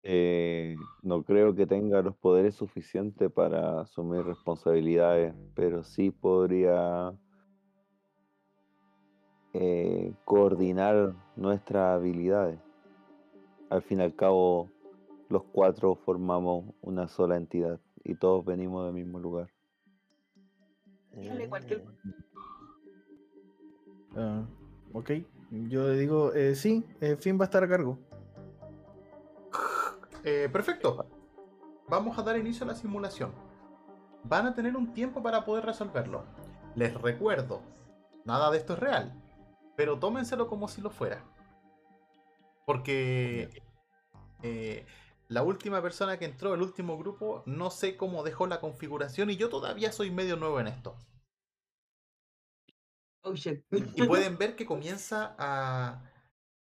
Eh, 0.02 0.76
no 1.02 1.22
creo 1.22 1.54
que 1.54 1.66
tenga 1.66 2.00
los 2.00 2.16
poderes 2.16 2.54
suficientes 2.54 3.30
para 3.30 3.82
asumir 3.82 4.24
responsabilidades, 4.24 5.34
pero 5.54 5.82
sí 5.82 6.10
podría 6.10 7.12
eh, 9.52 10.14
coordinar 10.24 11.14
nuestras 11.36 11.96
habilidades. 11.96 12.58
Al 13.68 13.82
fin 13.82 14.00
y 14.00 14.02
al 14.02 14.14
cabo, 14.14 14.70
los 15.28 15.44
cuatro 15.52 15.96
formamos 15.96 16.64
una 16.80 17.06
sola 17.06 17.36
entidad 17.36 17.78
y 18.02 18.14
todos 18.14 18.44
venimos 18.44 18.86
del 18.86 18.94
mismo 18.94 19.18
lugar. 19.18 19.50
Dígale 21.12 21.48
cualquier 21.48 21.84
Ah, 24.16 24.44
ok, 24.92 25.10
yo 25.68 25.88
le 25.88 25.98
digo, 25.98 26.32
eh, 26.34 26.54
sí, 26.56 26.84
eh, 27.00 27.16
Finn 27.16 27.38
va 27.38 27.44
a 27.44 27.46
estar 27.46 27.62
a 27.62 27.68
cargo. 27.68 27.98
Eh, 30.24 30.48
perfecto. 30.52 31.06
Vamos 31.88 32.18
a 32.18 32.22
dar 32.22 32.36
inicio 32.36 32.64
a 32.64 32.68
la 32.68 32.74
simulación. 32.74 33.32
Van 34.24 34.46
a 34.46 34.54
tener 34.54 34.76
un 34.76 34.92
tiempo 34.92 35.22
para 35.22 35.44
poder 35.44 35.64
resolverlo. 35.64 36.24
Les 36.74 36.94
recuerdo, 36.94 37.62
nada 38.24 38.50
de 38.50 38.58
esto 38.58 38.74
es 38.74 38.78
real, 38.78 39.20
pero 39.76 39.98
tómenselo 39.98 40.46
como 40.46 40.68
si 40.68 40.80
lo 40.80 40.90
fuera. 40.90 41.24
Porque 42.66 43.50
eh, 44.42 44.86
la 45.28 45.42
última 45.42 45.82
persona 45.82 46.18
que 46.18 46.26
entró, 46.26 46.54
el 46.54 46.62
último 46.62 46.98
grupo, 46.98 47.42
no 47.46 47.70
sé 47.70 47.96
cómo 47.96 48.22
dejó 48.22 48.46
la 48.46 48.60
configuración 48.60 49.30
y 49.30 49.36
yo 49.36 49.48
todavía 49.48 49.90
soy 49.90 50.10
medio 50.10 50.36
nuevo 50.36 50.60
en 50.60 50.68
esto. 50.68 50.96
Oh 53.22 53.34
shit. 53.34 53.64
Y 53.70 54.02
pueden 54.04 54.38
ver 54.38 54.56
que 54.56 54.66
comienza 54.66 55.34
a, 55.38 56.09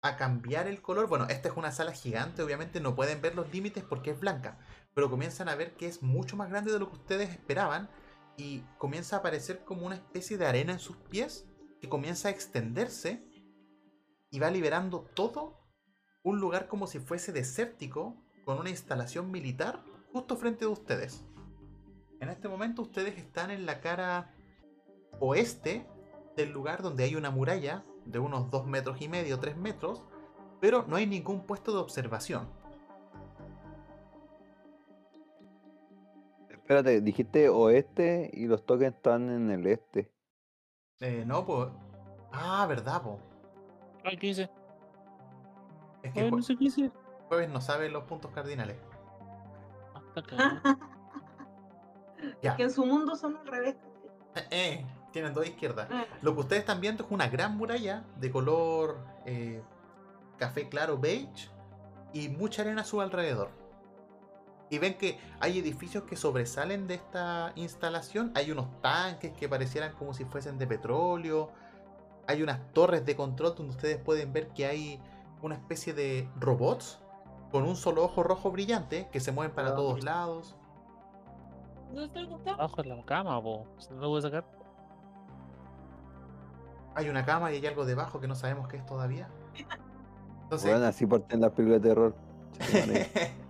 a 0.03 0.17
cambiar 0.17 0.67
el 0.67 0.83
color. 0.83 1.09
Bueno, 1.09 1.27
esta 1.29 1.49
es 1.49 1.57
una 1.57 1.71
sala 1.71 1.93
gigante, 1.93 2.43
obviamente 2.43 2.81
no 2.81 2.95
pueden 2.95 3.23
ver 3.23 3.37
los 3.37 3.53
límites 3.53 3.85
porque 3.85 4.11
es 4.11 4.21
blanca. 4.21 4.59
Pero 4.95 5.09
comienzan 5.09 5.49
a 5.49 5.55
ver 5.55 5.75
que 5.77 5.87
es 5.87 6.03
mucho 6.03 6.37
más 6.37 6.51
grande 6.51 6.73
de 6.73 6.79
lo 6.79 6.91
que 6.91 6.97
ustedes 6.97 7.31
esperaban. 7.31 7.89
Y 8.37 8.61
comienza 8.79 9.17
a 9.17 9.19
aparecer 9.21 9.65
como 9.65 9.87
una 9.87 9.95
especie 9.95 10.37
de 10.37 10.47
arena 10.47 10.73
en 10.73 10.81
sus 10.81 10.97
pies. 10.97 11.47
Que 11.81 11.89
comienza 11.89 12.29
a 12.29 12.33
extenderse. 12.33 13.25
Y 14.31 14.41
va 14.41 14.51
liberando 14.51 15.09
todo 15.15 15.61
un 16.25 16.41
lugar 16.41 16.69
como 16.69 16.87
si 16.87 16.99
fuese 16.99 17.33
desértico. 17.33 18.17
Con 18.45 18.59
una 18.59 18.71
instalación 18.71 19.31
militar 19.31 19.85
justo 20.13 20.37
frente 20.37 20.65
de 20.65 20.71
ustedes. 20.73 21.25
En 22.21 22.29
este 22.29 22.49
momento 22.49 22.83
ustedes 22.83 23.17
están 23.19 23.51
en 23.51 23.67
la 23.67 23.81
cara 23.81 24.35
oeste 25.21 25.87
del 26.37 26.51
lugar 26.51 26.83
donde 26.83 27.05
hay 27.05 27.15
una 27.15 27.31
muralla 27.31 27.85
de 28.05 28.19
unos 28.19 28.51
2 28.51 28.67
metros 28.67 29.01
y 29.01 29.09
medio, 29.09 29.39
3 29.39 29.57
metros, 29.57 30.03
pero 30.61 30.85
no 30.87 30.97
hay 30.97 31.07
ningún 31.07 31.41
puesto 31.47 31.73
de 31.73 31.79
observación. 31.79 32.49
Espérate, 36.49 37.01
dijiste 37.01 37.49
oeste 37.49 38.31
y 38.33 38.47
los 38.47 38.65
tokens 38.65 38.95
están 38.97 39.29
en 39.31 39.51
el 39.51 39.67
este. 39.67 40.11
Eh, 41.01 41.25
no, 41.27 41.45
pues... 41.45 41.69
Ah, 42.33 42.65
verdad, 42.69 43.03
po. 43.03 43.19
Ay, 44.05 44.17
¿qué 44.17 44.29
hice? 44.29 44.51
Es 46.03 46.13
que 46.13 46.21
Ay, 46.21 46.31
no 46.31 46.39
jue- 46.39 46.43
sé 46.43 46.57
qué 46.57 46.65
hice. 46.65 46.91
jueves 47.29 47.51
no 47.51 47.61
sabe 47.61 47.89
los 47.91 48.05
puntos 48.05 48.31
cardinales. 48.33 48.77
Ah, 49.95 50.03
está 50.09 50.23
cagado. 50.23 50.79
Ya. 52.41 52.57
Que 52.57 52.63
en 52.63 52.71
su 52.71 52.87
mundo 52.87 53.17
son 53.17 53.37
al 53.37 53.47
revés. 53.49 53.77
Eh, 54.37 54.47
eh, 54.53 54.87
tienen 55.13 55.35
dos 55.35 55.47
izquierdas. 55.47 55.89
Ah, 55.91 56.05
Lo 56.23 56.35
que 56.35 56.41
ustedes 56.41 56.61
están 56.61 56.81
viendo 56.81 57.05
es 57.05 57.11
una 57.11 57.29
gran 57.29 57.57
muralla 57.57 58.05
de 58.17 58.31
color 58.31 58.99
eh, 59.25 59.63
café 60.39 60.69
claro 60.69 60.99
beige 60.99 61.51
y 62.13 62.29
mucha 62.29 62.63
arena 62.63 62.83
a 62.83 62.85
su 62.85 63.01
alrededor. 63.01 63.51
Y 64.71 64.79
ven 64.79 64.97
que 64.97 65.19
hay 65.39 65.59
edificios 65.59 66.05
que 66.05 66.17
sobresalen 66.17 66.87
de 66.87 66.95
esta 66.95 67.53
instalación. 67.57 68.33
Hay 68.35 68.51
unos 68.51 68.81
tanques 68.81 69.33
que 69.35 69.49
parecieran 69.49 69.93
como 69.93 70.15
si 70.15 70.25
fuesen 70.25 70.59
de 70.59 70.67
petróleo. 70.67 71.51
Hay 72.27 72.43
unas 72.43 72.73
torres 72.73 73.05
de 73.05 73.15
control 73.15 73.55
donde 73.55 73.73
ustedes 73.73 73.99
pueden 73.99 74.33
ver 74.33 74.49
que 74.49 74.67
hay 74.67 75.01
una 75.43 75.57
especie 75.57 75.93
de 75.93 76.29
robots 76.37 76.99
con 77.51 77.65
un 77.65 77.77
solo 77.77 78.03
ojo 78.03 78.23
rojo 78.23 78.51
brillante 78.51 79.09
que 79.13 79.21
se 79.21 79.31
mueven 79.31 79.55
para 79.55 79.75
todos 79.75 80.03
lados. 80.03 80.57
Abajo 82.47 82.81
en 82.83 82.89
la 82.89 83.05
cama, 83.05 83.43
po. 83.43 83.67
¿Se 83.79 83.93
lo 83.93 84.09
puede 84.09 84.23
sacar? 84.23 84.62
Hay 86.95 87.09
una 87.09 87.25
cama 87.25 87.53
y 87.53 87.57
hay 87.57 87.67
algo 87.67 87.85
debajo 87.85 88.21
que 88.21 88.29
no 88.29 88.35
sabemos 88.35 88.69
qué 88.69 88.77
es 88.77 88.87
todavía. 88.87 89.29
Entonces, 90.45 90.71
Bueno, 90.71 90.87
así 90.87 91.07
parten 91.07 91.41
las 91.41 91.53
películas 91.53 91.83
de 91.83 91.89
terror. 91.89 92.15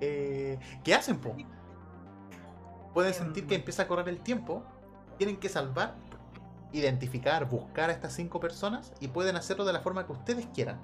Eh, 0.00 0.60
¿qué 0.84 0.94
hacen, 0.94 1.18
po? 1.18 1.34
Pueden 2.94 3.12
sentir 3.12 3.48
que 3.48 3.56
empieza 3.56 3.82
a 3.82 3.88
correr 3.88 4.08
el 4.08 4.20
tiempo, 4.20 4.62
tienen 5.16 5.38
que 5.38 5.48
salvar, 5.48 5.96
identificar, 6.72 7.48
buscar 7.48 7.90
a 7.90 7.94
estas 7.94 8.12
cinco 8.12 8.38
personas 8.38 8.92
y 9.00 9.08
pueden 9.08 9.34
hacerlo 9.34 9.64
de 9.64 9.72
la 9.72 9.80
forma 9.80 10.06
que 10.06 10.12
ustedes 10.12 10.46
quieran. 10.54 10.78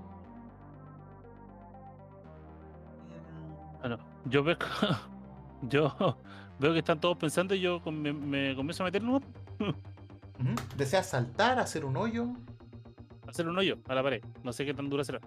Bueno, 3.78 3.98
yo 4.24 4.42
veo, 4.42 4.56
yo 5.62 6.16
veo 6.58 6.72
que 6.72 6.78
están 6.80 7.00
todos 7.00 7.16
pensando 7.16 7.54
y 7.54 7.60
yo 7.60 7.80
me, 7.92 8.12
me 8.12 8.56
comienzo 8.56 8.82
a 8.82 8.86
meter 8.86 9.02
en 9.02 9.22
¿Deseas 10.76 11.06
saltar, 11.08 11.58
hacer 11.58 11.84
un 11.84 11.96
hoyo? 11.96 12.28
hacer 13.28 13.48
un 13.48 13.58
hoyo 13.58 13.78
a 13.88 13.94
la 13.94 14.02
pared. 14.02 14.22
No 14.44 14.52
sé 14.52 14.64
qué 14.64 14.74
tan 14.74 14.88
dura 14.88 15.02
será. 15.02 15.18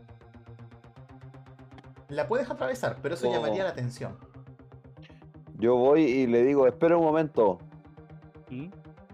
La 2.10 2.28
puedes 2.28 2.50
atravesar, 2.50 3.00
pero 3.02 3.16
eso 3.16 3.28
Oh. 3.30 3.34
llamaría 3.34 3.64
la 3.66 3.72
atención. 3.72 4.18
Yo 5.60 5.76
voy 5.76 6.04
y 6.04 6.28
le 6.28 6.44
digo, 6.44 6.68
espera 6.68 6.96
un 6.98 7.04
momento. 7.04 7.60
¿Mm? 8.50 8.68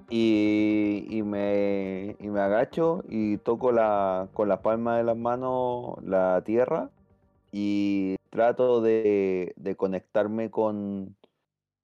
Y, 0.09 1.07
y 1.09 1.23
me, 1.23 2.15
y 2.19 2.27
me 2.27 2.39
agacho 2.41 3.03
y 3.09 3.37
toco 3.37 3.71
la, 3.71 4.27
con 4.33 4.47
la 4.47 4.61
palma 4.61 4.97
de 4.97 5.03
las 5.03 5.17
manos 5.17 5.95
la 6.03 6.43
tierra 6.45 6.91
y 7.51 8.15
trato 8.29 8.81
de, 8.81 9.53
de 9.55 9.75
conectarme 9.75 10.51
con, 10.51 11.15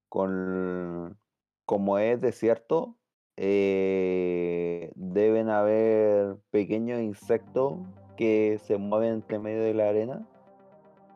con, 0.10 1.18
como 1.66 1.98
es 1.98 2.22
desierto, 2.22 2.96
eh, 3.42 4.92
deben 4.96 5.48
haber 5.48 6.36
pequeños 6.52 7.00
insectos 7.00 7.76
que 8.18 8.60
se 8.66 8.78
mueven 8.78 9.14
entre 9.14 9.40
medio 9.40 9.64
de 9.64 9.74
la 9.74 9.88
arena 9.88 10.28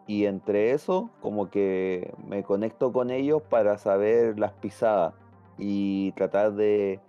y 0.08 0.24
entre 0.24 0.72
eso 0.72 1.10
como 1.22 1.50
que 1.50 2.14
me 2.26 2.44
conecto 2.44 2.94
con 2.94 3.12
ellos 3.12 3.42
para 3.42 3.78
saber 3.78 4.40
las 4.40 4.54
pisadas 4.54 5.14
y 5.58 6.14
tratar 6.14 6.54
de, 6.54 7.02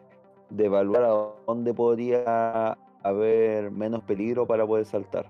de 0.51 0.65
evaluar 0.65 1.05
a 1.05 1.29
dónde 1.47 1.73
podría 1.73 2.77
haber 3.05 3.71
menos 3.71 4.03
peligro 4.03 4.49
para 4.49 4.67
poder 4.67 4.85
saltar. 4.85 5.27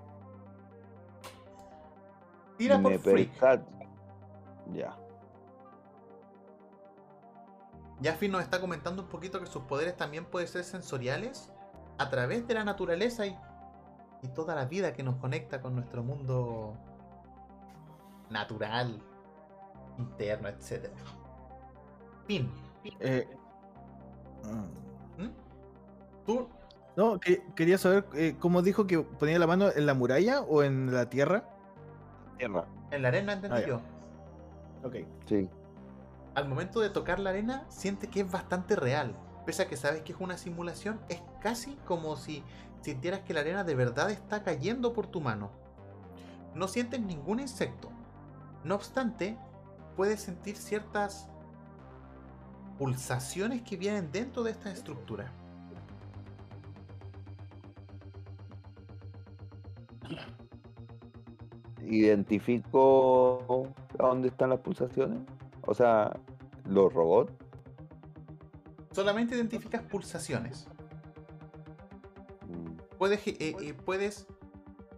Tira 2.57 2.81
por 2.81 2.91
Me 2.91 2.97
freak. 2.97 3.29
Ya. 4.73 4.97
Ya 8.01 8.13
Finn 8.13 8.31
nos 8.31 8.41
está 8.41 8.59
comentando 8.59 9.03
un 9.03 9.07
poquito 9.09 9.39
que 9.39 9.45
sus 9.45 9.63
poderes 9.63 9.95
también 9.95 10.25
pueden 10.25 10.47
ser 10.47 10.63
sensoriales 10.63 11.51
a 11.97 12.09
través 12.09 12.45
de 12.47 12.53
la 12.53 12.63
naturaleza 12.63 13.25
y, 13.25 13.37
y 14.21 14.27
toda 14.29 14.53
la 14.55 14.65
vida 14.65 14.93
que 14.93 15.01
nos 15.03 15.15
conecta 15.15 15.61
con 15.61 15.75
nuestro 15.75 16.03
mundo 16.03 16.73
natural, 18.29 19.01
interno, 19.97 20.49
etc. 20.49 20.89
Finn, 22.27 22.51
Eh, 22.99 23.27
mm, 24.43 25.27
tú 26.25 26.47
no, 26.97 27.19
que- 27.19 27.43
quería 27.55 27.77
saber 27.77 28.05
eh, 28.13 28.35
cómo 28.39 28.61
dijo 28.61 28.85
que 28.87 28.99
ponía 28.99 29.39
la 29.39 29.47
mano 29.47 29.69
en 29.75 29.85
la 29.85 29.93
muralla 29.93 30.41
o 30.41 30.63
en 30.63 30.93
la 30.93 31.09
tierra. 31.09 31.43
Tierra. 32.37 32.65
en 32.91 33.01
la 33.01 33.07
arena 33.07 33.33
entendí 33.33 33.57
Ah, 33.63 33.65
yo. 33.67 33.81
Ok. 34.83 34.95
Sí. 35.27 35.49
Al 36.35 36.49
momento 36.49 36.81
de 36.81 36.89
tocar 36.89 37.19
la 37.19 37.29
arena, 37.29 37.65
siente 37.69 38.07
que 38.07 38.19
es 38.19 38.29
bastante 38.29 38.75
real. 38.75 39.15
Pese 39.45 39.63
a 39.63 39.67
que 39.69 39.77
sabes 39.77 40.01
que 40.01 40.11
es 40.11 40.19
una 40.19 40.37
simulación, 40.37 40.99
es 41.07 41.21
casi 41.39 41.75
como 41.85 42.17
si 42.17 42.43
sintieras 42.81 43.21
que 43.21 43.33
la 43.33 43.39
arena 43.39 43.63
de 43.63 43.73
verdad 43.73 44.11
está 44.11 44.43
cayendo 44.43 44.91
por 44.91 45.07
tu 45.07 45.21
mano. 45.21 45.49
No 46.53 46.67
sientes 46.67 46.99
ningún 46.99 47.39
insecto. 47.39 47.89
No 48.65 48.75
obstante, 48.75 49.37
puedes 49.95 50.19
sentir 50.19 50.57
ciertas 50.57 51.29
pulsaciones 52.77 53.61
que 53.61 53.77
vienen 53.77 54.11
dentro 54.11 54.43
de 54.43 54.51
esta 54.51 54.71
estructura. 54.71 55.31
Identifico 61.81 63.69
a 63.99 64.07
dónde 64.07 64.27
están 64.27 64.49
las 64.49 64.59
pulsaciones. 64.59 65.19
O 65.65 65.73
sea, 65.73 66.19
los 66.65 66.93
robots. 66.93 67.33
Solamente 68.91 69.35
identificas 69.35 69.81
pulsaciones. 69.83 70.67
Mm, 72.47 72.77
Puedes, 72.97 73.27
eh, 73.27 73.35
eh, 73.39 73.73
puedes 73.73 74.27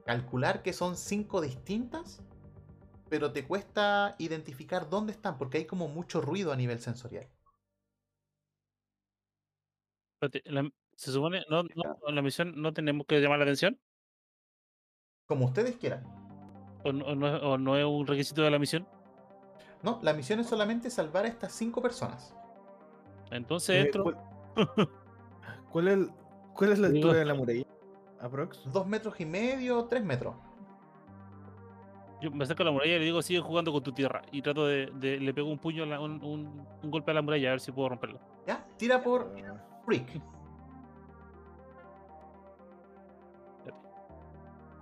calcular 0.05 0.61
que 0.61 0.73
son 0.73 0.95
cinco 0.95 1.41
distintas, 1.41 2.21
pero 3.09 3.31
te 3.31 3.45
cuesta 3.47 4.15
identificar 4.19 4.89
dónde 4.89 5.13
están 5.13 5.37
porque 5.37 5.57
hay 5.59 5.65
como 5.65 5.87
mucho 5.87 6.21
ruido 6.21 6.51
a 6.51 6.55
nivel 6.55 6.79
sensorial. 6.79 7.27
La- 10.45 10.69
se 10.95 11.11
supone, 11.11 11.43
no, 11.49 11.61
no, 11.63 11.97
la 12.11 12.21
misión 12.23 12.59
no 12.59 12.73
tenemos 12.73 13.05
que 13.05 13.19
llamar 13.21 13.37
la 13.37 13.43
atención 13.45 13.79
Como 15.27 15.45
ustedes 15.45 15.77
quieran. 15.77 16.03
o 16.83 16.91
no, 16.91 17.05
o 17.05 17.15
no 17.15 17.27
es- 17.35 17.43
o 17.43 17.57
no 17.59 17.77
es 17.77 17.85
un 17.85 18.07
requisito 18.07 18.41
de 18.41 18.49
la 18.51 18.57
misión. 18.59 18.87
No, 19.83 19.99
la 20.01 20.13
misión 20.13 20.39
es 20.39 20.47
solamente 20.47 20.89
salvar 20.89 21.25
a 21.25 21.27
estas 21.27 21.51
cinco 21.53 21.81
personas. 21.81 22.35
Entonces 23.31 23.85
Eh. 23.87 23.91
¿cuál, 24.01 24.17
cuál 25.71 25.87
es, 25.87 25.93
el- 25.93 26.11
cuál 26.53 26.71
es 26.71 26.79
la 26.79 26.87
Digo- 26.89 27.07
altura 27.07 27.19
de 27.19 27.25
la 27.25 27.33
muralla? 27.33 27.63
Aprox. 28.19 28.71
Dos 28.71 28.87
metros 28.87 29.19
y 29.19 29.25
medio, 29.25 29.85
tres 29.85 30.03
metros. 30.03 30.35
Yo 32.19 32.31
me 32.31 32.43
acerco 32.45 32.63
a 32.63 32.65
la 32.65 32.71
muralla 32.71 32.95
y 32.95 32.99
le 32.99 33.05
digo, 33.05 33.21
sigue 33.21 33.39
jugando 33.41 33.71
con 33.71 33.83
tu 33.83 33.91
tierra. 33.91 34.23
Y 34.31 34.41
trato 34.41 34.65
de, 34.65 34.87
de- 34.95 35.19
le 35.19 35.33
pego 35.35 35.49
un 35.49 35.59
puño, 35.59 35.83
a 35.83 35.85
la- 35.85 35.99
un, 35.99 36.13
un- 36.23 36.65
un 36.81 36.91
golpe 36.91 37.11
a 37.11 37.13
la 37.13 37.21
muralla 37.21 37.49
a 37.49 37.51
ver 37.51 37.59
si 37.59 37.71
puedo 37.71 37.89
romperlo. 37.89 38.19
¿Ya? 38.47 38.65
Tira 38.77 39.03
por 39.03 39.31
Ah, 39.47 39.53
freak. 39.85 40.19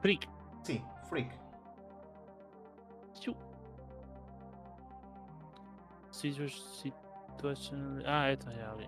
Freak. 0.01 0.29
Sí, 0.63 0.81
freak. 1.09 1.31
Ah, 8.05 8.31
esto 8.31 8.51
ya, 8.51 8.73
ok. 8.73 8.81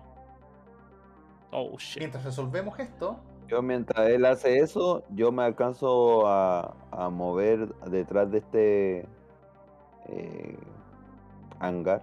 Oh, 1.52 1.78
shit. 1.78 1.98
Mientras 1.98 2.24
resolvemos 2.24 2.78
esto, 2.78 3.18
Yo 3.48 3.62
mientras 3.62 4.08
él 4.08 4.24
hace 4.26 4.58
eso, 4.58 5.02
yo 5.10 5.32
me 5.32 5.42
alcanzo 5.42 6.26
a, 6.26 6.74
a 6.90 7.08
mover 7.08 7.74
detrás 7.90 8.30
de 8.30 8.38
este 8.38 8.98
eh, 10.08 10.58
hangar. 11.58 12.02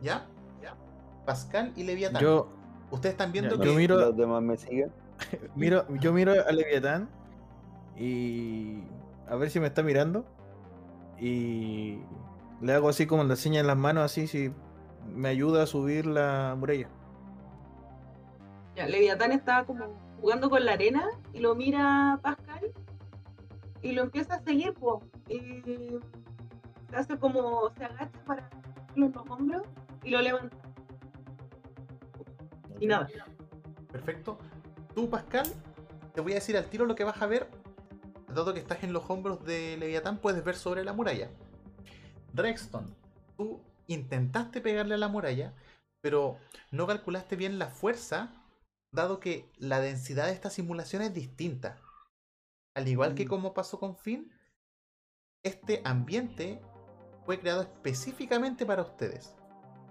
¿ya? 0.00 0.26
Pascal 1.24 1.72
y 1.76 1.84
Leviatán. 1.84 2.20
Yo 2.20 2.48
Ustedes 2.90 3.14
están 3.14 3.32
viendo 3.32 3.56
Ya, 3.56 3.62
que 3.62 3.68
yo 3.68 3.74
miro- 3.74 3.96
Los 3.96 4.16
demás 4.16 4.42
me 4.42 4.56
siguen. 4.56 4.92
miro, 5.56 5.86
yo 5.96 6.12
miro 6.12 6.32
a 6.32 6.52
Leviatán 6.52 7.08
y 7.96 8.82
a 9.28 9.36
ver 9.36 9.50
si 9.50 9.60
me 9.60 9.66
está 9.68 9.82
mirando. 9.82 10.24
Y 11.18 12.00
le 12.62 12.72
hago 12.72 12.88
así 12.88 13.06
como 13.06 13.24
le 13.24 13.36
seña 13.36 13.60
en 13.60 13.66
las 13.66 13.76
manos, 13.76 14.04
así 14.04 14.26
si 14.26 14.52
me 15.12 15.28
ayuda 15.28 15.64
a 15.64 15.66
subir 15.66 16.06
la 16.06 16.54
muralla. 16.56 16.88
Ya, 18.76 18.86
Leviatán 18.86 19.32
está 19.32 19.64
como 19.64 20.00
jugando 20.20 20.48
con 20.48 20.64
la 20.64 20.72
arena 20.72 21.04
y 21.32 21.40
lo 21.40 21.54
mira 21.54 22.20
Pascal 22.22 22.72
y 23.82 23.92
lo 23.92 24.02
empieza 24.02 24.36
a 24.36 24.42
seguir. 24.42 24.74
Y 25.28 25.98
se 26.88 26.96
hace 26.96 27.18
como 27.18 27.70
se 27.76 27.84
agacha 27.84 28.24
para 28.24 28.48
los 28.94 29.10
hombros 29.28 29.62
y 30.04 30.10
lo 30.10 30.22
levanta. 30.22 30.56
Y 32.78 32.86
nada. 32.86 33.08
Perfecto. 33.90 34.38
Tú, 34.94 35.10
Pascal, 35.10 35.46
te 36.14 36.20
voy 36.20 36.32
a 36.32 36.36
decir 36.36 36.56
al 36.56 36.66
tiro 36.66 36.86
lo 36.86 36.94
que 36.94 37.04
vas 37.04 37.20
a 37.20 37.26
ver. 37.26 37.48
Dado 38.28 38.54
que 38.54 38.60
estás 38.60 38.82
en 38.82 38.92
los 38.92 39.10
hombros 39.10 39.44
de 39.44 39.76
Leviatán, 39.76 40.18
puedes 40.18 40.42
ver 40.44 40.54
sobre 40.54 40.84
la 40.84 40.92
muralla. 40.92 41.28
Rexton, 42.34 42.94
tú 43.36 43.60
intentaste 43.86 44.60
pegarle 44.60 44.94
a 44.94 44.98
la 44.98 45.08
muralla, 45.08 45.54
pero 46.00 46.38
no 46.70 46.86
calculaste 46.86 47.36
bien 47.36 47.58
la 47.58 47.68
fuerza, 47.68 48.32
dado 48.92 49.20
que 49.20 49.50
la 49.58 49.80
densidad 49.80 50.26
de 50.26 50.32
esta 50.32 50.50
simulación 50.50 51.02
es 51.02 51.14
distinta. 51.14 51.80
Al 52.74 52.88
igual 52.88 53.14
que 53.14 53.26
Mm. 53.26 53.28
como 53.28 53.54
pasó 53.54 53.78
con 53.78 53.96
Finn, 53.96 54.32
este 55.44 55.82
ambiente 55.84 56.60
fue 57.24 57.38
creado 57.40 57.62
específicamente 57.62 58.64
para 58.66 58.82
ustedes. 58.82 59.36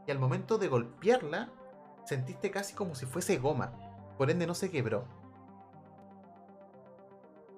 Y 0.08 0.12
al 0.12 0.20
momento 0.20 0.58
de 0.58 0.68
golpearla, 0.68 1.52
sentiste 2.06 2.52
casi 2.52 2.74
como 2.74 2.96
si 2.96 3.06
fuese 3.06 3.38
goma. 3.38 3.72
Por 4.18 4.32
ende 4.32 4.48
no 4.48 4.56
se 4.56 4.72
quebró. 4.72 5.06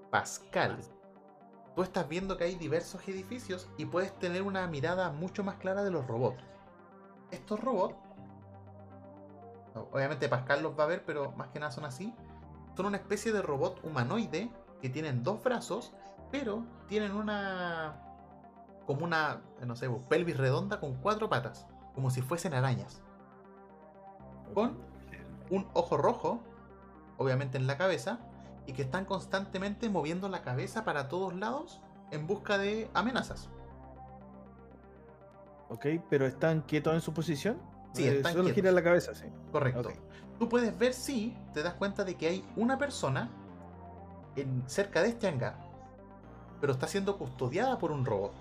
Pascal, 0.10 0.78
tú 1.76 1.82
estás 1.82 2.08
viendo 2.08 2.38
que 2.38 2.46
hay 2.46 2.56
diversos 2.56 3.08
edificios 3.08 3.70
y 3.78 3.86
puedes 3.86 4.18
tener 4.20 4.44
una 4.44 4.68
mirada 4.68 5.12
mucho 5.12 5.44
más 5.44 5.56
clara 5.56 5.84
de 5.84 5.92
los 5.92 6.06
robots. 6.08 6.44
Estos 7.32 7.60
robots, 7.60 7.96
obviamente 9.92 10.30
Pascal 10.30 10.62
los 10.62 10.78
va 10.78 10.84
a 10.84 10.88
ver, 10.88 11.04
pero 11.06 11.32
más 11.32 11.50
que 11.50 11.60
nada 11.60 11.72
son 11.72 11.86
así. 11.86 12.14
Son 12.76 12.86
una 12.86 12.98
especie 12.98 13.32
de 13.32 13.42
robot 13.42 13.84
humanoide 13.84 14.52
que 14.82 14.90
tienen 14.90 15.24
dos 15.24 15.44
brazos, 15.44 15.94
pero 16.32 16.64
tienen 16.88 17.14
una 17.14 18.00
como 18.86 19.06
una, 19.06 19.42
no 19.66 19.76
sé, 19.76 19.90
pelvis 20.10 20.38
redonda 20.38 20.80
con 20.80 20.96
cuatro 20.96 21.30
patas, 21.30 21.68
como 21.96 22.12
si 22.12 22.22
fuesen 22.22 22.54
arañas. 22.54 23.02
Con 24.54 24.78
un 25.50 25.68
ojo 25.74 25.98
rojo, 25.98 26.42
obviamente 27.18 27.58
en 27.58 27.66
la 27.66 27.78
cabeza, 27.78 28.20
y 28.66 28.74
que 28.74 28.82
están 28.84 29.06
constantemente 29.06 29.90
moviendo 29.90 30.30
la 30.30 30.42
cabeza 30.42 30.86
para 30.86 31.08
todos 31.10 31.34
lados 31.36 31.82
en 32.12 32.28
busca 32.28 32.58
de 32.58 32.90
amenazas. 32.94 33.50
Ok, 35.70 35.86
pero 36.10 36.26
están 36.26 36.62
quietos 36.62 36.94
en 36.94 37.02
su 37.02 37.14
posición. 37.14 37.58
Sí, 37.94 38.04
Eh, 38.08 38.18
están 38.18 38.34
Solo 38.34 38.44
quietos. 38.46 38.56
gira 38.56 38.72
la 38.72 38.84
cabeza, 38.84 39.14
sí. 39.16 39.26
Correcto. 39.52 39.90
Tú 40.40 40.50
puedes 40.50 40.78
ver 40.78 40.94
si 40.94 41.36
te 41.54 41.64
das 41.64 41.74
cuenta 41.76 42.04
de 42.04 42.16
que 42.16 42.28
hay 42.28 42.46
una 42.56 42.78
persona 42.78 43.30
en, 44.36 44.64
cerca 44.68 45.02
de 45.02 45.10
este 45.10 45.28
hangar, 45.28 45.56
pero 46.60 46.74
está 46.74 46.88
siendo 46.88 47.18
custodiada 47.18 47.78
por 47.78 47.92
un 47.92 48.06
robot. 48.06 48.34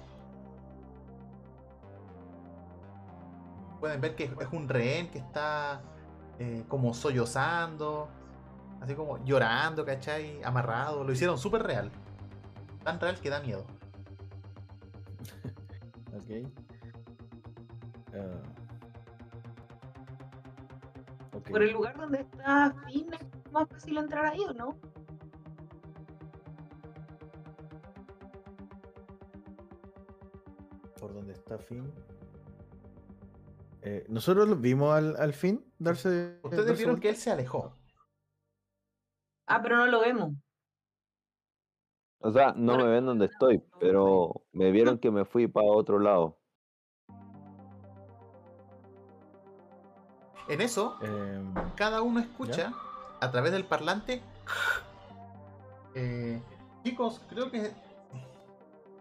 Pueden 3.81 4.01
ver 4.01 4.15
que 4.15 4.25
es 4.25 4.31
es 4.41 4.49
un 4.53 4.69
rehén 4.69 5.11
que 5.11 5.19
está 5.19 5.83
eh, 6.39 6.65
como 6.69 6.95
sollozando, 6.95 8.09
así 8.83 8.95
como 8.95 9.25
llorando, 9.25 9.85
¿cachai? 9.85 10.43
Amarrado. 10.43 11.05
Lo 11.05 11.13
hicieron 11.13 11.39
súper 11.39 11.63
real. 11.63 11.91
Tan 12.85 12.99
real 13.01 13.19
que 13.21 13.31
da 13.31 13.41
miedo. 13.41 13.65
Ok. 16.15 16.47
Ah. 18.15 18.43
Ok. 21.33 21.49
Por 21.51 21.63
el 21.63 21.73
lugar 21.73 21.97
donde 21.97 22.21
está 22.21 22.75
Finn 22.87 23.15
es 23.15 23.51
más 23.53 23.67
fácil 23.67 23.97
entrar 23.97 24.27
ahí, 24.27 24.41
¿o 24.47 24.53
no? 24.53 24.77
Por 31.01 31.15
donde 31.15 31.33
está 31.33 31.59
Finn. 31.59 31.91
Eh, 33.83 34.05
Nosotros 34.09 34.49
lo 34.49 34.57
vimos 34.57 34.95
al, 34.95 35.17
al 35.17 35.33
fin 35.33 35.65
darse. 35.79 36.39
Ustedes 36.43 36.67
darse 36.67 36.83
vieron 36.85 37.01
que 37.01 37.09
él 37.09 37.17
se 37.17 37.31
alejó. 37.31 37.75
Ah, 39.53 39.61
pero 39.63 39.77
no 39.77 39.87
lo 39.87 40.01
vemos. 40.01 40.33
O 42.21 42.33
sea, 42.33 42.55
no 42.57 42.79
me 42.79 42.85
ven 42.85 43.05
donde 43.05 43.27
estoy, 43.27 43.63
pero 43.79 44.47
me 44.53 44.71
vieron 44.71 44.99
que 44.99 45.11
me 45.11 45.27
fui 45.27 45.47
para 45.47 45.67
otro 45.67 45.99
lado. 45.99 46.39
En 50.49 50.63
eso, 50.63 50.97
Em, 51.03 51.53
cada 51.77 52.01
uno 52.01 52.21
escucha 52.21 52.73
a 53.21 53.31
través 53.31 53.53
del 53.53 53.67
parlante. 53.67 54.23
Eh, 55.95 56.41
chicos, 56.83 57.21
creo 57.29 57.51
que 57.51 57.73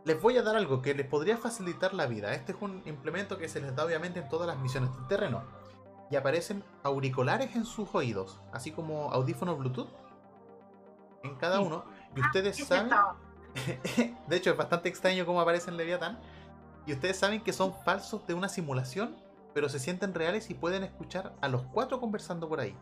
les 0.03 0.21
voy 0.21 0.35
a 0.37 0.43
dar 0.43 0.57
algo 0.57 0.81
que 0.81 0.93
les 0.93 1.07
podría 1.07 1.37
facilitar 1.37 1.93
la 1.93 2.07
vida. 2.07 2.33
Este 2.33 2.51
es 2.51 2.57
un 2.59 2.83
implemento 2.85 3.37
que 3.37 3.47
se 3.47 3.61
les 3.61 3.73
da 3.73 3.85
obviamente 3.85 4.19
en 4.19 4.27
todas 4.27 4.47
las 4.47 4.59
misiones 4.59 4.93
del 4.97 5.07
terreno. 5.07 5.43
Y 6.09 6.17
aparecen 6.17 6.61
auriculares 6.83 7.55
en 7.55 7.63
sus 7.63 7.95
oídos, 7.95 8.41
así 8.51 8.73
como 8.73 9.13
audífonos 9.13 9.57
Bluetooth 9.57 10.00
en 11.23 11.35
cada 11.35 11.57
Sí. 11.60 11.64
uno. 11.65 11.85
Y 12.15 12.22
ustedes 12.22 12.57
Ese 12.60 12.65
saben, 12.65 12.91
de 14.27 14.35
hecho 14.35 14.52
es 14.52 14.57
bastante 14.57 14.89
extraño 14.89 15.26
cómo 15.26 15.41
aparece 15.41 15.69
en 15.69 15.77
Leviathan. 15.77 16.19
Y 16.85 16.93
ustedes 16.93 17.18
saben 17.18 17.41
que 17.43 17.53
son 17.53 17.73
falsos 17.85 18.26
de 18.27 18.34
una 18.34 18.49
simulación, 18.49 19.15
pero 19.53 19.69
se 19.69 19.80
sienten 19.80 20.14
reales 20.14 20.49
y 20.49 20.53
pueden 20.56 20.84
escuchar 20.84 21.34
a 21.41 21.48
los 21.48 21.64
cuatro 21.64 21.99
conversando 21.99 22.49
por 22.49 22.60
ahí. 22.60 22.76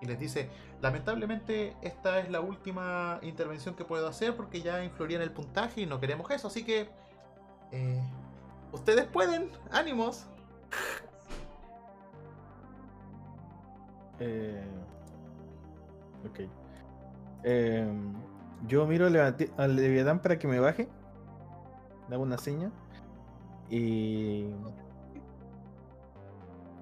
Y 0.00 0.06
les 0.06 0.18
dice, 0.18 0.48
lamentablemente 0.80 1.76
esta 1.82 2.20
es 2.20 2.30
la 2.30 2.40
última 2.40 3.18
intervención 3.22 3.74
que 3.74 3.84
puedo 3.84 4.06
hacer 4.06 4.36
porque 4.36 4.62
ya 4.62 4.84
influiría 4.84 5.16
en 5.16 5.22
el 5.24 5.32
puntaje 5.32 5.80
y 5.80 5.86
no 5.86 5.98
queremos 5.98 6.30
eso, 6.30 6.46
así 6.48 6.64
que... 6.64 6.88
eh, 7.72 8.00
ustedes 8.72 9.06
pueden, 9.06 9.50
ánimos. 9.72 10.26
eh, 14.20 14.64
ok. 16.24 16.40
Em, 17.42 18.14
yo 18.66 18.86
miro 18.86 19.06
al 19.06 19.76
Leviatán 19.76 20.20
para 20.20 20.38
que 20.38 20.48
me 20.48 20.58
baje. 20.60 20.88
Le 22.08 22.14
hago 22.14 22.24
una 22.24 22.38
seña. 22.38 22.70
Y. 23.70 24.46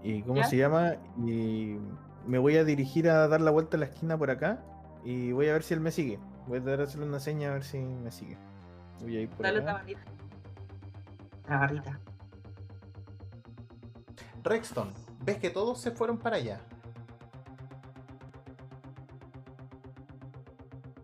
¿Y 0.02 0.22
cómo 0.22 0.36
¿Ya? 0.36 0.44
se 0.44 0.56
llama? 0.56 0.94
Y 1.18 1.78
me 2.26 2.38
voy 2.38 2.56
a 2.56 2.64
dirigir 2.64 3.08
a 3.10 3.26
dar 3.28 3.40
la 3.40 3.50
vuelta 3.50 3.76
a 3.76 3.80
la 3.80 3.86
esquina 3.86 4.16
por 4.16 4.30
acá. 4.30 4.62
Y 5.04 5.32
voy 5.32 5.48
a 5.48 5.52
ver 5.52 5.62
si 5.62 5.74
él 5.74 5.80
me 5.80 5.90
sigue. 5.90 6.18
Voy 6.46 6.58
a 6.58 6.62
tratar 6.62 6.78
de 6.78 6.84
hacerle 6.84 7.06
una 7.06 7.20
seña 7.20 7.50
a 7.50 7.54
ver 7.54 7.64
si 7.64 7.78
me 7.78 8.10
sigue. 8.10 8.36
Voy 9.00 9.16
a 9.16 9.20
ir 9.22 9.28
por 9.28 9.44
Dale 9.44 9.60
acá. 9.60 9.82
La 11.48 11.58
barrita. 11.58 12.00
Rexton, 14.42 14.90
ves 15.24 15.38
que 15.38 15.50
todos 15.50 15.80
se 15.80 15.90
fueron 15.90 16.18
para 16.18 16.36
allá. 16.36 16.60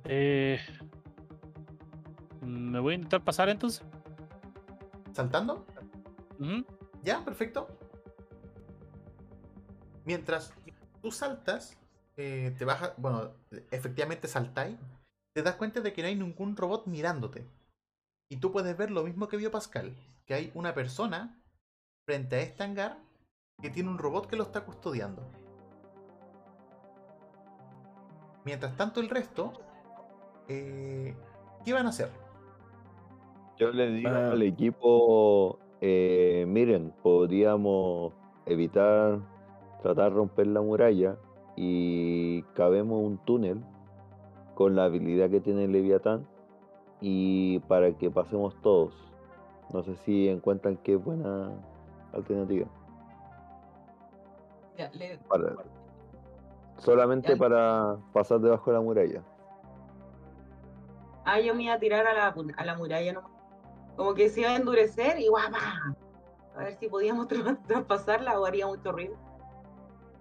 Eh, 0.04 0.58
me 2.40 2.80
voy 2.80 2.92
a 2.92 2.96
intentar 2.96 3.22
pasar 3.22 3.48
entonces. 3.48 3.82
¿Saltando? 5.12 5.66
Ya, 7.02 7.24
perfecto. 7.24 7.68
Mientras 10.04 10.52
tú 11.00 11.12
saltas, 11.12 11.78
eh, 12.16 12.54
te 12.58 12.64
bajas, 12.64 12.94
bueno, 12.96 13.32
efectivamente 13.70 14.26
saltáis, 14.26 14.76
te 15.34 15.42
das 15.42 15.56
cuenta 15.56 15.80
de 15.80 15.92
que 15.92 16.02
no 16.02 16.08
hay 16.08 16.16
ningún 16.16 16.56
robot 16.56 16.86
mirándote. 16.86 17.46
Y 18.28 18.38
tú 18.38 18.50
puedes 18.50 18.76
ver 18.76 18.90
lo 18.90 19.04
mismo 19.04 19.28
que 19.28 19.36
vio 19.36 19.50
Pascal, 19.50 19.94
que 20.26 20.34
hay 20.34 20.50
una 20.54 20.74
persona 20.74 21.40
frente 22.06 22.36
a 22.36 22.40
este 22.40 22.64
hangar 22.64 22.98
que 23.60 23.70
tiene 23.70 23.90
un 23.90 23.98
robot 23.98 24.26
que 24.26 24.36
lo 24.36 24.42
está 24.42 24.64
custodiando. 24.64 25.22
Mientras 28.44 28.76
tanto 28.76 29.00
el 29.00 29.08
resto, 29.08 29.52
eh, 30.48 31.14
¿qué 31.64 31.72
van 31.72 31.86
a 31.86 31.90
hacer? 31.90 32.08
Yo 33.58 33.70
le 33.70 33.90
digo 33.90 34.10
Ah. 34.12 34.32
al 34.32 34.42
equipo, 34.42 35.58
eh, 35.80 36.44
miren, 36.48 36.92
podríamos 37.02 38.12
evitar 38.46 39.18
tratar 39.82 40.10
de 40.10 40.16
romper 40.16 40.46
la 40.48 40.60
muralla 40.60 41.16
y 41.56 42.42
cabemos 42.54 43.00
un 43.02 43.18
túnel 43.18 43.60
con 44.54 44.74
la 44.76 44.84
habilidad 44.84 45.30
que 45.30 45.40
tiene 45.40 45.64
el 45.64 45.72
Leviatán 45.72 46.26
y 47.00 47.58
para 47.60 47.92
que 47.92 48.10
pasemos 48.10 48.54
todos. 48.62 48.94
No 49.72 49.82
sé 49.82 49.94
si 49.96 50.28
encuentran 50.28 50.76
que 50.76 50.94
es 50.94 51.04
buena 51.04 51.50
alternativa. 52.12 52.66
Ya, 54.76 54.90
le- 54.94 55.18
Para- 55.28 55.54
solamente 56.78 57.32
Ya. 57.32 57.36
para 57.38 57.96
pasar 58.12 58.40
debajo 58.40 58.70
de 58.70 58.76
la 58.76 58.82
muralla. 58.82 59.22
Ah, 61.24 61.40
yo 61.40 61.54
me 61.54 61.64
iba 61.64 61.74
a 61.74 61.78
tirar 61.78 62.06
a 62.06 62.14
la, 62.14 62.34
a 62.56 62.64
la 62.64 62.76
muralla 62.76 63.12
nomás. 63.12 63.30
Como 63.96 64.14
que 64.14 64.28
se 64.28 64.40
iba 64.40 64.50
a 64.50 64.56
endurecer 64.56 65.18
y 65.18 65.28
guapa. 65.28 65.58
A 66.56 66.58
ver 66.58 66.76
si 66.78 66.88
podíamos 66.88 67.28
tra- 67.28 67.58
traspasarla 67.66 68.38
o 68.38 68.46
haría 68.46 68.66
mucho 68.66 68.92
ruido. 68.92 69.16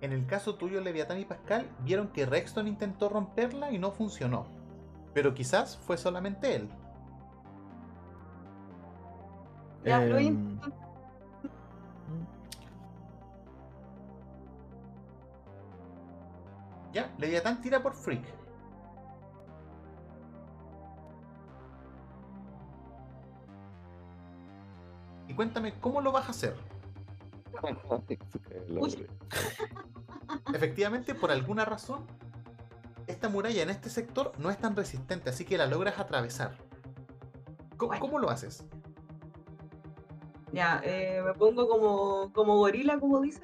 En 0.02 0.11
el 0.14 0.26
caso 0.26 0.56
tuyo, 0.56 0.82
Leviatán 0.82 1.19
y 1.19 1.26
Pascal, 1.26 1.69
vieron 1.80 2.07
que 2.10 2.26
Rexton 2.26 2.68
intentó 2.68 3.07
romperla 3.10 3.72
y 3.72 3.78
no 3.78 3.91
funcionó. 3.91 4.45
Pero 5.14 5.34
quizás 5.34 5.78
fue 5.78 5.98
solamente 5.98 6.56
él. 6.56 6.69
Ya, 9.84 10.06
intento. 10.06 10.72
Ya, 16.94 17.10
Leviatán 17.18 17.61
tira 17.61 17.82
por 17.82 17.94
Freak. 17.94 18.23
Cuéntame, 25.41 25.73
¿cómo 25.81 26.01
lo 26.01 26.11
vas 26.11 26.27
a 26.27 26.31
hacer? 26.31 26.53
Efectivamente, 30.53 31.15
por 31.15 31.31
alguna 31.31 31.65
razón, 31.65 32.05
esta 33.07 33.27
muralla 33.27 33.63
en 33.63 33.72
este 33.72 33.89
sector 33.89 34.34
no 34.38 34.51
es 34.51 34.59
tan 34.59 34.76
resistente, 34.76 35.31
así 35.31 35.43
que 35.43 35.57
la 35.57 35.65
logras 35.65 35.97
atravesar. 35.97 36.59
¿Cómo, 37.76 37.88
Bueno. 37.88 38.05
cómo 38.05 38.19
lo 38.19 38.30
haces? 38.30 38.63
Ya, 40.51 40.80
eh, 40.84 41.23
me 41.26 41.34
pongo 41.34 41.68
como, 41.68 42.31
como 42.34 42.57
gorila, 42.57 42.99
como 42.99 43.19
dice. 43.19 43.41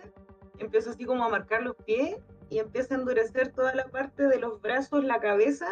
Empiezo 0.59 0.91
así 0.91 1.03
como 1.03 1.25
a 1.25 1.29
marcar 1.29 1.63
los 1.63 1.75
pies 1.77 2.17
y 2.51 2.59
empieza 2.59 2.93
a 2.93 2.99
endurecer 2.99 3.53
toda 3.53 3.73
la 3.73 3.87
parte 3.87 4.27
de 4.27 4.37
los 4.37 4.61
brazos, 4.61 5.03
la 5.03 5.19
cabeza 5.19 5.67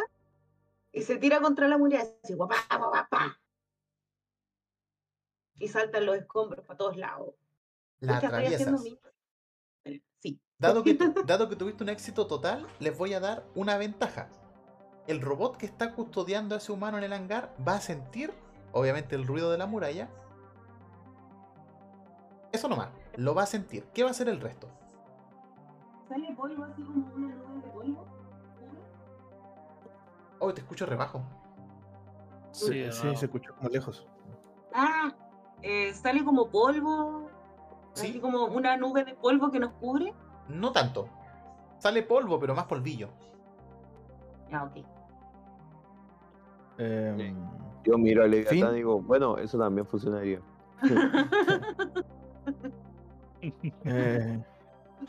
y 0.92 1.04
se 1.04 1.18
tira 1.18 1.40
contra 1.40 1.68
la 1.68 1.78
muralla. 1.78 2.10
Así, 2.24 2.34
guapá, 2.34 2.56
guapá, 2.68 2.88
guapá. 2.88 3.15
Y 5.66 5.68
saltan 5.68 6.06
los 6.06 6.16
escombros 6.16 6.64
para 6.64 6.78
todos 6.78 6.96
lados. 6.96 7.34
La 8.00 8.18
atraviesas. 8.18 8.84
mi- 8.84 9.00
Sí. 10.20 10.40
Dado 10.60 10.84
que, 10.84 10.94
dado 11.26 11.50
que 11.50 11.56
tuviste 11.56 11.84
un 11.84 11.90
éxito 11.90 12.28
total, 12.28 12.68
les 12.80 12.96
voy 12.96 13.16
a 13.16 13.20
dar 13.20 13.44
una 13.56 13.78
ventaja. 13.78 14.30
El 15.08 15.22
robot 15.22 15.58
que 15.58 15.66
está 15.66 15.94
custodiando 15.96 16.54
a 16.54 16.60
ese 16.60 16.72
humano 16.72 17.00
en 17.00 17.04
el 17.04 17.14
hangar 17.14 17.56
va 17.68 17.76
a 17.78 17.82
sentir 17.82 18.32
obviamente 18.74 19.16
el 19.16 19.26
ruido 19.26 19.50
de 19.52 19.58
la 19.58 19.66
muralla. 19.66 20.08
Eso 22.52 22.68
nomás, 22.70 22.90
lo 23.16 23.34
va 23.34 23.44
a 23.44 23.48
sentir. 23.48 23.86
¿Qué 23.94 24.04
va 24.04 24.10
a 24.10 24.12
hacer 24.12 24.30
el 24.30 24.40
resto? 24.42 24.68
Sale 26.08 26.32
polvo 26.36 26.64
así 26.64 26.84
como 26.84 27.08
una 27.16 27.36
nube 27.36 27.62
de 27.66 27.70
polvo. 27.72 28.06
Oh, 30.40 30.54
te 30.54 30.62
escucho 30.62 30.86
rebajo. 30.86 31.24
Sí, 32.52 32.92
Sí, 32.92 33.16
se 33.16 33.26
escuchó 33.26 33.56
como 33.56 33.70
lejos. 33.70 34.06
Ah, 34.74 35.12
eh, 35.66 35.94
sale 35.94 36.24
como 36.24 36.50
polvo. 36.50 37.30
Así 37.94 38.14
Sí, 38.14 38.20
como 38.20 38.46
una 38.46 38.78
nube 38.78 39.04
de 39.04 39.16
polvo 39.16 39.52
que 39.52 39.60
nos 39.60 39.72
cubre. 39.74 40.14
no 40.50 40.72
tanto. 40.72 41.10
Sale 41.80 42.04
polvo, 42.04 42.40
pero 42.40 42.54
más 42.56 42.66
polvillo. 42.66 43.10
Ah, 44.52 44.64
ok. 44.66 44.86
Em, 46.78 47.36
Yo 47.84 47.98
miro 47.98 48.24
a 48.24 48.28
Leviatán 48.28 48.74
y 48.74 48.78
digo, 48.78 49.02
bueno, 49.02 49.38
eso 49.38 49.58
también 49.58 49.86
funcionaría. 49.88 50.42
eh, 53.42 54.44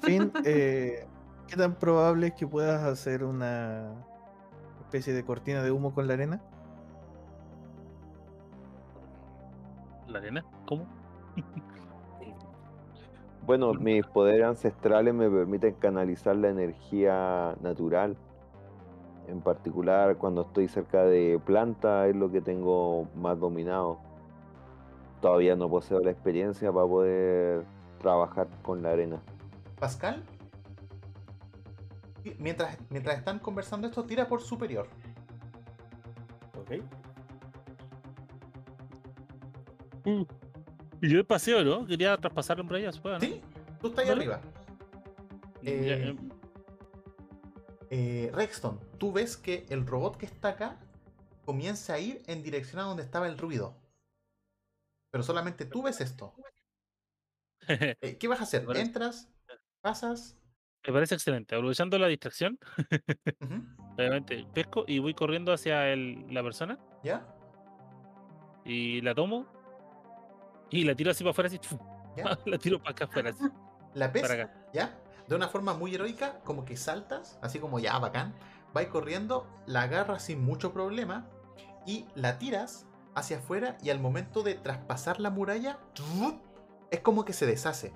fin, 0.02 0.32
eh, 0.44 1.06
¿qué 1.48 1.56
tan 1.56 1.74
probable 1.74 2.28
es 2.28 2.34
que 2.34 2.46
puedas 2.46 2.82
hacer 2.84 3.24
una 3.24 3.92
especie 4.80 5.12
de 5.12 5.24
cortina 5.24 5.62
de 5.62 5.70
humo 5.72 5.92
con 5.94 6.06
la 6.06 6.14
arena? 6.14 6.40
¿La 10.16 10.22
arena? 10.22 10.44
¿Cómo? 10.66 10.86
Bueno, 13.42 13.74
mis 13.74 14.04
poderes 14.06 14.46
ancestrales 14.46 15.12
me 15.12 15.28
permiten 15.28 15.74
canalizar 15.74 16.34
la 16.36 16.48
energía 16.48 17.54
natural. 17.60 18.16
En 19.28 19.42
particular, 19.42 20.16
cuando 20.16 20.42
estoy 20.42 20.68
cerca 20.68 21.04
de 21.04 21.38
planta, 21.44 22.08
es 22.08 22.16
lo 22.16 22.30
que 22.30 22.40
tengo 22.40 23.08
más 23.14 23.38
dominado. 23.38 23.98
Todavía 25.20 25.54
no 25.54 25.68
poseo 25.68 26.00
la 26.00 26.12
experiencia 26.12 26.72
para 26.72 26.86
poder 26.86 27.66
trabajar 28.00 28.48
con 28.62 28.82
la 28.82 28.92
arena. 28.92 29.20
Pascal, 29.78 30.24
mientras, 32.38 32.78
mientras 32.88 33.18
están 33.18 33.38
conversando 33.38 33.86
esto, 33.86 34.02
tira 34.04 34.26
por 34.26 34.40
superior. 34.40 34.88
Ok. 36.58 36.82
Y 40.06 41.08
yo 41.10 41.18
de 41.18 41.24
paseo, 41.24 41.62
¿no? 41.64 41.86
Quería 41.86 42.16
traspasar 42.16 42.60
puede, 43.00 43.16
¿no? 43.18 43.20
¿Sí? 43.20 43.40
Tú 43.80 43.88
estás 43.88 44.04
ahí 44.04 44.10
arriba. 44.10 44.40
Eh, 45.62 46.14
eh, 46.14 46.16
Eh, 47.90 48.30
Rexton, 48.34 48.80
tú 48.98 49.12
ves 49.12 49.36
que 49.36 49.66
el 49.68 49.86
robot 49.86 50.16
que 50.16 50.26
está 50.26 50.50
acá 50.50 50.80
comienza 51.44 51.94
a 51.94 51.98
ir 51.98 52.22
en 52.26 52.42
dirección 52.42 52.80
a 52.80 52.84
donde 52.84 53.02
estaba 53.02 53.28
el 53.28 53.38
ruido. 53.38 53.76
Pero 55.10 55.22
solamente 55.22 55.64
tú 55.64 55.82
ves 55.82 56.00
esto. 56.00 56.34
Eh, 58.00 58.16
¿Qué 58.18 58.28
vas 58.28 58.38
a 58.40 58.44
hacer? 58.44 58.64
¿Entras? 58.76 59.28
¿Pasas? 59.80 60.38
Me 60.86 60.92
parece 60.92 61.16
excelente. 61.16 61.56
Aprovechando 61.56 61.98
la 61.98 62.06
distracción, 62.06 62.60
Ujú, 63.40 63.64
obviamente 63.96 64.46
pesco 64.54 64.84
y 64.86 65.00
voy 65.00 65.14
corriendo 65.14 65.52
hacia 65.52 65.92
el- 65.92 66.32
la 66.32 66.44
persona 66.44 66.78
¿Ya? 67.02 67.26
y 68.64 69.00
la 69.00 69.16
tomo 69.16 69.46
y 70.70 70.84
la 70.84 70.94
tiro 70.94 71.10
así 71.10 71.24
para 71.24 71.30
afuera, 71.32 71.48
así. 71.48 71.60
la 72.50 72.58
tiro 72.58 72.78
para 72.78 72.90
acá 72.90 73.04
afuera, 73.04 73.30
así. 73.30 73.44
La 73.94 74.12
pesca. 74.12 74.52
¿ya? 74.72 74.98
De 75.28 75.34
una 75.34 75.48
forma 75.48 75.74
muy 75.74 75.94
heroica, 75.94 76.40
como 76.44 76.64
que 76.64 76.76
saltas, 76.76 77.38
así 77.42 77.58
como 77.58 77.78
ya, 77.78 77.98
bacán. 77.98 78.34
Vais 78.72 78.88
corriendo, 78.88 79.46
la 79.66 79.82
agarras 79.82 80.24
sin 80.24 80.44
mucho 80.44 80.72
problema 80.72 81.26
y 81.86 82.06
la 82.14 82.38
tiras 82.38 82.86
hacia 83.14 83.38
afuera 83.38 83.78
y 83.82 83.90
al 83.90 83.98
momento 83.98 84.42
de 84.42 84.54
traspasar 84.54 85.20
la 85.20 85.30
muralla, 85.30 85.78
es 86.90 87.00
como 87.00 87.24
que 87.24 87.32
se 87.32 87.46
deshace. 87.46 87.94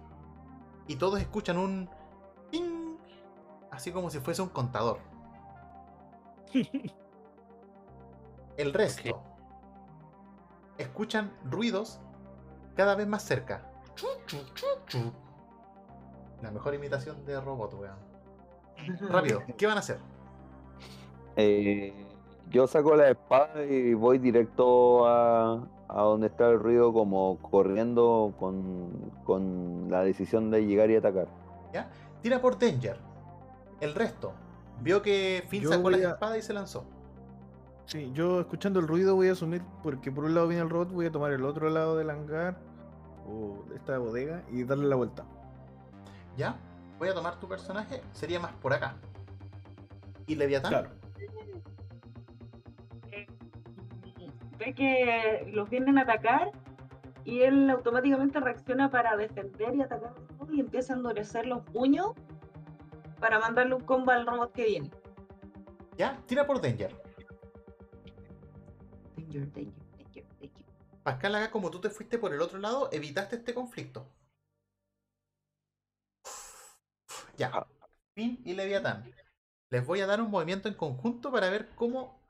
Y 0.87 0.97
todos 0.97 1.21
escuchan 1.21 1.59
un... 1.59 1.91
¡ting! 2.51 2.97
Así 3.71 3.93
como 3.93 4.11
si 4.11 4.19
fuese 4.19 4.43
un 4.43 4.49
contador. 4.49 4.99
El 8.57 8.73
resto 8.73 9.23
escuchan 10.79 11.33
ruidos 11.45 12.01
cada 12.77 12.95
vez 12.95 13.07
más 13.07 13.23
cerca. 13.25 13.63
Chu, 13.95 14.07
chu, 14.27 14.39
chu, 14.55 14.67
chu. 14.87 15.13
La 16.43 16.51
mejor 16.51 16.75
imitación 16.75 17.25
de 17.27 17.41
robot, 17.41 17.75
weón. 17.75 17.97
Rápido, 19.11 19.43
¿qué 19.59 19.67
van 19.67 19.77
a 19.77 19.81
hacer? 19.81 19.99
Eh, 21.37 21.93
yo 22.51 22.67
saco 22.67 22.95
la 22.97 23.11
espada 23.11 23.65
y 23.65 23.95
voy 23.95 24.19
directo 24.19 25.07
a, 25.07 25.67
a 25.89 26.03
donde 26.03 26.29
está 26.29 26.49
el 26.49 26.59
ruido, 26.59 26.93
como 26.93 27.39
corriendo 27.39 28.35
con, 28.39 29.13
con 29.25 29.89
la 29.91 30.03
decisión 30.03 30.51
de 30.51 30.65
llegar 30.67 30.91
y 30.91 30.97
atacar. 30.97 31.29
¿Ya? 31.73 31.91
Tira 32.23 32.41
por 32.41 32.59
Danger. 32.59 32.99
El 33.81 33.95
resto. 33.95 34.33
Vio 34.81 35.03
que 35.03 35.45
Finn 35.49 35.63
Yo 35.63 35.71
sacó 35.71 35.91
la 35.91 35.97
a- 35.99 36.13
espada 36.13 36.39
y 36.39 36.43
se 36.43 36.53
lanzó. 36.53 36.85
Sí, 37.91 38.09
yo 38.15 38.39
escuchando 38.39 38.79
el 38.79 38.87
ruido 38.87 39.17
voy 39.17 39.27
a 39.31 39.33
asumir, 39.33 39.63
porque 39.83 40.13
por 40.13 40.25
un 40.25 40.33
lado 40.33 40.47
viene 40.47 40.63
el 40.63 40.71
robot, 40.71 40.93
voy 40.93 41.07
a 41.07 41.11
tomar 41.11 41.33
el 41.33 41.45
otro 41.45 41.69
lado 41.71 41.97
del 41.97 42.09
hangar 42.09 42.57
o 43.27 43.65
de 43.69 43.75
esta 43.75 43.99
bodega 43.99 44.45
y 44.53 44.63
darle 44.63 44.87
la 44.87 44.95
vuelta. 44.95 45.25
¿Ya? 46.37 46.55
Voy 47.01 47.09
a 47.09 47.15
tomar 47.15 47.41
tu 47.41 47.49
personaje. 47.49 48.01
Sería 48.13 48.39
más 48.39 48.53
por 48.53 48.73
acá. 48.73 48.95
¿Y 50.29 50.37
Leviatán? 50.37 50.71
Claro. 50.71 50.91
Ve 54.59 54.75
que 54.75 55.51
los 55.53 55.69
vienen 55.69 55.99
a 55.99 56.03
atacar 56.03 56.53
y 57.25 57.41
él 57.41 57.69
automáticamente 57.71 58.39
reacciona 58.39 58.89
para 58.89 59.17
defender 59.17 59.75
y 59.75 59.83
atacar 59.83 60.15
y 60.53 60.61
empieza 60.61 60.93
a 60.93 60.97
endurecer 60.97 61.45
los 61.45 61.63
puños 61.65 62.13
para 63.19 63.41
mandarle 63.41 63.75
un 63.75 63.83
combo 63.83 64.13
al 64.13 64.29
robot 64.29 64.53
que 64.53 64.65
viene. 64.65 64.91
¿Ya? 65.99 66.17
Tira 66.27 66.47
por 66.47 66.61
Danger. 66.61 67.10
Danger, 69.31 69.53
danger, 69.53 69.73
danger, 69.97 70.25
danger. 70.41 70.65
Pascal, 71.05 71.35
acá 71.37 71.51
como 71.53 71.71
tú 71.71 71.81
te 71.81 71.89
fuiste 71.89 72.19
por 72.19 72.35
el 72.35 72.41
otro 72.41 72.59
lado, 72.59 72.89
evitaste 72.91 73.37
este 73.37 73.55
conflicto. 73.55 74.07
Ya. 77.37 77.67
Finn 78.15 78.41
y 78.45 78.55
Leviatán. 78.55 79.05
Les 79.71 79.87
voy 79.87 80.01
a 80.01 80.07
dar 80.07 80.21
un 80.21 80.31
movimiento 80.31 80.69
en 80.69 80.75
conjunto 80.75 81.31
para 81.31 81.49
ver 81.49 81.71
cómo 81.77 82.21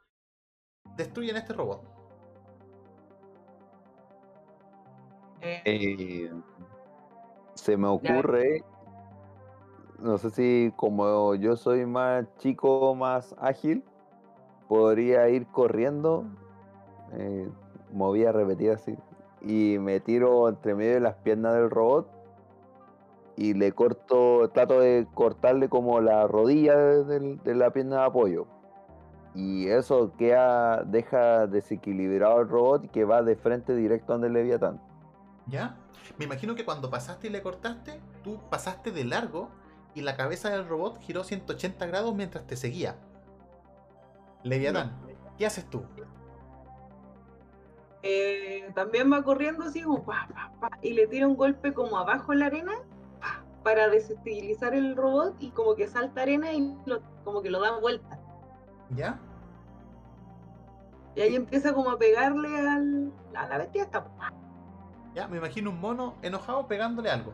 destruyen 0.97 1.37
este 1.37 1.55
robot. 1.55 1.83
Eh, 5.43 6.31
se 7.55 7.77
me 7.79 7.89
ocurre, 7.89 8.63
no 9.99 10.19
sé 10.19 10.31
si 10.31 10.73
como 10.77 11.35
yo 11.35 11.57
soy 11.57 11.87
más 11.87 12.27
chico, 12.37 12.95
más 12.95 13.35
ágil, 13.39 13.83
podría 14.69 15.31
ir 15.31 15.47
corriendo, 15.47 16.27
eh, 17.15 17.49
movía 17.93 18.33
repetida 18.33 18.75
así, 18.75 18.97
y 19.43 19.79
me 19.79 20.01
tiro 20.01 20.49
entre 20.49 20.75
medio 20.75 20.95
de 20.95 21.01
las 21.01 21.17
piernas 21.17 21.55
del 21.55 21.71
robot 21.71 22.09
y 23.37 23.55
le 23.55 23.73
corto, 23.73 24.51
trato 24.53 24.81
de 24.81 25.07
cortarle 25.15 25.69
como 25.69 26.01
la 26.01 26.27
rodilla 26.27 26.77
de, 26.77 27.55
la 27.55 27.73
pierna 27.73 28.01
de 28.01 28.05
apoyo. 28.05 28.47
Y 29.35 29.69
eso 29.69 30.13
queda, 30.19 30.83
deja 30.85 31.47
desequilibrado 31.47 32.39
al 32.39 32.49
robot 32.49 32.85
y 32.85 32.89
que 32.89 33.05
va 33.05 33.23
de 33.23 33.37
frente 33.37 33.75
directo 33.75 34.13
donde 34.13 34.27
el 34.27 34.35
Leviatán. 34.35 34.81
¿Ya? 35.47 35.79
Me 36.19 36.27
imagino 36.27 36.55
que 36.55 36.65
cuando 36.67 36.91
pasaste 36.91 37.29
y 37.29 37.31
le 37.31 37.41
cortaste, 37.41 38.01
tú 38.23 38.39
pasaste 38.51 38.91
de 38.91 39.05
largo 39.05 39.49
y 39.95 40.03
la 40.03 40.17
cabeza 40.17 40.51
del 40.51 40.69
robot 40.69 41.01
giró 41.01 41.25
180 41.25 41.87
grados 41.87 42.15
mientras 42.15 42.47
te 42.47 42.57
seguía. 42.57 42.97
Leviatán, 44.43 44.99
¿qué 45.39 45.47
haces 45.47 45.65
tú? 45.71 45.83
Eh, 48.03 48.71
también 48.75 49.13
va 49.13 49.23
corriendo 49.23 49.65
así 49.65 49.83
como 49.83 50.03
pa, 50.05 50.27
pa, 50.33 50.51
pa, 50.61 50.79
y 50.83 50.93
le 50.95 51.07
tira 51.07 51.27
un 51.27 51.37
golpe 51.37 51.73
como 51.75 51.99
abajo 51.99 52.33
en 52.33 52.39
la 52.41 52.47
arena 52.47 52.73
pa, 53.21 53.45
para 53.63 53.89
desestabilizar 53.89 54.75
el 54.75 54.97
robot 54.97 55.37
y 55.41 55.51
como 55.51 55.75
que 55.75 55.87
salta 55.87 56.23
arena 56.23 56.53
y 56.53 56.77
lo- 56.87 57.03
como 57.25 57.43
que 57.43 57.51
lo 57.51 57.61
da 57.61 57.79
vuelta. 57.79 58.19
¿Ya? 58.97 59.19
Y 61.15 61.21
ahí 61.23 61.35
empieza 61.37 61.75
como 61.75 61.91
a 61.91 61.99
pegarle 61.99 62.49
al, 62.59 63.13
a 63.35 63.47
la 63.49 63.59
bestia 63.59 63.91
pa, 63.91 64.33
¿Ya? 65.15 65.27
Me 65.29 65.39
imagino 65.39 65.71
un 65.71 65.81
mono 65.81 66.15
enojado 66.23 66.67
pegándole 66.67 67.11
algo. 67.11 67.33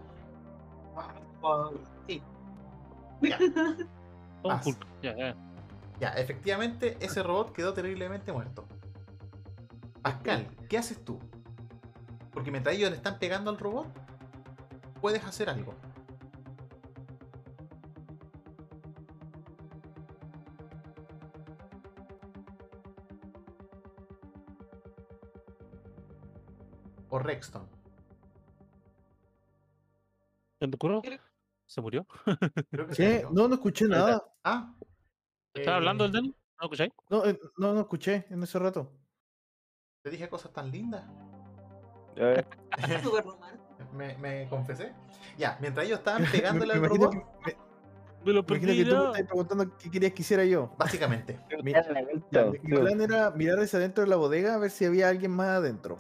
Sí. 2.07 2.23
Ya. 3.23 3.39
Ya, 6.01 6.09
efectivamente, 6.17 6.97
ese 7.01 7.23
robot 7.23 7.53
quedó 7.53 7.75
terriblemente 7.75 8.33
muerto. 8.33 8.65
Pascal, 10.07 10.47
¿qué 10.69 10.79
haces 10.79 11.05
tú? 11.05 11.19
Porque 12.31 12.53
mientras 12.53 12.77
ellos 12.77 12.91
le 12.91 12.97
están 12.97 13.19
pegando 13.19 13.51
al 13.51 13.59
robot, 13.59 13.89
puedes 15.01 15.25
hacer 15.25 15.51
algo. 15.51 15.75
o 27.09 27.19
Rexton? 27.19 27.69
¿Se 30.61 31.81
murió? 31.81 32.07
Creo 32.71 32.87
que 32.87 32.95
se 32.95 33.09
murió. 33.09 33.31
No, 33.33 33.49
no 33.49 33.55
escuché 33.55 33.89
nada. 33.89 34.23
Ah. 34.45 34.73
¿Estaba 35.53 35.79
hablando 35.79 36.05
eh, 36.05 36.07
el 36.07 36.13
Dani? 36.13 36.29
¿No 36.29 36.65
escucháis? 36.67 36.93
No, 37.11 37.25
eh, 37.25 37.37
no, 37.57 37.75
no 37.75 37.81
escuché 37.81 38.27
en 38.31 38.45
ese 38.45 38.61
rato. 38.61 38.93
Te 40.07 40.11
dije 40.11 40.29
cosas 40.29 40.53
tan 40.53 40.71
lindas. 40.71 41.03
Eh, 42.15 42.45
me, 43.93 44.17
me 44.19 44.49
confesé. 44.49 44.93
Ya, 45.37 45.59
mientras 45.61 45.85
ellos 45.85 45.99
estaban 45.99 46.25
pegándole 46.31 46.75
me 46.75 46.87
al 46.87 46.91
robot, 46.91 47.11
que, 47.11 47.17
me- 47.45 47.57
Me 48.25 48.33
lo 48.33 48.47
perdí 48.47 48.85
que 48.85 48.85
tú 48.85 48.95
me 48.95 49.03
ya. 49.03 49.11
estás 49.11 49.27
preguntando 49.27 49.77
qué 49.77 49.91
querías 49.91 50.13
que 50.13 50.23
hiciera 50.23 50.45
yo. 50.45 50.71
básicamente. 50.79 51.41
Mi, 51.65 51.73
plan 51.73 53.01
era 53.01 53.33
mirar 53.33 53.59
hacia 53.59 53.81
adentro 53.81 54.05
de 54.05 54.09
la 54.11 54.15
bodega 54.15 54.55
a 54.55 54.59
ver 54.59 54.71
si 54.71 54.85
había 54.85 55.09
alguien 55.09 55.33
más 55.33 55.49
adentro. 55.49 55.99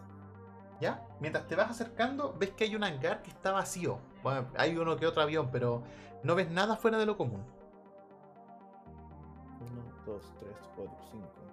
¿Ya? 0.80 1.04
Mientras 1.18 1.48
te 1.48 1.56
vas 1.56 1.72
acercando, 1.72 2.32
ves 2.38 2.50
que 2.50 2.62
hay 2.62 2.76
un 2.76 2.84
hangar 2.84 3.22
que 3.22 3.30
está 3.30 3.50
vacío. 3.50 3.98
Bueno, 4.22 4.46
hay 4.56 4.76
uno 4.76 4.94
que 4.96 5.08
otro 5.08 5.20
avión, 5.20 5.48
pero 5.50 5.82
no 6.22 6.36
ves 6.36 6.48
nada 6.48 6.76
fuera 6.76 6.96
de 6.96 7.06
lo 7.06 7.16
común. 7.16 7.42
1, 9.60 9.82
2, 10.06 10.32
3, 10.38 10.52
4, 10.76 10.96
5. 11.10 11.45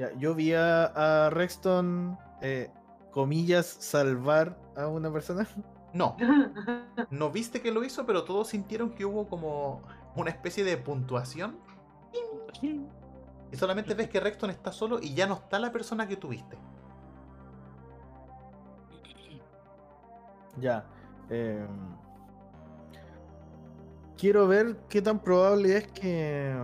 Ya, 0.00 0.10
yo 0.16 0.34
vi 0.34 0.54
a, 0.54 1.26
a 1.26 1.28
Rexton, 1.28 2.18
eh, 2.40 2.70
comillas, 3.10 3.66
salvar 3.66 4.58
a 4.74 4.88
una 4.88 5.12
persona. 5.12 5.46
No, 5.92 6.16
no 7.10 7.30
viste 7.30 7.60
que 7.60 7.72
lo 7.72 7.82
hizo, 7.82 8.06
pero 8.06 8.22
todos 8.22 8.46
sintieron 8.46 8.90
que 8.94 9.04
hubo 9.04 9.28
como 9.28 9.82
una 10.14 10.30
especie 10.30 10.62
de 10.62 10.76
puntuación. 10.76 11.58
Y 12.62 13.56
solamente 13.56 13.94
ves 13.94 14.08
que 14.08 14.20
Rexton 14.20 14.50
está 14.50 14.70
solo 14.70 15.00
y 15.02 15.14
ya 15.14 15.26
no 15.26 15.34
está 15.34 15.58
la 15.58 15.72
persona 15.72 16.06
que 16.06 16.16
tuviste. 16.16 16.56
Ya. 20.60 20.86
em, 21.28 21.66
quiero 24.16 24.46
ver 24.46 24.76
qué 24.88 25.02
tan 25.02 25.18
probable 25.18 25.76
es 25.76 25.88
que 25.88 26.54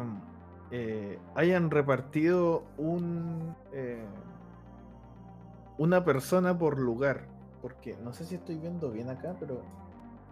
eh, 0.71 1.19
hayan 1.35 1.71
repartido 1.71 2.65
un 2.79 3.55
eh, 3.73 4.05
una 5.79 6.05
persona 6.05 6.57
por 6.59 6.79
lugar. 6.79 7.27
Porque 7.63 7.97
no 8.03 8.13
sé 8.13 8.25
si 8.25 8.37
estoy 8.37 8.57
viendo 8.59 8.91
bien 8.91 9.11
acá, 9.11 9.35
pero 9.41 9.61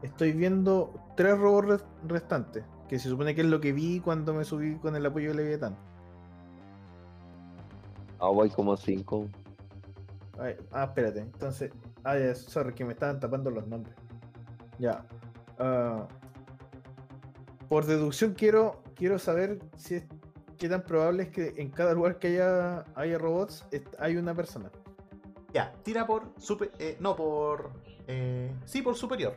estoy 0.02 0.32
viendo 0.32 0.92
tres 1.16 1.38
robots 1.38 1.68
res- 1.68 1.84
restantes. 2.06 2.64
Que 2.88 2.98
se 2.98 3.08
supone 3.08 3.34
que 3.34 3.40
es 3.40 3.46
lo 3.46 3.60
que 3.60 3.72
vi 3.72 4.00
cuando 4.00 4.34
me 4.34 4.44
subí 4.44 4.76
con 4.76 4.94
el 4.94 5.04
apoyo 5.06 5.30
de 5.30 5.34
Leviatán. 5.36 5.76
Ah, 8.20 8.28
voy 8.28 8.50
como 8.50 8.76
cinco. 8.76 9.26
Ay, 10.38 10.56
ah, 10.72 10.84
espérate. 10.84 11.20
Entonces. 11.20 11.72
Ah, 12.04 12.18
ya, 12.18 12.34
sorry, 12.34 12.74
que 12.74 12.84
me 12.84 12.92
estaban 12.92 13.18
tapando 13.20 13.50
los 13.50 13.66
nombres. 13.66 13.96
Ya. 14.78 15.04
ah, 15.58 16.06
por 17.68 17.86
deducción 17.86 18.34
quiero, 18.34 18.82
quiero 18.94 19.18
saber 19.18 19.58
si 19.76 19.96
es, 19.96 20.04
qué 20.56 20.68
tan 20.68 20.82
probable 20.82 21.24
es 21.24 21.28
que 21.30 21.54
en 21.56 21.70
cada 21.70 21.94
lugar 21.94 22.18
que 22.18 22.28
haya, 22.28 22.84
haya 22.94 23.18
robots 23.18 23.64
hay 23.98 24.16
una 24.16 24.34
persona. 24.34 24.70
Ya, 25.52 25.72
tira 25.82 26.06
por 26.06 26.32
super, 26.40 26.72
eh, 26.78 26.96
no 27.00 27.14
por 27.14 27.70
eh, 28.06 28.52
sí 28.64 28.82
por 28.82 28.96
superior. 28.96 29.36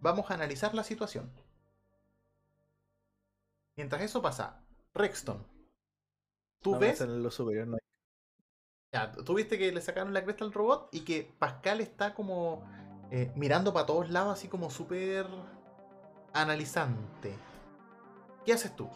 Vamos 0.00 0.30
a 0.30 0.34
analizar 0.34 0.74
la 0.74 0.84
situación. 0.84 1.30
Mientras 3.76 4.02
eso 4.02 4.22
pasa, 4.22 4.62
Rexton, 4.92 5.44
tú 6.60 6.72
No 6.72 6.78
ves, 6.78 6.98
sale 6.98 7.14
en 7.14 7.22
lo 7.22 7.30
superior, 7.30 7.66
no 7.66 7.74
hay. 7.74 7.80
ya, 8.92 9.12
tú 9.12 9.34
viste 9.34 9.58
que 9.58 9.72
le 9.72 9.80
sacaron 9.80 10.14
la 10.14 10.22
cresta 10.22 10.44
al 10.44 10.52
robot 10.52 10.88
y 10.92 11.00
que 11.00 11.32
Pascal 11.38 11.80
está 11.80 12.14
como 12.14 12.62
eh, 13.10 13.32
mirando 13.34 13.72
para 13.72 13.86
todos 13.86 14.10
lados 14.10 14.34
así 14.38 14.48
como 14.48 14.70
súper 14.70 15.26
analizante. 16.32 17.34
¿Qué 18.44 18.52
haces 18.52 18.76
tú? 18.76 18.88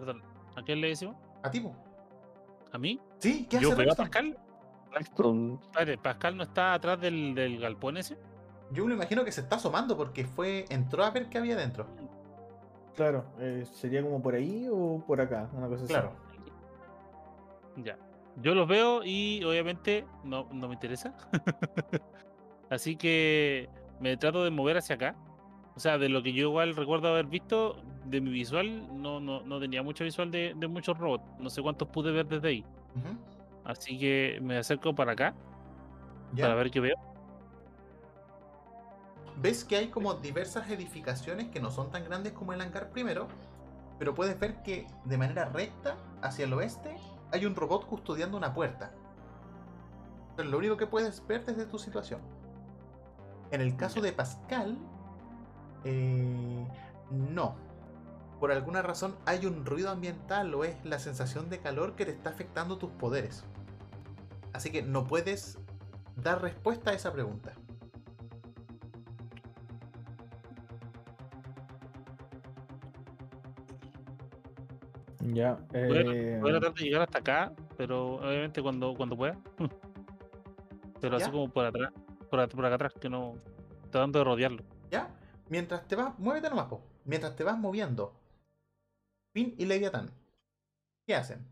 Perdón, 0.00 0.22
¿a 0.56 0.62
quién 0.62 0.80
le 0.80 0.88
decimos? 0.88 1.14
¿A 1.42 1.50
ti? 1.50 1.60
po? 1.60 1.76
¿A 2.72 2.78
mí? 2.78 2.98
¿Sí? 3.18 3.46
¿Qué 3.50 3.58
¿Yo 3.60 3.72
hace 3.72 3.82
veo 3.82 3.92
a? 3.92 3.96
Pascal? 3.96 4.38
¿Pascal 6.02 6.36
no 6.38 6.42
está 6.44 6.72
atrás 6.72 6.98
del, 6.98 7.34
del 7.34 7.60
galpón 7.60 7.98
ese? 7.98 8.16
Yo 8.72 8.86
me 8.86 8.94
imagino 8.94 9.24
que 9.24 9.30
se 9.30 9.42
está 9.42 9.56
asomando 9.56 9.96
porque 9.96 10.24
fue 10.24 10.64
entró 10.70 11.04
a 11.04 11.10
ver 11.10 11.28
qué 11.28 11.36
había 11.36 11.54
dentro. 11.54 11.86
Claro, 12.96 13.26
eh, 13.40 13.66
sería 13.70 14.02
como 14.02 14.22
por 14.22 14.34
ahí 14.34 14.68
o 14.72 15.04
por 15.06 15.20
acá, 15.20 15.50
una 15.52 15.68
cosa 15.68 15.84
así. 15.84 15.92
Claro. 15.92 16.12
Ya. 17.76 17.98
Yo 18.36 18.54
los 18.54 18.66
veo 18.66 19.02
y 19.04 19.44
obviamente 19.44 20.06
no, 20.24 20.48
no 20.50 20.68
me 20.68 20.74
interesa. 20.74 21.14
Así 22.70 22.96
que 22.96 23.68
me 23.98 24.16
trato 24.16 24.44
de 24.44 24.50
mover 24.50 24.78
hacia 24.78 24.94
acá. 24.94 25.16
O 25.80 25.82
sea, 25.82 25.96
de 25.96 26.10
lo 26.10 26.22
que 26.22 26.34
yo 26.34 26.42
igual 26.42 26.76
recuerdo 26.76 27.08
haber 27.08 27.24
visto, 27.24 27.82
de 28.04 28.20
mi 28.20 28.28
visual, 28.28 28.86
no, 29.00 29.18
no, 29.18 29.40
no 29.40 29.58
tenía 29.58 29.82
mucho 29.82 30.04
visual 30.04 30.30
de, 30.30 30.52
de 30.54 30.68
muchos 30.68 30.98
robots. 30.98 31.24
No 31.38 31.48
sé 31.48 31.62
cuántos 31.62 31.88
pude 31.88 32.12
ver 32.12 32.26
desde 32.28 32.48
ahí. 32.48 32.66
Así 33.64 33.98
que 33.98 34.40
me 34.42 34.58
acerco 34.58 34.94
para 34.94 35.12
acá 35.12 35.34
para 36.38 36.54
ver 36.54 36.70
qué 36.70 36.80
veo. 36.80 36.96
ves 39.36 39.64
que 39.64 39.76
hay 39.76 39.88
como 39.88 40.12
diversas 40.12 40.68
edificaciones 40.68 41.48
que 41.48 41.60
no 41.60 41.70
son 41.70 41.90
tan 41.90 42.04
grandes 42.04 42.34
como 42.34 42.52
el 42.52 42.60
hangar 42.60 42.90
primero, 42.90 43.26
pero 43.98 44.14
puedes 44.14 44.38
ver 44.38 44.62
que 44.62 44.86
de 45.06 45.16
manera 45.16 45.46
recta 45.46 45.96
hacia 46.20 46.44
el 46.44 46.52
oeste 46.52 46.94
hay 47.32 47.46
un 47.46 47.56
robot 47.56 47.86
custodiando 47.86 48.36
una 48.36 48.52
puerta. 48.52 48.92
Es 50.36 50.44
lo 50.44 50.58
único 50.58 50.76
que 50.76 50.86
puedes 50.86 51.26
ver 51.26 51.46
desde 51.46 51.64
tu 51.64 51.78
situación. 51.78 52.20
En 53.50 53.62
el 53.62 53.76
caso 53.76 54.02
de 54.02 54.12
Pascal, 54.12 54.76
eh, 55.84 56.66
no. 57.10 57.56
Por 58.38 58.52
alguna 58.52 58.82
razón 58.82 59.16
hay 59.26 59.46
un 59.46 59.66
ruido 59.66 59.90
ambiental 59.90 60.54
o 60.54 60.64
es 60.64 60.76
la 60.84 60.98
sensación 60.98 61.50
de 61.50 61.58
calor 61.58 61.94
que 61.94 62.06
te 62.06 62.12
está 62.12 62.30
afectando 62.30 62.78
tus 62.78 62.90
poderes. 62.90 63.44
Así 64.52 64.70
que 64.70 64.82
no 64.82 65.06
puedes 65.06 65.58
dar 66.16 66.40
respuesta 66.40 66.90
a 66.90 66.94
esa 66.94 67.12
pregunta. 67.12 67.52
Ya. 75.32 75.58
Voy 75.72 75.98
a, 75.98 76.00
eh, 76.00 76.38
voy 76.40 76.50
a 76.50 76.60
tratar 76.60 76.74
de 76.74 76.84
llegar 76.84 77.02
hasta 77.02 77.18
acá, 77.18 77.52
pero 77.76 78.14
obviamente 78.14 78.62
cuando, 78.62 78.94
cuando 78.94 79.16
pueda. 79.16 79.38
Pero 81.00 81.16
así 81.16 81.26
¿Ya? 81.26 81.32
como 81.32 81.48
por 81.48 81.64
atrás, 81.64 81.90
por, 82.28 82.46
por 82.50 82.66
acá 82.66 82.74
atrás, 82.74 82.92
que 83.00 83.08
no. 83.08 83.36
Tratando 83.90 84.18
de 84.18 84.24
rodearlo. 84.24 84.62
¿Ya? 84.90 85.08
Mientras 85.50 85.86
te 85.88 85.96
vas, 85.96 86.16
muévete 86.16 86.48
nomás, 86.48 86.66
po. 86.66 86.80
Mientras 87.04 87.34
te 87.34 87.42
vas 87.42 87.58
moviendo, 87.58 88.12
Finn 89.34 89.56
y 89.58 89.66
Leviatán, 89.66 90.08
¿qué 91.04 91.16
hacen? 91.16 91.44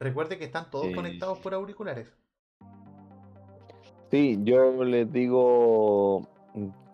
Recuerde 0.00 0.38
que 0.38 0.44
están 0.44 0.70
todos 0.70 0.94
conectados 0.94 1.38
por 1.40 1.52
auriculares. 1.52 2.08
Sí, 4.10 4.38
yo 4.42 4.84
les 4.84 5.12
digo, 5.12 6.26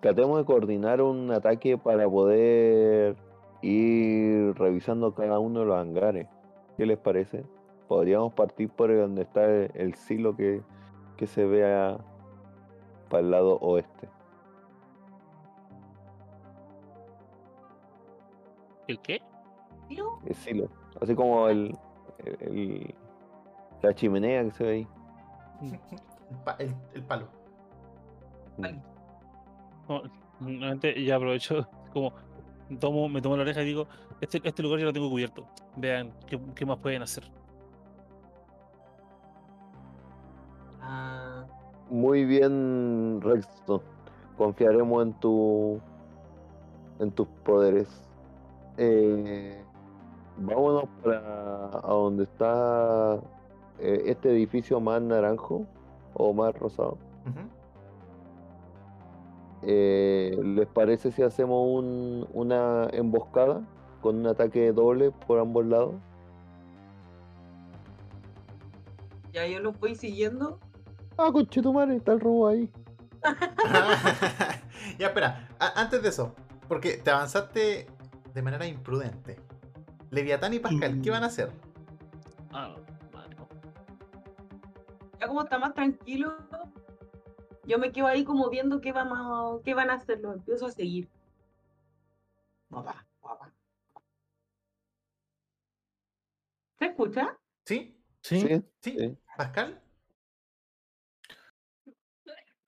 tratemos 0.00 0.38
de 0.38 0.44
coordinar 0.44 1.00
un 1.00 1.30
ataque 1.30 1.78
para 1.78 2.08
poder 2.08 3.14
ir 3.62 4.52
revisando 4.54 5.14
cada 5.14 5.38
uno 5.38 5.60
de 5.60 5.66
los 5.66 5.76
hangares. 5.76 6.26
¿Qué 6.76 6.86
les 6.86 6.98
parece? 6.98 7.44
Podríamos 7.86 8.32
partir 8.32 8.68
por 8.68 8.92
donde 8.92 9.22
está 9.22 9.44
el, 9.44 9.70
el 9.74 9.94
silo 9.94 10.34
que, 10.34 10.60
que 11.16 11.28
se 11.28 11.44
vea 11.44 12.00
para 13.08 13.22
el 13.22 13.30
lado 13.30 13.58
oeste. 13.60 14.08
¿El 18.88 19.00
qué? 19.00 19.20
El 20.26 20.34
silo, 20.34 20.68
así 21.00 21.14
como 21.14 21.48
el, 21.48 21.76
el- 22.24 22.38
el- 22.42 22.94
la 23.82 23.94
chimenea 23.94 24.42
que 24.44 24.50
se 24.50 24.64
ve 24.64 24.70
ahí. 24.72 24.88
El, 25.62 25.78
pa- 26.44 26.56
el- 26.58 26.74
el 26.94 27.02
palo. 27.02 27.28
No, 29.88 30.02
nuevamente 30.40 31.02
ya 31.04 31.16
aprovecho, 31.16 31.66
como 31.92 32.12
tomo, 32.80 33.08
me 33.08 33.20
tomo 33.20 33.36
la 33.36 33.42
oreja 33.42 33.62
y 33.62 33.66
digo, 33.66 33.86
este, 34.20 34.40
este 34.44 34.62
lugar 34.62 34.80
ya 34.80 34.86
lo 34.86 34.92
tengo 34.92 35.10
cubierto. 35.10 35.46
Vean 35.76 36.12
qué, 36.26 36.38
qué 36.54 36.64
más 36.66 36.78
pueden 36.78 37.02
hacer. 37.02 37.24
Muy 41.90 42.24
bien, 42.24 43.20
Rexton. 43.22 43.80
Confiaremos 44.36 45.06
en 45.06 45.12
tu 45.14 45.80
en 46.98 47.10
tus 47.10 47.26
poderes. 47.44 47.88
Eh, 48.76 49.62
vámonos 50.38 50.84
para 51.02 51.66
a 51.78 51.92
donde 51.92 52.24
está 52.24 53.16
eh, 53.78 54.02
este 54.06 54.30
edificio 54.30 54.80
más 54.80 55.02
naranjo 55.02 55.66
o 56.14 56.32
más 56.32 56.54
rosado. 56.58 56.96
Eh, 59.62 60.38
¿Les 60.42 60.66
parece 60.66 61.10
si 61.10 61.22
hacemos 61.22 61.66
un- 61.66 62.26
una 62.34 62.86
emboscada 62.92 63.62
con 64.02 64.16
un 64.16 64.26
ataque 64.26 64.72
doble 64.72 65.10
por 65.26 65.38
ambos 65.38 65.64
lados? 65.66 65.94
Ya 69.32 69.46
yo 69.46 69.58
lo 69.60 69.72
voy 69.72 69.94
siguiendo. 69.94 70.58
Ah, 71.16 71.30
conchetumare, 71.32 71.96
está 71.96 72.12
el 72.12 72.20
robo 72.20 72.48
ahí. 72.48 72.70
ya, 74.98 75.06
espera. 75.06 75.48
a- 75.58 75.80
antes 75.80 76.02
de 76.02 76.08
eso, 76.08 76.34
porque 76.68 76.98
te 76.98 77.10
avanzaste 77.10 77.86
de 78.34 78.42
manera 78.42 78.66
imprudente. 78.66 79.38
Leviatán 80.10 80.54
y 80.54 80.58
Pascal, 80.58 81.00
¿qué 81.02 81.10
van 81.10 81.22
a 81.22 81.26
hacer? 81.26 81.50
Ah, 82.52 82.76
madre. 83.12 83.36
Ya 85.20 85.26
como 85.28 85.42
está 85.42 85.58
más 85.58 85.74
tranquilo, 85.74 86.36
yo 87.64 87.78
me 87.78 87.90
quedo 87.92 88.06
ahí 88.08 88.24
como 88.24 88.48
viendo 88.50 88.80
qué, 88.80 88.92
vamos, 88.92 89.62
qué 89.64 89.74
van 89.74 89.90
a 89.90 89.94
hacer. 89.94 90.20
Los 90.20 90.34
empiezo 90.36 90.66
a 90.66 90.70
seguir. 90.70 91.08
Guapa, 92.68 93.06
guapa. 93.20 93.52
¿Se 96.78 96.86
escucha? 96.86 97.38
¿Sí? 97.64 97.96
Sí. 98.20 98.40
Sí, 98.40 98.64
¿Sí? 98.80 98.98
sí. 98.98 99.18
¿Pascal? 99.36 99.80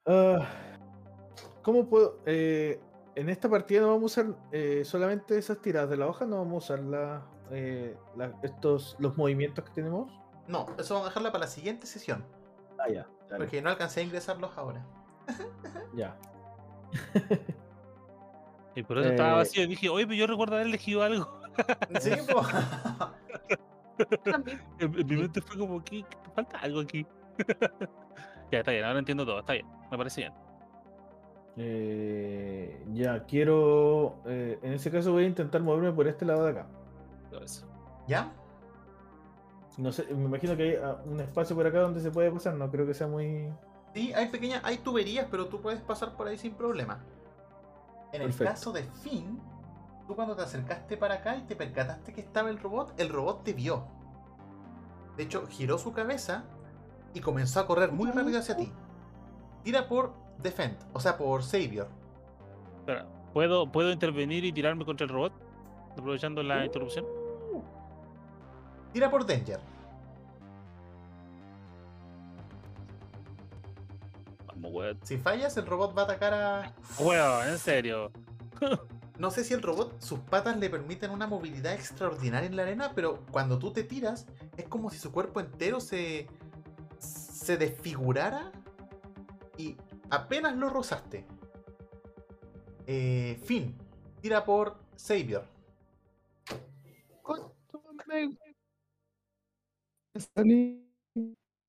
Ah, 0.07 0.47
¿Cómo 1.63 1.89
puedo? 1.89 2.21
eh, 2.27 2.81
en 3.17 3.29
esta 3.29 3.49
partida 3.49 3.81
no 3.81 3.89
vamos 3.89 4.17
a 4.19 4.23
usar 4.23 4.35
eh, 4.53 4.83
solamente 4.85 5.37
esas 5.39 5.61
tiradas 5.61 5.89
de 5.91 5.97
la 5.97 6.07
hoja, 6.07 6.27
no 6.27 6.37
vamos 6.39 6.71
a 6.71 6.75
usar 6.75 6.85
la, 6.85 7.23
eh, 7.51 7.97
la- 8.15 8.33
estos, 8.43 8.95
los 8.99 9.17
movimientos 9.17 9.65
que 9.65 9.73
tenemos. 9.73 10.13
No, 10.47 10.67
eso 10.79 10.95
vamos 10.95 11.07
a 11.09 11.11
dejarla 11.11 11.33
para 11.33 11.45
la 11.45 11.51
siguiente 11.51 11.87
sesión. 11.87 12.25
Ah, 12.79 12.89
ya. 12.89 13.07
dale, 13.29 13.45
Porque 13.45 13.61
no 13.63 13.71
alcancé 13.71 14.01
a 14.01 14.03
ingresarlos 14.05 14.51
ahora. 14.57 14.85
Ya. 15.95 16.17
Y 18.75 18.83
por 18.83 18.99
eso 18.99 19.09
estaba 19.09 19.37
vacío. 19.37 19.65
Y 19.65 19.67
dije, 19.69 19.89
oye, 19.89 20.07
pero 20.07 20.19
yo 20.19 20.27
recuerdo 20.27 20.55
haber 20.57 20.67
elegido 20.69 21.03
algo. 21.03 21.41
Sí. 22.01 22.11
En, 24.79 24.95
en 24.95 25.07
mi 25.07 25.17
mente 25.17 25.41
fue 25.41 25.57
como, 25.57 25.83
que 25.83 26.05
falta 26.35 26.59
algo 26.59 26.81
aquí. 26.81 27.07
ya, 28.53 28.59
está 28.59 28.71
bien, 28.73 28.85
ahora 28.85 28.99
entiendo 28.99 29.25
todo. 29.25 29.41
Está 29.41 29.55
bien, 29.55 29.67
me 29.91 29.99
parece 29.99 30.23
bien. 30.23 30.33
Eh, 31.59 32.85
ya, 32.93 33.25
quiero. 33.25 34.17
eh, 34.27 34.59
en 34.63 34.73
ese 34.75 34.91
caso 34.91 35.13
voy 35.13 35.25
a 35.25 35.27
intentar 35.27 35.63
moverme 35.63 35.93
por 35.93 36.07
este 36.07 36.25
lado 36.25 36.45
de 36.45 36.51
acá. 36.51 36.67
Todo 37.31 37.43
eso. 37.43 37.67
¿Ya? 38.07 38.33
No 39.79 39.93
sé, 39.93 40.07
me 40.15 40.25
imagino 40.25 40.57
que 40.57 40.63
hay 40.63 40.77
ah, 40.83 41.03
un 41.05 41.21
espacio 41.21 41.55
por 41.55 41.67
acá 41.67 41.81
donde 41.81 42.01
se 42.01 42.11
puede 42.11 42.31
pasar, 42.31 42.55
no 42.55 42.71
creo 42.71 42.87
que 42.87 42.95
sea 42.95 43.07
muy. 43.07 43.53
Sí, 43.95 44.13
hay 44.13 44.29
pequeñas, 44.29 44.63
hay 44.65 44.79
tuberías, 44.79 45.27
pero 45.31 45.49
tú 45.49 45.61
puedes 45.61 45.81
pasar 45.81 46.17
por 46.17 46.29
ahí 46.29 46.39
sin 46.39 46.55
problema. 46.55 47.05
En 48.13 48.23
el 48.23 48.35
caso 48.35 48.73
de 48.73 48.83
Finn, 48.83 49.41
tú 50.07 50.15
cuando 50.15 50.35
te 50.35 50.43
acercaste 50.43 50.97
para 50.97 51.17
acá 51.17 51.37
y 51.37 51.43
te 51.43 51.57
percataste 51.57 52.13
que 52.13 52.21
estaba 52.21 52.49
el 52.49 52.59
robot, 52.59 52.99
el 52.99 53.09
robot 53.11 53.45
te 53.45 53.53
vio. 53.53 53.87
De 55.17 55.25
hecho, 55.25 55.47
giró 55.47 55.79
su 55.79 55.93
cabeza 55.93 56.45
y 57.17 57.21
comenzó 57.21 57.61
a 57.61 57.67
correr 57.67 57.93
muy 57.93 58.11
rápido 58.11 58.39
hacia 58.39 58.55
ti. 58.57 58.71
Tira 59.65 59.89
por 59.89 60.13
Defend, 60.43 60.77
o 60.93 61.01
sea, 61.01 61.17
por 61.17 61.43
Savior. 61.43 61.89
Espera, 62.81 63.07
¿puedo, 63.33 63.73
¿puedo 63.73 63.91
intervenir 63.91 64.45
y 64.45 64.53
tirarme 64.53 64.85
contra 64.85 65.05
el 65.05 65.11
robot? 65.11 65.33
Aprovechando 65.93 66.43
la 66.43 66.67
interrupción. 66.67 67.07
Tira 68.93 69.11
por 69.11 69.27
Danger. 69.27 69.61
Vamos, 74.49 74.73
weón. 74.73 74.99
Si 75.03 75.17
fallas, 75.17 75.57
el 75.57 75.67
robot 75.67 75.97
va 75.97 76.03
a 76.03 76.05
atacar 76.05 76.35
a. 76.35 76.75
Weón, 76.99 77.49
en 77.49 77.59
serio. 77.59 78.11
No 79.19 79.31
sé 79.31 79.45
si 79.45 79.55
el 79.55 79.63
robot, 79.63 79.99
sus 80.03 80.19
patas 80.19 80.59
le 80.59 80.69
permiten 80.69 81.11
una 81.11 81.27
movilidad 81.27 81.73
extraordinaria 81.73 82.47
en 82.47 82.57
la 82.57 82.65
arena, 82.65 82.93
pero 82.95 83.25
cuando 83.31 83.59
tú 83.59 83.73
te 83.73 83.83
tiras, 83.83 84.27
es 84.59 84.69
como 84.69 84.91
si 84.91 84.99
su 84.99 85.11
cuerpo 85.11 85.41
entero 85.41 85.81
se. 85.81 86.27
Se 87.47 87.57
desfigurara 87.57 88.51
y 89.57 89.77
apenas 90.11 90.57
lo 90.57 90.69
rozaste. 90.69 91.25
Eh, 92.89 93.41
fin. 93.45 93.73
Tira 94.21 94.45
por 94.45 94.77
Savior. 94.97 95.45
Me 100.15 100.21
salí. 100.21 100.91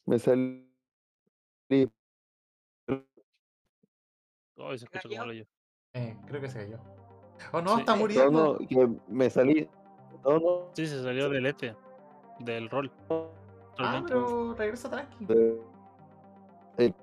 Me 0.06 0.20
salí. 0.20 0.68
Ay, 4.60 4.78
se 4.80 4.86
escucha 4.86 5.08
como 5.10 5.26
lo 5.26 5.34
yo. 5.34 5.44
Eh, 5.94 6.18
creo 6.26 6.42
que 6.42 6.50
se 6.50 6.60
cayó. 6.60 6.80
Oh 7.54 7.62
no, 7.62 7.76
Sí. 7.76 7.80
está 7.82 7.94
No, 7.94 8.00
muriendo. 8.00 8.58
no, 8.60 8.68
que 8.68 8.90
me 9.08 9.30
salí. 9.30 9.70
No, 10.24 10.40
no. 10.40 10.72
Sí, 10.74 10.88
se 10.88 11.04
salió 11.04 11.30
del 11.30 11.46
este. 11.46 11.76
Del 12.40 12.68
rol. 12.70 12.92
Ah, 13.80 14.02
pero 14.08 14.54
regresa 14.56 14.90
tranqui. 14.90 15.28
eh, 16.78 16.94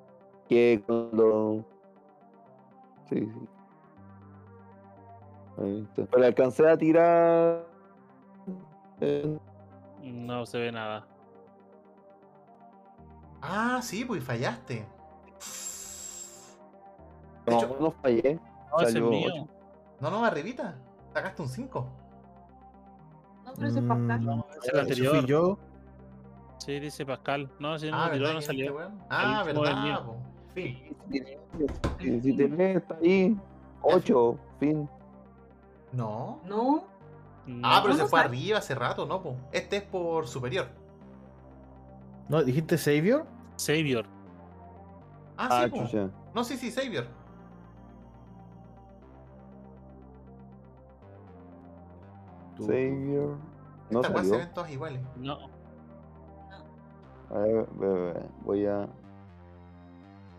que 0.48 0.82
cuando. 0.86 1.64
Sí, 3.08 3.20
sí. 3.20 3.48
Ahí 5.62 5.86
está. 5.88 6.04
Pero 6.10 6.24
alcancé 6.26 6.68
a 6.68 6.76
tirar. 6.76 7.66
eh, 9.00 9.38
No 10.02 10.44
se 10.46 10.58
ve 10.58 10.72
nada. 10.72 11.06
Ah, 13.40 13.80
sí, 13.82 14.04
pues 14.04 14.24
fallaste. 14.24 14.86
De 17.46 17.52
no, 17.52 17.58
hecho- 17.58 17.76
no 17.80 17.90
fallé. 17.90 18.40
No, 18.72 18.80
ese 18.80 18.98
es 18.98 19.04
mío. 19.04 19.48
No, 20.00 20.10
no, 20.10 20.24
arribita. 20.24 20.76
Sacaste 21.12 21.42
un 21.42 21.48
5. 21.48 21.86
No, 23.44 23.52
pero 23.54 23.68
ese 23.68 23.78
es. 23.78 23.84
Mm, 23.84 24.24
No, 24.24 24.46
es 24.62 24.68
el 24.72 24.80
anterior. 24.80 25.16
fui 25.18 25.26
yo. 25.26 25.58
Sí, 26.64 26.80
dice 26.80 27.04
Pascal. 27.04 27.50
No, 27.58 27.78
si 27.78 27.90
no 27.90 27.96
Ah, 28.02 28.06
lo 28.06 28.12
tiró, 28.14 28.32
no 28.32 28.40
salió. 28.40 28.64
este 28.66 28.76
weón? 28.76 28.98
Ah, 29.10 29.44
el 29.46 29.54
verdad. 29.54 30.04
po. 30.04 30.16
Fin. 30.54 30.96
Si, 32.00 32.20
si 32.20 32.36
tenés, 32.36 32.76
está 32.76 32.96
ahí. 32.96 33.36
8, 33.82 34.38
fin. 34.60 34.88
No. 35.92 36.40
No, 36.44 36.84
Ah, 37.62 37.80
pero 37.82 37.92
no 37.94 38.00
se 38.00 38.06
fue 38.08 38.20
sabe. 38.20 38.28
arriba 38.30 38.58
hace 38.58 38.74
rato, 38.74 39.04
¿no? 39.04 39.22
po? 39.22 39.36
Este 39.52 39.76
es 39.76 39.82
por 39.82 40.26
superior. 40.26 40.68
No, 42.30 42.42
dijiste 42.42 42.78
Savior. 42.78 43.26
Savior. 43.56 44.06
Ah, 45.36 45.48
Ah, 45.50 45.64
sí, 45.70 45.78
chucha. 45.78 46.08
No, 46.34 46.42
sí, 46.44 46.56
sí, 46.56 46.70
Savior. 46.70 47.06
Savior. 52.58 53.36
No 53.90 54.00
Esta 54.00 54.12
weá 54.12 54.22
se 54.22 54.28
salió. 54.30 54.44
ven 54.44 54.54
todas 54.54 54.70
iguales. 54.70 55.00
No. 55.16 55.38
A 57.30 57.38
ver, 57.38 57.66
ve, 57.78 57.86
ve, 57.88 58.12
ve, 58.12 58.22
voy 58.44 58.66
a. 58.66 58.88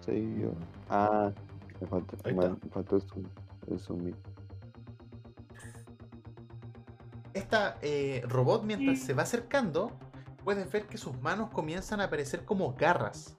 Savior. 0.01 0.53
Ah, 0.89 1.31
me 1.81 1.87
falta, 1.87 2.15
Ahí 2.23 2.33
me 2.33 2.45
está. 2.45 2.69
faltó 2.69 2.95
el 3.67 3.79
zoom. 3.79 4.11
Esta 7.33 7.77
eh, 7.81 8.23
robot, 8.27 8.63
mientras 8.63 8.99
se 8.99 9.13
va 9.13 9.23
acercando, 9.23 9.91
puedes 10.43 10.71
ver 10.71 10.87
que 10.87 10.97
sus 10.97 11.19
manos 11.21 11.49
comienzan 11.49 11.99
a 12.01 12.05
aparecer 12.05 12.45
como 12.45 12.73
garras. 12.75 13.35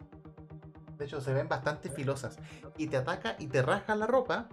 De 0.98 1.04
hecho, 1.04 1.20
se 1.20 1.32
ven 1.32 1.48
bastante 1.48 1.88
filosas. 1.88 2.38
Y 2.76 2.88
te 2.88 2.96
ataca 2.96 3.36
y 3.38 3.46
te 3.46 3.62
rasga 3.62 3.94
la 3.94 4.06
ropa 4.06 4.48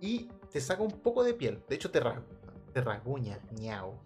y 0.00 0.28
te 0.52 0.60
saca 0.60 0.82
un 0.82 0.92
poco 0.92 1.22
de 1.24 1.34
piel. 1.34 1.62
De 1.68 1.74
hecho, 1.74 1.90
te, 1.90 2.00
ras- 2.00 2.22
te 2.72 2.80
rasguña. 2.80 3.38
ñao. 3.52 3.98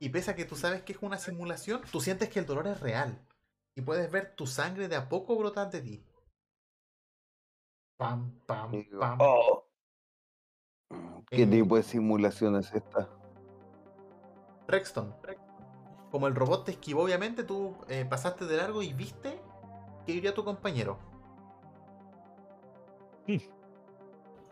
Y 0.00 0.10
pese 0.10 0.30
a 0.30 0.36
que 0.36 0.44
tú 0.44 0.56
sabes 0.56 0.82
que 0.82 0.92
es 0.92 0.98
una 1.02 1.18
simulación, 1.18 1.82
tú 1.90 2.00
sientes 2.00 2.28
que 2.28 2.38
el 2.38 2.46
dolor 2.46 2.66
es 2.68 2.80
real. 2.80 3.26
Y 3.74 3.82
puedes 3.82 4.10
ver 4.10 4.34
tu 4.36 4.46
sangre 4.46 4.88
de 4.88 4.96
a 4.96 5.08
poco 5.08 5.36
brotar 5.36 5.70
de 5.70 5.80
ti. 5.80 6.04
Pam, 7.98 8.40
pam, 8.46 8.72
pam. 8.98 9.18
"Oh". 9.20 9.64
¿Qué 11.30 11.42
Eh, 11.42 11.46
tipo 11.46 11.76
de 11.76 11.82
simulación 11.82 12.56
es 12.56 12.72
esta? 12.72 13.08
Rexton. 14.68 15.14
Como 16.10 16.26
el 16.26 16.34
robot 16.34 16.64
te 16.64 16.72
esquivó, 16.72 17.02
obviamente, 17.02 17.44
tú 17.44 17.76
eh, 17.88 18.04
pasaste 18.04 18.46
de 18.46 18.56
largo 18.56 18.82
y 18.82 18.92
viste 18.92 19.40
que 20.06 20.12
iría 20.12 20.34
tu 20.34 20.44
compañero. 20.44 20.98
Mm. 23.26 23.38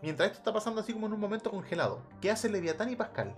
Mientras 0.02 0.28
esto 0.28 0.38
está 0.40 0.52
pasando 0.52 0.80
así 0.80 0.92
como 0.92 1.06
en 1.06 1.14
un 1.14 1.20
momento 1.20 1.50
congelado. 1.50 2.02
¿Qué 2.20 2.30
hace 2.30 2.48
Leviatán 2.48 2.90
y 2.90 2.96
Pascal? 2.96 3.34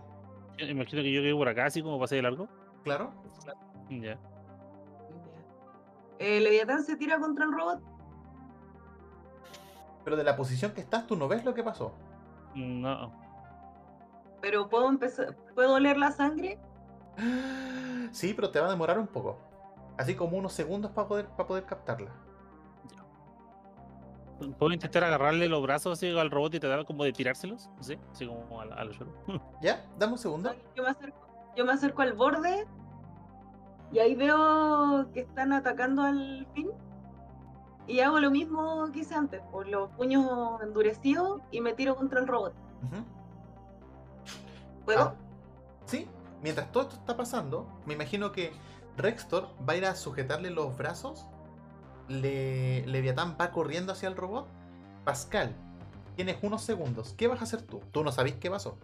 Imagino 0.59 1.03
que 1.03 1.13
yo 1.13 1.23
quedé 1.23 1.35
por 1.35 1.49
acá, 1.49 1.67
así 1.67 1.83
como 1.83 1.99
pasé 2.01 2.17
de 2.17 2.23
largo. 2.23 2.49
¿Claro? 2.85 3.13
Ya. 3.91 4.19
eh, 6.19 6.41
Leviatán 6.41 6.83
se 6.85 6.97
tira 6.97 7.19
contra 7.19 7.45
el 7.45 7.53
robot. 7.53 7.81
Pero 10.05 10.17
de 10.17 10.25
la 10.25 10.37
posición 10.37 10.73
que 10.73 10.81
estás, 10.81 11.07
tú 11.07 11.17
no 11.17 11.29
ves 11.29 11.45
lo 11.45 11.55
que 11.55 11.63
pasó. 11.63 11.93
No. 12.55 13.13
Pero 14.41 14.69
puedo 14.69 14.89
empezar, 14.89 15.37
puedo 15.55 15.75
oler 15.75 15.97
la 15.97 16.13
sangre. 16.13 16.59
Sí, 18.11 18.33
pero 18.33 18.51
te 18.51 18.59
va 18.59 18.69
a 18.69 18.71
demorar 18.71 18.99
un 18.99 19.07
poco. 19.07 19.39
Así 19.99 20.15
como 20.15 20.39
unos 20.39 20.55
segundos 20.55 20.93
para 20.93 21.09
poder, 21.09 21.27
para 21.27 21.47
poder 21.47 21.65
captarla. 21.65 22.11
¿Puedo 24.59 24.73
intentar 24.73 25.05
agarrarle 25.05 25.49
los 25.49 25.63
brazos 25.63 25.99
así 25.99 26.17
al 26.17 26.31
robot 26.31 26.55
y 26.55 26.61
tratar 26.61 26.85
como 26.85 27.05
de 27.05 27.13
tirárselos? 27.13 27.69
¿Sí? 27.81 27.99
Así 28.13 28.27
como 28.27 28.61
al, 28.61 28.73
al 28.73 28.95
suelo. 28.95 29.13
¿Ya? 29.63 29.85
Dame 29.99 30.13
un 30.13 30.19
segundo. 30.19 30.55
Yo 30.77 30.83
me 30.83 30.91
acerco, 30.91 31.19
yo 31.57 31.65
me 31.65 31.73
acerco 31.73 32.03
al 32.03 32.13
borde 32.13 32.67
Y 33.93 33.99
ahí 33.99 34.15
veo 34.15 35.11
que 35.13 35.21
están 35.21 35.53
atacando 35.53 36.03
al 36.03 36.47
fin. 36.55 36.71
Y 37.89 38.01
hago 38.01 38.21
lo 38.21 38.31
mismo 38.31 38.91
que 38.93 39.01
hice 39.01 39.15
antes, 39.15 39.41
por 39.51 39.67
los 39.67 39.91
puños 39.93 40.61
endurecidos 40.63 41.41
y 41.51 41.61
me 41.63 41.73
tiro 41.73 41.97
contra 41.97 42.21
el 42.21 42.27
robot. 42.27 42.53
¿Puedo? 44.85 45.01
Ah, 45.01 45.15
sí, 45.87 46.07
mientras 46.43 46.71
todo 46.71 46.83
esto 46.85 46.97
está 46.97 47.17
pasando, 47.17 47.67
me 47.87 47.95
imagino 47.95 48.31
que 48.31 48.53
Rextor 48.99 49.49
va 49.67 49.73
a 49.73 49.77
ir 49.77 49.87
a 49.87 49.95
sujetarle 49.95 50.51
los 50.51 50.77
brazos. 50.77 51.27
Le... 52.09 52.87
Leviatán 52.87 53.37
va 53.41 53.51
corriendo 53.51 53.93
hacia 53.93 54.09
el 54.09 54.17
robot. 54.17 54.49
Pascal, 55.05 55.55
tienes 56.17 56.37
unos 56.43 56.63
segundos. 56.63 57.15
¿Qué 57.17 57.29
vas 57.29 57.41
a 57.41 57.45
hacer 57.45 57.63
tú? 57.63 57.81
Tú 57.93 58.03
no 58.03 58.13
sabés 58.13 58.35
qué 58.35 58.51
pasó. 58.51 58.79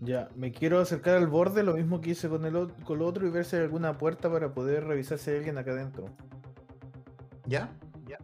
Ya, 0.00 0.28
me 0.36 0.52
quiero 0.52 0.78
acercar 0.78 1.16
al 1.16 1.26
borde, 1.26 1.62
lo 1.62 1.74
mismo 1.74 2.00
que 2.00 2.10
hice 2.10 2.28
con 2.28 2.44
el, 2.44 2.72
con 2.84 2.98
el 2.98 3.02
otro, 3.02 3.26
y 3.26 3.30
ver 3.30 3.44
si 3.44 3.56
hay 3.56 3.62
alguna 3.62 3.98
puerta 3.98 4.30
para 4.30 4.54
poder 4.54 4.84
revisar 4.84 5.18
si 5.18 5.30
hay 5.30 5.38
alguien 5.38 5.58
acá 5.58 5.72
adentro. 5.72 6.06
¿Ya? 7.46 7.70
Ya. 8.06 8.18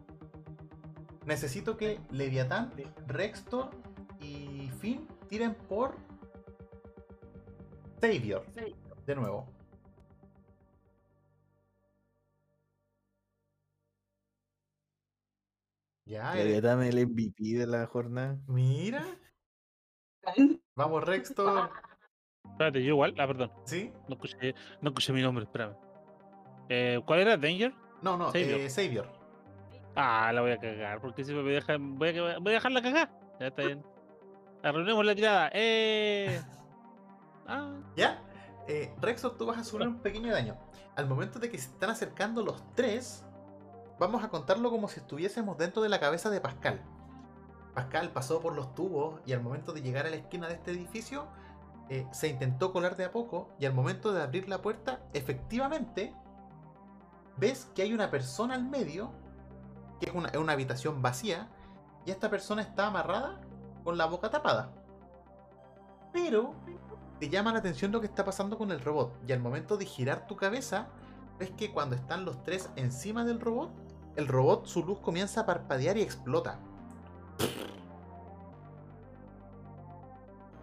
Necesito 1.25 1.75
que 1.75 1.99
Leviatán, 2.11 2.71
Rextor 3.07 3.71
y 4.21 4.69
Finn 4.79 5.05
tiren 5.27 5.55
por 5.67 5.95
Savior. 7.99 8.45
De 9.05 9.15
nuevo. 9.15 9.47
Ya, 16.05 16.37
eres- 16.37 16.61
dame 16.61 16.89
el 16.89 16.99
MVP 17.07 17.57
de 17.57 17.65
la 17.67 17.85
jornada. 17.87 18.37
mira. 18.47 19.03
Vamos, 20.75 21.03
Rextor. 21.03 21.69
Espérate, 22.51 22.83
yo 22.83 22.89
igual. 22.89 23.15
Ah, 23.17 23.27
perdón. 23.27 23.51
¿Sí? 23.65 23.91
No 24.07 24.15
escuché, 24.15 24.53
no 24.81 24.89
escuché 24.89 25.13
mi 25.13 25.21
nombre, 25.21 25.45
espérame. 25.45 25.75
Eh, 26.69 26.99
¿Cuál 27.05 27.19
era? 27.21 27.37
¿Danger? 27.37 27.73
No, 28.01 28.17
no, 28.17 28.31
Savior. 28.31 28.59
eh, 28.59 28.69
Savior. 28.69 29.07
Ah, 29.95 30.31
la 30.33 30.41
voy 30.41 30.51
a 30.51 30.57
cagar, 30.57 30.99
porque 30.99 31.23
si 31.23 31.33
me 31.33 31.41
voy 31.41 31.51
a 31.51 31.55
dejar, 31.55 31.77
voy 31.79 32.09
a, 32.09 32.37
voy 32.39 32.51
a 32.51 32.55
dejarla 32.55 32.81
cagar. 32.81 33.09
Ya 33.39 33.47
está 33.47 33.61
bien. 33.63 33.83
Arruinemos 34.63 35.05
la 35.05 35.15
tirada. 35.15 35.49
¡Eh! 35.53 36.41
Ah, 37.47 37.77
¿Ya? 37.95 38.23
Eh, 38.67 38.91
Rexor, 38.99 39.37
tú 39.37 39.45
vas 39.45 39.59
a 39.59 39.63
sufrir 39.63 39.87
un 39.87 39.99
pequeño 40.01 40.33
daño. 40.33 40.57
Al 40.95 41.07
momento 41.07 41.37
de 41.37 41.51
que 41.51 41.59
se 41.59 41.69
están 41.69 41.91
acercando 41.91 42.43
los 42.43 42.73
tres, 42.73 43.23
vamos 43.99 44.23
a 44.23 44.29
contarlo 44.29 44.69
como 44.71 44.87
si 44.87 44.99
estuviésemos 44.99 45.57
dentro 45.57 45.81
de 45.81 45.89
la 45.89 45.99
cabeza 45.99 46.29
de 46.29 46.41
Pascal. 46.41 46.81
Pascal 47.73 48.11
pasó 48.11 48.39
por 48.39 48.55
los 48.55 48.73
tubos 48.73 49.19
y 49.25 49.33
al 49.33 49.41
momento 49.41 49.73
de 49.73 49.81
llegar 49.81 50.05
a 50.05 50.09
la 50.09 50.15
esquina 50.15 50.47
de 50.47 50.55
este 50.55 50.71
edificio, 50.71 51.27
eh, 51.89 52.07
se 52.11 52.29
intentó 52.29 52.73
colar 52.73 52.95
de 52.95 53.05
a 53.05 53.11
poco 53.11 53.49
y 53.59 53.65
al 53.65 53.73
momento 53.73 54.13
de 54.13 54.23
abrir 54.23 54.49
la 54.49 54.61
puerta, 54.61 55.01
efectivamente, 55.13 56.13
ves 57.37 57.69
que 57.75 57.83
hay 57.83 57.93
una 57.93 58.09
persona 58.09 58.55
al 58.55 58.63
medio, 58.63 59.11
que 59.99 60.09
es 60.09 60.15
una, 60.15 60.29
es 60.29 60.37
una 60.37 60.53
habitación 60.53 61.01
vacía, 61.01 61.49
y 62.05 62.11
esta 62.11 62.29
persona 62.29 62.61
está 62.61 62.87
amarrada 62.87 63.41
con 63.83 63.97
la 63.97 64.05
boca 64.05 64.29
tapada. 64.29 64.71
Pero 66.13 66.55
te 67.19 67.29
llama 67.29 67.51
la 67.51 67.59
atención 67.59 67.91
lo 67.91 67.99
que 67.99 68.07
está 68.07 68.23
pasando 68.23 68.57
con 68.57 68.71
el 68.71 68.79
robot. 68.79 69.13
Y 69.27 69.33
al 69.33 69.39
momento 69.39 69.77
de 69.77 69.85
girar 69.85 70.27
tu 70.27 70.35
cabeza, 70.35 70.87
ves 71.39 71.51
que 71.51 71.71
cuando 71.71 71.95
están 71.95 72.25
los 72.25 72.41
tres 72.43 72.69
encima 72.75 73.25
del 73.25 73.39
robot, 73.39 73.71
el 74.15 74.27
robot 74.27 74.65
su 74.65 74.83
luz 74.85 74.99
comienza 74.99 75.41
a 75.41 75.45
parpadear 75.45 75.97
y 75.97 76.01
explota. 76.01 76.59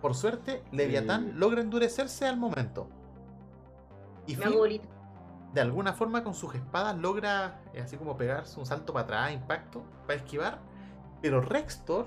Por 0.01 0.15
suerte, 0.15 0.65
Leviatán 0.73 1.39
logra 1.39 1.61
endurecerse 1.61 2.27
al 2.27 2.37
momento. 2.37 2.89
Y 4.27 4.35
Finn, 4.35 4.81
de 5.53 5.61
alguna 5.61 5.93
forma 5.93 6.25
con 6.25 6.35
sus 6.35 6.55
espadas 6.55 6.97
logra 6.97 7.61
eh, 7.73 7.81
así 7.81 7.97
como 7.97 8.17
pegarse 8.17 8.59
un 8.59 8.67
salto 8.67 8.93
para 8.93 9.05
atrás, 9.05 9.33
impacto, 9.33 9.85
para 10.07 10.19
esquivar. 10.19 10.59
Pero 11.21 11.41
Rextor 11.41 12.07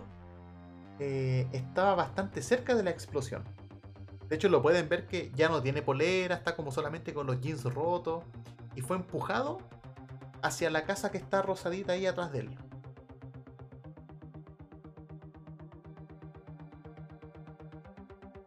eh, 1.00 1.48
estaba 1.54 1.96
bastante 1.96 2.42
cerca 2.42 2.76
de 2.76 2.84
la 2.84 2.90
explosión. 2.90 3.44
De 4.28 4.36
hecho, 4.36 4.50
lo 4.50 4.62
pueden 4.62 4.90
ver 4.90 5.08
que 5.08 5.32
ya 5.36 5.48
no 5.48 5.62
tiene 5.62 5.82
polera, 5.82 6.36
está 6.36 6.56
como 6.56 6.72
solamente 6.72 7.14
con 7.14 7.28
los 7.28 7.40
jeans 7.40 7.64
rotos. 7.64 8.24
Y 8.76 8.82
fue 8.82 8.98
empujado 8.98 9.60
hacia 10.42 10.70
la 10.70 10.86
casa 10.86 11.12
que 11.12 11.18
está 11.18 11.42
rosadita 11.42 11.94
ahí 11.94 12.06
atrás 12.06 12.32
de 12.32 12.40
él. 12.40 12.58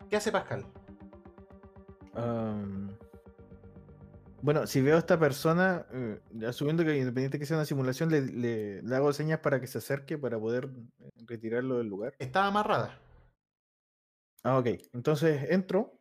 ¿Qué 0.09 0.17
hace 0.17 0.33
Pascal? 0.33 0.65
Bueno, 4.41 4.67
si 4.67 4.81
veo 4.81 4.97
a 4.97 4.99
esta 5.01 5.19
persona, 5.19 5.87
eh, 5.93 6.21
asumiendo 6.47 6.85
que 6.85 6.97
independiente 6.97 7.39
que 7.39 7.47
sea 7.47 7.57
una 7.57 7.65
simulación, 7.67 8.09
le, 8.11 8.23
le- 8.23 8.83
le 8.83 8.97
hago 8.97 9.13
señas 9.13 9.41
para 9.41 9.61
que 9.61 9.67
se 9.67 9.79
acerque 9.79 10.17
para 10.17 10.39
poder 10.39 10.71
eh, 11.01 11.11
retirarlo 11.27 11.79
del 11.79 11.89
lugar. 11.89 12.15
Estaba 12.19 12.47
amarrada. 12.47 12.99
Ah, 14.45 14.59
ok. 14.59 14.67
Entonces 14.95 15.51
entro. 15.51 15.99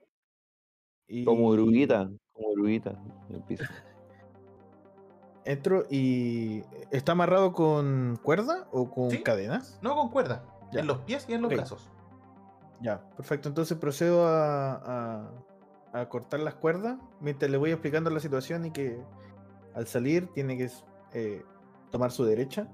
Y 1.08 1.26
Como 1.26 1.48
oruguita, 1.48 2.10
como 2.32 2.50
oruguita 2.50 2.92
en 3.30 3.36
el 3.36 3.44
piso. 3.44 3.64
Entro 5.48 5.86
y. 5.90 6.64
¿Está 6.92 7.14
amarrado 7.14 7.54
con 7.54 8.20
cuerda 8.22 8.68
o 8.72 8.92
con 8.92 9.10
Sí. 9.12 9.24
cadenas? 9.24 9.80
No 9.82 9.96
con 9.96 10.10
cuerda. 10.10 10.44
Ya. 10.72 10.82
En 10.82 10.88
los 10.88 10.98
pies 11.00 11.26
y 11.30 11.34
en 11.34 11.42
los 11.42 11.52
brazos. 11.52 11.90
Ya, 12.82 13.00
perfecto. 13.16 13.48
Entonces 13.50 13.78
procedo 13.78 14.28
a, 14.28 14.74
a- 14.74 15.32
a 15.94 16.10
cortar 16.10 16.42
las 16.42 16.54
cuerdas 16.56 16.98
mientras 17.22 17.50
le 17.50 17.58
voy 17.58 17.72
explicando 17.72 18.10
la 18.10 18.20
situación 18.20 18.66
y 18.66 18.72
que 18.72 19.02
al 19.74 19.88
salir 19.88 20.28
tiene 20.34 20.58
que 20.58 20.70
eh, 21.14 21.44
tomar 21.92 22.12
su 22.12 22.26
derecha 22.26 22.68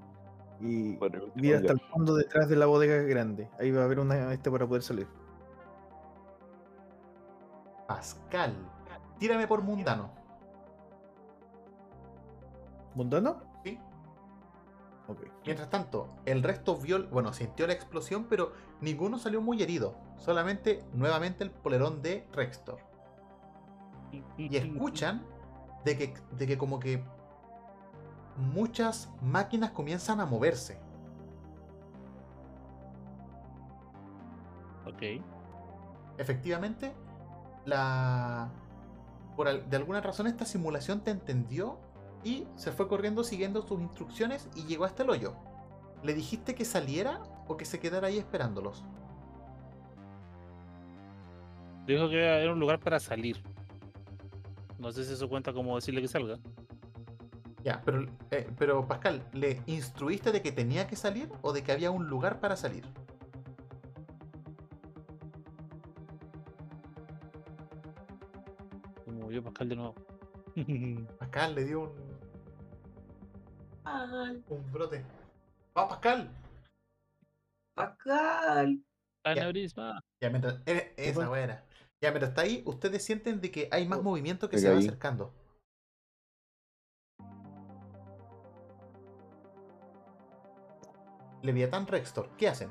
y 0.60 0.98
ir 1.36 1.54
hasta 1.56 1.72
el 1.72 1.80
fondo 1.92 2.16
detrás 2.16 2.48
de 2.48 2.56
la 2.56 2.66
bodega 2.66 2.96
grande. 3.02 3.48
Ahí 3.60 3.70
va 3.70 3.82
a 3.82 3.84
haber 3.84 4.00
una 4.00 4.32
este 4.32 4.50
para 4.50 4.66
poder 4.66 4.82
salir. 4.82 5.06
Pascal. 7.86 8.54
Tírame 9.18 9.46
por 9.46 9.62
mundano. 9.62 10.10
¿Mundano? 12.94 13.42
¿sí? 13.64 13.78
Ok. 15.08 15.20
Mientras 15.44 15.68
tanto, 15.70 16.08
el 16.24 16.42
resto 16.42 16.76
vio, 16.76 17.08
bueno, 17.08 17.32
sintió 17.32 17.66
la 17.66 17.72
explosión, 17.74 18.24
pero 18.24 18.52
ninguno 18.80 19.18
salió 19.18 19.40
muy 19.40 19.62
herido. 19.62 19.96
Solamente, 20.16 20.84
nuevamente, 20.92 21.44
el 21.44 21.50
polerón 21.50 22.00
de 22.02 22.26
Rextor. 22.32 22.78
Y 24.38 24.56
escuchan 24.56 25.26
de 25.84 25.98
que, 25.98 26.14
de 26.38 26.46
que 26.46 26.56
como 26.56 26.78
que 26.78 27.04
muchas 28.36 29.10
máquinas 29.20 29.72
comienzan 29.72 30.20
a 30.20 30.26
moverse. 30.26 30.78
Ok. 34.86 35.02
Efectivamente, 36.18 36.94
la... 37.64 38.48
Por 39.36 39.48
al- 39.48 39.68
de 39.68 39.76
alguna 39.76 40.00
razón 40.00 40.28
esta 40.28 40.44
simulación 40.44 41.00
te 41.00 41.10
entendió 41.10 41.78
y 42.24 42.46
se 42.56 42.72
fue 42.72 42.88
corriendo 42.88 43.22
siguiendo 43.22 43.62
tus 43.62 43.80
instrucciones 43.80 44.48
y 44.56 44.64
llegó 44.64 44.84
hasta 44.84 45.02
el 45.02 45.10
hoyo. 45.10 45.34
¿Le 46.02 46.14
dijiste 46.14 46.54
que 46.54 46.64
saliera 46.64 47.22
o 47.46 47.56
que 47.56 47.64
se 47.64 47.78
quedara 47.78 48.08
ahí 48.08 48.18
esperándolos? 48.18 48.84
Dijo 51.86 52.08
que 52.08 52.18
era 52.18 52.52
un 52.52 52.58
lugar 52.58 52.80
para 52.80 52.98
salir. 52.98 53.42
No 54.78 54.90
sé 54.90 55.04
si 55.04 55.12
eso 55.12 55.28
cuenta 55.28 55.52
como 55.52 55.76
decirle 55.76 56.00
que 56.00 56.08
salga. 56.08 56.38
Ya, 57.62 57.80
pero, 57.84 58.06
eh, 58.30 58.50
pero 58.58 58.86
Pascal, 58.86 59.26
¿le 59.32 59.62
instruiste 59.66 60.32
de 60.32 60.42
que 60.42 60.52
tenía 60.52 60.86
que 60.86 60.96
salir 60.96 61.30
o 61.40 61.52
de 61.52 61.62
que 61.62 61.72
había 61.72 61.90
un 61.90 62.08
lugar 62.08 62.40
para 62.40 62.56
salir? 62.56 62.84
Como 69.06 69.30
yo, 69.30 69.42
Pascal, 69.42 69.68
de 69.70 69.76
nuevo. 69.76 69.94
Pascal 71.18 71.54
le 71.54 71.64
dio 71.64 71.82
un, 71.82 72.13
Pascal, 73.84 74.42
un 74.48 74.72
brote. 74.72 75.04
¡Va, 75.76 75.88
Pascal! 75.88 76.30
Pascal. 77.74 78.82
Aneurisma. 79.24 80.00
Ya, 80.20 80.30
mientras, 80.30 80.60
eh, 80.66 80.94
esa 80.96 81.28
buena. 81.28 81.64
Ya, 82.00 82.10
mientras 82.10 82.30
está 82.30 82.42
ahí, 82.42 82.62
ustedes 82.66 83.04
sienten 83.04 83.40
de 83.40 83.50
que 83.50 83.68
hay 83.70 83.86
más 83.86 83.98
Oh, 83.98 84.02
movimiento 84.02 84.48
que 84.48 84.58
se 84.58 84.70
va 84.70 84.78
acercando. 84.78 85.32
Leviatán 91.42 91.86
Rextor, 91.86 92.30
¿qué 92.38 92.48
hacen? 92.48 92.70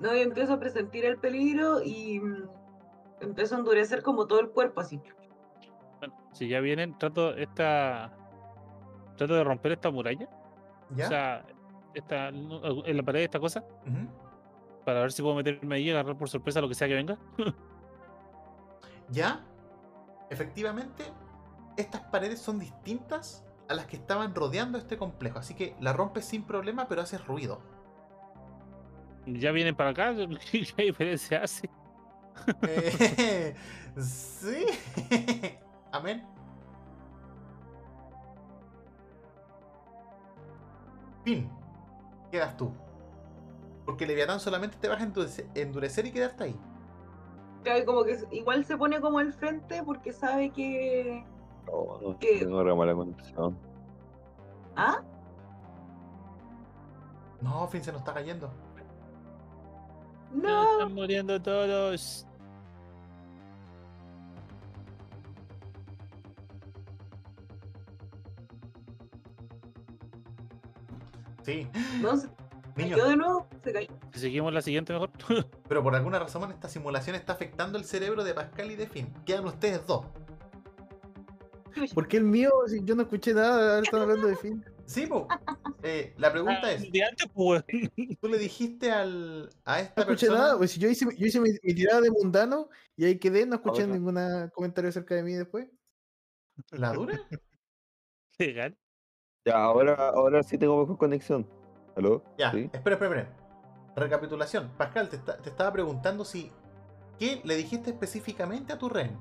No, 0.00 0.14
yo 0.14 0.22
empiezo 0.22 0.52
a 0.54 0.60
presentir 0.60 1.04
el 1.04 1.18
peligro 1.18 1.82
y 1.82 2.20
mm, 2.20 2.48
empiezo 3.20 3.56
a 3.56 3.58
endurecer 3.58 4.02
como 4.02 4.26
todo 4.26 4.40
el 4.40 4.50
cuerpo 4.50 4.80
así. 4.80 5.00
Bueno, 5.98 6.14
si 6.32 6.48
ya 6.48 6.60
vienen, 6.60 6.96
trato 6.98 7.34
esta. 7.34 8.12
Trato 9.16 9.34
de 9.34 9.44
romper 9.44 9.72
esta 9.72 9.90
muralla. 9.90 10.28
¿Ya? 10.94 11.06
O 11.06 11.08
sea, 11.08 11.46
esta, 11.94 12.28
en 12.28 12.96
la 12.96 13.02
pared 13.02 13.22
esta 13.22 13.40
cosa. 13.40 13.64
Para 14.84 15.00
ver 15.00 15.12
si 15.12 15.22
puedo 15.22 15.34
meterme 15.34 15.76
ahí 15.76 15.84
y 15.84 15.90
agarrar 15.90 16.16
por 16.16 16.28
sorpresa 16.28 16.60
lo 16.60 16.68
que 16.68 16.74
sea 16.74 16.88
que 16.88 16.94
venga. 16.94 17.18
¿Ya? 19.10 19.44
efectivamente, 20.30 21.04
estas 21.76 22.02
paredes 22.02 22.40
son 22.40 22.58
distintas 22.58 23.44
a 23.68 23.74
las 23.74 23.86
que 23.86 23.96
estaban 23.96 24.34
rodeando 24.34 24.78
este 24.78 24.96
complejo. 24.96 25.38
Así 25.38 25.54
que 25.54 25.74
la 25.80 25.92
rompes 25.92 26.24
sin 26.26 26.44
problema, 26.44 26.86
pero 26.88 27.02
haces 27.02 27.24
ruido. 27.26 27.60
Ya 29.26 29.52
vienen 29.52 29.74
para 29.74 29.90
acá, 29.90 30.14
¿qué 30.52 30.82
diferencia 30.82 31.42
hace? 31.42 31.70
Eh, 32.62 33.54
sí. 33.98 34.66
Amén. 35.92 36.26
Fin. 41.24 41.48
Quedas 42.30 42.56
tú. 42.56 42.70
Porque 43.84 44.06
Leviatán 44.06 44.40
solamente 44.40 44.76
te 44.80 44.88
vas 44.88 45.00
a 45.00 45.04
endurece- 45.06 45.46
endurecer 45.54 46.06
y 46.06 46.12
quedarte 46.12 46.44
ahí. 46.44 46.56
Claro, 47.62 47.84
como 47.86 48.04
que 48.04 48.18
igual 48.30 48.64
se 48.64 48.76
pone 48.76 49.00
como 49.00 49.18
al 49.18 49.32
frente 49.32 49.82
porque 49.82 50.12
sabe 50.12 50.50
que. 50.50 51.24
Oh, 51.70 51.98
no, 52.02 52.18
¿Qué? 52.18 52.38
tengo 52.38 52.62
re 52.62 52.74
mala 52.74 52.94
conexión. 52.94 53.56
¿Ah? 54.76 55.02
No, 57.40 57.66
Fin 57.68 57.82
se 57.82 57.92
nos 57.92 58.00
está 58.00 58.12
cayendo. 58.14 58.50
No. 60.32 60.72
Están 60.72 60.94
muriendo 60.94 61.40
todos. 61.40 62.26
Sí. 71.44 71.68
No, 72.00 72.16
se 72.16 72.28
Niño, 72.76 72.96
cayó 72.96 73.08
de 73.08 73.16
nuevo. 73.16 73.48
Se 73.62 73.72
cayó. 73.72 73.88
Si 74.12 74.20
seguimos 74.20 74.52
la 74.52 74.62
siguiente 74.62 74.92
mejor. 74.92 75.10
pero 75.68 75.82
por 75.82 75.94
alguna 75.94 76.18
razón 76.18 76.50
esta 76.50 76.68
simulación 76.68 77.14
está 77.16 77.34
afectando 77.34 77.78
el 77.78 77.84
cerebro 77.84 78.24
de 78.24 78.34
Pascal 78.34 78.70
y 78.70 78.76
de 78.76 78.86
Fin. 78.86 79.12
Quedan 79.24 79.44
ustedes 79.46 79.86
dos. 79.86 80.06
¿Por 81.92 82.08
qué 82.08 82.18
el 82.18 82.24
mío? 82.24 82.50
Si 82.68 82.82
yo 82.84 82.94
no 82.94 83.02
escuché 83.02 83.34
nada, 83.34 83.80
están 83.80 84.02
hablando 84.02 84.28
de 84.28 84.36
fin. 84.36 84.64
Sí, 84.86 85.06
po. 85.06 85.26
Eh, 85.82 86.14
la 86.18 86.30
pregunta 86.30 86.70
es, 86.72 86.90
De 86.92 87.04
antes, 87.04 87.26
pues. 87.34 87.64
tú 88.20 88.28
le 88.28 88.38
dijiste 88.38 88.90
al, 88.90 89.50
a 89.64 89.76
No 89.76 89.82
esta 89.82 90.00
escuché 90.02 90.26
persona... 90.26 90.38
nada, 90.38 90.58
pues 90.58 90.70
si 90.70 90.80
yo 90.80 90.88
hice, 90.88 91.06
yo 91.16 91.26
hice 91.26 91.40
mi, 91.40 91.50
mi 91.62 91.74
tirada 91.74 92.00
de 92.00 92.10
mundano 92.10 92.68
y 92.96 93.06
ahí 93.06 93.18
quedé, 93.18 93.46
no 93.46 93.56
escuché 93.56 93.86
ningún 93.86 94.16
comentario 94.52 94.88
acerca 94.88 95.14
de 95.14 95.22
mí 95.22 95.32
después. 95.32 95.68
¿La 96.70 96.92
dura? 96.92 97.20
Legal. 98.38 98.76
Ya, 99.44 99.56
ahora, 99.62 99.94
ahora 100.10 100.42
sí 100.42 100.56
tengo 100.56 100.78
mejor 100.80 100.96
conexión. 100.96 101.46
¿Aló? 101.96 102.22
Ya, 102.38 102.50
¿Sí? 102.50 102.70
espera, 102.72 102.96
espera, 102.96 103.20
espera. 103.20 103.28
Recapitulación. 103.94 104.70
Pascal, 104.76 105.08
te, 105.08 105.16
esta- 105.16 105.36
te 105.38 105.50
estaba 105.50 105.72
preguntando 105.72 106.24
si... 106.24 106.50
¿Qué 107.18 107.40
le 107.44 107.54
dijiste 107.54 107.90
específicamente 107.90 108.72
a 108.72 108.78
tu 108.78 108.88
rehén? 108.88 109.16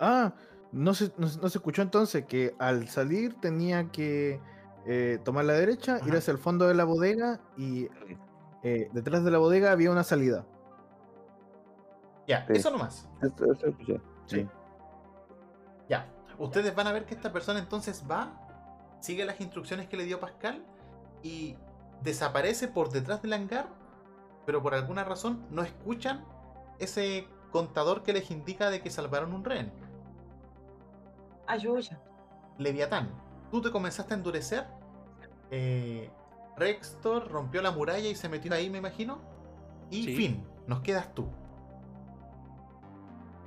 Ah, 0.00 0.32
no 0.72 0.92
se, 0.94 1.12
no, 1.16 1.28
se- 1.28 1.40
no 1.40 1.48
se 1.48 1.58
escuchó 1.58 1.82
entonces 1.82 2.24
que 2.24 2.54
al 2.58 2.88
salir 2.88 3.34
tenía 3.40 3.90
que 3.92 4.40
eh, 4.86 5.18
tomar 5.22 5.44
la 5.44 5.52
derecha, 5.52 6.00
ir 6.04 6.16
hacia 6.16 6.32
el 6.32 6.38
fondo 6.38 6.66
de 6.66 6.74
la 6.74 6.84
bodega 6.84 7.40
y 7.56 7.88
eh, 8.62 8.88
detrás 8.92 9.22
de 9.24 9.30
la 9.30 9.38
bodega 9.38 9.70
había 9.70 9.90
una 9.92 10.02
salida. 10.02 10.44
Ya, 12.26 12.44
Sí. 12.48 12.54
eso 12.54 12.70
nomás. 12.72 13.08
Eso, 13.22 13.52
eso 13.52 13.66
escuché. 13.68 14.00
Sí. 14.24 14.48
Ya. 15.88 16.10
Ustedes 16.38 16.74
van 16.74 16.88
a 16.88 16.92
ver 16.92 17.04
que 17.06 17.14
esta 17.14 17.32
persona 17.32 17.60
entonces 17.60 18.04
va, 18.10 18.45
sigue 19.06 19.24
las 19.24 19.40
instrucciones 19.40 19.88
que 19.88 19.96
le 19.96 20.04
dio 20.04 20.18
Pascal 20.18 20.64
y 21.22 21.56
desaparece 22.02 22.66
por 22.66 22.90
detrás 22.90 23.22
del 23.22 23.34
hangar, 23.34 23.68
pero 24.44 24.60
por 24.62 24.74
alguna 24.74 25.04
razón 25.04 25.46
no 25.50 25.62
escuchan 25.62 26.24
ese 26.80 27.28
contador 27.52 28.02
que 28.02 28.12
les 28.12 28.32
indica 28.32 28.68
de 28.68 28.82
que 28.82 28.90
salvaron 28.90 29.32
un 29.32 29.44
rehén. 29.44 29.72
Ayuya. 31.46 32.00
Leviatán, 32.58 33.10
tú 33.52 33.62
te 33.62 33.70
comenzaste 33.70 34.12
a 34.14 34.16
endurecer. 34.16 34.66
Eh, 35.52 36.10
Rextor 36.56 37.28
rompió 37.28 37.62
la 37.62 37.70
muralla 37.70 38.08
y 38.08 38.16
se 38.16 38.28
metió 38.28 38.52
ahí, 38.52 38.68
me 38.68 38.78
imagino. 38.78 39.20
Y 39.88 40.02
Sí. 40.02 40.16
fin, 40.16 40.44
nos 40.66 40.80
quedas 40.80 41.14
tú. 41.14 41.28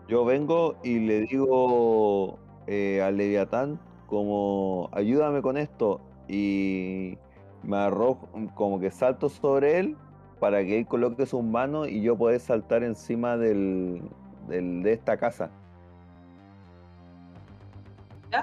Yo 0.08 0.24
vengo 0.24 0.78
y 0.84 1.00
le 1.00 1.22
digo 1.22 2.40
eh, 2.68 3.02
al 3.04 3.18
Leviatán 3.18 3.80
como 4.10 4.90
ayúdame 4.92 5.42
con 5.42 5.56
esto 5.58 6.02
y 6.28 7.18
me 7.64 7.78
arrojo, 7.78 8.28
como 8.56 8.80
que 8.80 8.90
salto 8.90 9.30
sobre 9.30 9.80
él 9.80 9.96
para 10.40 10.64
que 10.64 10.80
él 10.80 10.88
coloque 10.88 11.26
sus 11.26 11.44
manos 11.44 11.88
y 11.90 12.02
yo 12.02 12.18
poder 12.18 12.40
saltar 12.40 12.84
encima 12.84 13.38
del, 13.38 14.02
del- 14.48 14.82
de 14.82 14.94
esta 14.94 15.18
casa. 15.18 15.52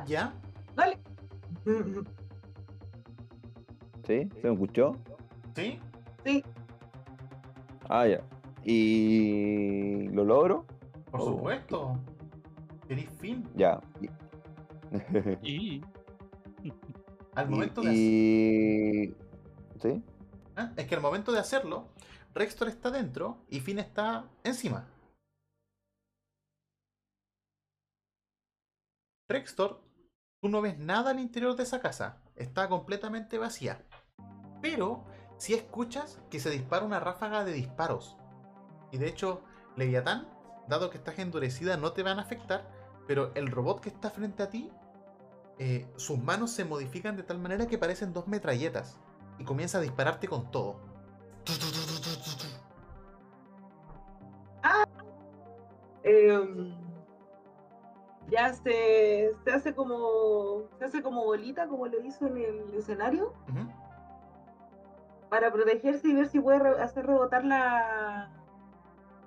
¿Ya? 0.07 0.33
Dale. 0.75 0.99
¿Sí? 4.07 4.29
¿Se 4.41 4.47
me 4.49 4.53
escuchó? 4.53 4.97
¿Sí? 5.55 5.81
Sí. 6.25 6.45
Ah, 7.89 8.07
ya. 8.07 8.21
¿Y 8.65 10.09
lo 10.09 10.25
logro? 10.25 10.65
Por 11.11 11.21
Oh. 11.21 11.25
supuesto. 11.25 11.99
¿Querís 12.89 13.09
fin? 13.19 13.45
Ya. 13.57 13.81
Y 15.43 15.83
Al 17.35 17.49
momento 17.49 17.83
de 17.83 17.93
y, 17.95 19.15
¿Sí? 19.81 20.03
Ah, 20.57 20.73
Es 20.77 20.87
que 20.87 20.95
al 20.95 21.03
momento 21.03 21.33
de 21.33 21.39
hacerlo, 21.39 21.89
Rextor 22.35 22.69
está 22.69 22.91
dentro 22.91 23.45
y 23.49 23.61
Finn 23.61 23.79
está 23.79 24.29
encima. 24.45 24.87
Rextor, 29.29 29.81
tú 30.41 30.49
no 30.49 30.63
ves 30.63 30.79
nada 30.79 31.11
al 31.11 31.21
interior 31.21 31.57
de 31.57 31.65
esa 31.65 31.81
casa. 31.81 32.23
Está 32.37 32.69
completamente 32.69 33.39
vacía. 33.39 33.85
Pero 34.63 35.05
si 35.37 35.55
escuchas 35.55 36.21
que 36.31 36.41
se 36.41 36.51
dispara 36.51 36.85
una 36.85 37.01
ráfaga 37.01 37.45
de 37.45 37.53
disparos. 37.53 38.17
Y 38.93 38.99
de 38.99 39.09
hecho, 39.09 39.43
Leviatán, 39.77 40.29
dado 40.69 40.91
que 40.91 40.99
estás 40.99 41.19
endurecida, 41.19 41.77
no 41.77 41.93
te 41.93 42.03
van 42.03 42.19
a 42.19 42.23
afectar. 42.23 42.71
Pero 43.07 43.33
el 43.35 43.49
robot 43.49 43.81
que 43.81 43.89
está 43.89 44.11
frente 44.11 44.43
a 44.43 44.51
ti, 44.51 44.71
eh, 45.59 45.87
sus 45.97 46.19
manos 46.19 46.51
se 46.51 46.65
modifican 46.65 47.17
de 47.17 47.23
tal 47.23 47.39
manera 47.39 47.67
que 47.67 47.79
parecen 47.79 48.13
dos 48.13 48.27
metralletas 48.29 48.99
y 49.39 49.45
comienza 49.45 49.79
a 49.79 49.81
dispararte 49.81 50.29
con 50.29 50.51
todo. 50.51 50.81
Em, 56.03 56.73
ya 58.29 58.53
se, 58.55 59.33
se 59.45 59.51
hace 59.53 59.75
como 59.75 60.63
se 60.79 60.85
hace 60.85 61.03
como 61.03 61.25
bolita 61.25 61.67
como 61.69 61.87
lo 61.87 62.01
hizo 62.05 62.27
en 62.27 62.37
el 62.39 62.75
escenario 62.75 63.33
para 65.29 65.53
protegerse 65.53 66.09
y 66.09 66.15
ver 66.15 66.29
si 66.29 66.39
puede 66.41 66.61
re- 66.61 66.81
hacer 66.83 67.07
rebotar 67.07 67.45
la, 67.45 68.31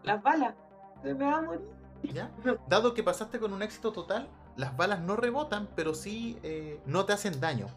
las 0.03 0.23
balas. 0.23 0.56
Se 1.03 1.14
me 1.14 1.26
va 1.26 1.38
a 1.38 1.41
morir. 1.41 1.69
¿Ya? 2.03 2.31
Dado 2.69 2.93
que 2.93 3.03
pasaste 3.03 3.39
con 3.39 3.51
un 3.51 3.61
éxito 3.61 3.91
total, 3.91 4.30
las 4.60 4.76
balas 4.76 4.99
no 4.99 5.15
rebotan, 5.15 5.69
pero 5.73 5.94
sí 5.94 6.38
eh, 6.44 6.81
no 6.86 7.06
te 7.06 7.14
hacen 7.14 7.40
daño. 7.40 7.68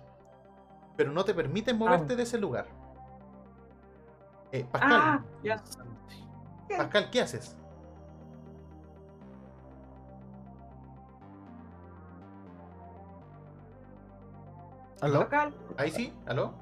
Pero 0.97 1.13
no 1.13 1.25
te 1.25 1.33
permiten 1.33 1.79
moverte 1.79 2.17
de 2.17 2.25
ese 2.25 2.39
lugar. 2.39 2.67
Eh, 4.51 4.67
Pascal, 4.71 4.93
Ah, 4.93 5.23
ya. 5.45 5.63
Pascal, 6.77 7.09
¿qué 7.11 7.21
haces? 7.21 7.57
¿Aló? 15.01 15.29
Ahí 15.77 15.91
sí, 15.91 16.13
¿aló? 16.27 16.53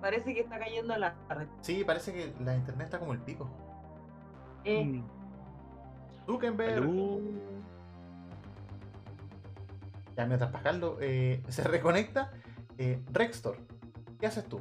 parece 0.00 0.34
que 0.34 0.40
está 0.40 0.58
cayendo 0.58 0.96
la 0.96 1.14
red. 1.28 1.46
Sí, 1.60 1.84
parece 1.84 2.12
que 2.12 2.34
la 2.42 2.56
internet 2.56 2.86
está 2.86 2.98
como 2.98 3.12
el 3.12 3.20
pico. 3.20 3.46
Eh, 4.64 4.84
Mm. 4.84 5.21
Zuckerberg. 6.26 6.88
Ya 10.16 10.26
mientras 10.26 10.50
Pascal 10.50 10.80
lo, 10.80 10.98
eh, 11.00 11.42
se 11.48 11.62
reconecta, 11.64 12.30
eh, 12.78 13.00
Rextor, 13.12 13.58
¿qué 14.20 14.26
haces 14.26 14.46
tú? 14.48 14.60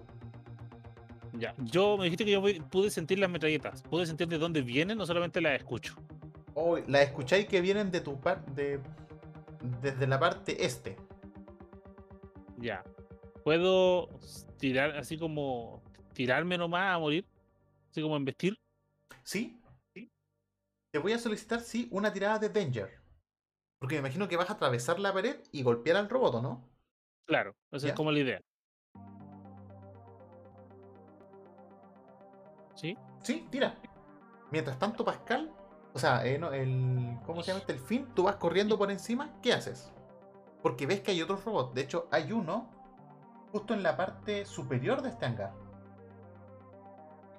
Ya. 1.33 1.53
Yo 1.59 1.97
me 1.97 2.05
dijiste 2.05 2.25
que 2.25 2.31
yo 2.31 2.41
voy- 2.41 2.59
pude 2.59 2.89
sentir 2.89 3.19
las 3.19 3.29
metralletas. 3.29 3.81
Pude 3.83 4.05
sentir 4.05 4.27
de 4.27 4.37
dónde 4.37 4.61
vienen, 4.61 4.97
no 4.97 5.05
solamente 5.05 5.39
las 5.41 5.53
escucho. 5.59 5.95
Oh, 6.53 6.77
la 6.87 7.01
escucháis 7.01 7.47
que 7.47 7.61
vienen 7.61 7.89
de 7.91 8.01
tu 8.01 8.19
parte, 8.19 8.79
desde 9.81 10.07
la 10.07 10.19
parte 10.19 10.65
este. 10.65 10.97
Ya. 12.57 12.83
Puedo 13.43 14.09
tirar 14.57 14.97
así 14.97 15.17
como 15.17 15.81
tirarme 16.13 16.57
nomás 16.57 16.93
a 16.95 16.99
morir. 16.99 17.25
Así 17.89 18.01
como 18.01 18.15
embestir. 18.17 18.59
¿Sí? 19.23 19.60
Te 20.91 20.99
voy 20.99 21.13
a 21.13 21.19
solicitar, 21.19 21.61
sí, 21.61 21.87
una 21.91 22.11
tirada 22.11 22.37
de 22.37 22.49
Danger. 22.49 22.99
Porque 23.79 23.95
me 23.95 23.99
imagino 23.99 24.27
que 24.27 24.35
vas 24.37 24.49
a 24.49 24.53
atravesar 24.53 24.99
la 24.99 25.13
pared 25.13 25.37
y 25.51 25.63
golpear 25.63 25.95
al 25.97 26.09
robot, 26.09 26.35
¿o 26.35 26.41
¿no? 26.41 26.69
Claro, 27.25 27.55
esa 27.71 27.87
Ya. 27.87 27.93
es 27.93 27.97
como 27.97 28.11
la 28.11 28.19
idea. 28.19 28.41
¿Sí? 32.75 32.97
Sí, 33.23 33.47
tira. 33.49 33.75
Mientras 34.51 34.77
tanto, 34.77 35.05
Pascal, 35.05 35.51
o 35.93 35.99
sea, 35.99 36.25
eh, 36.25 36.37
no, 36.37 36.51
el, 36.51 37.17
¿cómo 37.25 37.41
se 37.41 37.47
llama 37.47 37.61
este? 37.61 37.73
El 37.73 37.79
fin, 37.79 38.07
tú 38.13 38.23
vas 38.23 38.35
corriendo 38.35 38.77
por 38.77 38.91
encima, 38.91 39.39
¿qué 39.41 39.53
haces? 39.53 39.93
Porque 40.61 40.85
ves 40.85 40.99
que 41.01 41.11
hay 41.11 41.21
otros 41.21 41.43
robots. 41.45 41.73
De 41.73 41.81
hecho, 41.81 42.07
hay 42.11 42.33
uno 42.33 42.69
justo 43.51 43.73
en 43.73 43.81
la 43.81 43.95
parte 43.95 44.45
superior 44.45 45.01
de 45.01 45.09
este 45.09 45.25
hangar. 45.25 45.53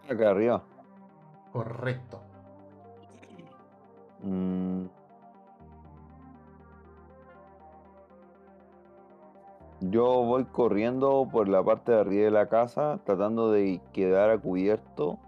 Acá 0.08 0.30
arriba. 0.30 0.64
Correcto. 1.52 2.22
Mm. 4.22 4.86
Yo 9.80 10.22
voy 10.22 10.44
corriendo 10.44 11.28
por 11.30 11.48
la 11.48 11.62
parte 11.62 11.90
de 11.90 12.00
arriba 12.00 12.24
de 12.24 12.30
la 12.30 12.48
casa, 12.48 13.00
tratando 13.04 13.50
de 13.50 13.80
quedar 13.92 14.30
a 14.30 14.38
cubierto. 14.38 15.18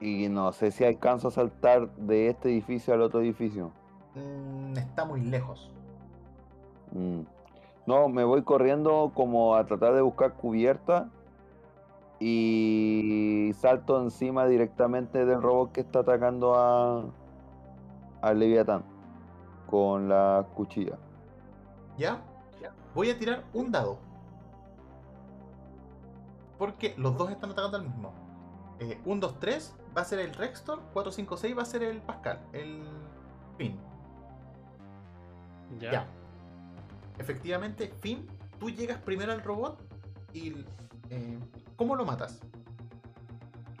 Y 0.00 0.28
no 0.28 0.52
sé 0.52 0.70
si 0.70 0.84
alcanzo 0.84 1.28
a 1.28 1.30
saltar 1.30 1.90
de 1.96 2.28
este 2.28 2.48
edificio 2.48 2.94
al 2.94 3.02
otro 3.02 3.20
edificio. 3.20 3.70
Mm, 4.14 4.78
está 4.78 5.04
muy 5.04 5.20
lejos. 5.20 5.70
Mm. 6.92 7.20
No, 7.86 8.08
me 8.08 8.24
voy 8.24 8.42
corriendo 8.42 9.12
como 9.14 9.54
a 9.54 9.66
tratar 9.66 9.94
de 9.94 10.00
buscar 10.00 10.32
cubierta 10.32 11.08
y 12.18 13.52
salto 13.56 14.00
encima 14.00 14.46
directamente 14.46 15.26
del 15.26 15.42
robot 15.42 15.72
que 15.72 15.82
está 15.82 16.00
atacando 16.00 16.54
a 16.56 17.04
al 18.26 18.40
Leviatán 18.40 18.82
con 19.66 20.08
la 20.08 20.46
cuchilla. 20.54 20.98
¿Ya? 21.96 22.22
Voy 22.94 23.10
a 23.10 23.18
tirar 23.18 23.44
un 23.52 23.70
dado. 23.70 23.98
Porque 26.58 26.94
los 26.96 27.16
dos 27.16 27.30
están 27.30 27.50
atacando 27.50 27.76
al 27.76 27.84
mismo. 27.84 28.12
1, 29.04 29.20
2, 29.20 29.40
3 29.40 29.76
va 29.96 30.02
a 30.02 30.04
ser 30.04 30.18
el 30.18 30.34
Rextor, 30.34 30.80
4, 30.92 31.12
5, 31.12 31.36
6 31.36 31.58
va 31.58 31.62
a 31.62 31.64
ser 31.64 31.82
el 31.82 32.00
Pascal, 32.02 32.40
el 32.52 32.82
Finn. 33.56 33.78
Ya. 35.78 35.92
Ya. 35.92 36.06
Efectivamente, 37.18 37.88
Finn, 38.00 38.26
tú 38.58 38.70
llegas 38.70 38.98
primero 38.98 39.32
al 39.32 39.42
robot 39.42 39.80
y... 40.32 40.64
eh, 41.10 41.38
¿Cómo 41.76 41.96
lo 41.96 42.04
matas? 42.04 42.40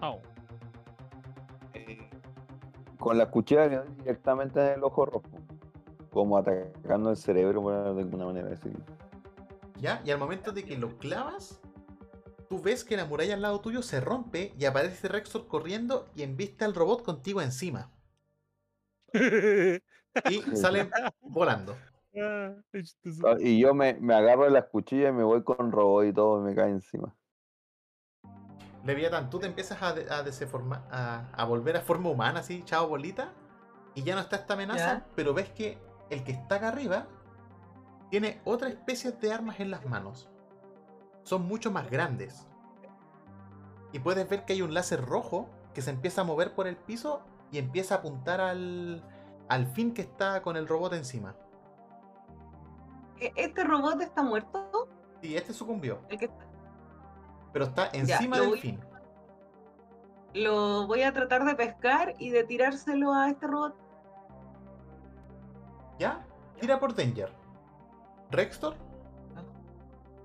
Au. 0.00 0.20
Con 3.06 3.18
la 3.18 3.30
cuchilla 3.30 3.68
directamente 3.68 4.58
en 4.58 4.78
el 4.78 4.82
ojo 4.82 5.06
rojo. 5.06 5.30
Como 6.10 6.38
atacando 6.38 7.10
el 7.10 7.16
cerebro, 7.16 7.62
por 7.62 7.94
de 7.94 8.00
alguna 8.00 8.26
manera 8.26 8.48
decirlo. 8.48 8.80
¿Ya? 9.80 10.02
Y 10.04 10.10
al 10.10 10.18
momento 10.18 10.50
de 10.50 10.64
que 10.64 10.76
lo 10.76 10.98
clavas, 10.98 11.60
tú 12.48 12.60
ves 12.60 12.82
que 12.82 12.96
la 12.96 13.04
muralla 13.04 13.34
al 13.34 13.42
lado 13.42 13.60
tuyo 13.60 13.82
se 13.82 14.00
rompe 14.00 14.52
y 14.58 14.64
aparece 14.64 15.06
Rexor 15.06 15.46
corriendo 15.46 16.08
y 16.16 16.24
embiste 16.24 16.64
al 16.64 16.74
robot 16.74 17.04
contigo 17.04 17.40
encima. 17.40 17.92
Y 19.12 20.40
salen 20.56 20.90
volando. 21.20 21.76
Ah. 22.20 22.56
Ah, 23.24 23.36
Y 23.38 23.60
yo 23.60 23.72
me, 23.72 23.94
me 24.00 24.14
agarro 24.14 24.46
de 24.46 24.50
las 24.50 24.64
cuchillas 24.64 25.10
y 25.10 25.12
me 25.12 25.22
voy 25.22 25.44
con 25.44 25.70
robot 25.70 26.06
y 26.06 26.12
todo 26.12 26.40
me 26.40 26.56
cae 26.56 26.70
encima. 26.70 27.14
Leviatán, 28.86 29.28
tú 29.30 29.38
te 29.38 29.46
empiezas 29.46 29.82
a, 29.82 29.92
de- 29.92 30.10
a 30.10 30.22
deseformar, 30.22 30.84
a, 30.90 31.28
a 31.32 31.44
volver 31.44 31.76
a 31.76 31.80
forma 31.80 32.08
humana, 32.10 32.40
así, 32.40 32.62
chao 32.64 32.88
bolita, 32.88 33.32
y 33.94 34.02
ya 34.02 34.14
no 34.14 34.20
está 34.20 34.36
esta 34.36 34.54
amenaza, 34.54 34.78
Ya. 34.98 35.06
pero 35.14 35.34
ves 35.34 35.50
que 35.50 35.78
el 36.10 36.22
que 36.24 36.32
está 36.32 36.56
acá 36.56 36.68
arriba 36.68 37.06
tiene 38.10 38.40
otra 38.44 38.68
especie 38.68 39.10
de 39.12 39.32
armas 39.32 39.58
en 39.60 39.70
las 39.70 39.84
manos. 39.86 40.28
Son 41.24 41.42
mucho 41.46 41.70
más 41.72 41.90
grandes. 41.90 42.46
Y 43.92 43.98
puedes 43.98 44.28
ver 44.28 44.44
que 44.44 44.52
hay 44.52 44.62
un 44.62 44.74
láser 44.74 45.04
rojo 45.04 45.48
que 45.74 45.82
se 45.82 45.90
empieza 45.90 46.20
a 46.20 46.24
mover 46.24 46.54
por 46.54 46.66
el 46.66 46.76
piso 46.76 47.22
y 47.50 47.58
empieza 47.58 47.96
a 47.96 47.98
apuntar 47.98 48.40
al, 48.40 49.02
al 49.48 49.66
fin 49.66 49.92
que 49.94 50.02
está 50.02 50.42
con 50.42 50.56
el 50.56 50.68
robot 50.68 50.92
encima. 50.92 51.34
¿E- 53.18 53.32
¿Este 53.36 53.64
robot 53.64 54.00
está 54.02 54.22
muerto? 54.22 54.88
Y 55.22 55.34
este 55.34 55.52
sucumbió, 55.52 56.00
El 56.08 56.18
que 56.18 56.30
pero 57.56 57.64
está 57.64 57.88
encima 57.94 58.36
lo 58.36 58.42
del 58.42 58.50
voy- 58.50 58.60
fin. 58.60 58.78
lo 60.34 60.86
voy 60.86 61.00
a 61.04 61.12
tratar 61.14 61.42
de 61.46 61.54
pescar 61.54 62.12
y 62.18 62.28
de 62.28 62.44
tirárselo 62.44 63.14
a 63.14 63.30
este 63.30 63.46
robot. 63.46 63.74
¿Ya? 65.98 66.22
Tira 66.60 66.78
por 66.78 66.94
Danger. 66.94 67.32
Rextor, 68.30 68.74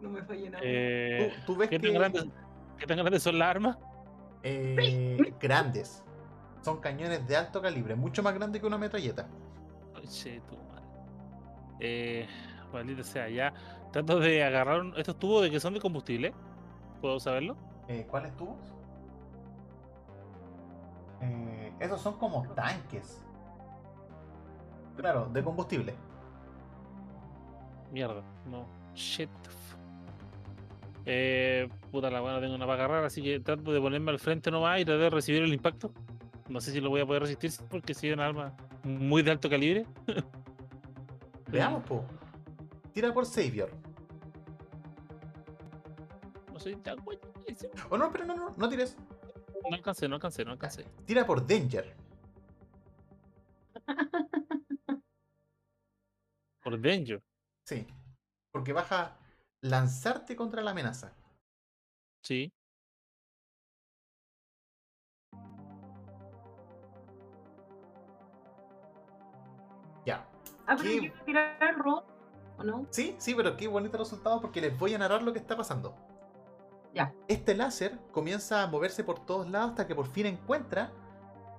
No 0.01 0.09
me 0.09 0.21
falle 0.23 0.49
nada. 0.49 0.61
Eh, 0.65 1.31
tú, 1.45 1.53
tú 1.53 1.59
ves 1.59 1.69
¿qué, 1.69 1.79
que... 1.79 1.87
tan 1.87 1.93
grandes, 1.97 2.25
¿Qué 2.77 2.85
tan 2.85 2.97
grandes 2.97 3.23
son 3.23 3.39
las 3.39 3.47
armas? 3.47 3.77
eh, 4.43 5.33
grandes. 5.39 6.03
Son 6.61 6.81
cañones 6.81 7.25
de 7.27 7.37
alto 7.37 7.61
calibre, 7.61 7.95
mucho 7.95 8.21
más 8.23 8.33
grandes 8.33 8.59
que 8.59 8.67
una 8.67 8.77
metralleta. 8.77 9.27
Oye, 9.95 10.41
tu 10.49 10.55
madre. 10.57 10.85
Eh, 11.79 12.27
maldita 12.73 13.03
sea, 13.03 13.29
ya. 13.29 13.53
Trato 13.93 14.19
de 14.19 14.43
agarrar 14.43 14.81
un- 14.81 14.97
estos 14.97 15.17
tubos 15.17 15.43
de 15.43 15.49
que 15.51 15.59
son 15.61 15.73
de 15.75 15.79
combustible. 15.79 16.33
¿Puedo 17.01 17.19
saberlo? 17.19 17.57
Eh, 17.87 18.05
¿Cuáles 18.09 18.35
tubos? 18.37 18.57
Eh, 21.21 21.73
esos 21.79 21.99
son 21.99 22.17
como 22.17 22.47
tanques. 22.53 23.21
Claro, 24.95 25.27
de 25.33 25.43
combustible. 25.43 25.95
Mierda, 27.91 28.21
no. 28.45 28.65
Shit. 28.93 29.29
Eh, 31.05 31.67
puta 31.91 32.11
la 32.11 32.21
buena, 32.21 32.39
tengo 32.39 32.53
una 32.55 32.67
para 32.67 32.85
agarrar, 32.85 33.05
así 33.05 33.23
que 33.23 33.39
trato 33.39 33.71
de 33.71 33.81
ponerme 33.81 34.11
al 34.11 34.19
frente 34.19 34.51
nomás 34.51 34.79
y 34.79 34.85
tratar 34.85 35.01
de 35.01 35.09
recibir 35.09 35.41
el 35.41 35.53
impacto. 35.53 35.91
No 36.47 36.61
sé 36.61 36.71
si 36.71 36.79
lo 36.79 36.89
voy 36.89 37.01
a 37.01 37.05
poder 37.05 37.23
resistir 37.23 37.51
porque 37.69 37.93
es 37.93 38.03
un 38.03 38.19
arma 38.19 38.55
muy 38.83 39.23
de 39.23 39.31
alto 39.31 39.49
calibre. 39.49 39.85
Veamos, 41.47 41.83
po. 41.83 42.05
Tira 42.93 43.13
por 43.13 43.25
Savior. 43.25 43.71
Soy 46.61 46.75
tan. 46.75 46.99
Oh, 47.89 47.97
no, 47.97 48.11
pero 48.11 48.23
no, 48.25 48.35
no, 48.35 48.51
no 48.55 48.69
tires. 48.69 48.95
No 49.67 49.75
alcancé, 49.75 50.07
no 50.07 50.15
alcancé, 50.15 50.45
no 50.45 50.51
alcancé. 50.51 50.85
Tira 51.05 51.25
por 51.25 51.45
Danger. 51.45 51.95
Por 56.63 56.79
Danger. 56.79 57.23
Sí. 57.65 57.87
Porque 58.51 58.71
vas 58.71 58.91
a 58.91 59.17
lanzarte 59.61 60.35
contra 60.35 60.61
la 60.61 60.69
amenaza. 60.71 61.11
Sí. 62.21 62.53
Ya. 70.05 70.29
Ah, 70.67 70.75
pero 70.77 70.83
¿Qué? 70.83 70.95
yo 70.97 71.03
iba 71.03 71.17
a 71.17 71.25
tirar 71.25 71.63
el 71.71 71.79
robot, 71.79 72.05
¿o 72.59 72.63
no? 72.63 72.85
Sí, 72.91 73.15
sí, 73.17 73.33
pero 73.33 73.57
qué 73.57 73.67
bonito 73.67 73.97
resultado 73.97 74.39
porque 74.39 74.61
les 74.61 74.77
voy 74.77 74.93
a 74.93 74.99
narrar 74.99 75.23
lo 75.23 75.33
que 75.33 75.39
está 75.39 75.57
pasando. 75.57 75.95
Este 77.27 77.55
láser 77.55 77.99
comienza 78.11 78.63
a 78.63 78.67
moverse 78.67 79.03
por 79.03 79.19
todos 79.25 79.49
lados 79.49 79.71
hasta 79.71 79.87
que 79.87 79.95
por 79.95 80.07
fin 80.07 80.25
encuentra 80.25 80.91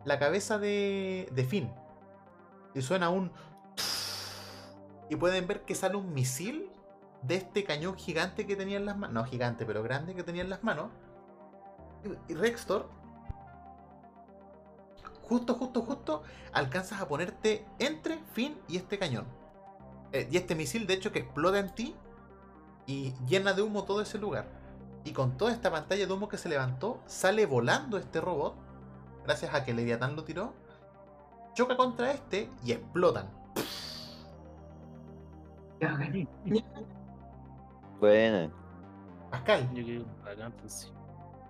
la 0.05 0.19
cabeza 0.19 0.59
de, 0.59 1.29
de 1.33 1.45
Finn. 1.45 1.73
Y 2.75 2.83
suena 2.83 3.09
un... 3.11 3.33
Y 5.09 5.17
pueden 5.17 5.47
ver 5.47 5.65
que 5.65 5.75
sale 5.75 5.97
un 5.97 6.13
misil 6.15 6.71
de 7.23 7.37
este 7.37 7.65
cañón 7.65 7.97
gigante 7.97 8.47
que 8.47 8.57
tenía 8.57 8.77
en 8.79 8.87
las 8.87 8.97
manos. 8.97 9.15
No 9.15 9.25
gigante, 9.25 9.65
pero 9.67 9.83
grande 9.83 10.15
que 10.15 10.23
tenía 10.23 10.43
en 10.43 10.51
las 10.51 10.63
manos. 10.65 10.91
Y- 12.29 12.33
Y 12.33 12.35
Rextor, 12.35 12.89
justo, 15.23 15.55
justo, 15.55 15.83
justo, 15.83 16.23
alcanzas 16.53 17.01
a 17.01 17.09
ponerte 17.09 17.65
entre 17.79 18.19
Finn 18.35 18.59
y 18.69 18.77
este 18.77 18.99
cañón. 18.99 19.27
Eh, 20.13 20.29
y 20.31 20.37
este 20.37 20.55
misil, 20.55 20.87
de 20.87 20.95
hecho, 20.95 21.13
que 21.13 21.21
explota 21.21 21.59
en 21.59 21.75
ti 21.75 21.95
y 22.87 23.13
llena 23.27 23.53
de 23.53 23.63
humo 23.63 23.85
todo 23.85 24.03
ese 24.03 24.19
lugar. 24.19 24.47
Y 25.05 25.12
con 25.12 25.37
toda 25.37 25.53
esta 25.53 25.70
pantalla 25.70 26.07
de 26.07 26.12
humo 26.12 26.29
que 26.29 26.39
se 26.39 26.49
levantó, 26.49 27.01
sale 27.07 27.47
volando 27.47 27.99
este 27.99 28.20
robot, 28.20 28.55
gracias 29.24 29.55
a 29.55 29.65
que 29.65 29.74
Leviatán 29.74 30.15
lo 30.15 30.24
tiró, 30.24 30.55
choca 31.55 31.77
contra 31.77 32.12
este 32.12 32.49
y 32.65 32.73
explotan. 32.73 33.29
Ya 35.81 35.93
gané. 35.97 36.29
Buena. 37.99 38.51
Pascal, 39.31 39.69
sí. 40.66 40.89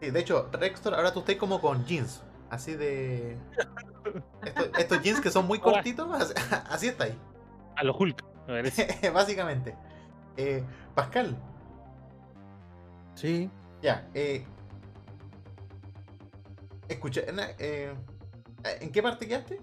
sí, 0.00 0.10
de 0.10 0.20
hecho, 0.20 0.48
Rextor, 0.52 0.94
ahora 0.94 1.12
tú 1.12 1.20
estás 1.20 1.36
como 1.36 1.60
con 1.60 1.84
jeans, 1.84 2.22
así 2.48 2.74
de... 2.74 3.36
Estos, 4.44 4.70
estos 4.76 5.02
jeans 5.02 5.20
que 5.20 5.30
son 5.30 5.46
muy 5.46 5.60
cortitos, 5.60 6.10
así, 6.20 6.34
así 6.68 6.88
está 6.88 7.04
ahí, 7.04 7.16
A 7.76 7.84
los 7.84 7.94
Hulk. 7.98 8.24
básicamente. 9.14 9.76
Eh, 10.36 10.64
Pascal, 10.94 11.36
Sí. 13.14 13.50
Ya, 13.82 14.08
eh. 14.14 14.44
Escucha, 16.88 17.20
na- 17.32 17.50
eh, 17.58 17.94
¿en 18.80 18.92
qué 18.92 19.02
parte 19.02 19.26
quedaste? 19.26 19.60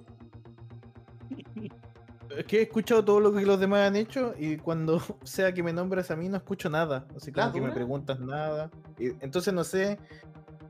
Es 2.35 2.45
que 2.45 2.59
he 2.59 2.61
escuchado 2.63 3.03
todo 3.03 3.19
lo 3.19 3.33
que 3.33 3.45
los 3.45 3.59
demás 3.59 3.87
han 3.87 3.95
hecho 3.95 4.33
y 4.37 4.57
cuando 4.57 4.99
sea 5.23 5.51
que 5.53 5.63
me 5.63 5.73
nombres 5.73 6.11
a 6.11 6.15
mí 6.15 6.29
no 6.29 6.37
escucho 6.37 6.69
nada. 6.69 7.05
Así 7.15 7.31
¿La 7.31 7.43
como 7.43 7.53
que 7.53 7.61
me 7.61 7.71
preguntas 7.71 8.19
nada. 8.19 8.69
Y 8.97 9.09
entonces 9.23 9.53
no 9.53 9.63
sé. 9.63 9.93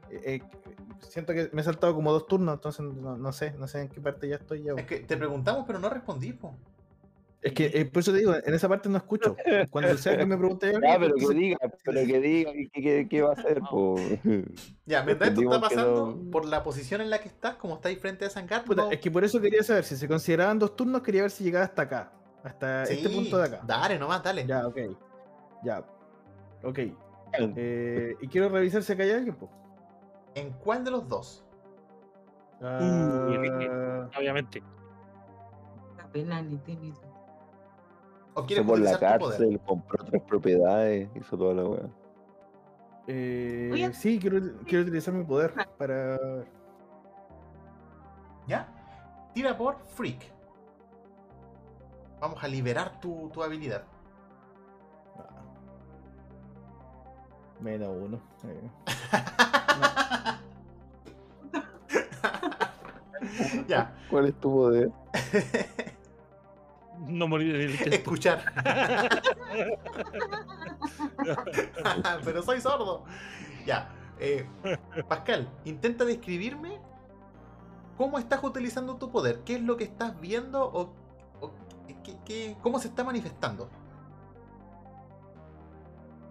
eh, 0.10 0.22
eh, 0.26 0.41
siento 1.01 1.34
que 1.34 1.49
me 1.53 1.61
he 1.61 1.64
saltado 1.64 1.93
como 1.95 2.11
dos 2.11 2.27
turnos, 2.27 2.56
entonces 2.56 2.85
no, 2.85 3.18
no 3.18 3.31
sé, 3.31 3.51
no 3.57 3.68
sé 3.68 3.81
en 3.81 3.89
qué 3.89 3.99
parte 4.01 4.27
ya 4.27 4.35
estoy 4.38 4.64
ya. 4.64 4.73
Es 4.77 4.85
que 4.85 4.99
te 4.99 5.18
preguntamos, 5.18 5.65
pero 5.68 5.80
no 5.80 5.89
respondí, 5.89 6.34
po. 6.34 6.56
Es 7.41 7.53
que 7.53 7.68
eh, 7.74 7.86
por 7.86 8.02
eso 8.02 8.11
te 8.11 8.18
digo, 8.18 8.34
en 8.36 8.53
esa 8.53 8.68
parte 8.68 8.90
no 8.90 8.98
escucho. 8.98 9.36
Cuando 9.70 9.95
sea 9.98 10.18
que 10.18 10.26
me 10.26 10.38
pregunte 10.38 10.68
algo, 10.68 10.82
Ya, 10.86 10.99
pero 10.99 11.16
que 11.16 11.34
diga, 11.34 11.57
pero 11.86 12.06
que 12.06 12.20
diga 12.20 12.52
qué, 12.52 12.70
qué- 12.82 13.07
qué 13.10 13.22
va 13.22 13.30
a 13.30 13.34
hacer, 13.34 13.61
po. 13.61 13.95
Ya, 14.86 15.03
¿verdad? 15.03 15.30
Esto 15.30 15.41
está 15.44 15.61
pasando 15.61 16.16
no- 16.18 16.32
por 16.32 16.45
la 16.45 16.64
posición 16.64 16.99
en 16.99 17.10
la 17.10 17.20
que 17.20 17.30
estás, 17.30 17.56
como 17.56 17.76
estáis 17.76 17.98
frente 17.99 18.26
a 18.26 18.30
Sangar. 18.30 18.66
Puta, 18.66 18.84
no- 18.84 18.91
es 18.91 18.99
que 18.99 19.10
por 19.10 19.24
eso 19.24 19.40
quería 19.40 19.64
saber 19.64 19.86
si 19.86 19.95
se 19.95 20.06
consideraban 20.07 20.60
dos 20.60 20.76
turnos, 20.76 21.02
quería 21.02 21.22
ver 21.22 21.32
si 21.32 21.45
llegaba 21.45 21.64
hasta 21.64 21.84
acá, 21.84 22.11
hasta 22.44 22.84
este 22.84 23.10
punto 23.10 23.38
de 23.38 23.45
acá. 23.45 23.61
Dale, 23.66 23.98
nomás, 23.98 24.22
dale. 24.22 24.45
Ya, 24.45 24.68
ok. 24.68 24.78
Ya. 25.64 25.80
Ok. 26.64 26.80
Eh, 27.56 28.16
y 28.20 28.28
quiero 28.28 28.49
revisar 28.49 28.84
si 28.84 28.91
acá 28.91 29.03
hay 29.03 29.11
alguien, 29.11 29.36
po. 29.36 29.49
¿En 30.36 30.52
cuál 30.52 30.84
de 30.84 30.91
los 30.91 31.07
dos? 31.07 31.45
Ah, 32.61 34.10
Obviamente. 34.18 34.61
La 35.98 36.07
pena 36.11 36.41
ni 36.41 36.57
tiene. 36.57 36.91
¿O 38.40 38.41
Se 38.41 38.48
quieres 38.48 38.66
por 38.66 38.80
la 38.80 38.99
cárcel, 38.99 39.60
compró 39.66 40.03
otras 40.03 40.22
propiedades, 40.24 41.10
hizo 41.16 41.38
toda 41.38 41.53
la 41.53 41.64
weá. 41.66 41.90
eh, 43.07 43.70
Oye. 43.74 43.94
sí, 43.94 44.20
quiero, 44.20 44.40
quiero 44.66 44.84
utilizar 44.84 45.14
mi 45.14 45.24
poder 45.24 45.53
para. 45.78 46.18
¿Ya? 48.48 48.68
Tira 49.34 49.57
por 49.57 49.78
Freak. 49.88 50.22
Vamos 52.20 52.44
a 52.44 52.48
liberar 52.48 52.99
tu, 52.99 53.30
tu 53.34 53.41
habilidad. 53.44 53.84
Ah. 55.18 55.44
Menos 57.61 57.90
uno. 57.95 58.20
eh. 58.45 58.70
ya. 63.68 63.94
¿Cuál 64.10 64.26
es 64.28 64.36
tu 64.36 64.52
poder? 64.52 64.91
No 67.08 67.28
morir 67.28 67.56
en 67.56 67.62
el 67.62 67.72
intento. 67.72 67.96
Escuchar. 67.96 68.44
Pero 72.26 72.44
soy 72.44 72.62
sordo. 72.62 73.04
Ya. 73.66 73.90
eh, 74.20 74.46
Pascal, 75.08 75.50
intenta 75.66 76.06
describirme 76.06 76.80
cómo 77.98 78.20
estás 78.20 78.44
utilizando 78.44 78.96
tu 78.98 79.12
poder. 79.12 79.40
¿Qué 79.46 79.56
es 79.56 79.62
lo 79.62 79.78
que 79.78 79.86
estás 79.86 80.20
viendo 80.20 80.64
o, 80.66 80.94
o 81.42 81.52
qué- 82.04 82.18
qué- 82.26 82.58
cómo 82.62 82.80
se 82.80 82.88
está 82.90 83.04
manifestando? 83.04 83.70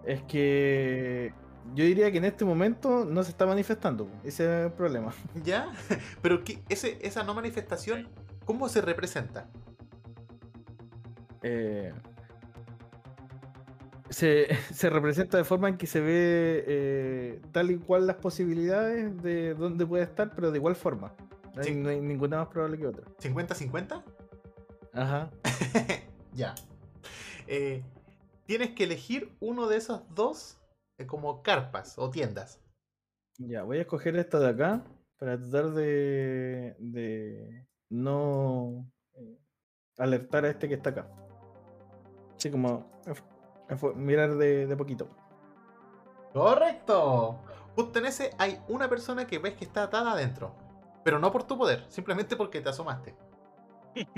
Es 0.03 0.21
que 0.23 1.33
yo 1.75 1.83
diría 1.83 2.11
que 2.11 2.17
en 2.19 2.25
este 2.25 2.45
momento 2.45 3.05
no 3.05 3.23
se 3.23 3.31
está 3.31 3.45
manifestando. 3.45 4.07
Ese 4.23 4.43
es 4.45 4.65
el 4.67 4.71
problema. 4.71 5.11
¿Ya? 5.43 5.71
Pero 6.21 6.43
que 6.43 6.61
ese, 6.69 6.97
esa 7.01 7.23
no 7.23 7.33
manifestación, 7.33 8.07
¿cómo 8.45 8.69
se 8.69 8.81
representa? 8.81 9.47
Eh, 11.41 11.93
se, 14.09 14.47
se 14.73 14.89
representa 14.89 15.37
de 15.37 15.43
forma 15.43 15.69
en 15.69 15.77
que 15.77 15.87
se 15.87 16.01
ve 16.01 16.63
eh, 16.67 17.41
tal 17.51 17.71
y 17.71 17.77
cual 17.77 18.07
las 18.07 18.17
posibilidades 18.17 19.21
de 19.21 19.53
dónde 19.53 19.85
puede 19.85 20.03
estar, 20.03 20.33
pero 20.35 20.51
de 20.51 20.57
igual 20.57 20.75
forma. 20.75 21.13
No 21.55 21.61
hay, 21.61 21.67
Sí. 21.67 21.75
no 21.75 21.89
hay 21.89 22.01
ninguna 22.01 22.37
más 22.37 22.47
probable 22.47 22.77
que 22.77 22.87
otra. 22.87 23.05
¿50-50? 23.19 24.03
Ajá. 24.93 25.29
ya. 26.33 26.55
Eh, 27.47 27.83
tienes 28.45 28.71
que 28.71 28.83
elegir 28.83 29.35
uno 29.39 29.67
de 29.67 29.77
esos 29.77 30.03
dos 30.13 30.59
eh, 30.97 31.05
como 31.05 31.41
carpas 31.41 31.97
o 31.97 32.09
tiendas. 32.09 32.61
Ya, 33.37 33.63
voy 33.63 33.77
a 33.77 33.81
escoger 33.81 34.15
esta 34.17 34.39
de 34.39 34.49
acá 34.49 34.83
para 35.17 35.37
tratar 35.39 35.71
de, 35.71 36.75
de 36.79 37.65
no 37.89 38.91
alertar 39.97 40.45
a 40.45 40.49
este 40.49 40.67
que 40.67 40.75
está 40.75 40.89
acá. 40.91 41.09
Así 42.39 42.49
como 42.49 42.85
mirar 43.95 44.35
de, 44.37 44.65
de 44.65 44.77
poquito. 44.77 45.09
Correcto. 46.33 47.37
Justo 47.75 47.99
en 47.99 48.05
ese 48.05 48.31
hay 48.37 48.59
una 48.69 48.87
persona 48.89 49.27
que 49.27 49.39
ves 49.39 49.55
que 49.55 49.65
está 49.65 49.83
atada 49.83 50.13
adentro. 50.13 50.55
Pero 51.03 51.19
no 51.19 51.31
por 51.31 51.43
tu 51.43 51.57
poder, 51.57 51.85
simplemente 51.89 52.35
porque 52.37 52.61
te 52.61 52.69
asomaste. 52.69 53.13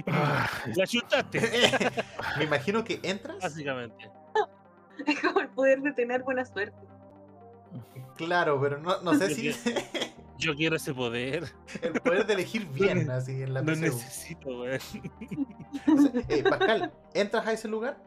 Ah, 0.07 0.47
La 0.75 0.85
chutaste, 0.85 1.39
Me 2.37 2.43
imagino 2.43 2.83
que 2.83 2.99
entras. 3.03 3.39
básicamente. 3.39 4.11
Es 5.07 5.19
como 5.19 5.39
el 5.39 5.47
poder 5.49 5.81
de 5.81 5.93
tener 5.93 6.21
buena 6.23 6.45
suerte. 6.45 6.77
Claro, 8.17 8.59
pero 8.61 8.77
no, 8.77 9.01
no 9.01 9.15
sé 9.15 9.33
si 9.33 9.51
Yo 10.37 10.55
quiero 10.55 10.75
ese 10.75 10.93
poder. 10.93 11.51
el 11.81 11.93
poder 12.01 12.25
de 12.25 12.33
elegir 12.33 12.67
bien, 12.67 13.09
así 13.11 13.43
en 13.43 13.53
la 13.53 13.61
Lo 13.61 13.73
PSU. 13.73 13.81
necesito, 13.81 14.49
weón. 14.61 14.79
Eh, 16.29 16.43
Pascal, 16.43 16.91
¿entras 17.13 17.47
a 17.47 17.53
ese 17.53 17.67
lugar? 17.67 17.97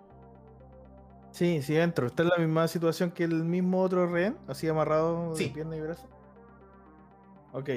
Sí, 1.34 1.62
sí, 1.62 1.76
entro. 1.76 2.06
Está 2.06 2.22
en 2.22 2.28
la 2.28 2.36
misma 2.38 2.68
situación 2.68 3.10
que 3.10 3.24
el 3.24 3.42
mismo 3.42 3.80
otro 3.82 4.06
rehén, 4.06 4.36
así 4.46 4.68
amarrado 4.68 5.34
Sí. 5.34 5.46
de 5.48 5.50
pierna 5.50 5.76
y 5.76 5.80
brazo. 5.80 6.06
Ok. 7.52 7.70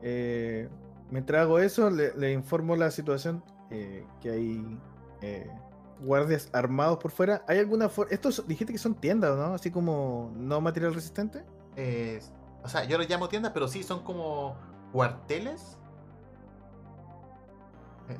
Eh, 0.00 0.68
mientras 1.10 1.42
hago 1.42 1.58
eso, 1.58 1.90
le, 1.90 2.14
le 2.16 2.32
informo 2.32 2.76
la 2.76 2.92
situación 2.92 3.42
eh, 3.70 4.06
que 4.20 4.30
hay 4.30 4.78
eh, 5.22 5.50
guardias 6.02 6.48
armados 6.52 6.98
por 6.98 7.10
fuera. 7.10 7.44
¿Hay 7.48 7.58
alguna 7.58 7.88
forma? 7.88 8.12
Estos 8.12 8.46
dijiste 8.46 8.72
que 8.72 8.78
son 8.78 8.94
tiendas, 8.94 9.36
¿no? 9.36 9.54
Así 9.54 9.72
como 9.72 10.30
no 10.36 10.60
material 10.60 10.94
resistente. 10.94 11.44
Eh, 11.74 12.20
o 12.62 12.68
sea, 12.68 12.84
yo 12.84 12.96
los 12.96 13.08
llamo 13.10 13.28
tiendas, 13.28 13.50
pero 13.52 13.66
sí, 13.66 13.82
son 13.82 14.04
como 14.04 14.54
cuarteles. 14.92 15.78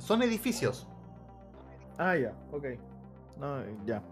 Son 0.01 0.21
edificios. 0.23 0.89
Ah, 1.97 2.17
ya, 2.17 2.33
ok. 2.51 2.65
No, 3.39 3.59
ya. 3.85 4.03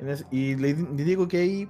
En 0.00 0.08
es- 0.08 0.26
y 0.30 0.54
le, 0.56 0.74
di- 0.74 0.96
le 0.96 1.04
digo 1.04 1.28
que 1.28 1.38
hay 1.38 1.68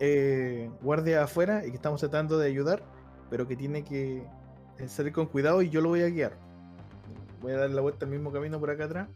eh, 0.00 0.70
guardia 0.82 1.24
afuera 1.24 1.64
y 1.66 1.70
que 1.70 1.76
estamos 1.76 2.00
tratando 2.00 2.38
de 2.38 2.46
ayudar, 2.48 2.82
pero 3.30 3.46
que 3.46 3.56
tiene 3.56 3.84
que 3.84 4.26
eh, 4.78 4.88
salir 4.88 5.12
con 5.12 5.26
cuidado 5.26 5.62
y 5.62 5.70
yo 5.70 5.80
lo 5.80 5.88
voy 5.90 6.02
a 6.02 6.08
guiar. 6.08 6.36
Voy 7.40 7.52
a 7.52 7.56
dar 7.58 7.70
la 7.70 7.80
vuelta 7.80 8.04
al 8.04 8.10
mismo 8.10 8.32
camino 8.32 8.58
por 8.60 8.70
acá 8.70 8.84
atrás. 8.84 9.08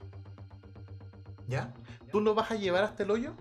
¿Ya? 1.46 1.72
¿Tú 2.10 2.20
lo 2.20 2.34
vas 2.34 2.50
a 2.50 2.54
llevar 2.54 2.84
hasta 2.84 3.02
el 3.02 3.10
hoyo? 3.10 3.34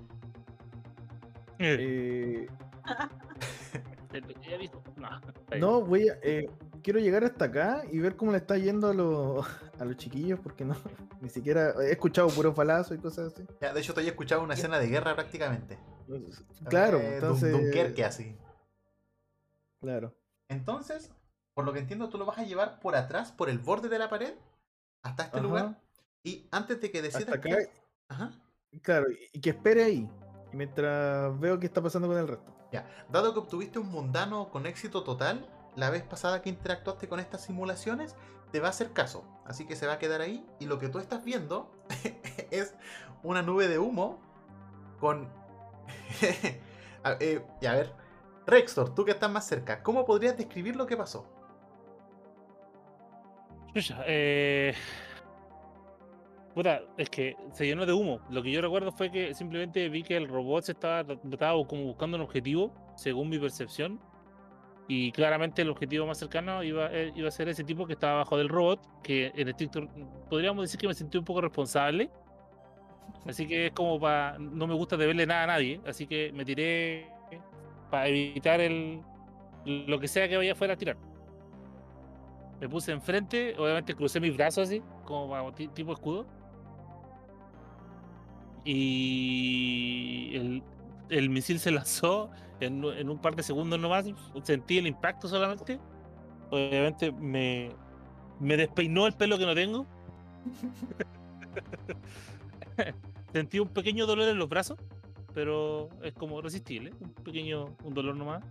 Eh, 1.59 1.77
Eh, 1.79 2.47
no, 5.59 5.81
voy 5.81 6.09
a. 6.09 6.17
eh, 6.21 6.49
quiero 6.83 6.99
llegar 6.99 7.23
hasta 7.23 7.45
acá 7.45 7.83
y 7.91 7.97
ver 7.99 8.15
cómo 8.15 8.31
le 8.31 8.37
está 8.37 8.57
yendo 8.57 8.89
a 8.89 8.93
los, 8.93 9.45
a 9.79 9.85
los 9.85 9.97
chiquillos, 9.97 10.39
porque 10.39 10.65
no, 10.65 10.75
ni 11.21 11.29
siquiera 11.29 11.73
he 11.81 11.91
escuchado 11.91 12.27
puros 12.27 12.55
balazos 12.55 12.97
y 12.97 13.01
cosas 13.01 13.33
así. 13.33 13.43
Ya, 13.61 13.73
de 13.73 13.79
hecho, 13.79 13.93
te 13.93 14.01
he 14.01 14.07
escuchado 14.07 14.43
una 14.43 14.53
escena 14.53 14.77
de 14.79 14.87
guerra 14.87 15.15
prácticamente. 15.15 15.79
Claro, 16.69 16.99
Eh, 16.99 17.15
entonces. 17.15 17.51
Dunkerque 17.51 18.03
así. 18.05 18.37
Claro. 19.79 20.13
Entonces, 20.49 21.11
por 21.53 21.65
lo 21.65 21.73
que 21.73 21.79
entiendo, 21.79 22.09
tú 22.09 22.17
lo 22.17 22.25
vas 22.25 22.37
a 22.37 22.43
llevar 22.43 22.79
por 22.79 22.95
atrás, 22.95 23.31
por 23.31 23.49
el 23.49 23.59
borde 23.59 23.89
de 23.89 23.99
la 23.99 24.09
pared, 24.09 24.33
hasta 25.01 25.23
este 25.23 25.37
Ajá. 25.37 25.47
lugar. 25.47 25.81
Y 26.23 26.47
antes 26.51 26.79
de 26.79 26.91
que 26.91 27.01
decidas. 27.01 27.23
Hasta 27.29 27.35
acá. 27.37 27.49
qué- 27.49 27.69
Ajá. 28.09 28.31
Claro, 28.81 29.07
y- 29.31 29.39
que 29.39 29.49
espere 29.51 29.83
ahí. 29.83 30.09
Mientras 30.51 31.37
veo 31.39 31.59
qué 31.59 31.65
está 31.65 31.81
pasando 31.81 32.07
con 32.07 32.17
el 32.17 32.27
resto. 32.27 32.53
Ya. 32.71 32.87
Dado 33.09 33.33
que 33.33 33.39
obtuviste 33.39 33.79
un 33.79 33.89
mundano 33.89 34.49
con 34.49 34.65
éxito 34.65 35.03
total 35.03 35.47
la 35.75 35.89
vez 35.89 36.03
pasada 36.03 36.41
que 36.41 36.49
interactuaste 36.49 37.07
con 37.07 37.19
estas 37.19 37.41
simulaciones, 37.41 38.15
te 38.51 38.59
va 38.59 38.67
a 38.67 38.69
hacer 38.69 38.93
caso. 38.93 39.25
Así 39.45 39.65
que 39.65 39.75
se 39.75 39.87
va 39.87 39.93
a 39.93 39.99
quedar 39.99 40.21
ahí. 40.21 40.45
Y 40.59 40.65
lo 40.65 40.79
que 40.79 40.89
tú 40.89 40.99
estás 40.99 41.23
viendo 41.23 41.71
es 42.51 42.75
una 43.23 43.41
nube 43.41 43.67
de 43.67 43.79
humo 43.79 44.19
con. 44.99 45.27
a, 47.03 47.17
eh, 47.19 47.45
y 47.61 47.65
a 47.65 47.73
ver. 47.73 47.93
Rextor, 48.45 48.93
tú 48.93 49.05
que 49.05 49.11
estás 49.11 49.31
más 49.31 49.47
cerca, 49.47 49.81
¿cómo 49.83 50.03
podrías 50.05 50.37
describir 50.37 50.75
lo 50.75 50.85
que 50.85 50.97
pasó? 50.97 51.25
Eh... 54.05 54.73
Es 56.97 57.09
que 57.09 57.35
se 57.51 57.65
llenó 57.65 57.85
de 57.85 57.93
humo. 57.93 58.19
Lo 58.29 58.43
que 58.43 58.51
yo 58.51 58.61
recuerdo 58.61 58.91
fue 58.91 59.09
que 59.11 59.33
simplemente 59.33 59.89
vi 59.89 60.03
que 60.03 60.15
el 60.15 60.27
robot 60.27 60.63
se 60.63 60.73
estaba, 60.73 61.13
estaba 61.31 61.67
como 61.67 61.83
buscando 61.85 62.17
un 62.17 62.23
objetivo, 62.23 62.71
según 62.95 63.29
mi 63.29 63.39
percepción. 63.39 63.99
Y 64.87 65.11
claramente 65.13 65.61
el 65.61 65.69
objetivo 65.69 66.05
más 66.05 66.17
cercano 66.17 66.61
iba, 66.63 66.91
eh, 66.91 67.13
iba 67.15 67.27
a 67.29 67.31
ser 67.31 67.47
ese 67.49 67.63
tipo 67.63 67.85
que 67.87 67.93
estaba 67.93 68.13
abajo 68.15 68.37
del 68.37 68.49
robot, 68.49 68.81
que 69.01 69.31
en 69.35 69.47
estricto 69.49 69.87
podríamos 70.29 70.63
decir 70.63 70.79
que 70.79 70.87
me 70.87 70.93
sentí 70.93 71.17
un 71.17 71.25
poco 71.25 71.41
responsable. 71.41 72.09
Así 73.25 73.47
que 73.47 73.67
es 73.67 73.71
como 73.73 73.99
para. 73.99 74.37
No 74.39 74.67
me 74.67 74.73
gusta 74.73 74.97
deberle 74.97 75.25
nada 75.25 75.43
a 75.43 75.47
nadie, 75.47 75.79
así 75.87 76.07
que 76.07 76.31
me 76.33 76.43
tiré 76.45 77.09
para 77.89 78.07
evitar 78.07 78.59
el 78.61 79.01
lo 79.65 79.99
que 79.99 80.07
sea 80.09 80.27
que 80.27 80.37
vaya 80.37 80.53
afuera 80.53 80.73
a 80.73 80.77
tirar. 80.77 80.97
Me 82.59 82.69
puse 82.69 82.91
enfrente, 82.91 83.55
obviamente 83.57 83.93
crucé 83.95 84.19
mis 84.19 84.35
brazos 84.35 84.67
así, 84.69 84.81
como 85.05 85.29
para 85.29 85.53
ti- 85.53 85.67
tipo 85.69 85.93
escudo. 85.93 86.25
Y 88.65 90.31
el, 90.35 90.63
el 91.09 91.29
misil 91.29 91.59
se 91.59 91.71
lanzó 91.71 92.29
en, 92.65 92.83
en 92.83 93.09
un 93.09 93.19
par 93.19 93.35
de 93.35 93.43
segundos 93.43 93.79
nomás. 93.79 94.05
Sentí 94.43 94.77
el 94.77 94.87
impacto 94.87 95.27
solamente. 95.27 95.79
Obviamente 96.49 97.11
me, 97.11 97.71
me 98.39 98.57
despeinó 98.57 99.07
el 99.07 99.13
pelo 99.13 99.37
que 99.37 99.45
no 99.45 99.55
tengo. 99.55 99.85
Sentí 103.33 103.59
un 103.59 103.69
pequeño 103.69 104.05
dolor 104.05 104.29
en 104.29 104.37
los 104.37 104.49
brazos, 104.49 104.77
pero 105.33 105.89
es 106.03 106.13
como 106.13 106.41
resistible, 106.41 106.93
un 106.99 107.11
pequeño 107.11 107.75
un 107.83 107.93
dolor 107.93 108.15
nomás. 108.15 108.43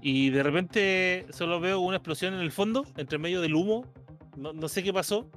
Y 0.00 0.30
de 0.30 0.42
repente 0.42 1.26
solo 1.30 1.60
veo 1.60 1.80
una 1.80 1.96
explosión 1.96 2.34
en 2.34 2.40
el 2.40 2.52
fondo, 2.52 2.84
entre 2.96 3.18
medio 3.18 3.40
del 3.40 3.54
humo. 3.54 3.84
No, 4.36 4.52
no 4.52 4.68
sé 4.68 4.82
qué 4.82 4.92
pasó. 4.92 5.28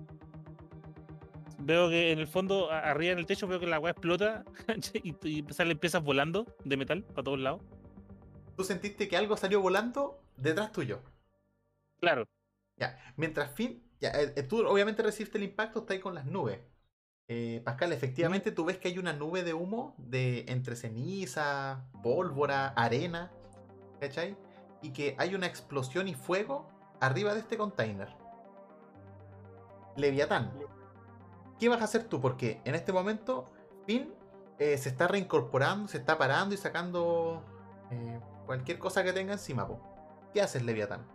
Veo 1.69 1.87
que 1.87 2.11
en 2.11 2.17
el 2.17 2.27
fondo, 2.27 2.71
arriba 2.71 3.13
en 3.13 3.19
el 3.19 3.27
techo, 3.27 3.47
veo 3.47 3.59
que 3.59 3.67
la 3.67 3.79
weá 3.79 3.91
explota 3.91 4.43
y, 5.03 5.15
y 5.23 5.45
salen 5.53 5.77
piezas 5.77 6.03
volando 6.03 6.47
de 6.65 6.77
metal 6.77 7.03
para 7.03 7.21
todos 7.21 7.39
lados. 7.39 7.61
Tú 8.57 8.63
sentiste 8.63 9.07
que 9.07 9.15
algo 9.15 9.37
salió 9.37 9.61
volando 9.61 10.19
detrás 10.35 10.71
tuyo. 10.71 11.03
Claro, 11.99 12.25
Ya, 12.75 12.97
mientras 13.17 13.51
Finn, 13.51 13.83
ya, 14.01 14.09
eh, 14.09 14.33
eh, 14.35 14.41
tú 14.41 14.65
obviamente 14.67 15.03
recibiste 15.03 15.37
el 15.37 15.43
impacto, 15.43 15.81
está 15.81 15.93
ahí 15.93 15.99
con 15.99 16.15
las 16.15 16.25
nubes. 16.25 16.59
Eh, 17.27 17.61
Pascal, 17.63 17.93
efectivamente 17.93 18.51
tú 18.51 18.65
ves 18.65 18.79
que 18.79 18.87
hay 18.87 18.97
una 18.97 19.13
nube 19.13 19.43
de 19.43 19.53
humo 19.53 19.93
de 19.99 20.45
entre 20.47 20.75
ceniza, 20.75 21.87
pólvora, 22.01 22.69
arena, 22.69 23.31
¿cachai? 23.99 24.35
Y 24.81 24.91
que 24.91 25.15
hay 25.19 25.35
una 25.35 25.45
explosión 25.45 26.07
y 26.07 26.15
fuego 26.15 26.67
arriba 26.99 27.35
de 27.35 27.41
este 27.41 27.57
container. 27.57 28.09
Leviatán, 29.95 30.51
¿qué 31.59 31.69
vas 31.69 31.81
a 31.81 31.83
hacer 31.83 32.05
tú? 32.05 32.21
Porque 32.21 32.61
en 32.63 32.73
este 32.73 32.93
momento 32.93 33.49
Finn 33.85 34.13
eh, 34.57 34.77
se 34.77 34.89
está 34.89 35.07
reincorporando, 35.07 35.87
se 35.87 35.97
está 35.97 36.17
parando 36.17 36.55
y 36.55 36.57
sacando 36.57 37.43
eh, 37.91 38.19
cualquier 38.45 38.79
cosa 38.79 39.03
que 39.03 39.13
tenga 39.13 39.33
encima. 39.33 39.67
po. 39.67 39.79
¿Qué 40.33 40.41
haces, 40.41 40.63
Leviatán? 40.63 41.05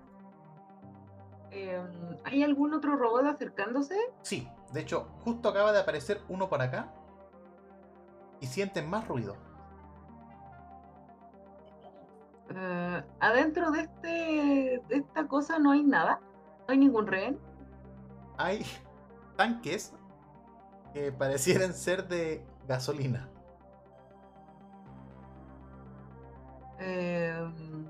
Em, 1.51 2.17
¿Hay 2.25 2.43
algún 2.43 2.75
otro 2.75 2.97
robot 2.97 3.27
acercándose? 3.27 3.97
Sí, 4.23 4.49
de 4.73 4.81
hecho, 4.81 5.09
justo 5.25 5.49
acaba 5.49 5.73
de 5.73 5.81
aparecer 5.81 6.21
uno 6.29 6.49
por 6.49 6.61
acá. 6.61 6.93
Y 8.41 8.47
sienten 8.47 8.91
más 8.91 9.07
ruido. 9.09 9.37
Eh, 12.51 13.03
adentro 13.21 13.71
de, 13.71 13.81
este, 13.81 14.83
de 14.89 14.97
esta 14.97 15.27
cosa 15.27 15.59
no 15.59 15.71
hay 15.71 15.83
nada. 15.83 16.21
No 16.67 16.73
hay 16.73 16.79
ningún 16.79 17.07
rehén. 17.07 17.39
Hay 18.37 18.65
tanques 19.37 19.95
que 20.95 21.11
parecieran 21.13 21.75
ser 21.75 22.07
de 22.09 22.43
gasolina. 22.69 23.29
Em, 26.79 27.85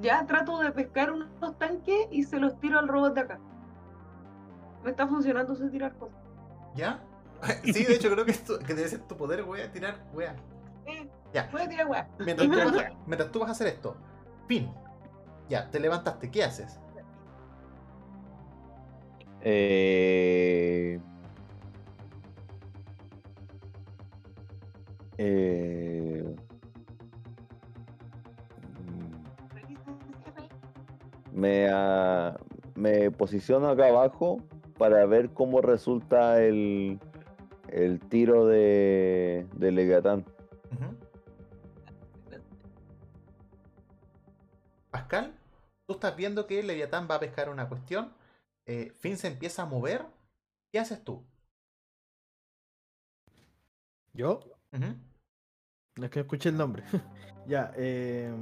ya 0.00 0.24
trato 0.26 0.58
de 0.58 0.70
pescar 0.72 1.10
unos 1.10 1.58
tanques 1.58 2.06
y 2.10 2.24
se 2.24 2.38
los 2.38 2.58
tiro 2.60 2.78
al 2.78 2.88
robot 2.88 3.14
de 3.14 3.20
acá. 3.22 3.40
Me 4.84 4.90
está 4.90 5.06
funcionando 5.08 5.54
ese 5.54 5.68
tirar 5.70 5.94
cosas. 5.96 6.18
¿Ya? 6.74 7.02
Sí, 7.64 7.84
de 7.84 7.94
hecho 7.96 8.08
creo 8.10 8.24
que, 8.24 8.30
esto, 8.30 8.58
que 8.60 8.74
debe 8.74 8.88
ser 8.88 9.00
tu 9.00 9.16
poder, 9.16 9.42
voy 9.42 9.60
a 9.62 9.72
tirar, 9.72 10.04
wea. 10.12 10.36
Eh, 10.86 11.10
Ya. 11.32 11.48
voy 11.50 11.62
a 11.62 11.68
tirar 11.68 11.86
weá. 11.88 12.08
Mientras 12.18 12.48
tú, 12.48 12.56
vas 12.56 12.76
a, 12.76 12.90
mientras 13.06 13.32
tú 13.32 13.40
vas 13.40 13.48
a 13.48 13.52
hacer 13.52 13.66
esto. 13.68 13.96
Fin. 14.46 14.70
Ya, 15.48 15.68
te 15.70 15.80
levantaste, 15.80 16.30
¿qué 16.30 16.44
haces? 16.44 16.78
Eh, 19.44 21.00
eh, 25.18 26.36
me, 31.32 31.68
ah, 31.70 32.36
me 32.76 33.10
posiciono 33.10 33.68
acá 33.68 33.88
abajo 33.88 34.38
para 34.78 35.04
ver 35.06 35.30
cómo 35.30 35.60
resulta 35.60 36.42
el, 36.42 37.00
el 37.68 37.98
tiro 38.00 38.46
de, 38.46 39.46
de. 39.54 40.24
Pascal, 44.90 45.32
tú 45.86 45.94
estás 45.94 46.14
viendo 46.16 46.46
que 46.46 46.62
Leviatán 46.62 47.08
va 47.10 47.16
a 47.16 47.20
pescar 47.20 47.48
una 47.48 47.68
cuestión. 47.68 48.12
Eh, 48.66 48.92
Finn 49.00 49.16
se 49.16 49.28
empieza 49.28 49.62
a 49.62 49.66
mover. 49.66 50.06
¿Qué 50.72 50.78
haces 50.78 51.02
tú? 51.04 51.24
¿Yo? 54.12 54.40
Ujú. 54.72 54.96
Es 56.02 56.10
que 56.10 56.20
escuché 56.20 56.48
el 56.48 56.56
nombre. 56.56 56.84
ya, 57.46 57.72
eh, 57.76 58.32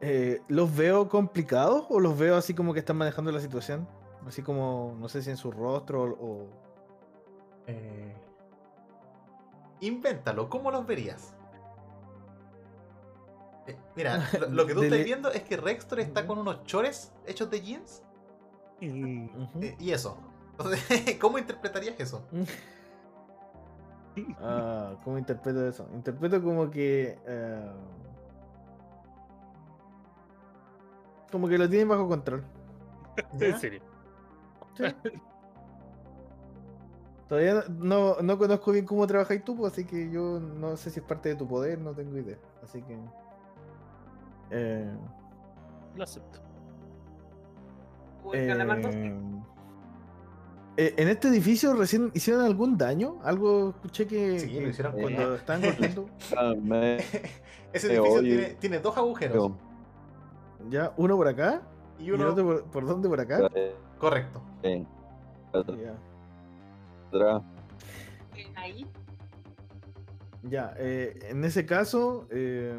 eh, 0.00 0.42
¿Los 0.48 0.76
veo 0.76 1.08
complicados 1.08 1.86
o 1.88 1.98
los 1.98 2.18
veo 2.18 2.36
así 2.36 2.54
como 2.54 2.72
que 2.72 2.80
están 2.80 2.96
manejando 2.96 3.32
la 3.32 3.40
situación? 3.40 3.88
Así 4.26 4.42
como, 4.42 4.96
no 4.98 5.08
sé 5.08 5.22
si 5.22 5.30
en 5.30 5.36
su 5.36 5.50
rostro 5.50 6.02
o... 6.02 6.46
Eh, 7.66 8.14
Invéntalo, 9.80 10.48
¿cómo 10.48 10.70
los 10.70 10.86
verías? 10.86 11.34
Eh, 13.66 13.78
mira, 13.96 14.28
lo, 14.40 14.48
lo 14.48 14.66
que 14.66 14.74
tú 14.74 14.80
Dele- 14.80 14.96
estás 14.96 15.04
viendo 15.04 15.30
es 15.32 15.42
que 15.42 15.56
Rextor 15.56 16.00
está 16.00 16.26
con 16.26 16.38
unos 16.38 16.64
chores 16.64 17.12
hechos 17.26 17.50
de 17.50 17.60
jeans 17.62 18.02
Ujú. 18.78 19.60
eh, 19.62 19.76
y 19.78 19.90
eso. 19.92 20.18
Entonces, 20.52 21.16
¿cómo 21.20 21.38
interpretarías 21.38 21.98
eso? 22.00 22.26
Ah, 24.38 24.94
¿cómo 25.02 25.18
interpreto 25.18 25.66
eso? 25.66 25.88
Interpreto 25.92 26.40
como 26.40 26.70
que... 26.70 27.18
eh, 27.26 27.70
como 31.32 31.48
que 31.48 31.58
lo 31.58 31.68
tienen 31.68 31.88
bajo 31.88 32.06
control. 32.08 32.44
¿Ya? 33.32 33.46
en 33.48 33.58
serio. 33.58 33.82
Sí. 34.76 34.84
Todavía 37.28 37.64
no, 37.70 38.16
no 38.22 38.38
conozco 38.38 38.70
bien 38.70 38.86
cómo 38.86 39.04
trabajáis 39.06 39.44
tú, 39.44 39.56
pues, 39.56 39.72
así 39.72 39.84
que 39.84 40.08
yo 40.10 40.38
no 40.38 40.76
sé 40.76 40.90
si 40.90 41.00
es 41.00 41.06
parte 41.06 41.30
de 41.30 41.34
tu 41.34 41.48
poder, 41.48 41.80
no 41.80 41.92
tengo 41.92 42.16
idea. 42.16 42.38
Así 42.62 42.82
que... 42.82 42.96
eh, 44.50 44.90
Lo 45.96 46.04
acepto. 46.04 46.38
Eh, 48.32 48.48
eh, 50.76 50.94
en 50.96 51.08
este 51.08 51.28
edificio 51.28 51.74
recién 51.74 52.10
hicieron 52.14 52.44
algún 52.44 52.76
daño, 52.76 53.18
algo 53.22 53.70
escuché 53.70 54.06
que, 54.06 54.40
Sí, 54.40 54.48
que 54.50 54.60
lo 54.62 54.68
hicieron 54.68 54.92
con- 54.92 55.02
cuando 55.02 55.34
estaban 55.36 55.62
cortando, 55.62 56.08
Ese 57.72 57.92
Eh, 57.92 57.96
edificio 57.96 58.20
tiene, 58.22 58.44
tiene 58.54 58.78
dos 58.80 58.96
agujeros. 58.96 59.52
ya 60.70 60.92
uno 60.96 61.16
por 61.16 61.28
acá 61.28 61.62
Y 61.98 62.10
uno. 62.10 62.28
otro 62.30 62.44
por, 62.44 62.64
¿por 62.64 62.86
dónde 62.86 63.08
por 63.08 63.20
acá. 63.20 63.48
eh, 63.54 63.74
Correcto. 63.98 64.42
eh, 64.62 64.84
Ya. 65.52 65.94
Eh, 68.36 68.52
Ahí. 68.56 68.86
ya, 70.42 70.74
eh, 70.78 71.16
en 71.30 71.44
ese 71.44 71.64
caso 71.64 72.26
eh, 72.30 72.74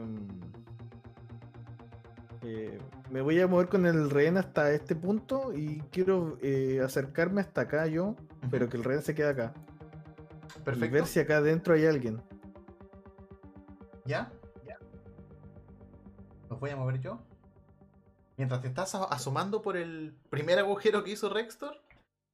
eh, 2.46 2.80
me 3.10 3.22
voy 3.22 3.40
a 3.42 3.48
mover 3.48 3.68
con 3.68 3.86
el 3.86 4.10
rehén 4.10 4.38
hasta 4.38 4.72
este 4.72 4.96
punto 4.96 5.54
y 5.54 5.82
quiero 5.92 6.38
eh, 6.42 6.82
acercarme 6.84 7.42
hasta 7.42 7.62
acá 7.62 7.88
yo, 7.88 8.16
pero 8.52 8.70
que 8.70 8.78
el 8.78 8.84
rehén 8.84 9.02
se 9.02 9.16
quede 9.16 9.30
acá 9.30 9.54
y 10.56 10.60
Perfecto. 10.62 10.94
ver 10.94 11.06
si 11.06 11.20
acá 11.20 11.38
adentro 11.38 11.74
hay 11.74 11.86
alguien. 11.86 12.22
¿Ya? 14.06 14.32
Los 16.50 16.60
voy 16.60 16.70
a 16.70 16.76
mover 16.76 17.00
yo. 17.00 17.20
Mientras 18.38 18.62
te 18.62 18.68
estás 18.68 18.94
asomando 18.96 19.62
por 19.62 19.78
el 19.78 20.16
primer 20.30 20.60
agujero 20.60 21.04
que 21.04 21.12
hizo 21.12 21.30
Rextor, 21.30 21.82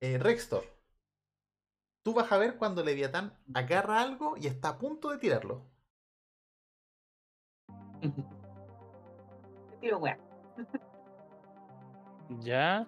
eh, 0.01 0.17
Rextor, 0.17 0.65
tú 2.03 2.14
vas 2.14 2.31
a 2.31 2.38
ver 2.38 2.57
cuando 2.57 2.83
Leviatán 2.83 3.33
agarra 3.53 4.01
algo 4.01 4.35
y 4.38 4.48
está 4.48 4.69
a 4.69 4.77
punto 4.77 5.09
de 5.09 5.17
tirarlo. 5.17 5.64
Tiro 9.82 9.98
weá. 9.98 10.18
Ya. 12.40 12.88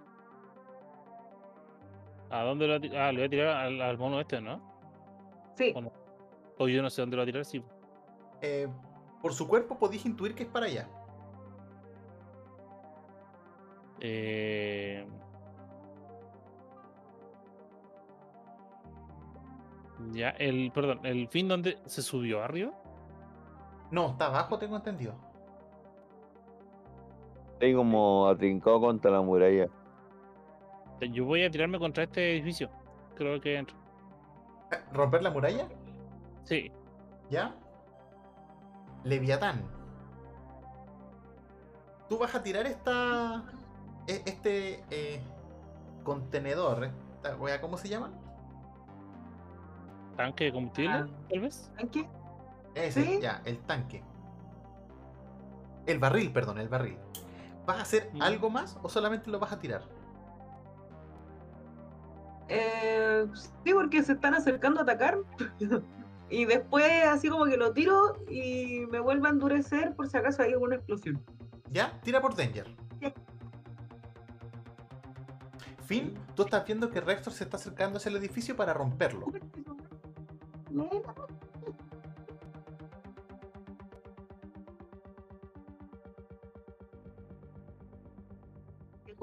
¿A 2.30 2.44
dónde 2.44 2.68
lo 2.68 2.74
va 2.74 2.78
a 2.78 2.82
tirar? 2.82 3.02
Ah, 3.02 3.12
le 3.12 3.18
voy 3.18 3.26
a 3.26 3.30
tirar 3.30 3.48
al, 3.58 3.82
al 3.82 3.98
mono 3.98 4.20
este, 4.22 4.40
¿no? 4.40 4.62
Sí. 5.56 5.74
O 6.58 6.68
yo 6.68 6.82
no 6.82 6.90
sé 6.90 7.02
dónde 7.02 7.18
lo 7.18 7.22
va 7.22 7.24
a 7.24 7.26
tirar, 7.26 7.44
sí. 7.44 7.64
Eh, 8.42 8.68
por 9.22 9.34
su 9.34 9.48
cuerpo 9.48 9.78
podéis 9.78 10.06
intuir 10.06 10.34
que 10.36 10.44
es 10.44 10.50
para 10.50 10.68
allá. 10.68 10.88
Eh... 14.00 15.08
Ya, 20.12 20.30
el, 20.32 20.72
perdón, 20.74 21.00
el 21.04 21.28
fin 21.30 21.48
donde 21.48 21.80
se 21.86 22.02
subió 22.02 22.44
arriba. 22.44 22.74
No, 23.90 24.12
está 24.12 24.26
abajo, 24.26 24.60
tengo 24.60 24.76
entendido. 24.76 25.16
Estoy 27.64 27.76
como 27.78 28.28
atrincado 28.28 28.82
contra 28.82 29.10
la 29.10 29.22
muralla. 29.22 29.70
Yo 31.00 31.24
voy 31.24 31.46
a 31.46 31.50
tirarme 31.50 31.80
contra 31.80 32.04
este 32.04 32.34
edificio. 32.34 32.70
Creo 33.16 33.40
que 33.40 33.56
entro. 33.56 33.78
¿Romper 34.92 35.24
la 35.24 35.32
muralla? 35.32 35.70
Sí. 36.44 36.70
¿Ya? 37.30 37.56
Leviatán. 39.06 39.62
tú 42.10 42.18
vas 42.18 42.36
a 42.36 42.44
tirar 42.44 42.68
esta. 42.68 43.46
e- 44.08 44.24
Este 44.26 44.84
eh, 44.92 45.22
contenedor. 46.04 46.90
Esta 47.16 47.62
¿Cómo 47.62 47.78
se 47.78 47.88
llama? 47.88 48.12
¿Tanque 50.18 50.44
de 50.46 50.52
combustible? 50.52 50.92
Ah. 50.94 51.08
Tal 51.30 51.40
vez. 51.40 51.72
¿Qué? 51.94 52.06
Ese, 52.76 53.04
¿Sí? 53.04 53.20
ya, 53.22 53.42
el 53.46 53.58
tanque. 53.60 54.04
El 55.86 56.00
barril, 56.00 56.34
perdón, 56.34 56.60
el 56.60 56.68
barril. 56.68 56.98
¿Vas 57.66 57.78
a 57.80 57.82
hacer 57.82 58.10
Mm. 58.14 58.22
algo 58.22 58.50
más 58.50 58.78
o 58.84 58.90
solamente 58.90 59.30
lo 59.30 59.40
vas 59.40 59.52
a 59.54 59.60
tirar? 59.60 59.84
Eh, 62.50 63.26
sí, 63.64 63.74
porque 63.74 64.04
se 64.04 64.14
están 64.14 64.34
acercando 64.34 64.80
a 64.82 64.84
atacar. 64.84 65.18
y 66.30 66.46
después 66.46 66.86
así 67.06 67.30
como 67.30 67.46
que 67.46 67.58
lo 67.58 67.72
tiro 67.74 68.18
y 68.30 68.86
me 68.92 69.00
vuelve 69.00 69.28
a 69.28 69.32
endurecer 69.32 69.96
por 69.96 70.08
si 70.10 70.18
acaso 70.18 70.42
hay 70.44 70.54
alguna 70.54 70.76
explosión. 70.76 71.24
¿Ya? 71.70 72.00
Tira 72.02 72.22
por 72.22 72.36
Danger. 72.36 72.68
Ya. 73.00 73.14
Finn, 75.86 76.14
tú 76.36 76.44
estás 76.44 76.66
viendo 76.66 76.90
que 76.90 77.02
Rextor 77.02 77.34
se 77.34 77.44
está 77.46 77.58
acercando 77.58 77.98
hacia 77.98 78.10
el 78.10 78.18
edificio 78.18 78.56
para 78.56 78.74
romperlo. 78.74 79.28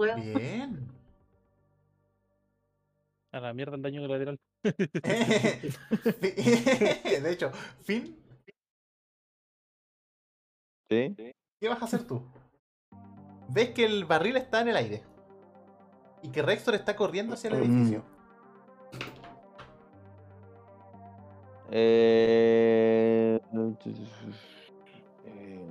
Bien. 0.07 0.89
A 3.33 3.41
la 3.41 3.53
mierda 3.53 3.77
el 3.77 3.83
daño 3.83 4.01
colateral. 4.01 4.41
de 4.63 5.71
hecho, 7.31 7.53
Finn, 7.83 8.17
¿Sí? 10.91 11.15
¿qué 11.61 11.69
vas 11.69 11.83
a 11.83 11.85
hacer 11.85 12.05
tú? 12.05 12.25
Ves 13.49 13.71
que 13.71 13.85
el 13.85 14.05
barril 14.05 14.37
está 14.37 14.63
en 14.63 14.69
el 14.69 14.77
aire. 14.77 15.03
Y 16.23 16.31
que 16.31 16.43
Rextor 16.43 16.75
está 16.75 16.97
corriendo 16.97 17.35
hacia 17.35 17.51
el 17.51 17.57
edificio. 17.57 18.03
Eh, 21.71 23.41
eh, 25.25 25.65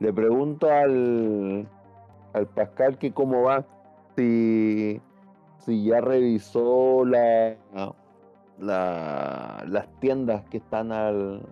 Le 0.00 0.12
pregunto 0.12 0.70
al, 0.70 1.66
al 2.32 2.46
Pascal 2.46 2.98
que 2.98 3.12
cómo 3.12 3.42
va, 3.42 3.64
si, 4.16 5.00
si 5.58 5.84
ya 5.84 6.00
revisó 6.00 7.04
la, 7.04 7.56
la, 8.58 9.64
las 9.66 9.88
tiendas 10.00 10.44
que 10.50 10.58
están 10.58 10.92
al, 10.92 11.42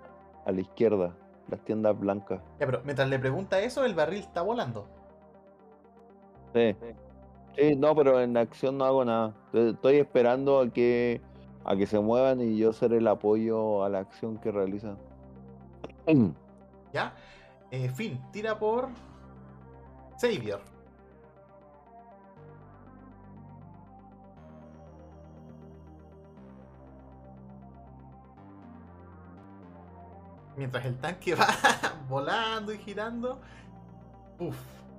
a 0.46 0.52
la 0.52 0.60
izquierda, 0.60 1.14
las 1.48 1.60
tiendas 1.64 1.98
blancas. 1.98 2.40
Ya, 2.60 2.66
pero 2.66 2.82
mientras 2.84 3.08
le 3.08 3.18
pregunta 3.18 3.60
eso, 3.60 3.84
el 3.84 3.94
barril 3.94 4.20
está 4.20 4.42
volando. 4.42 4.86
Sí. 6.54 6.76
Sí, 7.56 7.74
no, 7.76 7.94
pero 7.94 8.20
en 8.20 8.36
acción 8.36 8.78
no 8.78 8.84
hago 8.84 9.04
nada. 9.04 9.34
Estoy- 9.52 9.96
esperando 9.96 10.60
a 10.60 10.68
que 10.70 11.20
a 11.64 11.76
que 11.76 11.86
se 11.86 11.98
muevan 12.00 12.40
y 12.40 12.56
yo 12.56 12.72
ser 12.72 12.92
el 12.94 13.06
apoyo 13.08 13.82
a 13.84 13.88
la 13.88 13.98
acción 13.98 14.38
que 14.38 14.50
realizan. 14.50 14.96
¿Ya? 16.92 17.14
Eh, 17.70 17.88
Finn, 17.90 18.20
tira 18.32 18.58
por. 18.58 18.88
Xavier. 20.20 20.60
Mientras 30.56 30.84
el 30.86 30.96
tanque 30.98 31.34
va 31.36 31.46
volando 32.08 32.72
y 32.72 32.78
girando. 32.78 33.40
Uf, 34.38 34.56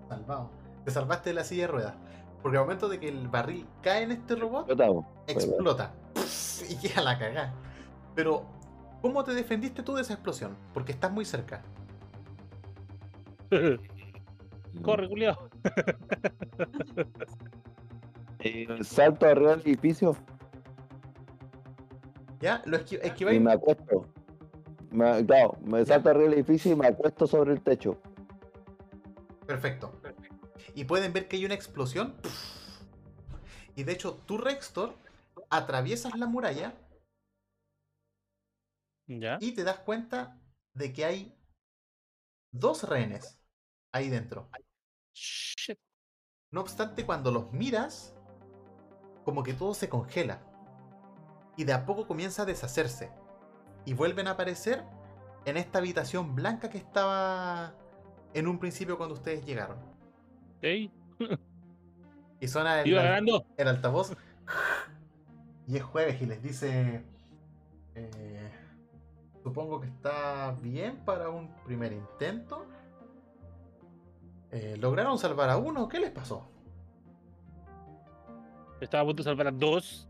salvado. 0.08 0.50
Te 0.86 0.92
salvaste 0.92 1.32
de 1.32 1.34
la 1.36 1.44
silla 1.44 1.64
de 1.64 1.68
ruedas. 1.68 1.94
Porque 2.42 2.58
al 2.58 2.64
momento 2.64 2.88
de 2.88 3.00
que 3.00 3.10
el 3.10 3.28
barril 3.28 3.68
cae 3.82 4.04
en 4.04 4.12
este 4.12 4.36
robot, 4.36 4.70
Explotamos. 4.70 5.06
explota. 5.28 5.92
Y 6.70 6.76
queda 6.76 7.02
la 7.02 7.18
cagada. 7.18 7.54
Pero, 8.16 8.44
¿cómo 9.02 9.24
te 9.24 9.34
defendiste 9.34 9.82
tú 9.82 9.96
de 9.96 10.02
esa 10.02 10.14
explosión? 10.14 10.58
Porque 10.74 10.92
estás 10.92 11.10
muy 11.12 11.24
cerca. 11.26 11.62
Corre, 14.84 15.08
culiao. 15.10 15.50
Eh, 18.42 18.66
salto 18.84 19.26
arriba 19.28 19.58
del 19.58 19.68
edificio 19.68 20.16
¿Ya? 22.40 22.62
Lo 22.66 22.78
esqui- 22.78 22.98
y 23.04 23.06
esquiváis. 23.08 23.42
me 23.42 23.52
acuesto. 23.52 24.08
Me- 24.92 25.26
claro, 25.26 25.58
me 25.62 25.86
salto 25.86 26.10
arriba 26.10 26.30
del 26.30 26.36
edificio 26.36 26.72
y 26.72 26.76
me 26.78 26.88
acuesto 26.88 27.28
sobre 27.28 27.52
el 27.52 27.62
techo. 27.62 28.02
Perfecto. 29.46 29.92
Y 30.74 30.86
pueden 30.86 31.12
ver 31.12 31.28
que 31.28 31.36
hay 31.36 31.44
una 31.44 31.54
explosión. 31.56 32.16
Y 33.76 33.84
de 33.84 33.92
hecho, 33.92 34.16
tú, 34.26 34.38
Rextor, 34.38 34.96
atraviesas 35.50 36.18
la 36.18 36.26
muralla 36.28 36.74
¿Ya? 39.08 39.38
y 39.42 39.52
te 39.54 39.66
das 39.66 39.80
cuenta 39.80 40.40
de 40.74 40.94
que 40.94 41.04
hay 41.04 41.38
dos 42.54 42.84
rehenes 42.88 43.38
ahí 43.92 44.08
dentro. 44.08 44.50
Shit. 45.20 45.78
No 46.52 46.62
obstante, 46.62 47.06
cuando 47.06 47.32
los 47.32 47.52
miras, 47.52 48.16
como 49.26 49.44
que 49.44 49.54
todo 49.54 49.74
se 49.74 49.90
congela. 49.90 50.42
Y 51.58 51.66
de 51.66 51.74
a 51.74 51.86
poco 51.86 52.08
comienza 52.08 52.44
a 52.44 52.46
deshacerse. 52.46 53.12
Y 53.86 53.94
vuelven 53.94 54.28
a 54.28 54.32
aparecer 54.32 54.84
en 55.46 55.58
esta 55.58 55.80
habitación 55.80 56.36
blanca 56.36 56.70
que 56.70 56.78
estaba 56.78 57.74
en 58.34 58.48
un 58.48 58.60
principio 58.60 58.98
cuando 58.98 59.16
ustedes 59.16 59.46
llegaron. 59.46 59.78
Y 62.42 62.48
suena 62.48 62.80
al- 62.80 62.86
el 63.58 63.68
altavoz. 63.68 64.16
Y 65.68 65.76
es 65.76 65.84
jueves 65.84 66.22
y 66.22 66.26
les 66.26 66.42
dice... 66.42 67.04
eh, 67.96 68.50
supongo 69.44 69.82
que 69.82 69.88
está 69.88 70.52
bien 70.62 71.04
para 71.04 71.30
un 71.30 71.54
primer 71.66 71.92
intento. 71.92 72.66
Eh, 74.52 74.78
¿Lograron 74.78 75.18
salvar 75.18 75.50
a 75.50 75.58
uno? 75.58 75.88
¿Qué 75.88 76.00
les 76.00 76.12
pasó? 76.12 76.50
Estaba 78.82 79.04
a 79.04 79.06
punto 79.06 79.24
de 79.24 79.30
salvar 79.30 79.48
a 79.48 79.52
dos. 79.52 80.08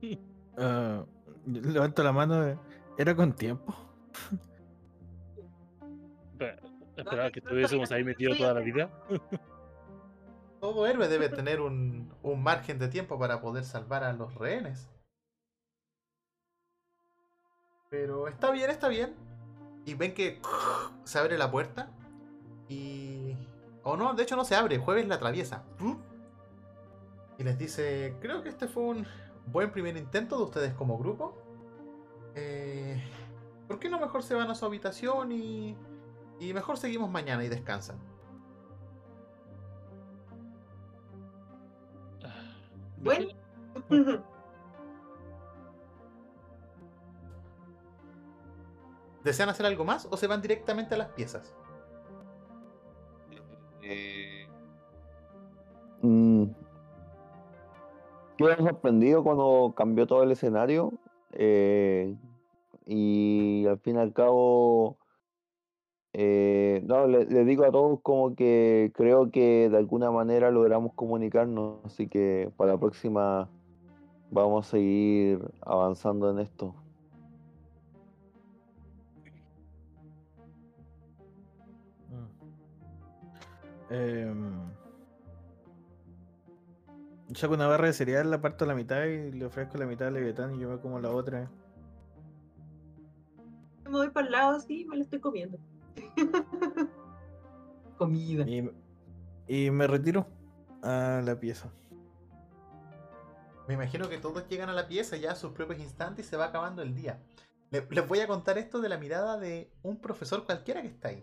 Yo 0.00 0.16
levanto 1.46 2.02
la 2.02 2.12
mano. 2.12 2.46
eh, 2.46 2.58
¿Era 2.98 3.14
con 3.14 3.32
tiempo? 3.34 3.74
Espera, 6.32 6.60
Esperaba 6.96 7.30
que 7.30 7.38
estuviésemos 7.38 7.90
ahí 7.92 8.04
metidos 8.04 8.38
toda 8.38 8.54
la 8.54 8.60
vida. 8.60 8.90
Todo 10.60 10.86
héroe 10.88 11.06
debe 11.06 11.28
tener 11.28 11.60
un, 11.60 12.12
un 12.22 12.42
margen 12.42 12.80
de 12.80 12.88
tiempo 12.88 13.16
para 13.18 13.40
poder 13.40 13.64
salvar 13.64 14.02
a 14.02 14.12
los 14.12 14.34
rehenes. 14.34 14.90
Pero 17.88 18.26
está 18.26 18.50
bien, 18.50 18.68
está 18.68 18.88
bien. 18.88 19.14
Y 19.86 19.94
ven 19.94 20.12
que 20.14 20.42
se 21.04 21.18
abre 21.20 21.38
la 21.38 21.50
puerta. 21.50 21.90
Y... 22.68 23.36
O 23.82 23.96
no, 23.96 24.14
de 24.14 24.22
hecho 24.22 24.36
no 24.36 24.44
se 24.44 24.54
abre. 24.54 24.78
Jueves 24.78 25.08
la 25.08 25.16
atraviesa. 25.16 25.64
Y 27.38 27.44
les 27.44 27.58
dice, 27.58 28.16
creo 28.20 28.42
que 28.42 28.48
este 28.48 28.68
fue 28.68 28.82
un 28.82 29.06
buen 29.46 29.70
primer 29.70 29.96
intento 29.96 30.36
de 30.36 30.44
ustedes 30.44 30.74
como 30.74 30.98
grupo. 30.98 31.36
Eh, 32.34 33.02
¿Por 33.66 33.78
qué 33.78 33.88
no 33.88 33.98
mejor 33.98 34.22
se 34.22 34.34
van 34.34 34.50
a 34.50 34.54
su 34.54 34.66
habitación 34.66 35.32
y... 35.32 35.76
Y 36.40 36.52
mejor 36.52 36.78
seguimos 36.78 37.10
mañana 37.10 37.44
y 37.44 37.48
descansan? 37.48 37.98
Bueno. 42.98 43.28
¿Desean 49.24 49.48
hacer 49.48 49.66
algo 49.66 49.84
más 49.84 50.06
o 50.10 50.16
se 50.16 50.26
van 50.26 50.40
directamente 50.40 50.94
a 50.94 50.98
las 50.98 51.08
piezas? 51.08 51.54
Eh, 53.82 54.46
mm, 56.02 56.44
Quedé 58.38 58.56
sorprendido 58.58 59.24
cuando 59.24 59.74
cambió 59.76 60.06
todo 60.06 60.22
el 60.22 60.30
escenario 60.30 60.92
eh, 61.32 62.14
y 62.86 63.66
al 63.66 63.80
fin 63.80 63.96
y 63.96 63.98
al 63.98 64.12
cabo, 64.12 64.96
eh, 66.12 66.80
no, 66.86 67.08
le 67.08 67.44
digo 67.44 67.64
a 67.64 67.72
todos 67.72 67.98
como 68.00 68.36
que 68.36 68.92
creo 68.94 69.32
que 69.32 69.68
de 69.68 69.76
alguna 69.76 70.12
manera 70.12 70.52
logramos 70.52 70.94
comunicarnos, 70.94 71.84
así 71.84 72.06
que 72.06 72.48
para 72.56 72.74
la 72.74 72.78
próxima 72.78 73.50
vamos 74.30 74.68
a 74.68 74.70
seguir 74.70 75.40
avanzando 75.60 76.30
en 76.30 76.38
esto. 76.38 76.76
Saco 87.34 87.54
una 87.54 87.66
barra 87.66 87.86
de 87.86 87.92
cereal, 87.92 88.30
la 88.30 88.40
parto 88.40 88.64
a 88.64 88.68
la 88.68 88.74
mitad 88.74 89.04
y 89.04 89.32
le 89.32 89.44
ofrezco 89.44 89.76
la 89.78 89.86
mitad 89.86 90.08
a 90.08 90.10
Leviatán 90.10 90.54
y 90.54 90.60
yo 90.60 90.68
me 90.70 90.78
como 90.80 90.98
la 90.98 91.10
otra. 91.10 91.50
Me 93.84 93.90
voy 93.90 94.10
para 94.10 94.26
el 94.26 94.32
lado 94.32 94.56
así 94.56 94.82
y 94.82 94.84
me 94.86 94.96
lo 94.96 95.02
estoy 95.02 95.20
comiendo. 95.20 95.58
Comida. 97.98 98.44
Y, 98.48 98.70
y 99.46 99.70
me 99.70 99.86
retiro 99.86 100.26
a 100.82 101.20
la 101.24 101.38
pieza. 101.38 101.70
Me 103.66 103.74
imagino 103.74 104.08
que 104.08 104.16
todos 104.18 104.48
llegan 104.48 104.70
a 104.70 104.72
la 104.72 104.88
pieza 104.88 105.16
ya 105.18 105.32
a 105.32 105.36
sus 105.36 105.52
propios 105.52 105.80
instantes 105.80 106.26
y 106.26 106.28
se 106.30 106.36
va 106.38 106.46
acabando 106.46 106.80
el 106.80 106.94
día. 106.94 107.20
Le- 107.70 107.86
Les 107.90 108.08
voy 108.08 108.20
a 108.20 108.26
contar 108.26 108.56
esto 108.56 108.80
de 108.80 108.88
la 108.88 108.96
mirada 108.96 109.36
de 109.36 109.70
un 109.82 110.00
profesor 110.00 110.44
cualquiera 110.46 110.80
que 110.80 110.88
está 110.88 111.08
ahí. 111.08 111.22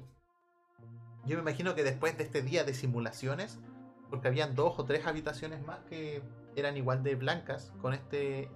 Yo 1.26 1.36
me 1.38 1.42
imagino 1.42 1.76
que 1.76 1.84
después 1.84 2.18
de 2.18 2.24
este 2.24 2.42
día 2.42 2.64
de 2.64 2.74
simulaciones, 2.74 3.60
porque 4.10 4.28
habían 4.28 4.56
dos 4.56 4.78
o 4.78 4.86
tres 4.86 5.06
habitaciones 5.08 5.66
más 5.66 5.80
que 5.90 6.22
eran 6.56 6.78
igual 6.78 7.04
de 7.04 7.16
blancas 7.16 7.74
con 7.82 7.94
este 7.94 8.50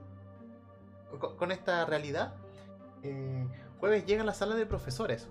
con, 1.37 1.51
esta 1.51 1.85
realidad, 1.85 2.35
eh, 3.01 3.47
jueves 3.79 4.05
llega 4.05 4.21
a 4.21 4.25
la 4.25 4.35
sala 4.35 4.55
de 4.55 4.67
profesores. 4.67 5.27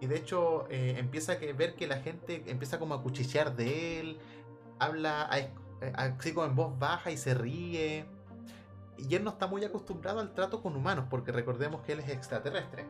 Y 0.00 0.06
de 0.06 0.16
hecho 0.16 0.68
eh, 0.70 0.94
empieza 0.98 1.32
a 1.32 1.36
ver 1.36 1.74
que 1.74 1.88
la 1.88 1.96
gente 2.00 2.44
empieza 2.46 2.78
como 2.78 2.94
a 2.94 3.02
cuchichear 3.02 3.56
de 3.56 3.98
él, 3.98 4.18
habla 4.78 5.28
a 5.28 5.38
eh, 5.38 5.52
como 6.32 6.46
en 6.46 6.54
voz 6.54 6.78
baja 6.78 7.10
y 7.10 7.16
se 7.16 7.34
ríe. 7.34 8.06
Y 8.96 9.14
él 9.14 9.24
no 9.24 9.30
está 9.30 9.46
muy 9.46 9.64
acostumbrado 9.64 10.20
al 10.20 10.34
trato 10.34 10.62
con 10.62 10.76
humanos, 10.76 11.06
porque 11.10 11.32
recordemos 11.32 11.82
que 11.82 11.92
él 11.92 12.00
es 12.00 12.08
extraterrestre. 12.08 12.86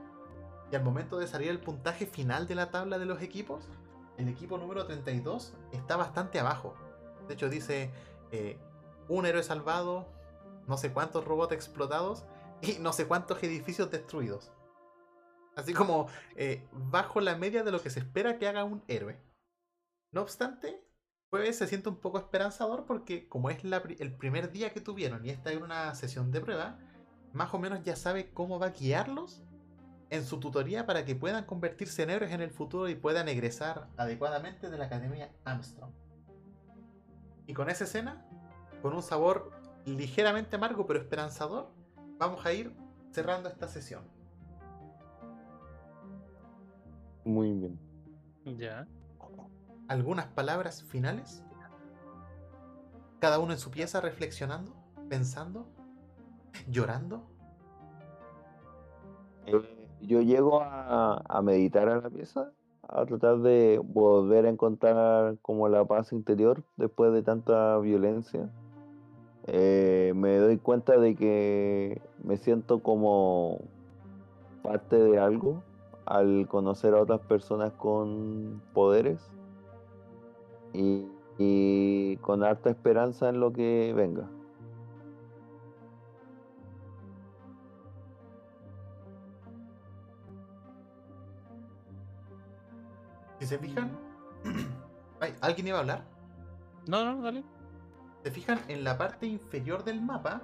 Y 0.71 0.77
al 0.77 0.85
momento 0.85 1.19
de 1.19 1.27
salir 1.27 1.49
el 1.49 1.61
puntaje 1.61 2.07
final 2.07 2.47
de 2.47 2.55
la 2.55 2.71
tabla 2.71 2.99
de 2.99 3.07
los 3.07 3.23
equipos, 3.23 3.69
el 4.19 4.29
equipo 4.29 4.59
número 4.59 4.87
32 4.87 5.55
está 5.73 5.97
bastante 5.97 6.39
abajo. 6.39 6.75
De 7.27 7.35
hecho 7.35 7.49
dice 7.49 7.91
eh, 8.33 8.59
un 9.09 9.27
héroe 9.27 9.43
salvado, 9.43 10.09
no 10.67 10.77
sé 10.77 10.93
cuántos 10.93 11.25
robots 11.25 11.53
explotados 11.53 12.25
y 12.61 12.79
no 12.81 12.93
sé 12.93 13.07
cuántos 13.07 13.43
edificios 13.43 13.91
destruidos. 13.91 14.53
Así 15.57 15.73
como 15.75 16.09
eh, 16.37 16.69
bajo 16.73 17.21
la 17.21 17.37
media 17.37 17.65
de 17.65 17.73
lo 17.73 17.83
que 17.83 17.91
se 17.91 18.01
espera 18.01 18.39
que 18.39 18.47
haga 18.47 18.65
un 18.65 18.85
héroe. 18.87 19.21
No 20.13 20.23
obstante, 20.23 20.85
Jueves 21.31 21.59
se 21.59 21.67
siente 21.67 21.89
un 21.89 21.97
poco 21.97 22.19
esperanzador 22.19 22.87
porque 22.87 23.29
como 23.29 23.51
es 23.51 23.63
la 23.65 23.83
el 23.99 24.17
primer 24.17 24.51
día 24.51 24.73
que 24.73 24.81
tuvieron 24.81 25.25
y 25.27 25.31
esta 25.31 25.53
es 25.53 25.61
una 25.61 25.95
sesión 25.95 26.31
de 26.31 26.41
prueba, 26.41 26.79
más 27.33 27.53
o 27.53 27.59
menos 27.59 27.83
ya 27.83 27.97
sabe 27.97 28.33
cómo 28.33 28.59
va 28.59 28.67
a 28.67 28.71
guiarlos 28.71 29.43
en 30.11 30.25
su 30.25 30.41
tutoría 30.41 30.87
para 30.87 31.05
que 31.05 31.15
puedan 31.15 31.45
convertirse 31.45 32.03
en 32.03 32.11
héroes 32.11 32.33
en 32.33 32.41
el 32.41 32.51
futuro 32.51 32.89
y 32.89 32.95
puedan 32.95 33.29
egresar 33.29 33.89
adecuadamente 33.97 34.71
de 34.71 34.79
la 34.79 34.87
Academia 34.87 35.31
Armstrong. 35.45 35.93
Y 37.47 37.55
con 37.55 37.71
esa 37.71 37.85
escena, 37.85 38.27
con 38.83 38.95
un 38.95 39.03
sabor 39.03 39.53
ligeramente 39.85 40.57
amargo 40.57 40.87
pero 40.87 41.01
esperanzador, 41.01 41.71
vamos 42.19 42.45
a 42.45 42.53
ir 42.53 42.75
cerrando 43.11 43.49
esta 43.49 43.69
sesión. 43.69 44.05
Muy 47.25 47.53
bien. 47.53 47.79
Ya. 48.57 48.87
¿Algunas 49.89 50.27
palabras 50.27 50.83
finales? 50.83 51.43
Cada 53.19 53.39
uno 53.39 53.53
en 53.53 53.59
su 53.59 53.71
pieza 53.71 54.01
reflexionando, 54.01 54.75
pensando, 55.09 55.69
llorando. 56.69 57.27
Eh, 59.47 59.78
yo 60.03 60.23
llego 60.23 60.61
a, 60.63 61.41
meditar 61.43 61.89
a 61.89 62.01
la 62.01 62.11
pieza, 62.11 62.53
a 62.89 63.05
tratar 63.07 63.39
de 63.39 63.81
volver 63.83 64.47
a 64.47 64.51
encontrar 64.51 65.37
como 65.43 65.69
la 65.69 65.85
paz 65.85 66.13
interior 66.13 66.63
después 66.77 67.13
de 67.13 67.23
tanta 67.23 67.79
violencia. 67.79 68.49
Eh, 69.47 70.13
me 70.15 70.37
doy 70.37 70.59
cuenta 70.59 70.99
de 70.99 71.15
que 71.15 72.03
me 72.23 72.37
siento 72.37 72.83
como 72.83 73.59
parte 74.63 74.97
de 74.97 75.19
algo 75.19 75.63
al 76.05 76.47
conocer 76.49 76.95
a 76.95 77.03
otras 77.03 77.21
personas 77.21 77.73
con 77.73 78.63
poderes 78.75 79.21
y, 80.73 81.07
y 81.39 82.17
con 82.19 82.43
harta 82.43 82.71
esperanza 82.71 83.29
en 83.29 83.41
lo 83.41 83.53
que 83.53 83.93
venga. 83.97 84.29
Se 93.49 93.59
fijan, 93.59 93.91
Ay, 95.21 95.35
¿alguien 95.41 95.69
iba 95.69 95.79
a 95.79 95.81
hablar? 95.81 96.05
No, 96.87 97.05
no, 97.05 97.23
dale. 97.23 97.43
Se 98.23 98.31
fijan 98.31 98.61
en 98.69 98.85
la 98.85 98.99
parte 98.99 99.27
inferior 99.27 99.85
del 99.85 100.03
mapa, 100.03 100.43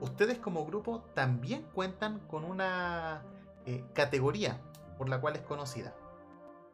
ustedes 0.00 0.38
como 0.38 0.64
grupo 0.64 1.00
también 1.14 1.62
cuentan 1.74 2.20
con 2.20 2.44
una 2.44 3.22
eh, 3.66 3.84
categoría 3.92 4.60
por 4.98 5.08
la 5.08 5.20
cual 5.20 5.34
es 5.34 5.42
conocida. 5.42 5.94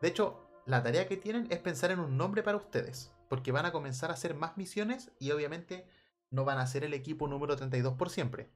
De 0.03 0.09
hecho, 0.09 0.47
la 0.67 0.83
tarea 0.83 1.09
que 1.09 1.17
tienen 1.17 1.47
es 1.51 1.59
pensar 1.61 1.91
en 1.91 2.01
un 2.01 2.19
nombre 2.19 2.43
para 2.43 2.59
ustedes, 2.59 3.11
porque 3.29 3.53
van 3.53 3.65
a 3.65 3.73
comenzar 3.73 4.11
a 4.11 4.15
hacer 4.15 4.35
más 4.35 4.59
misiones 4.59 5.13
y 5.19 5.31
obviamente 5.31 5.87
no 6.31 6.45
van 6.45 6.59
a 6.59 6.67
ser 6.67 6.85
el 6.85 6.93
equipo 6.93 7.27
número 7.27 7.57
32 7.57 7.95
por 7.95 8.11
siempre. 8.11 8.51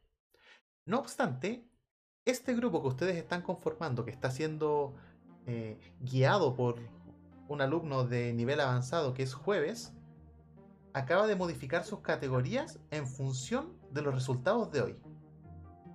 No 0.84 0.98
obstante, 0.98 1.64
este 2.26 2.54
grupo 2.54 2.82
que 2.82 2.88
ustedes 2.88 3.16
están 3.16 3.40
conformando, 3.40 4.04
que 4.04 4.10
está 4.10 4.30
siendo 4.30 4.94
eh, 5.46 5.78
guiado 6.00 6.54
por 6.54 6.76
un 7.48 7.60
alumno 7.60 8.04
de 8.04 8.32
nivel 8.32 8.60
avanzado 8.60 9.14
que 9.14 9.22
es 9.22 9.34
jueves, 9.34 9.92
acaba 10.92 11.26
de 11.26 11.36
modificar 11.36 11.84
sus 11.84 12.00
categorías 12.00 12.78
en 12.90 13.06
función 13.06 13.72
de 13.90 14.02
los 14.02 14.14
resultados 14.14 14.70
de 14.70 14.82
hoy, 14.82 14.96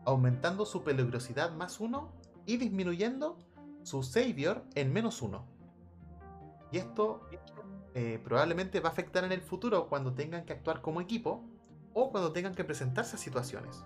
aumentando 0.06 0.66
su 0.66 0.84
peligrosidad 0.84 1.52
más 1.54 1.80
uno 1.80 2.12
y 2.46 2.58
disminuyendo 2.58 3.38
su 3.84 4.04
savior 4.04 4.64
en 4.76 4.92
menos 4.92 5.22
uno. 5.22 5.46
Y 6.72 6.78
esto 6.78 7.22
eh, 7.94 8.20
probablemente 8.24 8.80
va 8.80 8.90
a 8.90 8.92
afectar 8.92 9.24
en 9.24 9.32
el 9.32 9.42
futuro 9.42 9.88
cuando 9.88 10.14
tengan 10.14 10.46
que 10.46 10.54
actuar 10.54 10.82
como 10.82 11.02
equipo 11.02 11.44
o 11.94 12.12
cuando 12.12 12.32
tengan 12.32 12.54
que 12.54 12.64
presentarse 12.64 13.16
a 13.16 13.20
situaciones. 13.20 13.84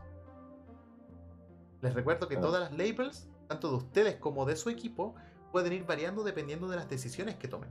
Les 1.82 1.94
recuerdo 1.94 2.28
que 2.28 2.38
todas 2.38 2.62
las 2.62 2.72
labels, 2.72 3.30
tanto 3.48 3.70
de 3.70 3.78
ustedes 3.78 4.16
como 4.18 4.46
de 4.46 4.56
su 4.56 4.70
equipo, 4.70 5.16
pueden 5.52 5.74
ir 5.74 5.86
variando 5.86 6.24
dependiendo 6.24 6.68
de 6.68 6.78
las 6.78 6.90
decisiones 6.90 7.36
que 7.36 7.48
tomen. 7.48 7.70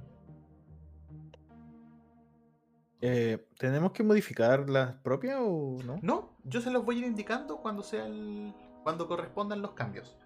Eh, 3.03 3.47
¿Tenemos 3.59 3.93
que 3.93 4.03
modificar 4.03 4.69
las 4.69 4.95
propias 4.97 5.39
o 5.41 5.79
no? 5.85 5.99
No, 6.03 6.37
yo 6.45 6.61
se 6.61 6.71
los 6.71 6.85
voy 6.85 6.97
a 6.97 6.99
ir 7.01 7.05
indicando 7.07 7.57
cuando 7.59 7.83
sea 7.83 8.07
el, 8.07 8.53
cuando 8.83 9.09
correspondan 9.09 9.63
los 9.63 9.73
cambios. 9.73 10.17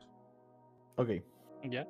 Ok. 0.96 1.10
Ya. 1.62 1.88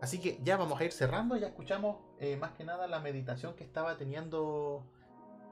Así 0.00 0.20
que 0.20 0.40
ya 0.42 0.56
vamos 0.56 0.80
a 0.80 0.84
ir 0.84 0.92
cerrando, 0.92 1.36
ya 1.36 1.46
escuchamos 1.46 1.98
eh, 2.18 2.36
más 2.36 2.50
que 2.52 2.64
nada 2.64 2.88
la 2.88 2.98
meditación 2.98 3.54
que 3.54 3.62
estaba 3.62 3.96
teniendo 3.96 4.84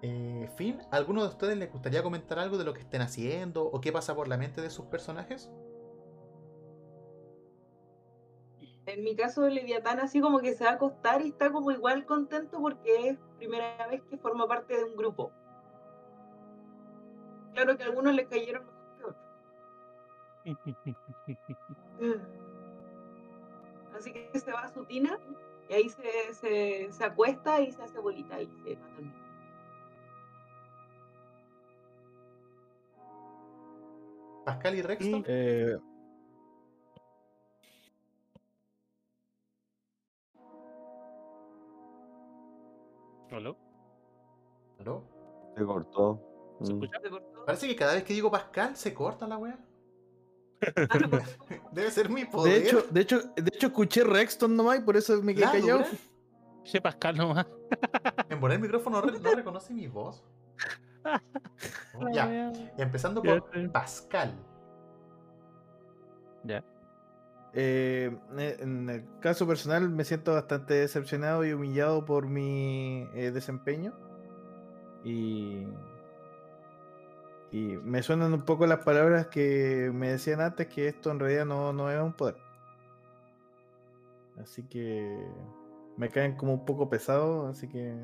eh, 0.02 0.50
Finn. 0.56 0.80
¿A 0.90 0.96
¿Alguno 0.96 1.22
de 1.22 1.28
ustedes 1.28 1.56
les 1.56 1.70
gustaría 1.70 2.02
comentar 2.02 2.40
algo 2.40 2.58
de 2.58 2.64
lo 2.64 2.74
que 2.74 2.80
estén 2.80 3.02
haciendo 3.02 3.64
o 3.64 3.80
qué 3.80 3.92
pasa 3.92 4.16
por 4.16 4.26
la 4.26 4.36
mente 4.36 4.60
de 4.60 4.70
sus 4.70 4.86
personajes? 4.86 5.48
En 8.92 9.04
mi 9.04 9.14
caso, 9.14 9.48
Leviatán 9.48 10.00
así 10.00 10.20
como 10.20 10.40
que 10.40 10.54
se 10.54 10.64
va 10.64 10.70
a 10.70 10.74
acostar 10.74 11.22
y 11.22 11.28
está 11.28 11.52
como 11.52 11.70
igual 11.70 12.04
contento 12.06 12.60
porque 12.60 13.08
es 13.08 13.18
primera 13.38 13.86
vez 13.86 14.02
que 14.10 14.16
forma 14.16 14.48
parte 14.48 14.76
de 14.76 14.84
un 14.84 14.96
grupo. 14.96 15.30
Claro 17.54 17.76
que 17.76 17.84
a 17.84 17.86
algunos 17.86 18.14
les 18.14 18.26
cayeron 18.26 18.64
mejor 18.66 18.84
que 18.84 19.04
otros. 19.04 19.16
Así 23.96 24.12
que 24.12 24.38
se 24.38 24.52
va 24.52 24.62
a 24.62 24.72
su 24.72 24.84
tina 24.86 25.18
y 25.68 25.74
ahí 25.74 25.88
se, 25.88 26.34
se, 26.34 26.92
se 26.92 27.04
acuesta 27.04 27.60
y 27.60 27.70
se 27.72 27.82
hace 27.82 27.98
bolita 27.98 28.40
y 28.40 28.46
se 28.46 28.74
va 28.74 28.86
a 28.86 28.90
dormir. 28.94 29.14
Pascal 34.44 34.74
y 34.74 34.82
Rexton. 34.82 35.24
Eh, 35.26 35.78
¿Aló? 43.32 43.56
¿Aló? 44.78 45.02
Se 45.56 45.64
cortó. 45.64 46.20
¿Se 46.62 46.72
Mm. 46.72 46.82
escucha? 46.82 47.00
¿Se 47.02 47.10
cortó? 47.10 47.44
Parece 47.44 47.68
que 47.68 47.76
cada 47.76 47.94
vez 47.94 48.04
que 48.04 48.12
digo 48.14 48.30
Pascal 48.30 48.76
se 48.76 48.92
corta 48.94 49.26
la 49.26 49.38
wea. 49.38 49.58
Ah. 49.58 50.60
Debe 51.72 51.90
ser 51.90 52.10
mi 52.10 52.24
poder. 52.26 52.62
de 52.62 52.68
hecho, 52.68 52.82
de 52.90 53.00
hecho, 53.00 53.20
de 53.34 53.50
hecho 53.54 53.66
escuché 53.68 54.04
Rexton 54.04 54.54
nomás 54.56 54.78
y 54.78 54.82
por 54.82 54.96
eso 54.96 55.22
me 55.22 55.34
quedé 55.34 55.46
La 55.46 55.52
callado. 55.52 55.84
Che, 56.64 56.80
Pascal 56.80 57.16
nomás. 57.16 57.46
En 58.28 58.38
poner 58.40 58.56
el 58.56 58.62
micrófono 58.62 59.00
re- 59.00 59.18
no 59.18 59.30
reconoce 59.34 59.72
mi 59.72 59.86
voz. 59.86 60.22
Oh, 61.94 62.08
ya, 62.12 62.52
y 62.76 62.82
empezando 62.82 63.22
por. 63.22 63.70
Pascal. 63.72 64.34
Ya. 66.44 66.62
Eh, 67.52 68.16
en 68.38 68.88
el 68.88 69.04
caso 69.20 69.46
personal 69.46 69.88
me 69.90 70.04
siento 70.04 70.34
bastante 70.34 70.74
decepcionado 70.74 71.44
y 71.44 71.52
humillado 71.52 72.04
por 72.04 72.26
mi 72.26 73.08
eh, 73.14 73.30
desempeño. 73.32 73.92
Y, 75.04 75.66
y 77.50 77.58
me 77.58 78.02
suenan 78.02 78.32
un 78.34 78.42
poco 78.42 78.66
las 78.66 78.84
palabras 78.84 79.26
que 79.28 79.90
me 79.92 80.10
decían 80.10 80.40
antes 80.40 80.68
que 80.68 80.88
esto 80.88 81.10
en 81.10 81.18
realidad 81.18 81.46
no, 81.46 81.72
no 81.72 81.90
es 81.90 82.00
un 82.00 82.12
poder. 82.12 82.36
Así 84.40 84.62
que 84.62 85.26
me 85.96 86.08
caen 86.08 86.36
como 86.36 86.54
un 86.54 86.64
poco 86.64 86.88
pesados, 86.88 87.50
así 87.50 87.68
que... 87.68 87.94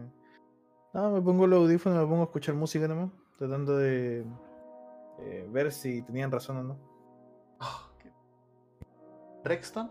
No, 0.92 1.10
me 1.10 1.20
pongo 1.20 1.46
los 1.46 1.60
audífonos, 1.60 1.98
me 1.98 2.06
pongo 2.06 2.22
a 2.22 2.24
escuchar 2.24 2.54
música 2.54 2.88
nomás, 2.88 3.10
tratando 3.36 3.76
de 3.76 4.24
eh, 5.18 5.48
ver 5.50 5.72
si 5.72 6.02
tenían 6.02 6.30
razón 6.30 6.56
o 6.58 6.62
no. 6.62 6.95
Oh, 9.46 9.48
qué- 9.48 9.54
Rexton, 9.54 9.90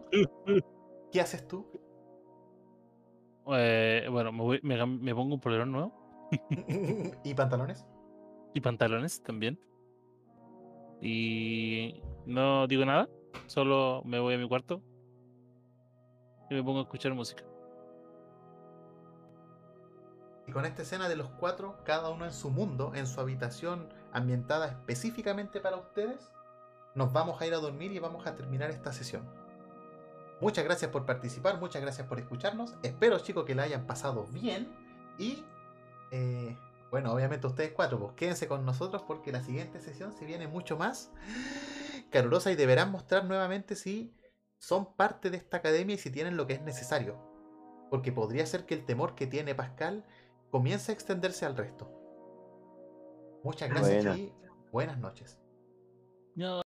¿qué 1.11 1.21
haces 1.21 1.47
tú? 1.47 1.65
Eh, 3.47 4.07
bueno, 4.11 4.31
me, 4.31 4.41
voy- 4.41 4.59
me 4.63 4.83
me 4.85 5.13
pongo 5.15 5.35
un 5.35 5.39
polerón 5.39 5.71
nuevo 5.71 5.93
¿Y 7.23 7.33
pantalones? 7.33 7.85
y 8.53 8.61
pantalones 8.61 9.21
también. 9.21 9.59
Y 11.01 12.01
no 12.25 12.67
digo 12.67 12.85
nada, 12.85 13.07
solo 13.47 14.01
me 14.05 14.17
voy 14.19 14.33
a 14.35 14.37
mi 14.37 14.47
cuarto 14.47 14.81
y 16.49 16.55
me 16.55 16.63
pongo 16.63 16.79
a 16.79 16.83
escuchar 16.83 17.13
música. 17.13 17.43
Y 20.47 20.51
con 20.51 20.63
esta 20.65 20.83
escena 20.83 21.09
de 21.09 21.15
los 21.15 21.29
cuatro, 21.31 21.77
cada 21.83 22.09
uno 22.11 22.23
en 22.25 22.31
su 22.31 22.49
mundo, 22.49 22.93
en 22.95 23.07
su 23.07 23.19
habitación 23.19 23.89
ambientada 24.13 24.67
específicamente 24.67 25.59
para 25.59 25.75
ustedes, 25.77 26.31
nos 26.93 27.11
vamos 27.11 27.41
a 27.41 27.47
ir 27.47 27.53
a 27.53 27.57
dormir 27.57 27.91
y 27.91 27.99
vamos 27.99 28.25
a 28.27 28.35
terminar 28.35 28.69
esta 28.69 28.93
sesión. 28.93 29.27
Muchas 30.41 30.65
gracias 30.65 30.91
por 30.91 31.05
participar, 31.05 31.59
muchas 31.59 31.81
gracias 31.81 32.07
por 32.07 32.19
escucharnos. 32.19 32.75
Espero, 32.83 33.19
chicos, 33.19 33.45
que 33.45 33.55
la 33.55 33.63
hayan 33.63 33.87
pasado 33.87 34.25
bien. 34.25 34.67
Y, 35.17 35.43
eh, 36.11 36.57
bueno, 36.91 37.13
obviamente 37.13 37.47
ustedes 37.47 37.71
cuatro, 37.71 37.99
pues 37.99 38.13
quédense 38.13 38.47
con 38.47 38.65
nosotros 38.65 39.03
porque 39.07 39.31
la 39.31 39.43
siguiente 39.43 39.79
sesión 39.79 40.11
se 40.13 40.25
viene 40.25 40.47
mucho 40.47 40.77
más 40.77 41.11
calurosa 42.11 42.51
y 42.51 42.55
deberán 42.55 42.91
mostrar 42.91 43.25
nuevamente 43.25 43.75
si 43.75 44.13
son 44.57 44.93
parte 44.95 45.29
de 45.29 45.37
esta 45.37 45.57
academia 45.57 45.95
y 45.95 45.99
si 45.99 46.09
tienen 46.09 46.37
lo 46.37 46.47
que 46.47 46.53
es 46.53 46.61
necesario. 46.61 47.17
Porque 47.89 48.11
podría 48.11 48.45
ser 48.45 48.65
que 48.65 48.73
el 48.73 48.85
temor 48.85 49.15
que 49.15 49.27
tiene 49.27 49.55
Pascal 49.55 50.05
comience 50.51 50.91
a 50.91 50.95
extenderse 50.95 51.45
al 51.45 51.55
resto. 51.55 51.91
Muchas 53.43 53.69
gracias 53.69 54.17
y 54.17 54.33
buenas 54.71 54.97
noches. 54.97 55.39
No. 56.35 56.64